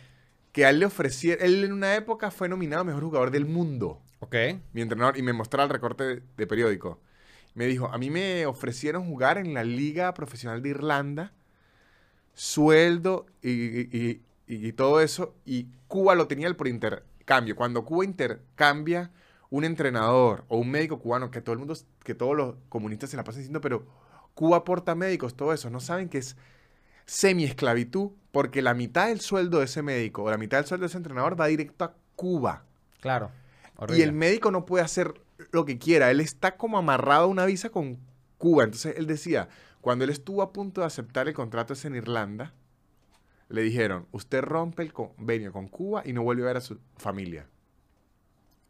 que 0.51 0.65
a 0.65 0.69
él 0.69 0.79
le 0.79 0.85
ofrecieron, 0.85 1.45
él 1.45 1.63
en 1.63 1.71
una 1.73 1.95
época 1.95 2.31
fue 2.31 2.49
nominado 2.49 2.83
mejor 2.85 3.03
jugador 3.03 3.31
del 3.31 3.45
mundo 3.45 4.01
Ok. 4.19 4.35
mi 4.73 4.81
entrenador, 4.81 5.17
y 5.17 5.21
me 5.21 5.33
mostraba 5.33 5.65
el 5.65 5.69
recorte 5.69 6.03
de, 6.03 6.23
de 6.37 6.47
periódico. 6.47 6.99
Me 7.53 7.67
dijo, 7.67 7.87
a 7.87 7.97
mí 7.97 8.09
me 8.09 8.45
ofrecieron 8.45 9.05
jugar 9.05 9.37
en 9.37 9.53
la 9.53 9.63
Liga 9.63 10.13
Profesional 10.13 10.61
de 10.61 10.69
Irlanda, 10.69 11.31
sueldo 12.33 13.25
y, 13.41 13.51
y- 13.51 14.21
y- 14.47 14.67
y 14.67 14.73
todo 14.73 15.01
eso, 15.01 15.35
y 15.45 15.67
Cuba 15.87 16.15
lo 16.15 16.27
tenía 16.27 16.51
por 16.55 16.67
intercambio. 16.67 17.55
Cuando 17.55 17.85
Cuba 17.85 18.03
intercambia 18.05 19.11
un 19.49 19.63
entrenador 19.63 20.43
o 20.49 20.57
un 20.57 20.69
médico 20.69 20.99
cubano, 20.99 21.31
que 21.31 21.41
todo 21.41 21.53
el 21.53 21.59
mundo, 21.59 21.75
que 22.03 22.15
todos 22.15 22.35
los 22.35 22.55
comunistas 22.69 23.09
se 23.09 23.17
la 23.17 23.23
pasan 23.23 23.39
diciendo, 23.41 23.61
pero 23.61 23.85
Cuba 24.33 24.57
aporta 24.57 24.95
médicos, 24.95 25.35
todo 25.35 25.53
eso, 25.53 25.69
no 25.69 25.79
saben 25.79 26.09
que 26.09 26.17
es 26.17 26.35
semi-esclavitud, 27.05 28.11
porque 28.31 28.61
la 28.61 28.73
mitad 28.73 29.07
del 29.07 29.21
sueldo 29.21 29.59
de 29.59 29.65
ese 29.65 29.81
médico 29.81 30.23
o 30.23 30.31
la 30.31 30.37
mitad 30.37 30.57
del 30.57 30.65
sueldo 30.65 30.83
de 30.83 30.87
ese 30.87 30.97
entrenador 30.97 31.39
va 31.39 31.47
directo 31.47 31.85
a 31.85 31.93
Cuba. 32.15 32.63
Claro. 32.99 33.31
Y 33.89 34.01
el 34.01 34.13
médico 34.13 34.51
no 34.51 34.65
puede 34.65 34.83
hacer 34.83 35.13
lo 35.51 35.65
que 35.65 35.77
quiera. 35.77 36.11
Él 36.11 36.19
está 36.19 36.57
como 36.57 36.77
amarrado 36.77 37.23
a 37.23 37.27
una 37.27 37.45
visa 37.45 37.69
con 37.69 37.99
Cuba. 38.37 38.63
Entonces 38.63 38.95
él 38.97 39.07
decía, 39.07 39.49
cuando 39.81 40.03
él 40.03 40.09
estuvo 40.09 40.41
a 40.41 40.53
punto 40.53 40.81
de 40.81 40.87
aceptar 40.87 41.27
el 41.27 41.33
contrato 41.33 41.73
ese 41.73 41.87
en 41.87 41.95
Irlanda, 41.95 42.53
le 43.49 43.61
dijeron, 43.61 44.07
usted 44.11 44.41
rompe 44.41 44.83
el 44.83 44.93
convenio 44.93 45.51
con 45.51 45.67
Cuba 45.67 46.01
y 46.05 46.13
no 46.13 46.23
vuelve 46.23 46.43
a 46.43 46.47
ver 46.47 46.57
a 46.57 46.61
su 46.61 46.79
familia. 46.97 47.47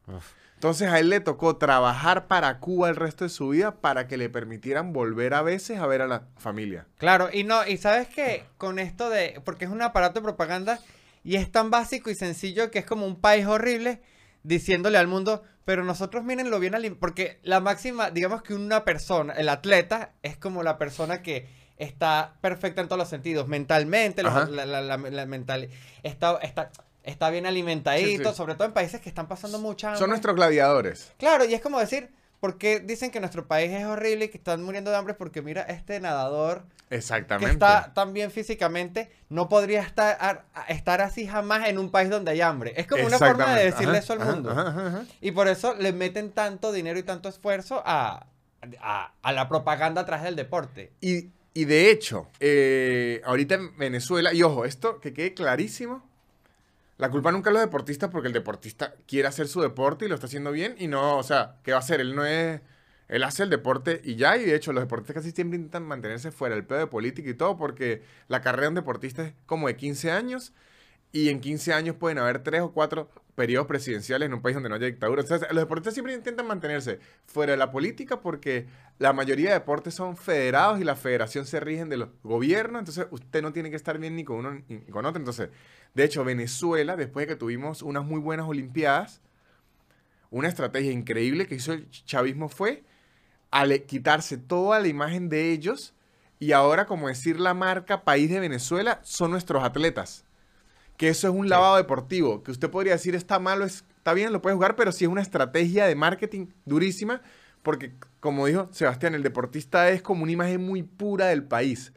Uf. 0.08 0.34
Entonces 0.56 0.90
a 0.90 1.00
él 1.00 1.10
le 1.10 1.20
tocó 1.20 1.58
trabajar 1.58 2.28
para 2.28 2.60
Cuba 2.60 2.90
el 2.90 2.96
resto 2.96 3.26
de 3.26 3.30
su 3.30 3.50
vida 3.50 3.82
para 3.82 4.08
que 4.08 4.18
le 4.18 4.30
permitieran 4.30 4.94
volver 4.94 5.34
a 5.34 5.42
veces 5.42 5.80
a 5.80 5.88
ver 5.88 6.02
a 6.02 6.08
la 6.08 6.24
familia. 6.38 6.88
Claro, 6.98 7.30
y 7.32 7.44
no, 7.44 7.68
y 7.68 7.78
sabes 7.78 8.08
que 8.08 8.46
con 8.58 8.80
esto 8.80 9.10
de, 9.10 9.42
porque 9.44 9.66
es 9.66 9.72
un 9.72 9.82
aparato 9.82 10.20
de 10.20 10.24
propaganda 10.24 10.80
y 11.24 11.36
es 11.36 11.52
tan 11.52 11.72
básico 11.72 12.10
y 12.10 12.16
sencillo 12.16 12.72
que 12.72 12.80
es 12.80 12.86
como 12.86 13.06
un 13.06 13.20
país 13.20 13.46
horrible 13.46 14.02
diciéndole 14.46 14.98
al 14.98 15.08
mundo, 15.08 15.44
pero 15.66 15.84
nosotros 15.84 16.24
miren 16.24 16.50
lo 16.50 16.60
bien 16.60 16.76
alim-", 16.76 16.98
porque 17.00 17.40
la 17.44 17.60
máxima, 17.60 18.12
digamos 18.12 18.42
que 18.44 18.54
una 18.54 18.84
persona, 18.86 19.34
el 19.34 19.50
atleta 19.50 20.12
es 20.24 20.38
como 20.38 20.64
la 20.64 20.78
persona 20.78 21.22
que 21.22 21.48
está 21.78 22.36
perfecta 22.42 22.82
en 22.82 22.88
todos 22.88 23.00
los 23.00 23.10
sentidos, 23.10 23.48
mentalmente, 23.48 24.24
los- 24.24 24.50
la, 24.50 24.66
la- 24.66 24.82
la- 24.82 24.98
la 24.98 25.26
mental, 25.26 25.70
está, 26.04 26.38
está, 26.42 26.72
está 27.04 27.30
bien 27.30 27.46
alimentadito, 27.46 28.24
Sí, 28.24 28.30
sí. 28.30 28.36
sobre 28.38 28.56
todo 28.56 28.66
en 28.68 28.74
países 28.74 29.02
que 29.02 29.10
están 29.10 29.28
pasando 29.28 29.60
mucha 29.60 29.88
hambre. 29.90 30.00
Son 30.00 30.10
nuestros 30.10 30.36
gladiadores. 30.36 31.12
Claro, 31.18 31.44
y 31.46 31.54
es 31.54 31.62
como 31.62 31.80
decir, 31.80 32.10
¿por 32.40 32.58
qué 32.58 32.80
dicen 32.80 33.12
que 33.12 33.20
nuestro 33.20 33.48
país 33.48 33.72
es 33.72 33.86
horrible 33.86 34.26
y 34.26 34.30
que 34.30 34.38
están 34.38 34.64
muriendo 34.64 34.92
de 34.92 34.98
hambre? 34.98 35.14
Porque 35.16 35.42
mira, 35.42 35.64
este 35.64 36.00
nadador 36.00 36.64
que 36.90 36.96
Exactamente. 36.96 37.52
está 37.52 37.94
tan 37.94 38.14
bien 38.14 38.32
físicamente 38.32 39.12
no 39.30 39.50
podría 39.50 39.82
estar, 39.82 40.46
estar 40.68 41.02
así 41.02 41.28
jamás 41.28 41.68
en 41.68 41.80
un 41.80 41.90
país 41.90 42.10
donde 42.10 42.32
hay 42.32 42.42
hambre. 42.42 42.74
Es 42.78 42.88
como 42.88 43.06
una 43.06 43.18
forma 43.18 43.56
de 43.56 43.66
decirle 43.66 43.98
Ajá, 43.98 43.98
eso 44.00 44.14
al 44.14 44.22
ajá, 44.22 44.32
mundo. 44.32 44.52
ajá. 44.52 45.06
Y 45.22 45.32
por 45.32 45.48
eso 45.48 45.74
le 45.76 45.94
meten 45.94 46.32
tanto 46.32 46.72
dinero 46.72 47.00
y 47.00 47.04
tanto 47.04 47.28
esfuerzo 47.30 47.82
a, 47.86 48.28
a, 48.82 49.14
a 49.22 49.32
la 49.34 49.50
propaganda 49.50 50.02
atrás 50.02 50.24
del 50.24 50.36
deporte. 50.36 50.92
Y, 51.02 51.30
y 51.54 51.66
de 51.66 51.90
hecho, 51.90 52.28
eh, 52.40 53.22
ahorita 53.26 53.56
en 53.56 53.78
Venezuela, 53.78 54.34
y 54.34 54.44
ojo, 54.44 54.66
esto 54.66 55.00
que 55.00 55.14
quede 55.14 55.34
clarísimo, 55.34 56.08
la 56.98 57.10
culpa 57.10 57.32
nunca 57.32 57.50
es 57.50 57.54
los 57.54 57.62
deportistas 57.64 58.10
porque 58.10 58.28
el 58.28 58.34
deportista 58.34 58.94
quiere 59.08 59.28
hacer 59.28 59.48
su 59.48 59.62
deporte 59.62 60.06
y 60.06 60.08
lo 60.08 60.16
está 60.16 60.28
haciendo 60.28 60.52
bien 60.52 60.76
y 60.78 60.88
no, 60.88 61.18
o 61.18 61.24
sea, 61.24 61.56
¿qué 61.64 61.72
va 61.72 61.78
a 61.78 61.80
hacer? 61.80 62.00
Él 62.00 62.16
no 62.16 62.26
es, 62.26 62.62
él 63.08 63.24
hace 63.24 63.44
el 63.44 63.50
deporte 63.50 64.02
y 64.04 64.16
ya, 64.16 64.38
y 64.38 64.46
de 64.46 64.56
hecho 64.56 64.74
los 64.74 64.84
deportistas 64.84 65.16
casi 65.16 65.32
siempre 65.32 65.58
intentan 65.58 65.84
mantenerse 65.84 66.32
fuera 66.32 66.56
del 66.56 66.66
pedo 66.66 66.80
de 66.80 66.88
política 66.88 67.30
y 67.30 67.34
todo 67.34 67.58
porque 67.58 68.02
la 68.28 68.42
carrera 68.42 68.64
de 68.64 68.70
un 68.70 68.76
deportista 68.76 69.24
es 69.24 69.34
como 69.46 69.68
de 69.68 69.76
15 69.76 70.12
años 70.12 70.54
y 71.12 71.30
en 71.30 71.40
15 71.40 71.74
años 71.74 71.96
pueden 71.96 72.18
haber 72.18 72.40
tres 72.40 72.62
o 72.62 72.72
cuatro 72.72 73.10
periodos 73.36 73.68
presidenciales 73.68 74.28
en 74.28 74.34
un 74.34 74.42
país 74.42 74.56
donde 74.56 74.70
no 74.70 74.76
haya 74.76 74.88
dictadura. 74.88 75.22
Entonces, 75.22 75.48
los 75.50 75.64
deportistas 75.64 75.94
siempre 75.94 76.14
intentan 76.14 76.48
mantenerse 76.48 77.00
fuera 77.26 77.52
de 77.52 77.58
la 77.58 77.72
política 77.72 78.22
porque 78.22 78.66
la 78.98 79.14
mayoría 79.14 79.50
de 79.50 79.54
deportes 79.56 79.94
son 79.94 80.18
federados 80.18 80.80
y 80.80 80.84
la 80.84 80.96
federación 80.96 81.46
se 81.46 81.60
rigen 81.60 81.90
de 81.90 81.98
los 81.98 82.10
gobiernos. 82.24 82.80
Entonces, 82.80 83.08
usted 83.12 83.42
no 83.42 83.54
tiene 83.54 83.70
que 83.70 83.76
estar 83.76 83.98
bien 83.98 84.16
ni 84.16 84.24
con 84.24 84.38
uno 84.38 84.62
ni 84.68 84.80
con 84.88 85.06
otro. 85.06 85.20
Entonces, 85.20 85.50
de 85.94 86.04
hecho, 86.04 86.24
Venezuela, 86.24 86.96
después 86.96 87.28
de 87.28 87.34
que 87.34 87.40
tuvimos 87.40 87.82
unas 87.82 88.04
muy 88.04 88.20
buenas 88.20 88.48
Olimpiadas, 88.48 89.22
una 90.32 90.48
estrategia 90.48 90.92
increíble 90.92 91.48
que 91.48 91.56
hizo 91.56 91.72
el 91.72 91.90
chavismo 91.90 92.50
fue 92.50 92.84
al 93.56 93.84
quitarse 93.84 94.38
toda 94.38 94.82
la 94.82 94.90
imagen 94.90 95.30
de 95.30 95.54
ellos 95.54 95.94
y 96.40 96.52
ahora, 96.52 96.86
como 96.86 97.08
decir 97.08 97.40
la 97.40 97.54
marca 97.54 98.04
país 98.04 98.30
de 98.30 98.42
Venezuela, 98.42 99.00
son 99.02 99.32
nuestros 99.32 99.64
atletas. 99.64 100.26
Que 100.98 101.08
eso 101.08 101.30
es 101.30 101.34
un 101.34 101.48
lavado 101.48 101.78
deportivo, 101.78 102.44
que 102.44 102.52
usted 102.52 102.70
podría 102.70 102.92
decir 102.92 103.16
está 103.16 103.40
malo, 103.40 103.64
está 103.64 104.14
bien, 104.14 104.34
lo 104.34 104.42
puede 104.42 104.56
jugar, 104.56 104.76
pero 104.76 104.92
sí 104.92 105.06
es 105.06 105.10
una 105.10 105.22
estrategia 105.22 105.88
de 105.88 105.96
marketing 105.96 106.48
durísima, 106.66 107.22
porque 107.64 107.94
como 108.20 108.46
dijo 108.46 108.68
Sebastián, 108.74 109.16
el 109.16 109.24
deportista 109.24 109.90
es 109.90 110.02
como 110.02 110.24
una 110.24 110.34
imagen 110.34 110.62
muy 110.62 110.84
pura 110.84 111.28
del 111.28 111.46
país, 111.46 111.94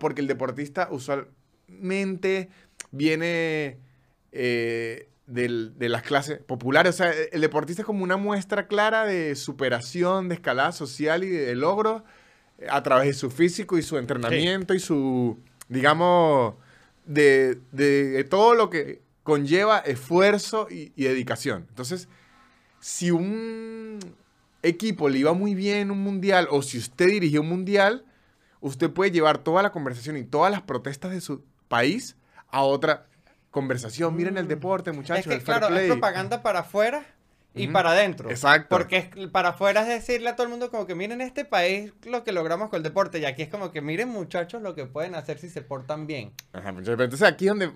porque 0.00 0.20
el 0.20 0.26
deportista 0.26 0.88
usualmente 0.90 2.48
viene 2.90 3.78
eh, 4.32 5.08
de 5.28 5.88
las 5.88 6.02
clases 6.02 6.38
populares. 6.38 6.94
O 6.94 6.98
sea, 6.98 7.12
el 7.12 7.40
deportista 7.40 7.82
es 7.82 7.86
como 7.86 8.02
una 8.02 8.16
muestra 8.16 8.66
clara 8.66 9.04
de 9.04 9.34
superación, 9.36 10.28
de 10.28 10.34
escalada 10.36 10.72
social 10.72 11.22
y 11.22 11.28
de 11.28 11.54
logro 11.54 12.04
eh, 12.58 12.66
a 12.70 12.82
través 12.82 13.06
de 13.08 13.14
su 13.14 13.30
físico 13.30 13.76
y 13.78 13.82
su 13.82 13.98
entrenamiento 13.98 14.74
y 14.74 14.80
su, 14.80 15.38
digamos, 15.68 16.54
de, 17.04 17.58
de- 17.72 18.08
de 18.10 18.24
todo 18.24 18.54
lo 18.54 18.70
que 18.70 19.02
conlleva 19.22 19.78
esfuerzo 19.80 20.66
y, 20.70 20.92
y 20.96 21.04
dedicación. 21.04 21.66
Entonces, 21.68 22.08
si 22.80 23.10
un 23.10 23.98
equipo 24.62 25.08
le 25.08 25.18
iba 25.18 25.32
muy 25.34 25.54
bien 25.54 25.76
en 25.78 25.90
un 25.90 26.02
mundial 26.02 26.48
o 26.50 26.62
si 26.62 26.78
usted 26.78 27.06
dirigió 27.06 27.42
un 27.42 27.48
mundial, 27.48 28.04
usted 28.60 28.90
puede 28.90 29.10
llevar 29.10 29.38
toda 29.38 29.62
la 29.62 29.70
conversación 29.72 30.16
y 30.16 30.24
todas 30.24 30.50
las 30.50 30.62
protestas 30.62 31.10
de 31.10 31.20
su 31.20 31.42
país 31.68 32.16
a 32.50 32.62
otra 32.62 33.07
conversación. 33.50 34.14
Miren 34.16 34.36
el 34.38 34.48
deporte, 34.48 34.92
muchachos, 34.92 35.26
Mm. 35.26 35.30
es 35.30 35.34
que, 35.36 35.40
el 35.40 35.40
fair 35.46 35.58
claro, 35.58 35.74
es 35.74 35.80
play. 35.80 35.90
propaganda 35.90 36.42
para 36.42 36.60
afuera 36.60 37.02
y 37.54 37.66
para 37.68 37.90
adentro. 37.90 38.30
Exacto. 38.30 38.68
Porque 38.68 39.10
es- 39.14 39.28
para 39.28 39.48
afuera 39.50 39.82
es 39.82 39.88
decirle 39.88 40.28
a 40.28 40.36
todo 40.36 40.44
el 40.44 40.50
mundo 40.50 40.70
como 40.70 40.86
que 40.86 40.94
miren 40.94 41.20
este 41.20 41.44
país 41.44 41.92
lo 42.04 42.22
que 42.22 42.30
logramos 42.32 42.68
con 42.68 42.76
el 42.76 42.82
deporte. 42.84 43.18
Y 43.18 43.24
aquí 43.24 43.42
es 43.42 43.48
como 43.48 43.72
que 43.72 43.80
miren 43.80 44.08
muchachos 44.10 44.62
lo 44.62 44.74
que 44.74 44.84
pueden 44.86 45.14
hacer 45.16 45.38
si 45.38 45.48
se 45.48 45.62
portan 45.62 46.06
bien. 46.06 46.32
Ajá, 46.52 46.70
muchachos, 46.72 46.94
pero 46.96 47.04
entonces 47.04 47.26
aquí 47.26 47.46
es 47.46 47.50
donde, 47.56 47.72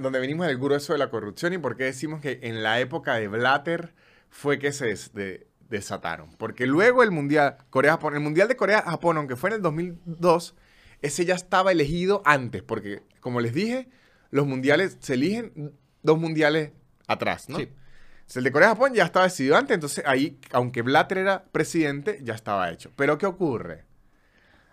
donde 0.00 0.18
venimos 0.20 0.46
del 0.46 0.58
grueso 0.58 0.92
de 0.92 0.98
la 1.00 1.10
corrupción 1.10 1.52
y 1.52 1.58
por 1.58 1.76
qué 1.76 1.84
decimos 1.84 2.20
que 2.20 2.38
en 2.42 2.62
la 2.62 2.78
época 2.80 3.14
de 3.14 3.26
Blatter 3.28 3.94
fue 4.28 4.58
que 4.58 4.72
se 4.72 4.86
des- 4.86 5.12
de- 5.14 5.46
desataron. 5.68 6.30
Porque 6.36 6.66
luego 6.66 7.02
el 7.02 7.10
mundial 7.10 7.56
Corea-Japón, 7.70 8.14
el 8.14 8.20
mundial 8.20 8.46
de 8.46 8.56
Corea-Japón, 8.56 9.16
aunque 9.16 9.34
fue 9.34 9.50
en 9.50 9.56
el 9.56 9.62
2002, 9.62 10.54
ese 11.02 11.24
ya 11.24 11.34
estaba 11.34 11.72
elegido 11.72 12.22
antes, 12.24 12.62
porque 12.62 13.02
como 13.20 13.40
les 13.40 13.52
dije, 13.54 13.88
los 14.34 14.48
mundiales 14.48 14.96
se 14.98 15.14
eligen 15.14 15.78
dos 16.02 16.18
mundiales 16.18 16.72
atrás, 17.06 17.48
¿no? 17.48 17.56
Sí. 17.56 17.62
Entonces, 17.62 18.36
El 18.36 18.42
de 18.42 18.50
Corea-Japón 18.50 18.92
ya 18.92 19.04
estaba 19.04 19.26
decidido 19.26 19.56
antes, 19.56 19.76
entonces 19.76 20.02
ahí, 20.08 20.40
aunque 20.50 20.82
Blatter 20.82 21.18
era 21.18 21.44
presidente, 21.44 22.18
ya 22.20 22.34
estaba 22.34 22.68
hecho. 22.72 22.90
Pero 22.96 23.16
¿qué 23.16 23.26
ocurre? 23.26 23.84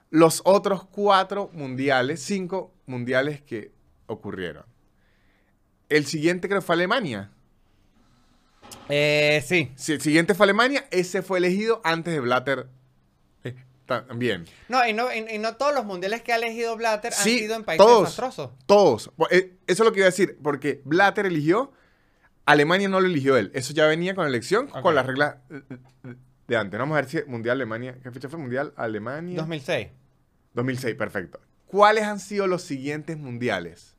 Los 0.09 0.41
otros 0.45 0.86
cuatro 0.86 1.51
mundiales, 1.53 2.24
cinco 2.24 2.74
mundiales 2.88 3.43
que 3.43 3.72
ocurrieron. 4.07 4.66
El 5.89 6.07
siguiente 6.07 6.49
creo 6.49 6.64
fue 6.64 6.74
Alemania. 6.74 7.30
Eh, 8.89 9.43
sí. 9.45 9.72
Si 9.76 9.93
el 9.93 10.01
siguiente 10.01 10.34
fue 10.34 10.45
Alemania, 10.45 10.88
ese 10.89 11.22
fue 11.22 11.38
elegido 11.38 11.82
antes 11.84 12.16
de 12.16 12.20
Blatter 12.20 12.68
también. 14.08 14.46
No, 14.70 14.86
y 14.88 14.94
no, 14.94 15.14
y, 15.14 15.20
y 15.36 15.38
no 15.38 15.56
todos 15.56 15.74
los 15.74 15.86
mundiales 15.86 16.22
que 16.22 16.34
ha 16.34 16.38
elegido 16.38 16.76
Blatter 16.78 17.14
han 17.14 17.24
sido 17.24 17.56
en 17.56 17.64
países 17.64 17.86
todos. 17.86 18.02
desastrosos. 18.04 18.52
Todos. 18.66 19.12
Eh, 19.32 19.58
Eso 19.68 19.84
es 19.84 19.86
lo 19.88 19.92
que 19.92 20.00
iba 20.00 20.08
a 20.08 20.12
decir, 20.12 20.38
porque 20.42 20.82
Blatter 20.86 21.26
eligió, 21.26 21.72
Alemania 22.46 22.89
no 22.89 23.00
lo 23.00 23.08
eligió 23.08 23.38
él. 23.38 23.52
Eso 23.54 23.74
ya 23.74 23.86
venía 23.88 24.16
con 24.16 24.24
la 24.26 24.30
elección, 24.30 24.68
con 24.68 24.96
las 24.96 25.06
reglas 25.06 25.36
de 26.48 26.58
antes. 26.58 26.80
Vamos 26.80 26.94
a 26.98 27.02
ver 27.02 27.10
si 27.10 27.20
Mundial 27.30 27.58
Alemania. 27.58 27.98
¿Qué 28.02 28.12
fecha 28.12 28.28
fue? 28.30 28.39
Mundial 28.39 28.74
Alemania. 28.76 29.38
2006. 29.38 29.88
2006, 30.54 30.96
perfecto. 30.96 31.39
¿Cuáles 31.68 32.04
han 32.04 32.20
sido 32.20 32.48
los 32.48 32.62
siguientes 32.64 33.18
mundiales? 33.18 33.96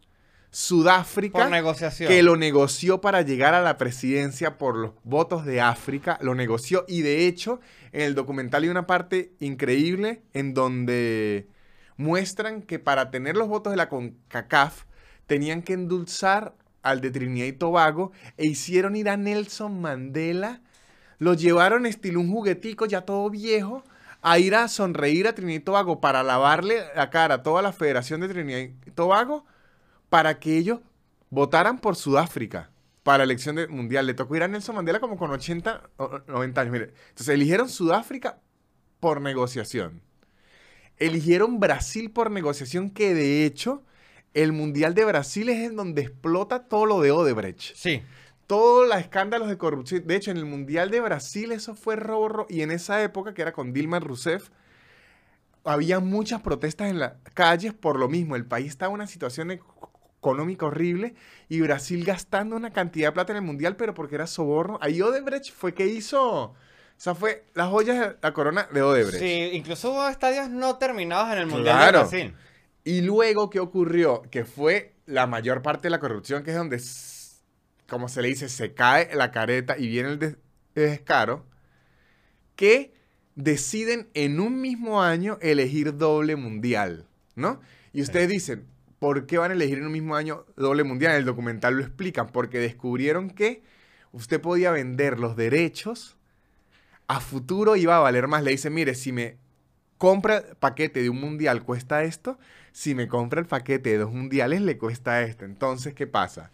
Sudáfrica, 0.50 1.38
Por 1.38 1.50
negociación. 1.50 2.08
que 2.10 2.22
lo 2.22 2.36
negoció 2.36 3.00
para 3.00 3.22
llegar 3.22 3.54
a 3.54 3.62
la 3.62 3.78
presidencia 3.78 4.58
por 4.58 4.76
los 4.76 4.92
votos 5.02 5.46
de 5.46 5.62
África, 5.62 6.18
lo 6.20 6.34
negoció 6.34 6.84
y 6.86 7.00
de 7.00 7.26
hecho 7.26 7.58
en 7.92 8.02
el 8.02 8.14
documental 8.14 8.64
hay 8.64 8.70
una 8.70 8.86
parte 8.86 9.32
increíble 9.38 10.22
en 10.32 10.54
donde 10.54 11.48
muestran 11.96 12.62
que 12.62 12.78
para 12.78 13.10
tener 13.10 13.36
los 13.36 13.48
votos 13.48 13.72
de 13.72 13.76
la 13.76 13.88
CONCACAF 13.88 14.84
tenían 15.26 15.62
que 15.62 15.74
endulzar 15.74 16.54
al 16.82 17.00
de 17.00 17.10
Trinidad 17.10 17.46
y 17.46 17.52
Tobago 17.52 18.12
e 18.36 18.46
hicieron 18.46 18.96
ir 18.96 19.08
a 19.08 19.16
Nelson 19.16 19.80
Mandela, 19.80 20.62
lo 21.18 21.34
llevaron 21.34 21.86
estilo 21.86 22.20
un 22.20 22.32
juguetico 22.32 22.86
ya 22.86 23.02
todo 23.02 23.30
viejo 23.30 23.84
a 24.22 24.38
ir 24.38 24.54
a 24.54 24.68
sonreír 24.68 25.28
a 25.28 25.34
Trinidad 25.34 25.60
y 25.60 25.64
Tobago 25.64 26.00
para 26.00 26.22
lavarle 26.22 26.82
la 26.96 27.10
cara 27.10 27.36
a 27.36 27.42
toda 27.42 27.62
la 27.62 27.72
Federación 27.72 28.20
de 28.20 28.28
Trinidad 28.28 28.58
y 28.58 28.90
Tobago 28.90 29.44
para 30.08 30.40
que 30.40 30.56
ellos 30.56 30.80
votaran 31.30 31.78
por 31.78 31.94
Sudáfrica 31.94 32.71
para 33.02 33.18
la 33.18 33.24
elección 33.24 33.56
de- 33.56 33.68
mundial. 33.68 34.06
Le 34.06 34.14
tocó 34.14 34.36
ir 34.36 34.42
a 34.42 34.48
Nelson 34.48 34.76
Mandela 34.76 35.00
como 35.00 35.16
con 35.16 35.30
80 35.30 35.90
o 35.96 36.04
o 36.04 36.18
90 36.28 36.60
años. 36.60 36.72
Mire, 36.72 36.94
entonces 37.10 37.28
eligieron 37.34 37.68
Sudáfrica 37.68 38.38
por 39.00 39.20
negociación. 39.20 40.00
Eligieron 40.98 41.58
Brasil 41.58 42.10
por 42.10 42.30
negociación, 42.30 42.90
que 42.90 43.14
de 43.14 43.44
hecho 43.44 43.82
el 44.34 44.52
mundial 44.52 44.94
de 44.94 45.04
Brasil 45.04 45.48
es 45.48 45.68
en 45.68 45.76
donde 45.76 46.02
explota 46.02 46.68
todo 46.68 46.86
lo 46.86 47.00
de 47.00 47.10
Odebrecht. 47.10 47.74
Sí. 47.74 48.02
Todos 48.46 48.86
los 48.88 48.98
escándalos 48.98 49.48
de 49.48 49.56
corrupción. 49.58 50.06
De 50.06 50.14
hecho, 50.16 50.30
en 50.30 50.36
el 50.36 50.44
mundial 50.44 50.90
de 50.90 51.00
Brasil 51.00 51.52
eso 51.52 51.74
fue 51.74 51.96
robo, 51.96 52.28
ro- 52.28 52.46
y 52.48 52.62
en 52.62 52.70
esa 52.70 53.02
época, 53.02 53.34
que 53.34 53.42
era 53.42 53.52
con 53.52 53.72
Dilma 53.72 53.98
Rousseff, 54.00 54.50
había 55.64 56.00
muchas 56.00 56.40
protestas 56.42 56.90
en 56.90 56.98
las 56.98 57.14
calles 57.34 57.72
por 57.72 57.98
lo 57.98 58.08
mismo. 58.08 58.36
El 58.36 58.44
país 58.46 58.68
estaba 58.68 58.90
en 58.90 58.94
una 58.96 59.06
situación 59.06 59.60
económica 60.22 60.66
horrible 60.66 61.14
y 61.48 61.60
Brasil 61.62 62.04
gastando 62.04 62.54
una 62.54 62.70
cantidad 62.72 63.08
de 63.08 63.12
plata 63.12 63.32
en 63.32 63.38
el 63.38 63.42
mundial, 63.42 63.74
pero 63.74 63.92
porque 63.92 64.14
era 64.14 64.28
soborno. 64.28 64.78
Ahí 64.80 65.02
Odebrecht 65.02 65.52
fue 65.52 65.74
que 65.74 65.86
hizo. 65.88 66.44
O 66.44 66.54
sea, 66.96 67.16
fue 67.16 67.44
las 67.54 67.68
joyas 67.70 67.98
de 67.98 68.16
la 68.22 68.32
corona 68.32 68.68
de 68.72 68.82
Odebrecht. 68.82 69.18
Sí, 69.18 69.50
incluso 69.52 69.90
hubo 69.90 70.08
estadios 70.08 70.48
no 70.48 70.78
terminados 70.78 71.32
en 71.32 71.38
el 71.38 71.46
Mundial 71.46 71.76
Claro. 71.76 71.98
de 71.98 72.04
Brasil. 72.04 72.34
Y 72.84 73.00
luego, 73.00 73.50
¿qué 73.50 73.58
ocurrió? 73.58 74.22
Que 74.30 74.44
fue 74.44 74.94
la 75.06 75.26
mayor 75.26 75.60
parte 75.60 75.86
de 75.88 75.90
la 75.90 75.98
corrupción, 75.98 76.44
que 76.44 76.52
es 76.52 76.56
donde, 76.56 76.80
como 77.88 78.08
se 78.08 78.22
le 78.22 78.28
dice, 78.28 78.48
se 78.48 78.74
cae 78.74 79.12
la 79.16 79.32
careta 79.32 79.76
y 79.76 79.88
viene 79.88 80.10
el 80.10 80.18
des- 80.20 80.36
descaro, 80.76 81.44
que 82.54 82.94
deciden 83.34 84.08
en 84.14 84.38
un 84.38 84.60
mismo 84.60 85.02
año 85.02 85.38
elegir 85.40 85.96
doble 85.96 86.36
mundial, 86.36 87.08
¿no? 87.34 87.60
Y 87.92 88.02
ustedes 88.02 88.28
dicen, 88.28 88.66
¿por 89.02 89.26
qué 89.26 89.36
van 89.36 89.50
a 89.50 89.54
elegir 89.54 89.78
en 89.78 89.86
un 89.86 89.90
mismo 89.90 90.14
año 90.14 90.46
doble 90.54 90.84
mundial? 90.84 91.10
En 91.10 91.18
el 91.18 91.24
documental 91.24 91.74
lo 91.74 91.82
explican, 91.82 92.28
porque 92.28 92.60
descubrieron 92.60 93.30
que 93.30 93.64
usted 94.12 94.40
podía 94.40 94.70
vender 94.70 95.18
los 95.18 95.34
derechos 95.34 96.16
a 97.08 97.18
futuro 97.18 97.74
iba 97.74 97.96
a 97.96 97.98
valer 97.98 98.28
más. 98.28 98.44
Le 98.44 98.52
dicen, 98.52 98.72
mire, 98.72 98.94
si 98.94 99.10
me 99.10 99.38
compra 99.98 100.36
el 100.36 100.56
paquete 100.56 101.02
de 101.02 101.10
un 101.10 101.20
mundial 101.20 101.64
cuesta 101.64 102.04
esto, 102.04 102.38
si 102.70 102.94
me 102.94 103.08
compra 103.08 103.40
el 103.40 103.46
paquete 103.46 103.90
de 103.90 103.98
dos 103.98 104.12
mundiales 104.12 104.60
le 104.60 104.78
cuesta 104.78 105.20
esto. 105.22 105.46
Entonces, 105.46 105.94
¿qué 105.94 106.06
pasa? 106.06 106.52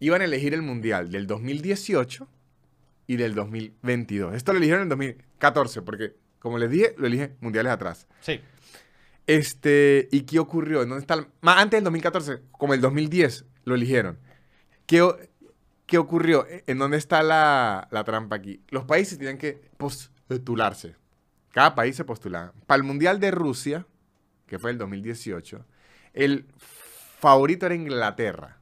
Iban 0.00 0.22
a 0.22 0.24
elegir 0.24 0.54
el 0.54 0.62
mundial 0.62 1.10
del 1.10 1.26
2018 1.26 2.26
y 3.06 3.16
del 3.16 3.34
2022. 3.34 4.34
Esto 4.34 4.54
lo 4.54 4.56
eligieron 4.56 4.80
en 4.80 4.84
el 4.84 4.88
2014 4.88 5.82
porque, 5.82 6.14
como 6.38 6.56
les 6.56 6.70
dije, 6.70 6.94
lo 6.96 7.06
eligen 7.06 7.36
mundiales 7.42 7.70
atrás. 7.70 8.08
Sí. 8.22 8.40
Este, 9.26 10.08
¿y 10.10 10.22
qué 10.22 10.38
ocurrió? 10.38 10.82
¿En 10.82 10.88
dónde 10.88 11.02
está? 11.02 11.14
el- 11.14 11.26
Más 11.40 11.58
antes 11.58 11.78
del 11.78 11.84
2014, 11.84 12.40
como 12.52 12.74
el 12.74 12.80
2010, 12.80 13.44
lo 13.64 13.74
eligieron. 13.74 14.18
¿Qué, 14.86 15.06
qué 15.86 15.98
ocurrió? 15.98 16.46
¿En 16.66 16.78
dónde 16.78 16.96
está 16.96 17.22
la, 17.22 17.88
la 17.90 18.04
trampa 18.04 18.36
aquí? 18.36 18.60
Los 18.70 18.84
países 18.84 19.18
tienen 19.18 19.38
que 19.38 19.70
postularse. 19.76 20.96
Cada 21.52 21.74
país 21.74 21.96
se 21.96 22.04
postulaba. 22.04 22.52
Para 22.66 22.78
el 22.78 22.82
Mundial 22.84 23.20
de 23.20 23.30
Rusia, 23.30 23.86
que 24.46 24.58
fue 24.58 24.70
el 24.70 24.78
2018, 24.78 25.64
el 26.14 26.46
favorito 26.56 27.66
era 27.66 27.74
Inglaterra. 27.74 28.58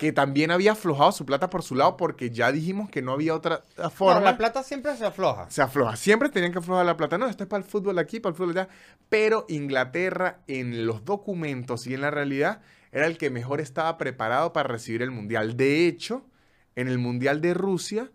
Que 0.00 0.12
también 0.12 0.50
había 0.50 0.72
aflojado 0.72 1.12
su 1.12 1.26
plata 1.26 1.50
por 1.50 1.62
su 1.62 1.74
lado 1.74 1.98
porque 1.98 2.30
ya 2.30 2.50
dijimos 2.52 2.88
que 2.88 3.02
no 3.02 3.12
había 3.12 3.34
otra 3.34 3.64
No, 3.76 3.90
forma 3.90 4.22
la 4.22 4.38
plata 4.38 4.62
siempre 4.62 4.96
se 4.96 5.04
afloja. 5.04 5.50
se 5.50 5.60
afloja. 5.60 5.94
Siempre 5.94 6.30
tenían 6.30 6.52
que 6.52 6.58
aflojar 6.58 6.86
la 6.86 6.96
plata. 6.96 7.18
No, 7.18 7.26
esto 7.28 7.42
es 7.44 7.48
para 7.50 7.62
el 7.62 7.68
fútbol 7.68 7.98
aquí, 7.98 8.18
para 8.18 8.30
el 8.30 8.36
fútbol 8.36 8.56
allá. 8.56 8.68
Pero 9.10 9.44
Inglaterra, 9.50 10.38
en 10.46 10.86
los 10.86 11.04
documentos 11.04 11.86
y 11.86 11.92
en 11.92 12.00
la 12.00 12.10
realidad, 12.10 12.62
era 12.92 13.06
el 13.06 13.18
que 13.18 13.28
mejor 13.28 13.60
estaba 13.60 13.98
preparado 13.98 14.54
para 14.54 14.68
recibir 14.68 15.02
el 15.02 15.10
mundial. 15.10 15.58
De 15.58 15.86
hecho, 15.86 16.24
en 16.76 16.88
el 16.88 16.96
mundial 16.96 17.42
de 17.42 17.52
Rusia, 17.52 18.10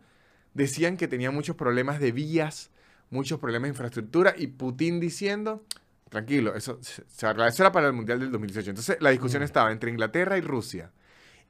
decían 0.56 0.98
que 0.98 1.08
tenía 1.08 1.30
muchos 1.30 1.56
problemas 1.56 2.00
de 2.00 2.12
vías, 2.12 2.72
muchos 3.12 3.40
problemas 3.40 3.68
de 3.68 3.74
infraestructura. 3.74 4.34
Y 4.36 4.48
Putin 4.48 5.00
diciendo, 5.00 5.64
tranquilo, 6.10 6.56
eso, 6.56 6.80
se- 6.82 7.04
se 7.08 7.28
arregla". 7.28 7.48
eso 7.50 7.62
era 7.62 7.72
para 7.72 7.86
el 7.86 7.94
mundial 7.94 8.20
del 8.20 8.32
2018. 8.32 8.72
Entonces, 8.72 8.98
la 9.02 9.12
discusión 9.12 9.44
Mm. 9.44 9.46
estaba 9.46 9.72
entre 9.72 9.92
Inglaterra 9.92 10.36
y 10.36 10.42
Rusia. 10.42 10.90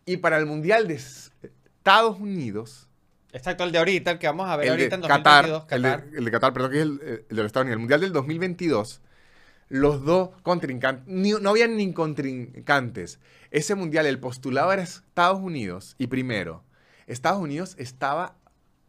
Y 0.05 0.17
para 0.17 0.37
el 0.37 0.45
mundial 0.45 0.87
de 0.87 0.95
Estados 0.95 2.19
Unidos. 2.19 2.87
Exacto, 3.33 3.63
el 3.63 3.71
de 3.71 3.79
ahorita, 3.79 4.11
el 4.11 4.19
que 4.19 4.27
vamos 4.27 4.47
a 4.49 4.55
ver 4.55 4.67
El 4.67 4.77
de 4.77 4.83
ahorita 4.83 4.95
en 4.95 5.01
Qatar, 5.01 5.47
2022. 5.49 5.71
el 5.71 5.81
de- 5.81 5.89
Qatar. 5.89 6.17
El, 6.17 6.25
de, 6.25 6.31
Qatar, 6.31 6.53
perdón, 6.53 6.71
que 6.71 6.77
es 6.77 6.83
el, 6.83 6.91
el 7.01 7.35
de 7.35 7.35
los 7.35 7.45
Estados 7.47 7.63
Unidos. 7.65 7.73
El 7.75 7.79
Mundial 7.79 8.01
del 8.01 8.13
2022, 8.13 9.01
los 9.69 10.05
dos 10.05 10.29
contrincantes, 10.43 11.05
ni- 11.07 11.31
no 11.31 11.49
habían 11.49 11.75
ni 11.75 11.91
contrincantes. 11.91 13.19
Ese 13.51 13.75
Mundial, 13.75 14.05
el 14.05 14.19
postulado 14.19 14.71
era 14.71 14.83
Estados 14.83 15.39
Unidos. 15.41 15.95
Y 15.97 16.07
primero, 16.07 16.63
Estados 17.07 17.41
Unidos 17.41 17.75
estaba 17.79 18.35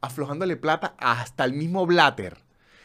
aflojándole 0.03 0.57
plata 0.57 0.95
hasta 0.99 1.45
el 1.45 1.55
mismo 1.55 1.87
Blatter. 1.87 2.37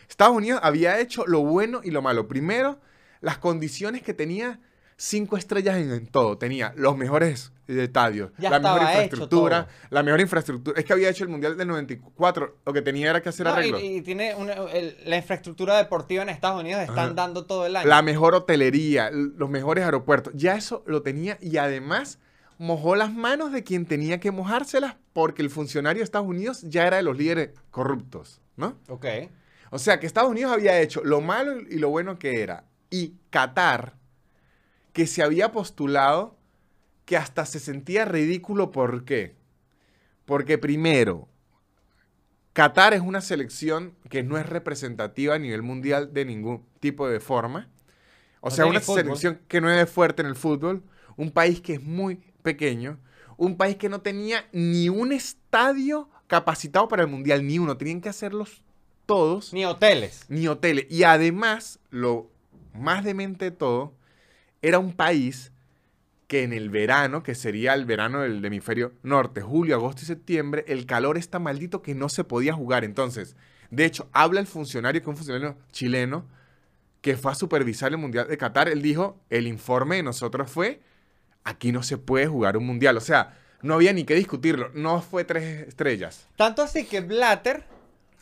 Estados 0.10 0.36
Unidos 0.36 0.62
había 0.64 1.00
hecho 1.00 1.26
lo 1.28 1.42
bueno 1.42 1.82
y 1.84 1.92
lo 1.92 2.02
malo. 2.02 2.28
Primero, 2.28 2.80
las 3.20 3.38
condiciones 3.38 4.02
que 4.02 4.14
tenía 4.14 4.60
cinco 5.04 5.36
estrellas 5.36 5.78
en, 5.78 5.92
en 5.92 6.06
todo. 6.08 6.38
Tenía 6.38 6.74
los 6.78 6.96
mejores 6.96 7.52
estadios, 7.68 8.32
Ya 8.38 8.50
la 8.50 8.60
mejor 8.60 8.82
infraestructura, 8.82 9.68
la 9.90 10.04
mejor 10.04 10.20
infraestructura. 10.22 10.80
Es 10.80 10.86
que 10.86 10.94
había 10.94 11.10
hecho 11.10 11.24
el 11.24 11.30
Mundial 11.30 11.58
del 11.58 11.68
94, 11.70 12.58
lo 12.66 12.74
que 12.74 12.82
tenía 12.82 13.10
era 13.10 13.22
que 13.22 13.30
hacer 13.30 13.46
No, 13.46 13.52
y, 13.52 13.56
arreglos. 13.56 13.82
y 13.82 14.02
tiene 14.02 14.36
una- 14.36 14.54
el- 14.54 14.96
la 15.06 15.18
infraestructura 15.18 15.78
deportiva 15.78 16.22
en 16.22 16.30
Estados 16.30 16.60
Unidos 16.62 16.82
están 16.82 17.00
Ajá. 17.00 17.14
dando 17.14 17.46
todo 17.46 17.66
el 17.66 17.76
año. 17.76 17.88
La 17.88 18.02
mejor 18.02 18.36
hotelería, 18.36 19.10
los 19.12 19.50
mejores 19.50 19.86
aeropuertos. 19.86 20.34
Ya 20.36 20.56
eso 20.56 20.84
lo 20.86 21.02
tenía 21.02 21.38
y 21.42 21.58
además 21.58 22.20
mojó 22.58 22.96
las 22.96 23.12
manos 23.12 23.52
de 23.54 23.64
quien 23.64 23.86
tenía 23.88 24.20
que 24.20 24.30
mojárselas 24.32 24.98
porque 25.14 25.42
el 25.42 25.50
funcionario 25.50 26.02
de 26.02 26.04
Estados 26.04 26.28
Unidos 26.28 26.62
ya 26.64 26.86
era 26.86 26.98
de 26.98 27.04
los 27.04 27.18
líderes 27.18 27.52
corruptos, 27.72 28.40
¿no? 28.58 28.78
Ok. 28.90 29.06
O 29.72 29.80
sea 29.80 30.00
que 30.00 30.06
Estados 30.06 30.30
Unidos 30.30 30.52
había 30.52 30.80
hecho 30.80 31.02
lo 31.04 31.22
malo 31.22 31.60
y 31.60 31.80
lo 31.80 31.90
bueno 31.90 32.20
que 32.20 32.42
era. 32.44 32.66
Y 32.90 33.14
Qatar, 33.30 33.96
que 34.94 35.08
se 35.08 35.24
había 35.24 35.52
postulado 35.52 36.36
que 37.06 37.18
hasta 37.18 37.46
se 37.46 37.60
sentía 37.60 38.06
ridículo. 38.06 38.72
¿Por 38.72 39.06
qué? 39.06 39.36
Porque 40.26 40.58
primero, 40.58 41.28
Qatar 42.54 42.94
es 42.94 43.02
una 43.02 43.22
selección 43.22 43.96
que 44.10 44.24
no 44.24 44.38
es 44.38 44.46
representativa 44.48 45.36
a 45.36 45.40
nivel 45.40 45.62
mundial 45.62 46.14
de 46.14 46.26
ningún 46.26 46.66
tipo 46.80 47.08
de 47.08 47.20
forma. 47.20 47.70
O 48.42 48.50
No 48.50 48.56
sea, 48.56 48.66
una 48.66 48.82
fútbol. 48.82 49.04
selección 49.04 49.42
que 49.48 49.62
no 49.62 49.72
es 49.72 49.90
fuerte 49.90 50.22
en 50.22 50.28
el 50.28 50.36
fútbol. 50.36 50.84
Un 51.16 51.32
país 51.32 51.62
que 51.62 51.74
es 51.76 51.84
muy 51.84 52.16
pequeño. 52.44 53.00
Un 53.38 53.56
país 53.58 53.78
que 53.78 53.90
no 53.90 54.02
tenía 54.02 54.46
ni 54.52 54.90
un 54.90 55.12
estadio 55.14 56.10
capacitado 56.28 56.88
para 56.88 57.04
el 57.04 57.08
mundial, 57.10 57.46
ni 57.46 57.58
uno. 57.60 57.78
Tenían 57.78 58.02
que 58.02 58.10
hacerlos 58.10 58.64
todos 59.06 59.54
Ni 59.54 59.66
hoteles. 59.66 60.26
ni 60.30 60.48
hoteles. 60.48 60.86
Y 60.90 61.04
además, 61.04 61.80
lo 61.90 62.30
más 62.74 63.04
demente 63.04 63.46
de 63.46 63.52
todo, 63.52 63.94
era 64.62 64.80
un 64.80 64.94
país 64.94 65.52
que 66.28 66.44
en 66.44 66.54
el 66.54 66.70
verano, 66.70 67.24
que 67.24 67.36
sería 67.36 67.74
el 67.74 67.86
verano 67.86 68.22
del 68.22 68.44
hemisferio 68.46 68.94
norte, 69.04 69.42
julio, 69.42 69.76
agosto 69.76 70.04
y 70.04 70.06
septiembre, 70.06 70.64
el 70.68 70.86
calor 70.86 71.18
está 71.18 71.40
maldito 71.40 71.82
que 71.82 71.94
no 71.94 72.08
se 72.08 72.24
podía 72.24 72.54
jugar. 72.54 72.86
Entonces, 72.86 73.36
de 73.70 73.86
hecho, 73.86 74.10
habla 74.14 74.40
el 74.40 74.48
funcionario, 74.48 75.02
que 75.02 75.06
es 75.06 75.10
un 75.10 75.18
funcionario 75.18 75.58
chileno, 75.72 76.26
que 77.02 77.18
fue 77.18 77.32
a 77.32 77.36
supervisar 77.36 77.92
el 77.92 77.98
Mundial 77.98 78.28
de 78.28 78.38
Qatar. 78.38 78.70
Él 78.70 78.82
dijo, 78.82 79.20
el 79.30 79.48
informe 79.48 79.98
de 79.98 80.04
nosotros 80.04 80.50
fue, 80.50 80.82
aquí 81.44 81.72
no 81.72 81.84
se 81.84 81.98
puede 81.98 82.28
jugar 82.28 82.56
un 82.56 82.66
Mundial. 82.66 82.96
O 82.96 83.02
sea, 83.02 83.38
no 83.62 83.74
había 83.74 83.94
ni 83.94 84.04
que 84.04 84.16
discutirlo. 84.16 84.72
No 84.74 85.02
fue 85.02 85.24
tres 85.24 85.68
estrellas. 85.68 86.28
Tanto 86.36 86.62
así 86.62 86.86
que 86.86 87.02
Blatter 87.02 87.64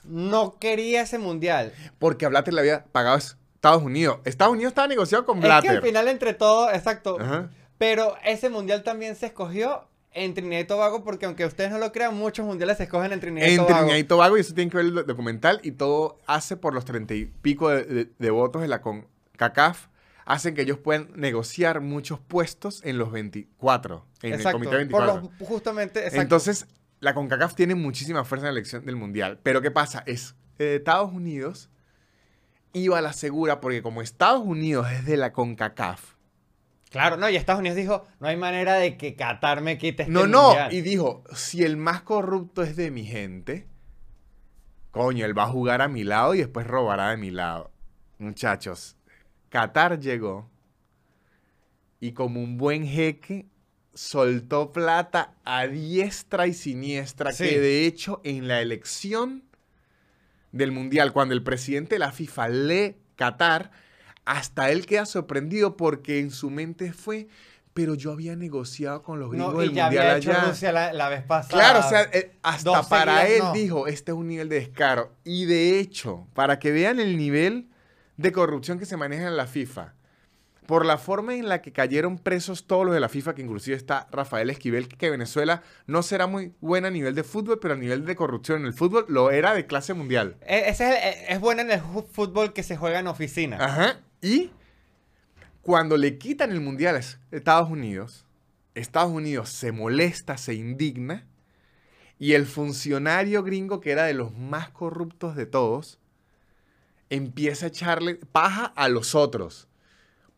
no 0.04 0.58
quería 0.60 1.02
ese 1.02 1.18
mundial. 1.18 1.74
Porque 1.98 2.26
a 2.26 2.30
Blatter 2.30 2.54
le 2.54 2.62
había 2.62 2.86
pagado 2.86 3.20
Estados 3.60 3.84
Unidos. 3.84 4.20
Estados 4.24 4.53
Unidos 4.53 4.72
estaba 4.72 4.88
negociado 4.88 5.26
con 5.26 5.38
Es 5.39 5.41
que 5.43 5.47
Blatter. 5.47 5.72
al 5.72 5.82
final 5.82 6.07
entre 6.07 6.34
todo, 6.34 6.72
exacto. 6.72 7.18
Ajá. 7.20 7.49
Pero 7.78 8.16
ese 8.24 8.49
mundial 8.49 8.84
también 8.84 9.16
se 9.18 9.26
escogió 9.26 9.86
en 10.14 10.34
Trinidad 10.34 10.62
y 10.62 10.64
Tobago 10.64 11.03
porque 11.03 11.26
aunque 11.26 11.45
ustedes 11.45 11.70
no 11.70 11.78
lo 11.78 11.91
crean, 11.91 12.16
muchos 12.16 12.45
mundiales 12.45 12.78
se 12.78 12.84
escogen 12.84 13.12
en 13.12 13.20
Trinidad 13.20 13.47
y 13.47 13.51
En 13.51 13.57
Tobago. 13.57 13.76
Trinidad 13.80 13.97
y 13.97 14.03
Tobago, 14.05 14.38
y 14.38 14.41
eso 14.41 14.53
tiene 14.53 14.72
que 14.72 14.78
ver 14.78 14.86
el 14.86 14.95
do- 14.95 15.03
documental, 15.03 15.60
y 15.64 15.72
todo 15.74 16.18
hace 16.26 16.55
por 16.57 16.74
los 16.74 16.86
treinta 16.86 17.14
y 17.14 17.26
pico 17.26 17.70
de, 17.70 17.84
de- 17.84 18.10
de 18.18 18.30
votos 18.32 18.62
de 18.62 18.70
la 18.70 18.82
CONCACAF, 18.82 19.88
hacen 20.26 20.55
que 20.55 20.62
ellos 20.62 20.78
puedan 20.78 21.10
negociar 21.16 21.82
muchos 21.82 22.20
puestos 22.20 22.82
en 22.86 22.97
los 22.97 23.12
24, 23.12 24.05
en 24.22 24.34
exacto. 24.34 24.49
el 24.49 24.53
comité 24.53 24.70
por 24.88 25.01
24. 25.05 25.30
los- 25.39 25.47
justamente, 25.49 25.99
exacto. 25.99 26.22
Entonces, 26.22 26.68
la 27.01 27.14
CONCACAF 27.14 27.55
tiene 27.55 27.76
muchísima 27.76 28.24
fuerza 28.24 28.47
en 28.47 28.53
la 28.53 28.60
elección 28.60 28.86
del 28.86 28.95
Mundial. 28.95 29.39
Pero 29.43 29.62
¿qué 29.62 29.70
pasa? 29.72 30.03
Es 30.05 30.36
eh, 30.60 30.76
Estados 30.78 31.12
Unidos 31.14 31.70
iba 32.74 32.98
a 32.98 33.02
la 33.02 33.14
segura, 33.14 33.60
porque 33.62 33.82
como 33.82 34.02
Estados 34.02 34.42
Unidos 34.46 34.88
es 34.92 35.06
de 35.06 35.18
la 35.18 35.32
CONCACAF, 35.34 36.16
Claro, 36.90 37.18
no, 37.18 37.30
y 37.30 37.36
Estados 37.36 37.60
Unidos 37.60 37.76
dijo, 37.76 38.08
no 38.20 38.28
hay 38.28 38.36
manera 38.36 38.74
de 38.74 38.98
que 38.98 39.16
Qatar 39.16 39.62
me 39.62 39.78
quite 39.78 40.04
este 40.04 40.12
No, 40.12 40.26
no. 40.26 40.56
Y 40.72 40.82
dijo, 40.82 41.24
si 41.36 41.64
el 41.64 41.78
más 41.78 42.02
corrupto 42.02 42.64
es 42.64 42.76
de 42.76 42.90
mi 42.90 43.06
gente, 43.06 43.68
coño, 44.90 45.24
él 45.24 45.38
va 45.38 45.44
a 45.44 45.50
jugar 45.50 45.84
a 45.84 45.88
mi 45.88 46.04
lado 46.04 46.34
y 46.34 46.40
después 46.40 46.66
robará 46.66 47.12
de 47.12 47.18
mi 47.18 47.30
lado. 47.30 47.70
Muchachos, 48.18 48.98
Qatar 49.50 50.00
llegó 50.00 50.50
y 52.00 52.14
como 52.14 52.42
un 52.42 52.58
buen 52.58 52.88
jeque 52.88 53.46
soltó 53.94 54.72
plata 54.72 55.36
a 55.46 55.68
diestra 55.68 56.48
y 56.48 56.54
siniestra, 56.56 57.32
Sí. 57.34 57.44
que 57.50 57.60
de 57.60 57.86
hecho 57.86 58.20
en 58.24 58.48
la 58.48 58.62
elección 58.62 59.44
del 60.52 60.72
Mundial, 60.72 61.14
cuando 61.14 61.34
el 61.34 61.43
presidente 61.43 61.95
de 61.95 62.00
la 62.00 62.12
FIFA 62.12 62.50
lee 62.50 62.95
Qatar, 63.16 63.72
hasta 64.26 64.72
él 64.72 64.86
queda 64.86 65.06
sorprendido 65.06 65.76
porque 65.78 66.20
en 66.20 66.32
su 66.32 66.50
mente 66.50 66.93
fue, 66.93 67.28
pero 67.74 67.95
yo 67.95 68.12
había 68.12 68.36
negociado 68.36 69.02
con 69.04 69.20
los 69.20 69.30
gringos 69.32 69.54
No, 69.54 69.60
del 69.60 69.72
y 69.72 69.74
ya 69.74 69.86
Mundial 69.86 70.06
había 70.08 70.18
hecho 70.18 70.32
allá. 70.32 70.45
Rusia 70.45 70.72
la, 70.72 70.93
la 70.93 71.10
vez 71.10 71.24
pasada. 71.24 71.54
Claro, 71.54 71.80
o 71.86 71.89
sea, 71.89 72.02
eh, 72.14 72.36
hasta 72.41 72.84
para 72.84 73.28
él 73.28 73.39
no. 73.39 73.54
dijo, 73.54 73.88
este 73.88 74.12
es 74.12 74.18
un 74.18 74.28
nivel 74.28 74.50
de 74.50 74.58
descaro. 74.60 75.14
Y 75.24 75.45
de 75.45 75.80
hecho, 75.80 76.28
para 76.34 76.60
que 76.60 76.72
vean 76.72 77.00
el 77.00 77.18
nivel 77.18 77.70
de 78.18 78.32
corrupción 78.32 78.80
que 78.80 78.86
se 78.86 78.97
maneja 78.97 79.28
en 79.28 79.38
la 79.38 79.47
FIFA, 79.47 79.93
por 80.70 80.86
la 80.86 81.00
forma 81.00 81.34
en 81.34 81.50
la 81.50 81.64
que 81.64 81.72
cayeron 81.72 82.20
presos 82.20 82.68
todos 82.68 82.86
los 82.86 82.94
de 82.94 83.00
la 83.00 83.10
FIFA, 83.10 83.34
que 83.34 83.42
inclusive 83.42 83.76
está 83.76 84.08
Rafael 84.12 84.52
Esquivel, 84.52 84.88
que 84.88 85.10
Venezuela 85.10 85.64
no 85.88 86.04
será 86.04 86.28
muy 86.28 86.54
buena 86.62 86.90
a 86.90 86.92
nivel 86.92 87.16
de 87.16 87.24
fútbol, 87.24 87.58
pero 87.60 87.74
a 87.74 87.78
nivel 87.78 88.06
de 88.06 88.16
corrupción 88.16 88.60
en 88.62 88.68
el 88.68 88.74
fútbol 88.76 89.06
lo 89.10 89.32
era 89.32 89.56
de 89.56 89.66
clase 89.66 89.96
mundial. 89.96 90.38
E- 90.46 90.70
Ese 90.70 90.88
es, 90.92 91.06
el- 91.30 91.34
es 91.34 91.40
bueno 91.40 91.64
en 91.64 91.72
el 91.72 91.82
fútbol 91.82 92.54
que 92.54 92.62
se 92.62 92.78
juega 92.78 93.00
en 93.00 93.08
oficina. 93.08 93.58
Ajá. 93.60 94.00
Y 94.22 94.52
cuando 95.64 95.98
le 95.98 96.20
quitan 96.20 96.52
el 96.52 96.62
mundial 96.62 96.98
a 96.98 97.36
Estados 97.36 97.68
Unidos, 97.72 98.28
Estados 98.76 99.12
Unidos 99.12 99.50
se 99.50 99.72
molesta, 99.72 100.38
se 100.38 100.54
indigna, 100.54 101.26
y 102.20 102.34
el 102.34 102.46
funcionario 102.46 103.42
gringo, 103.42 103.80
que 103.80 103.90
era 103.90 104.04
de 104.04 104.14
los 104.14 104.38
más 104.38 104.70
corruptos 104.70 105.36
de 105.36 105.48
todos, 105.48 105.98
empieza 107.10 107.66
a 107.66 107.70
echarle 107.70 108.20
paja 108.32 108.66
a 108.76 108.88
los 108.88 109.16
otros. 109.16 109.66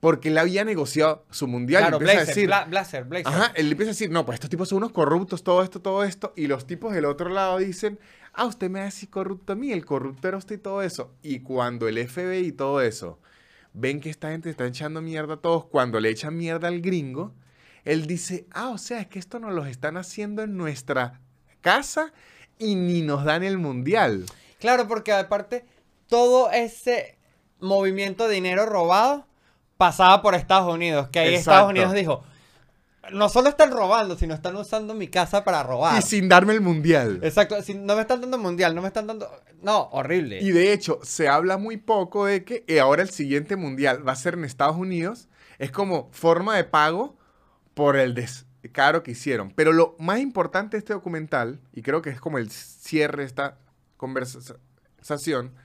Porque 0.02 0.28
él 0.30 0.38
había 0.38 0.66
negociado 0.66 1.26
su 1.30 1.48
mundial 1.48 1.84
claro, 1.84 1.98
y 1.98 2.00
empieza 2.02 2.14
Blazer, 2.14 2.24
a 2.24 2.36
decir, 2.36 2.50
Bla- 2.50 2.66
Blazer, 2.70 3.04
Blazer. 3.06 3.28
Ajá, 3.28 3.52
él 3.56 3.72
empieza 3.72 3.92
a 3.92 3.94
decir, 3.94 4.10
no, 4.10 4.26
pues 4.26 4.36
estos 4.36 4.50
tipos 4.50 4.68
son 4.68 4.78
unos 4.80 4.92
corruptos, 4.92 5.44
todo 5.44 5.64
esto, 5.64 5.80
todo 5.80 6.04
esto. 6.04 6.34
Y 6.36 6.48
los 6.48 6.66
tipos 6.68 6.94
del 6.94 7.06
otro 7.06 7.30
lado 7.30 7.60
dicen, 7.60 8.00
ah, 8.34 8.46
usted 8.46 8.70
me 8.70 8.82
decir 8.82 9.10
corrupto 9.10 9.54
a 9.54 9.56
mí, 9.56 9.72
el 9.72 9.86
corrupto 9.86 10.28
era 10.28 10.38
usted 10.38 10.56
y 10.56 10.58
todo 10.58 10.82
eso. 10.82 11.14
Y 11.22 11.40
cuando 11.42 11.88
el 11.88 11.98
FBI 12.06 12.48
y 12.48 12.52
todo 12.52 12.82
eso 12.82 13.20
ven 13.74 14.02
que 14.02 14.10
esta 14.10 14.32
gente 14.32 14.50
está 14.50 14.66
echando 14.66 15.02
mierda 15.02 15.36
a 15.36 15.38
todos, 15.38 15.66
cuando 15.66 16.00
le 16.00 16.10
echan 16.10 16.36
mierda 16.36 16.68
al 16.68 16.82
gringo, 16.82 17.34
él 17.86 18.08
dice, 18.08 18.48
ah, 18.52 18.70
o 18.70 18.78
sea, 18.80 19.00
es 19.02 19.08
que 19.08 19.20
esto 19.20 19.40
nos 19.40 19.54
lo 19.54 19.66
están 19.66 19.98
haciendo 19.98 20.42
en 20.42 20.58
nuestra 20.58 21.22
casa 21.62 22.12
y 22.58 22.74
ni 22.76 23.02
nos 23.04 23.24
dan 23.24 23.44
el 23.44 23.60
mundial. 23.60 24.26
Claro, 24.60 24.88
porque 24.88 25.12
aparte, 25.12 25.64
todo 26.08 26.52
ese 26.52 27.18
movimiento 27.60 28.28
de 28.28 28.34
dinero 28.36 28.66
robado 28.66 29.28
pasaba 29.82 30.22
por 30.22 30.36
Estados 30.36 30.72
Unidos. 30.72 31.10
Que 31.10 31.18
ahí 31.18 31.30
Exacto. 31.30 31.40
Estados 31.40 31.70
Unidos 31.72 31.94
dijo: 31.94 32.24
No 33.14 33.30
solo 33.30 33.50
están 33.50 33.72
robando, 33.72 34.16
sino 34.16 34.36
están 34.36 34.56
usando 34.56 34.94
mi 34.94 35.08
casa 35.08 35.44
para 35.44 35.64
robar. 35.64 35.98
Y 35.98 36.04
sin 36.04 36.30
darme 36.30 36.54
el 36.54 36.62
mundial. 36.62 37.20
Exacto, 37.24 37.60
si 37.64 37.74
no 37.74 37.96
me 37.96 38.02
están 38.02 38.22
dando 38.22 38.38
mundial, 38.38 38.76
no 38.76 38.84
me 38.84 38.90
están 38.90 39.08
dando. 39.08 39.28
No, 39.64 39.90
horrible. 39.92 40.40
Y 40.40 40.52
de 40.52 40.72
hecho, 40.72 41.00
se 41.02 41.28
habla 41.28 41.58
muy 41.58 41.78
poco 41.78 42.28
de 42.28 42.44
que 42.44 42.64
eh, 42.68 42.80
ahora 42.80 43.02
el 43.02 43.10
siguiente 43.10 43.56
mundial 43.56 44.08
va 44.08 44.12
a 44.12 44.16
ser 44.16 44.36
en 44.36 44.46
Estados 44.46 44.78
Unidos. 44.78 45.30
Es 45.58 45.72
como 45.72 46.10
forma 46.12 46.56
de 46.56 46.64
pago 46.64 47.18
por 47.74 47.98
el 47.98 48.14
descaro 48.14 49.02
que 49.02 49.12
hicieron. 49.12 49.50
Pero 49.50 49.74
lo 49.74 49.96
más 49.98 50.20
importante 50.20 50.78
de 50.78 50.80
este 50.80 50.94
documental, 50.94 51.60
y 51.74 51.82
creo 51.82 52.04
que 52.04 52.12
es 52.12 52.22
como 52.22 52.38
el 52.38 52.52
cierre 52.52 53.24
de 53.24 53.28
esta 53.28 53.58
conversación, 53.98 55.56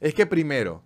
es 0.00 0.14
que 0.14 0.26
primero, 0.26 0.82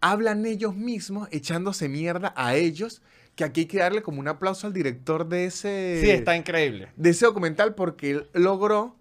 hablan 0.00 0.46
ellos 0.46 0.74
mismos 0.76 1.28
echándose 1.32 1.88
mierda 1.88 2.32
a 2.36 2.54
ellos, 2.54 3.02
que 3.34 3.44
aquí 3.44 3.60
hay 3.62 3.66
que 3.66 3.78
darle 3.78 4.02
como 4.02 4.20
un 4.20 4.28
aplauso 4.28 4.66
al 4.66 4.72
director 4.72 5.28
de 5.28 5.46
ese 5.46 5.98
sí, 6.00 6.10
está 6.10 6.36
increíble. 6.36 6.88
de 6.96 7.10
ese 7.10 7.24
documental 7.26 7.74
porque 7.74 8.10
él 8.10 8.26
logró 8.32 8.96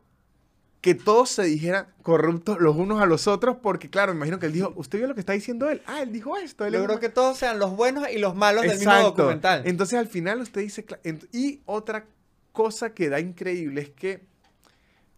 que 0.81 0.93
todos 0.93 1.29
se 1.31 1.43
dijeran 1.43 1.87
corruptos 2.03 2.59
los 2.59 2.75
unos 2.75 3.01
a 3.01 3.05
los 3.07 3.27
otros, 3.27 3.57
porque 3.61 3.89
claro, 3.89 4.13
me 4.13 4.17
imagino 4.19 4.39
que 4.39 4.45
él 4.45 4.53
dijo, 4.53 4.73
¿usted 4.75 4.99
vio 4.99 5.07
lo 5.07 5.15
que 5.15 5.19
está 5.21 5.33
diciendo 5.33 5.67
él? 5.69 5.81
Ah, 5.87 6.01
él 6.03 6.11
dijo 6.11 6.37
esto. 6.37 6.65
Él 6.65 6.73
Logró 6.73 6.93
un- 6.93 6.99
que 6.99 7.09
todos 7.09 7.37
sean 7.37 7.57
los 7.59 7.75
buenos 7.75 8.07
y 8.09 8.19
los 8.19 8.35
malos 8.35 8.61
del 8.63 8.77
mismo 8.77 8.93
documental. 9.01 9.63
Entonces 9.65 9.97
al 9.99 10.07
final 10.07 10.39
usted 10.39 10.61
dice, 10.61 10.85
y 11.33 11.61
otra 11.65 12.05
cosa 12.53 12.93
que 12.93 13.09
da 13.09 13.19
increíble 13.19 13.81
es 13.81 13.89
que, 13.89 14.23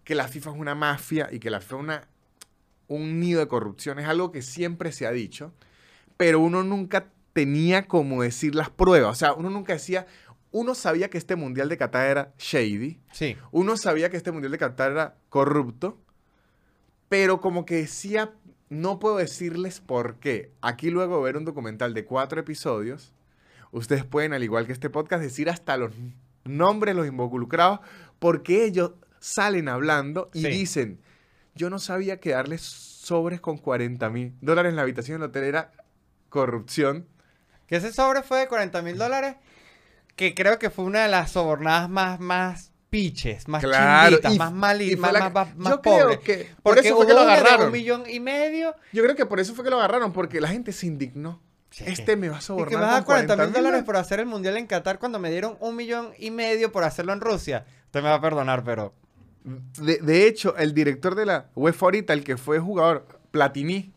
que 0.06 0.15
la 0.15 0.27
FIFA 0.30 0.51
es 0.51 0.56
una 0.57 0.76
mafia 0.76 1.27
y 1.31 1.39
que 1.39 1.49
la 1.49 1.60
FIFA 1.60 1.76
es 1.76 1.81
una, 1.84 2.07
un 2.88 3.19
nido 3.19 3.41
de 3.41 3.47
corrupción, 3.47 3.99
es 3.99 4.07
algo 4.07 4.31
que 4.31 4.41
siempre 4.41 4.91
se 4.93 5.06
ha 5.06 5.11
dicho, 5.11 5.53
pero 6.20 6.41
uno 6.41 6.64
nunca 6.64 7.06
tenía 7.32 7.88
como 7.88 8.22
decir 8.24 8.54
las 8.54 8.70
pruebas, 8.70 9.10
o 9.12 9.16
sea, 9.16 9.32
uno 9.34 9.50
nunca 9.50 9.72
decía, 9.72 10.06
uno 10.52 10.76
sabía 10.76 11.10
que 11.10 11.18
este 11.18 11.38
Mundial 11.38 11.70
de 11.70 11.78
Qatar 11.78 12.08
era 12.10 12.34
shady, 12.38 13.00
Sí. 13.14 13.38
uno 13.54 13.78
sabía 13.78 14.10
que 14.10 14.18
este 14.18 14.34
Mundial 14.34 14.52
de 14.52 14.58
Qatar 14.58 14.91
era 14.91 15.16
corrupto, 15.30 15.98
pero 17.08 17.40
como 17.40 17.66
que 17.66 17.76
decía, 17.76 18.34
no 18.68 19.00
puedo 19.00 19.16
decirles 19.16 19.80
por 19.80 20.18
qué. 20.20 20.52
Aquí 20.62 20.90
luego 20.91 21.18
de 21.20 21.24
ver 21.24 21.38
un 21.38 21.46
documental 21.46 21.94
de 21.94 22.04
cuatro 22.04 22.41
episodios, 22.41 23.14
ustedes 23.72 24.04
pueden, 24.04 24.34
al 24.34 24.44
igual 24.44 24.66
que 24.66 24.74
este 24.74 24.90
podcast, 24.90 25.24
decir 25.24 25.50
hasta 25.50 25.78
los 25.78 25.94
nombres 26.44 26.96
los 26.98 27.08
involucrados, 27.08 27.80
porque 28.20 28.66
ellos 28.66 28.91
salen 29.22 29.70
hablando 29.70 30.30
y 30.34 30.41
Sí. 30.41 30.48
dicen, 30.50 31.00
yo 31.56 31.70
no 31.70 31.80
sabía 31.80 32.20
que 32.20 32.32
darles 32.32 32.62
sobres 32.62 33.40
con 33.40 33.58
40 33.58 34.10
mil 34.10 34.34
dólares 34.41 34.72
en 34.72 34.76
la 34.76 34.82
habitación 34.82 35.22
del 35.22 35.30
hotel 35.30 35.46
era 35.46 35.72
corrupción. 36.30 37.07
Que 37.68 37.76
ese 37.77 37.91
sobre 37.93 38.23
fue 38.23 38.39
de 38.39 38.47
40 38.47 38.81
mil 38.81 38.97
dólares, 38.97 39.35
que 40.15 40.34
creo 40.34 40.57
que 40.60 40.69
fue 40.69 40.85
una 40.85 41.03
de 41.03 41.07
las 41.10 41.31
sobornadas 41.31 41.89
más, 41.89 42.19
más 42.19 42.72
piches, 42.89 43.47
más 43.47 43.64
Claro, 43.64 44.18
y- 44.31 44.38
más 44.39 44.49
y 44.51 44.53
malitas, 44.53 44.99
más, 44.99 45.14
la- 45.14 45.30
más, 45.30 45.56
más, 45.56 45.73
yo 45.73 45.81
creo 45.81 45.99
pobres. 46.03 46.19
que 46.19 46.38
por 46.64 46.73
Porque 46.76 46.88
eso 46.88 46.97
fue 46.97 47.06
que 47.07 47.14
lo 47.14 47.19
agarraron. 47.22 47.68
un 47.68 47.72
millón 47.72 48.03
y 48.10 48.19
medio. 48.19 48.76
Yo 48.91 49.03
creo 49.03 49.15
que 49.15 49.26
por 49.27 49.39
eso 49.39 49.53
fue 49.53 49.64
que 49.64 49.69
lo 49.69 49.77
agarraron, 49.77 50.11
porque 50.11 50.41
la 50.41 50.47
gente 50.47 50.72
se 50.72 50.88
indignó. 50.88 51.41
Sí, 51.69 51.84
este 51.85 52.15
me 52.15 52.30
va 52.30 52.38
a 52.38 52.39
Y 52.39 52.41
sobornar 52.41 52.69
que 52.69 52.76
me 52.77 52.81
vas 52.81 52.89
a 52.89 52.93
dar 52.95 53.03
con 53.03 53.14
40 53.14 53.34
mil 53.35 53.38
40 53.51 53.60
dólares 53.60 53.84
por 53.85 53.95
hacer 53.97 54.19
el 54.19 54.26
mundial 54.26 54.57
en 54.57 54.65
Qatar 54.65 54.97
cuando 54.97 55.19
me 55.19 55.30
dieron 55.30 55.56
un 55.60 55.76
millón 55.76 56.14
y 56.18 56.31
medio 56.31 56.72
por 56.72 56.84
hacerlo 56.84 57.14
en 57.14 57.22
Rusia. 57.22 57.65
Usted 57.85 58.01
me 58.01 58.10
va 58.10 58.15
a 58.15 58.22
perdonar, 58.22 58.64
pero. 58.64 58.95
De, 59.43 59.97
de 59.97 60.26
hecho, 60.27 60.57
el 60.57 60.73
director 60.73 61.14
de 61.14 61.27
la 61.27 61.49
UEFA 61.56 61.85
ahorita, 61.85 62.14
el 62.14 62.23
que 62.23 62.38
fue 62.38 62.57
jugador, 62.60 63.06
Platini, 63.30 63.93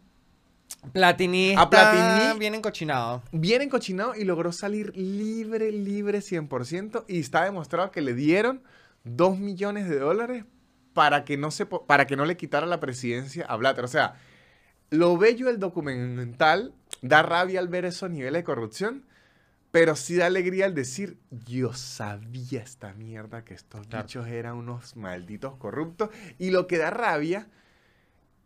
Platini 0.92 1.54
A 1.56 1.70
Platini- 1.70 2.38
bien 2.38 2.54
encochinado. 2.54 3.22
bien 3.30 3.62
encochinado 3.62 4.14
y 4.16 4.24
logró 4.24 4.52
salir 4.52 4.96
libre, 4.96 5.70
libre 5.70 6.20
100%. 6.20 7.04
Y 7.09 7.20
está 7.20 7.44
demostrado 7.44 7.90
que 7.92 8.00
le 8.02 8.14
dieron 8.14 8.62
2 9.04 9.38
millones 9.38 9.88
de 9.88 9.98
dólares 9.98 10.44
para 10.92 11.24
que 11.24 11.36
no, 11.36 11.50
se, 11.50 11.66
para 11.66 12.06
que 12.06 12.16
no 12.16 12.24
le 12.24 12.36
quitara 12.36 12.66
la 12.66 12.80
presidencia 12.80 13.46
a 13.46 13.56
Blatter. 13.56 13.84
O 13.84 13.88
sea, 13.88 14.16
lo 14.90 15.16
bello 15.16 15.46
del 15.46 15.59
documental 15.59 16.74
da 17.00 17.22
rabia 17.22 17.60
al 17.60 17.68
ver 17.68 17.84
esos 17.84 18.10
niveles 18.10 18.40
de 18.40 18.44
corrupción. 18.44 19.06
Pero 19.70 19.96
sí 19.96 20.16
da 20.16 20.26
alegría 20.26 20.66
al 20.66 20.74
decir, 20.74 21.16
yo 21.30 21.72
sabía 21.72 22.60
esta 22.60 22.92
mierda 22.92 23.42
que 23.42 23.54
estos 23.54 23.88
bichos 23.88 24.26
eran 24.26 24.56
unos 24.56 24.96
malditos 24.96 25.56
corruptos. 25.56 26.10
Y 26.38 26.50
lo 26.50 26.66
que 26.66 26.76
da 26.76 26.90
rabia 26.90 27.46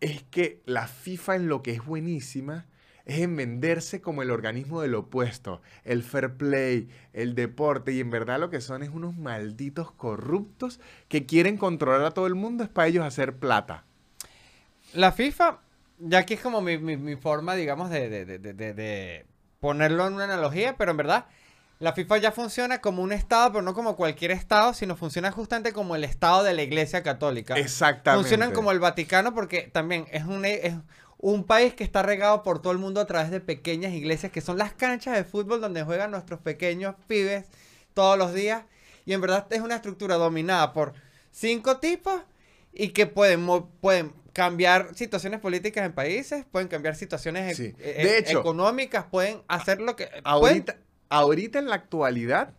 es 0.01 0.23
que 0.25 0.61
la 0.67 0.87
FIFA 0.89 1.37
en 1.37 1.49
lo 1.49 1.63
que 1.63 1.73
es 1.73 1.85
buenísima 1.85 2.67
es 3.05 3.21
en 3.21 3.37
venderse 3.37 4.01
como 4.01 4.23
el 4.23 4.31
organismo 4.33 4.83
del 4.83 4.97
opuesto, 4.97 5.63
el 5.85 6.03
fair 6.03 6.35
play, 6.35 6.89
el 7.13 7.35
deporte, 7.37 7.93
y 7.93 8.01
en 8.01 8.11
verdad 8.11 8.41
lo 8.41 8.51
que 8.51 8.61
son 8.61 8.83
es 8.83 8.91
unos 8.91 9.17
malditos 9.17 9.93
corruptos 9.93 10.81
que 11.09 11.25
quieren 11.25 11.57
controlar 11.57 12.05
a 12.05 12.11
todo 12.11 12.27
el 12.27 12.35
mundo, 12.35 12.65
es 12.65 12.69
para 12.69 12.89
ellos 12.89 13.05
hacer 13.05 13.37
plata. 13.37 13.85
La 14.93 15.13
FIFA, 15.13 15.61
ya 16.01 16.19
aquí 16.19 16.35
es 16.35 16.41
como 16.41 16.61
mi, 16.61 16.79
mi- 16.79 17.17
forma, 17.17 17.55
digamos, 17.55 17.91
de- 17.91 18.09
de- 18.09 18.39
de- 18.39 18.75
de 18.75 19.27
ponerlo 19.61 20.07
en 20.07 20.15
una 20.15 20.25
analogía, 20.25 20.77
pero 20.77 20.91
en 20.91 20.97
verdad, 20.97 21.27
la 21.79 21.93
FIFA 21.93 22.19
ya 22.19 22.33
funciona 22.33 22.81
como 22.81 23.03
un 23.03 23.13
estado, 23.13 23.53
pero 23.53 23.63
no 23.63 23.75
como 23.75 23.97
cualquier 23.97 24.31
estado, 24.31 24.73
sino 24.73 24.97
funciona 24.97 25.31
justamente 25.31 25.73
como 25.73 25.95
el 25.95 26.05
estado 26.05 26.43
de 26.43 26.55
la 26.55 26.63
Iglesia 26.63 27.03
Católica. 27.03 27.55
Exactamente. 27.57 28.23
Funcionan 28.23 28.53
como 28.53 28.71
el 28.73 28.79
Vaticano 28.81 29.35
porque 29.35 29.63
también 29.73 30.07
es 30.11 30.25
un, 30.25 30.45
es 30.47 30.75
un 31.19 31.45
país 31.45 31.75
que 31.75 31.85
está 31.85 32.03
regado 32.03 32.43
por 32.43 32.63
todo 32.63 32.73
el 32.73 32.79
mundo 32.79 33.01
a 33.01 33.07
través 33.07 33.31
de 33.31 33.41
pequeñas 33.41 33.93
iglesias 33.93 34.33
que 34.33 34.41
son 34.41 34.57
las 34.57 34.73
canchas 34.73 35.15
de 35.17 35.25
fútbol 35.25 35.61
donde 35.61 35.83
juegan 35.85 36.11
nuestros 36.11 36.41
pequeños 36.41 36.95
pibes 37.07 37.45
todos 37.93 38.17
los 38.19 38.33
días. 38.33 38.65
Y 39.05 39.13
en 39.13 39.21
verdad 39.21 39.47
es 39.51 39.61
una 39.61 39.77
estructura 39.77 40.17
dominada 40.17 40.73
por 40.73 40.95
cinco 41.31 41.77
tipos 41.77 42.23
y 42.73 42.89
que 42.89 43.07
pueden, 43.07 43.47
pueden 43.81 44.13
cambiar 44.33 44.95
situaciones 44.95 45.41
políticas 45.41 45.85
en 45.87 45.93
países, 45.93 46.45
pueden 46.51 46.69
cambiar 46.69 46.95
situaciones 46.97 47.53
e- 47.53 47.55
Sí. 47.55 47.75
e- 47.79 48.03
De 48.05 48.19
hecho, 48.19 48.41
económicas, 48.41 49.05
pueden 49.11 49.43
hacer 49.49 49.81
lo 49.81 49.95
que... 49.97 50.09
pueden- 50.41 50.65
Ahorita, 51.09 51.59
en 51.59 51.67
la 51.69 51.77
actualidad, 51.77 52.55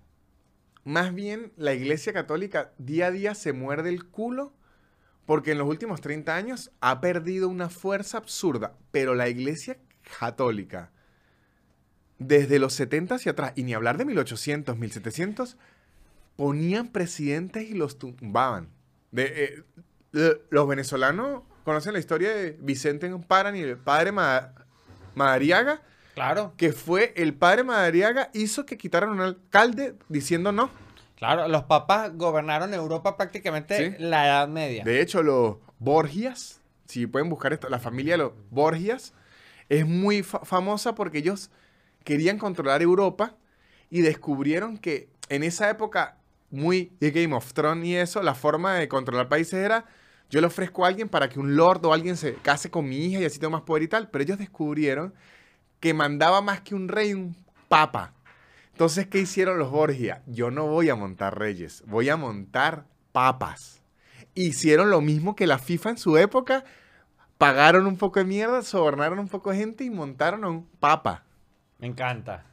más 0.83 1.13
bien 1.13 1.51
la 1.57 1.73
Iglesia 1.73 2.13
Católica 2.13 2.71
día 2.77 3.07
a 3.07 3.11
día 3.11 3.35
se 3.35 3.53
muerde 3.53 3.89
el 3.89 4.05
culo 4.05 4.53
porque 5.25 5.51
en 5.51 5.57
los 5.57 5.67
últimos 5.67 5.99
30 5.99 6.35
años 6.35 6.71
ha 6.79 7.01
perdido 7.01 7.49
una 7.49 7.69
fuerza 7.69 8.17
absurda. 8.17 8.77
Pero 8.91 9.13
la 9.13 9.27
Iglesia 9.27 9.77
Católica, 10.19 10.91
desde 12.19 12.59
los 12.59 12.73
70 12.73 13.15
hacia 13.15 13.33
atrás, 13.33 13.51
y 13.55 13.63
ni 13.63 13.73
hablar 13.73 13.97
de 13.97 14.05
1800, 14.05 14.77
1700, 14.77 15.57
ponían 16.37 16.87
presidentes 16.87 17.69
y 17.69 17.73
los 17.73 17.99
tumbaban. 17.99 18.69
Eh, 19.15 19.63
los 20.49 20.67
venezolanos 20.67 21.43
conocen 21.65 21.91
la 21.93 21.99
historia 21.99 22.33
de 22.33 22.57
Vicente 22.61 23.13
Paran 23.27 23.55
y 23.57 23.61
el 23.61 23.77
padre 23.77 24.13
Ma- 24.13 24.53
Madariaga 25.15 25.81
Claro, 26.17 26.53
que 26.57 26.71
fue 26.73 27.13
el 27.15 27.35
padre 27.35 27.63
Madariaga 27.63 28.31
hizo 28.33 28.65
que 28.65 28.75
quitaran 28.75 29.11
un 29.11 29.21
alcalde 29.21 29.93
diciendo 30.09 30.51
no. 30.51 30.71
claro, 31.15 31.47
los 31.47 31.65
papas 31.65 32.11
gobernaron 32.17 32.73
Europa 32.73 33.15
prácticamente 33.17 33.91
Sí. 33.91 33.95
la 33.99 34.25
Edad 34.25 34.47
Media. 34.47 34.83
De 34.83 34.99
hecho, 34.99 35.21
los 35.21 35.57
Borgias, 35.77 36.59
si 36.87 37.05
pueden 37.05 37.29
buscar 37.29 37.53
esto, 37.53 37.69
la 37.69 37.77
familia 37.77 38.13
de 38.15 38.17
los 38.17 38.31
Borgias 38.49 39.13
es 39.69 39.85
muy 39.85 40.23
fa- 40.23 40.39
famosa 40.43 40.95
porque 40.95 41.19
ellos 41.19 41.51
querían 42.03 42.39
controlar 42.39 42.81
Europa 42.81 43.35
y 43.91 44.01
descubrieron 44.01 44.79
que 44.79 45.09
en 45.29 45.43
esa 45.43 45.69
época, 45.69 46.17
muy 46.49 46.91
de 46.99 47.11
Game 47.11 47.35
of 47.35 47.53
Thrones 47.53 47.85
y 47.85 47.95
eso, 47.95 48.23
la 48.23 48.33
forma 48.33 48.73
de 48.73 48.87
controlar 48.87 49.29
países 49.29 49.53
era, 49.53 49.85
yo 50.31 50.41
le 50.41 50.47
ofrezco 50.47 50.83
a 50.83 50.87
alguien 50.87 51.09
para 51.09 51.29
que 51.29 51.39
un 51.39 51.55
lord 51.55 51.85
o 51.85 51.93
alguien 51.93 52.17
se 52.17 52.33
case 52.35 52.71
con 52.71 52.89
mi 52.89 53.05
hija 53.05 53.19
y 53.19 53.25
así 53.25 53.37
tengo 53.37 53.51
más 53.51 53.61
poder 53.61 53.83
y 53.83 53.87
tal, 53.87 54.09
pero 54.09 54.23
ellos 54.23 54.39
descubrieron 54.39 55.13
que 55.79 55.93
mandaba 55.93 56.41
más 56.41 56.61
que 56.61 56.75
un 56.75 56.87
rey, 56.87 57.13
un 57.13 57.35
papa. 57.67 58.13
Entonces, 58.71 59.07
¿qué 59.07 59.19
hicieron 59.19 59.57
los 59.57 59.71
Borgia? 59.71 60.21
Yo 60.27 60.51
no 60.51 60.67
voy 60.67 60.89
a 60.89 60.95
montar 60.95 61.37
reyes, 61.37 61.83
voy 61.87 62.09
a 62.09 62.17
montar 62.17 62.85
papas. 63.11 63.81
Hicieron 64.35 64.91
lo 64.91 65.01
mismo 65.01 65.35
que 65.35 65.47
la 65.47 65.57
FIFA 65.57 65.91
en 65.91 65.97
su 65.97 66.17
época, 66.17 66.63
pagaron 67.37 67.87
un 67.87 67.97
poco 67.97 68.19
de 68.19 68.25
mierda, 68.25 68.61
sobornaron 68.61 69.17
un 69.19 69.27
poco 69.27 69.51
de 69.51 69.57
gente 69.57 69.83
y 69.83 69.89
montaron 69.89 70.43
a 70.43 70.49
un 70.49 70.67
papa. 70.79 71.23
Me 71.79 71.87
encanta. 71.87 72.45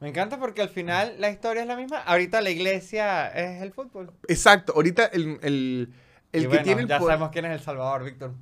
Me 0.00 0.08
encanta 0.08 0.38
porque 0.38 0.62
al 0.62 0.68
final 0.68 1.16
la 1.18 1.30
historia 1.30 1.62
es 1.62 1.68
la 1.68 1.76
misma. 1.76 1.98
Ahorita 1.98 2.40
la 2.40 2.50
iglesia 2.50 3.28
es 3.28 3.62
el 3.62 3.72
fútbol. 3.72 4.12
Exacto, 4.28 4.74
ahorita 4.74 5.06
el, 5.06 5.38
el, 5.42 5.94
el 6.32 6.40
Y 6.40 6.42
que 6.42 6.48
bueno, 6.48 6.62
tiene 6.62 6.82
el 6.82 6.88
ya 6.88 6.98
sabemos 6.98 7.30
quién 7.30 7.46
es 7.46 7.52
el 7.52 7.60
Salvador, 7.60 8.04
Víctor. 8.04 8.34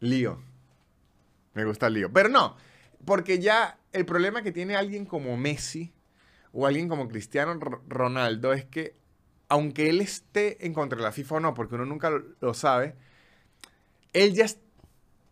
Lío. 0.00 0.42
Me 1.52 1.64
gusta 1.64 1.88
el 1.88 1.94
lío. 1.94 2.12
Pero 2.12 2.30
no, 2.30 2.56
porque 3.04 3.38
ya 3.38 3.78
el 3.92 4.04
problema 4.04 4.42
que 4.42 4.52
tiene 4.52 4.76
alguien 4.76 5.04
como 5.04 5.36
Messi 5.36 5.92
o 6.52 6.66
alguien 6.66 6.88
como 6.88 7.08
Cristiano 7.08 7.58
Ronaldo 7.88 8.52
es 8.52 8.64
que, 8.64 8.96
aunque 9.48 9.90
él 9.90 10.00
esté 10.00 10.64
en 10.66 10.74
contra 10.74 10.96
de 10.98 11.04
la 11.04 11.12
FIFA 11.12 11.36
o 11.36 11.40
no, 11.40 11.54
porque 11.54 11.74
uno 11.74 11.84
nunca 11.84 12.10
lo, 12.10 12.24
lo 12.40 12.54
sabe, 12.54 12.94
él 14.12 14.34
ya 14.34 14.44
es 14.44 14.58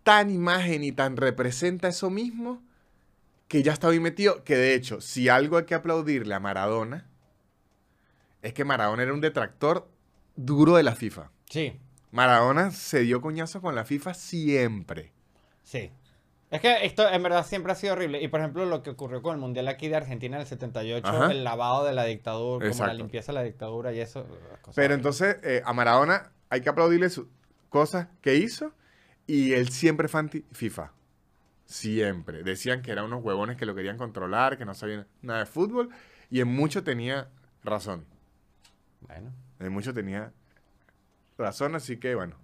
tan 0.03 0.31
imagen 0.31 0.85
y 0.85 0.93
tan 0.93 1.17
representa 1.17 1.89
eso 1.89 2.11
mismo 2.11 2.63
que 3.49 3.63
ya 3.63 3.73
está 3.73 3.89
bien 3.89 4.03
metido. 4.03 4.45
Que 4.45 4.57
de 4.57 4.75
hecho, 4.75 5.01
si 5.01 5.29
algo 5.29 5.57
hay 5.57 5.65
que 5.65 5.75
aplaudirle 5.75 6.35
a 6.35 6.41
Maradona, 6.41 7.07
es 8.43 8.53
que 8.53 8.65
Maradona 8.65 9.03
era 9.03 9.13
un 9.13 9.21
detractor 9.21 9.89
duro 10.37 10.77
de 10.77 10.83
la 10.83 10.95
FIFA. 10.95 11.31
Sí, 11.51 11.79
Maradona 12.11 12.71
se 12.71 13.01
dio 13.01 13.21
coñazo 13.21 13.61
con 13.61 13.75
la 13.75 13.85
FIFA 13.85 14.15
siempre. 14.15 15.13
sí. 15.63 15.91
Es 16.51 16.61
que 16.63 16.87
esto 16.87 17.07
en 17.09 17.23
verdad 17.23 17.45
siempre 17.47 17.73
ha 17.73 17.75
sido 17.75 17.93
horrible. 17.93 18.23
Y 18.23 18.29
por 18.29 18.41
ejemplo, 18.41 18.65
lo 18.65 18.83
que 18.83 18.91
ocurrió 18.91 19.21
con 19.21 19.35
el 19.35 19.41
Mundial 19.41 19.69
aquí 19.69 19.89
de 19.89 19.97
Argentina 19.97 20.37
en 20.37 20.41
el 20.43 20.47
78, 20.47 21.07
Ajá. 21.07 21.31
el 21.31 21.45
lavado 21.45 21.85
de 21.85 21.93
la 21.93 22.05
dictadura, 22.05 22.59
como 22.67 22.79
la 22.79 22.85
Exacto. 22.87 22.95
limpieza 22.95 23.33
de 23.33 23.39
la 23.39 23.45
dictadura 23.45 23.93
y 23.93 24.01
eso. 24.01 24.27
cosas 24.63 24.75
Pero 24.75 24.95
entonces 24.95 25.37
eh, 25.43 25.63
a 25.65 25.73
Maradona 25.75 26.33
hay 26.49 26.63
que 26.63 26.71
aplaudirle 26.71 27.11
sus 27.11 27.27
cosas 27.69 28.09
que 28.23 28.37
hizo 28.37 28.73
y 29.27 29.53
él 29.53 29.69
siempre 29.69 30.09
fue 30.09 30.21
anti-FIFA. 30.21 30.93
Siempre. 31.67 32.43
Decían 32.43 32.81
que 32.81 32.93
eran 32.93 33.05
unos 33.05 33.23
huevones 33.23 33.59
que 33.59 33.67
lo 33.67 33.75
querían 33.75 33.99
controlar, 33.99 34.57
que 34.57 34.65
no 34.65 34.73
sabían 34.73 35.07
nada 35.21 35.41
de 35.41 35.47
fútbol 35.47 35.91
y 36.31 36.41
en 36.41 36.49
mucho 36.49 36.83
tenía 36.83 37.29
razón. 37.63 38.07
Bueno. 39.03 39.33
En 39.61 39.71
mucho 39.73 39.93
tenía 39.93 40.33
razón, 41.37 41.75
así 41.75 41.99
que 41.99 42.15
bueno. 42.15 42.37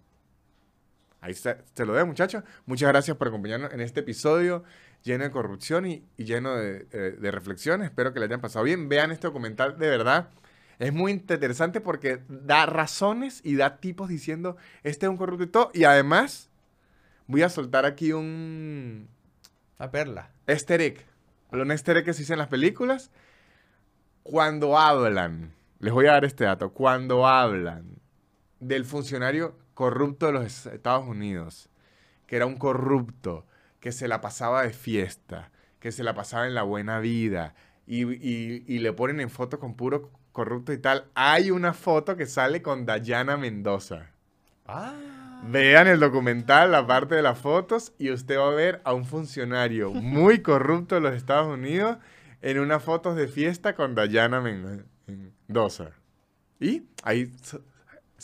Ahí 1.24 1.32
se 1.32 1.56
lo 1.86 1.94
dejo, 1.94 2.06
muchachos. 2.06 2.44
Muchas 2.66 2.90
gracias 2.90 3.16
por 3.16 3.28
acompañarnos 3.28 3.72
en 3.72 3.80
este 3.80 4.00
episodio 4.00 4.62
lleno 5.04 5.24
de 5.24 5.30
corrupción 5.30 5.86
y, 5.86 6.04
y 6.18 6.24
lleno 6.24 6.54
de, 6.54 6.86
eh, 6.92 7.16
de 7.18 7.30
reflexiones. 7.30 7.86
Espero 7.86 8.12
que 8.12 8.20
les 8.20 8.28
hayan 8.28 8.42
pasado 8.42 8.62
bien. 8.62 8.90
Vean 8.90 9.10
este 9.10 9.26
documental, 9.26 9.78
de 9.78 9.88
verdad. 9.88 10.28
Es 10.78 10.92
muy 10.92 11.12
interesante 11.12 11.80
porque 11.80 12.20
da 12.28 12.66
razones 12.66 13.40
y 13.42 13.56
da 13.56 13.78
tipos 13.78 14.10
diciendo, 14.10 14.58
este 14.82 15.06
es 15.06 15.10
un 15.10 15.16
corrupto 15.16 15.44
y 15.44 15.46
todo. 15.46 15.70
Y 15.72 15.84
además, 15.84 16.50
voy 17.26 17.40
a 17.40 17.48
soltar 17.48 17.86
aquí 17.86 18.12
un 18.12 19.08
La 19.78 19.90
perla. 19.90 20.30
easter 20.46 20.82
egg. 20.82 21.06
Un 21.52 21.70
easter 21.70 21.96
egg 21.96 22.04
que 22.04 22.12
se 22.12 22.18
dice 22.18 22.34
en 22.34 22.38
las 22.38 22.48
películas. 22.48 23.10
Cuando 24.24 24.78
hablan, 24.78 25.54
les 25.78 25.90
voy 25.90 26.04
a 26.06 26.12
dar 26.12 26.26
este 26.26 26.44
dato, 26.44 26.74
cuando 26.74 27.26
hablan 27.26 27.96
del 28.60 28.84
funcionario 28.84 29.56
corrupto 29.74 30.26
de 30.26 30.32
los 30.32 30.66
Estados 30.66 31.06
Unidos, 31.06 31.68
que 32.26 32.36
era 32.36 32.46
un 32.46 32.56
corrupto, 32.56 33.44
que 33.80 33.92
se 33.92 34.08
la 34.08 34.20
pasaba 34.20 34.62
de 34.62 34.72
fiesta, 34.72 35.50
que 35.80 35.92
se 35.92 36.02
la 36.04 36.14
pasaba 36.14 36.46
en 36.46 36.54
la 36.54 36.62
buena 36.62 36.98
vida, 37.00 37.54
y, 37.86 38.04
y- 38.04 38.64
y 38.66 38.78
le 38.78 38.92
ponen 38.92 39.20
en 39.20 39.28
foto 39.30 39.58
con 39.60 39.74
puro 39.74 40.10
corrupto 40.32 40.72
y 40.72 40.78
tal. 40.78 41.04
Hay 41.14 41.50
una 41.50 41.74
foto 41.74 42.16
que 42.16 42.26
sale 42.26 42.62
con 42.62 42.86
Dayana 42.86 43.36
Mendoza. 43.36 44.10
Ah. 44.66 44.94
Vean 45.46 45.86
el 45.86 46.00
documental, 46.00 46.72
la 46.72 46.86
parte 46.86 47.14
de 47.16 47.22
las 47.22 47.38
fotos, 47.38 47.92
y 47.98 48.10
usted 48.10 48.38
va 48.38 48.48
a 48.48 48.54
ver 48.54 48.80
a 48.84 48.94
un 48.94 49.04
funcionario 49.04 49.90
muy 49.92 50.38
corrupto 50.42 50.94
de 50.94 51.02
los 51.02 51.14
Estados 51.14 51.48
Unidos 51.52 51.98
en 52.40 52.58
unas 52.58 52.82
fotos 52.82 53.16
de 53.16 53.28
fiesta 53.28 53.74
con 53.74 53.94
Dayana 53.94 54.40
Men- 54.40 54.86
Mendoza. 55.06 55.90
Y 56.60 56.84
ahí 57.02 57.30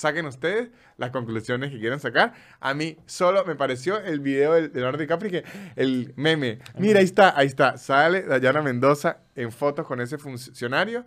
saquen 0.01 0.27
ustedes 0.27 0.71
las 0.97 1.11
conclusiones 1.11 1.71
que 1.71 1.79
quieran 1.79 2.01
sacar. 2.01 2.35
A 2.59 2.75
mí 2.75 2.97
solo 3.07 3.45
me 3.45 3.55
pareció 3.55 3.99
el 3.99 4.21
video 4.21 4.55
de 4.55 4.69
Leonardo 4.69 4.99
DiCaprio 4.99 5.31
que 5.31 5.45
el 5.77 6.13
meme. 6.17 6.59
Mira, 6.79 7.01
ahí 7.01 7.05
está, 7.05 7.39
ahí 7.39 7.47
está. 7.47 7.77
Sale 7.79 8.23
Dayana 8.23 8.63
Mendoza 8.63 9.19
en 9.37 9.53
fotos 9.53 9.87
con 9.87 10.01
ese 10.01 10.19
funcionario. 10.19 11.05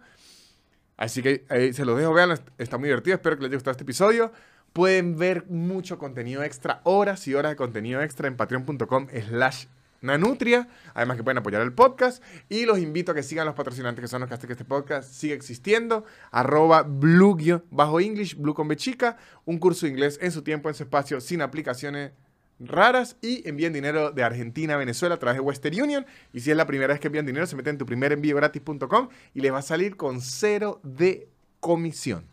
Así 0.95 1.21
que 1.21 1.45
ahí 1.49 1.73
se 1.73 1.85
los 1.85 1.97
dejo, 1.97 2.13
vean, 2.13 2.39
está 2.57 2.77
muy 2.77 2.87
divertido. 2.87 3.15
Espero 3.15 3.35
que 3.35 3.43
les 3.43 3.49
haya 3.49 3.57
gustado 3.57 3.71
este 3.71 3.83
episodio. 3.83 4.31
Pueden 4.71 5.17
ver 5.17 5.45
mucho 5.49 5.97
contenido 5.97 6.43
extra, 6.43 6.81
horas 6.83 7.27
y 7.27 7.35
horas 7.35 7.51
de 7.51 7.55
contenido 7.55 8.01
extra 8.01 8.27
en 8.27 8.37
patreon.com 8.37 9.07
slash 9.29 9.65
nanutria. 10.03 10.67
Además 10.93 11.17
que 11.17 11.23
pueden 11.23 11.39
apoyar 11.39 11.61
el 11.61 11.73
podcast. 11.73 12.23
Y 12.49 12.65
los 12.65 12.77
invito 12.77 13.11
a 13.11 13.15
que 13.15 13.23
sigan 13.23 13.47
los 13.47 13.55
patrocinantes 13.55 14.01
que 14.01 14.07
son 14.07 14.21
los 14.21 14.29
que 14.29 14.35
hacen 14.35 14.47
que 14.47 14.53
este 14.53 14.65
podcast 14.65 15.11
siga 15.11 15.33
existiendo. 15.33 16.05
Arroba 16.31 16.83
blue 16.83 17.35
guion 17.35 17.63
bajo 17.71 17.99
English, 17.99 18.37
blue 18.37 18.53
con 18.53 18.67
B 18.67 18.75
chica. 18.75 19.17
Un 19.45 19.57
curso 19.57 19.85
de 19.85 19.93
inglés 19.93 20.19
en 20.21 20.31
su 20.31 20.43
tiempo, 20.43 20.69
en 20.69 20.75
su 20.75 20.83
espacio, 20.83 21.19
sin 21.19 21.41
aplicaciones 21.41 22.11
raras 22.59 23.17
y 23.21 23.47
envíen 23.47 23.73
dinero 23.73 24.11
de 24.11 24.23
Argentina 24.23 24.75
a 24.75 24.77
Venezuela 24.77 25.15
a 25.15 25.19
través 25.19 25.37
de 25.37 25.41
Western 25.41 25.81
Union. 25.81 26.05
Y 26.31 26.41
si 26.41 26.51
es 26.51 26.57
la 26.57 26.67
primera 26.67 26.93
vez 26.93 26.99
que 26.99 27.07
envían 27.07 27.25
dinero, 27.25 27.45
se 27.47 27.55
meten 27.55 27.71
en 27.71 27.77
tu 27.77 27.85
primer 27.85 28.11
envío 28.11 28.35
gratis.com 28.35 29.09
y 29.33 29.41
les 29.41 29.51
va 29.51 29.59
a 29.59 29.63
salir 29.63 29.97
con 29.97 30.21
cero 30.21 30.79
de 30.83 31.27
comisión. 31.59 32.25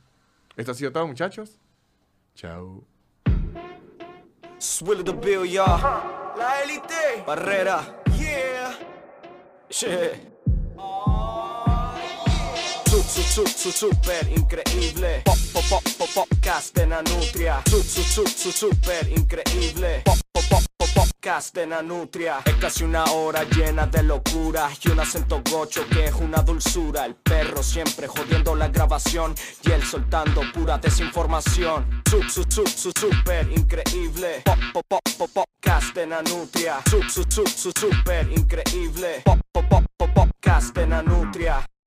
Esto 0.56 0.72
ha 0.72 0.74
sido 0.74 0.92
todo, 0.92 1.06
muchachos. 1.06 1.59
Chao. 2.34 2.84
La 6.36 6.62
élite. 6.62 7.24
Barrera. 7.27 7.81
Yeah. 8.19 8.77
Yeah. 9.69 10.31
Su, 12.86 13.02
su, 13.02 13.23
su, 13.23 13.47
su, 13.47 13.73
super 13.73 14.28
increíble. 14.36 15.23
Pop, 15.24 15.36
pop, 15.52 15.65
pop, 15.69 15.82
pop, 15.98 16.09
podcast 16.15 16.74
de 16.74 16.86
Nanutria. 16.86 17.62
Su, 17.69 17.82
su, 17.82 18.02
su, 18.02 18.27
su, 18.27 18.52
super 18.52 19.09
increíble. 19.09 20.02
Pop, 20.05 20.19
podcast 21.20 21.55
de 21.55 21.66
Nanutria. 21.66 22.38
Es 22.47 22.55
casi 22.55 22.82
una 22.82 23.05
hora 23.05 23.44
llena 23.44 23.86
de 23.86 24.02
locura 24.02 24.70
y 24.82 24.90
un 24.90 25.01
acento 25.01 25.42
gocho 25.51 25.86
que 25.90 26.06
es 26.06 26.14
una 26.14 26.38
dulzura. 26.38 27.05
El 27.05 27.14
perro 27.14 27.62
siempre 27.62 28.06
jodiendo 28.06 28.55
la 28.55 28.68
grabación 28.68 29.34
y 29.62 29.70
él 29.70 29.82
soltando 29.82 30.40
pura 30.55 30.78
desinformación. 30.78 32.02
Su, 32.09 32.22
su, 32.22 32.44
su, 32.48 32.66
su, 32.66 32.90
super 32.98 33.47
increíble. 33.52 34.42
Pop, 34.47 34.59
pop, 34.72 34.84
pop, 34.88 35.01
pop, 35.18 35.30
podcast 35.34 35.94
de 35.94 36.06
Nanutria. 36.06 36.80
Su, 36.88 37.02
su, 37.02 37.22
su, 37.28 37.47
su, 37.47 37.70
super 37.70 38.26
increíble. 38.32 39.20
Pop, 39.24 39.40
pop, 39.52 39.66
pop, 39.68 39.84
pop. 39.98 40.10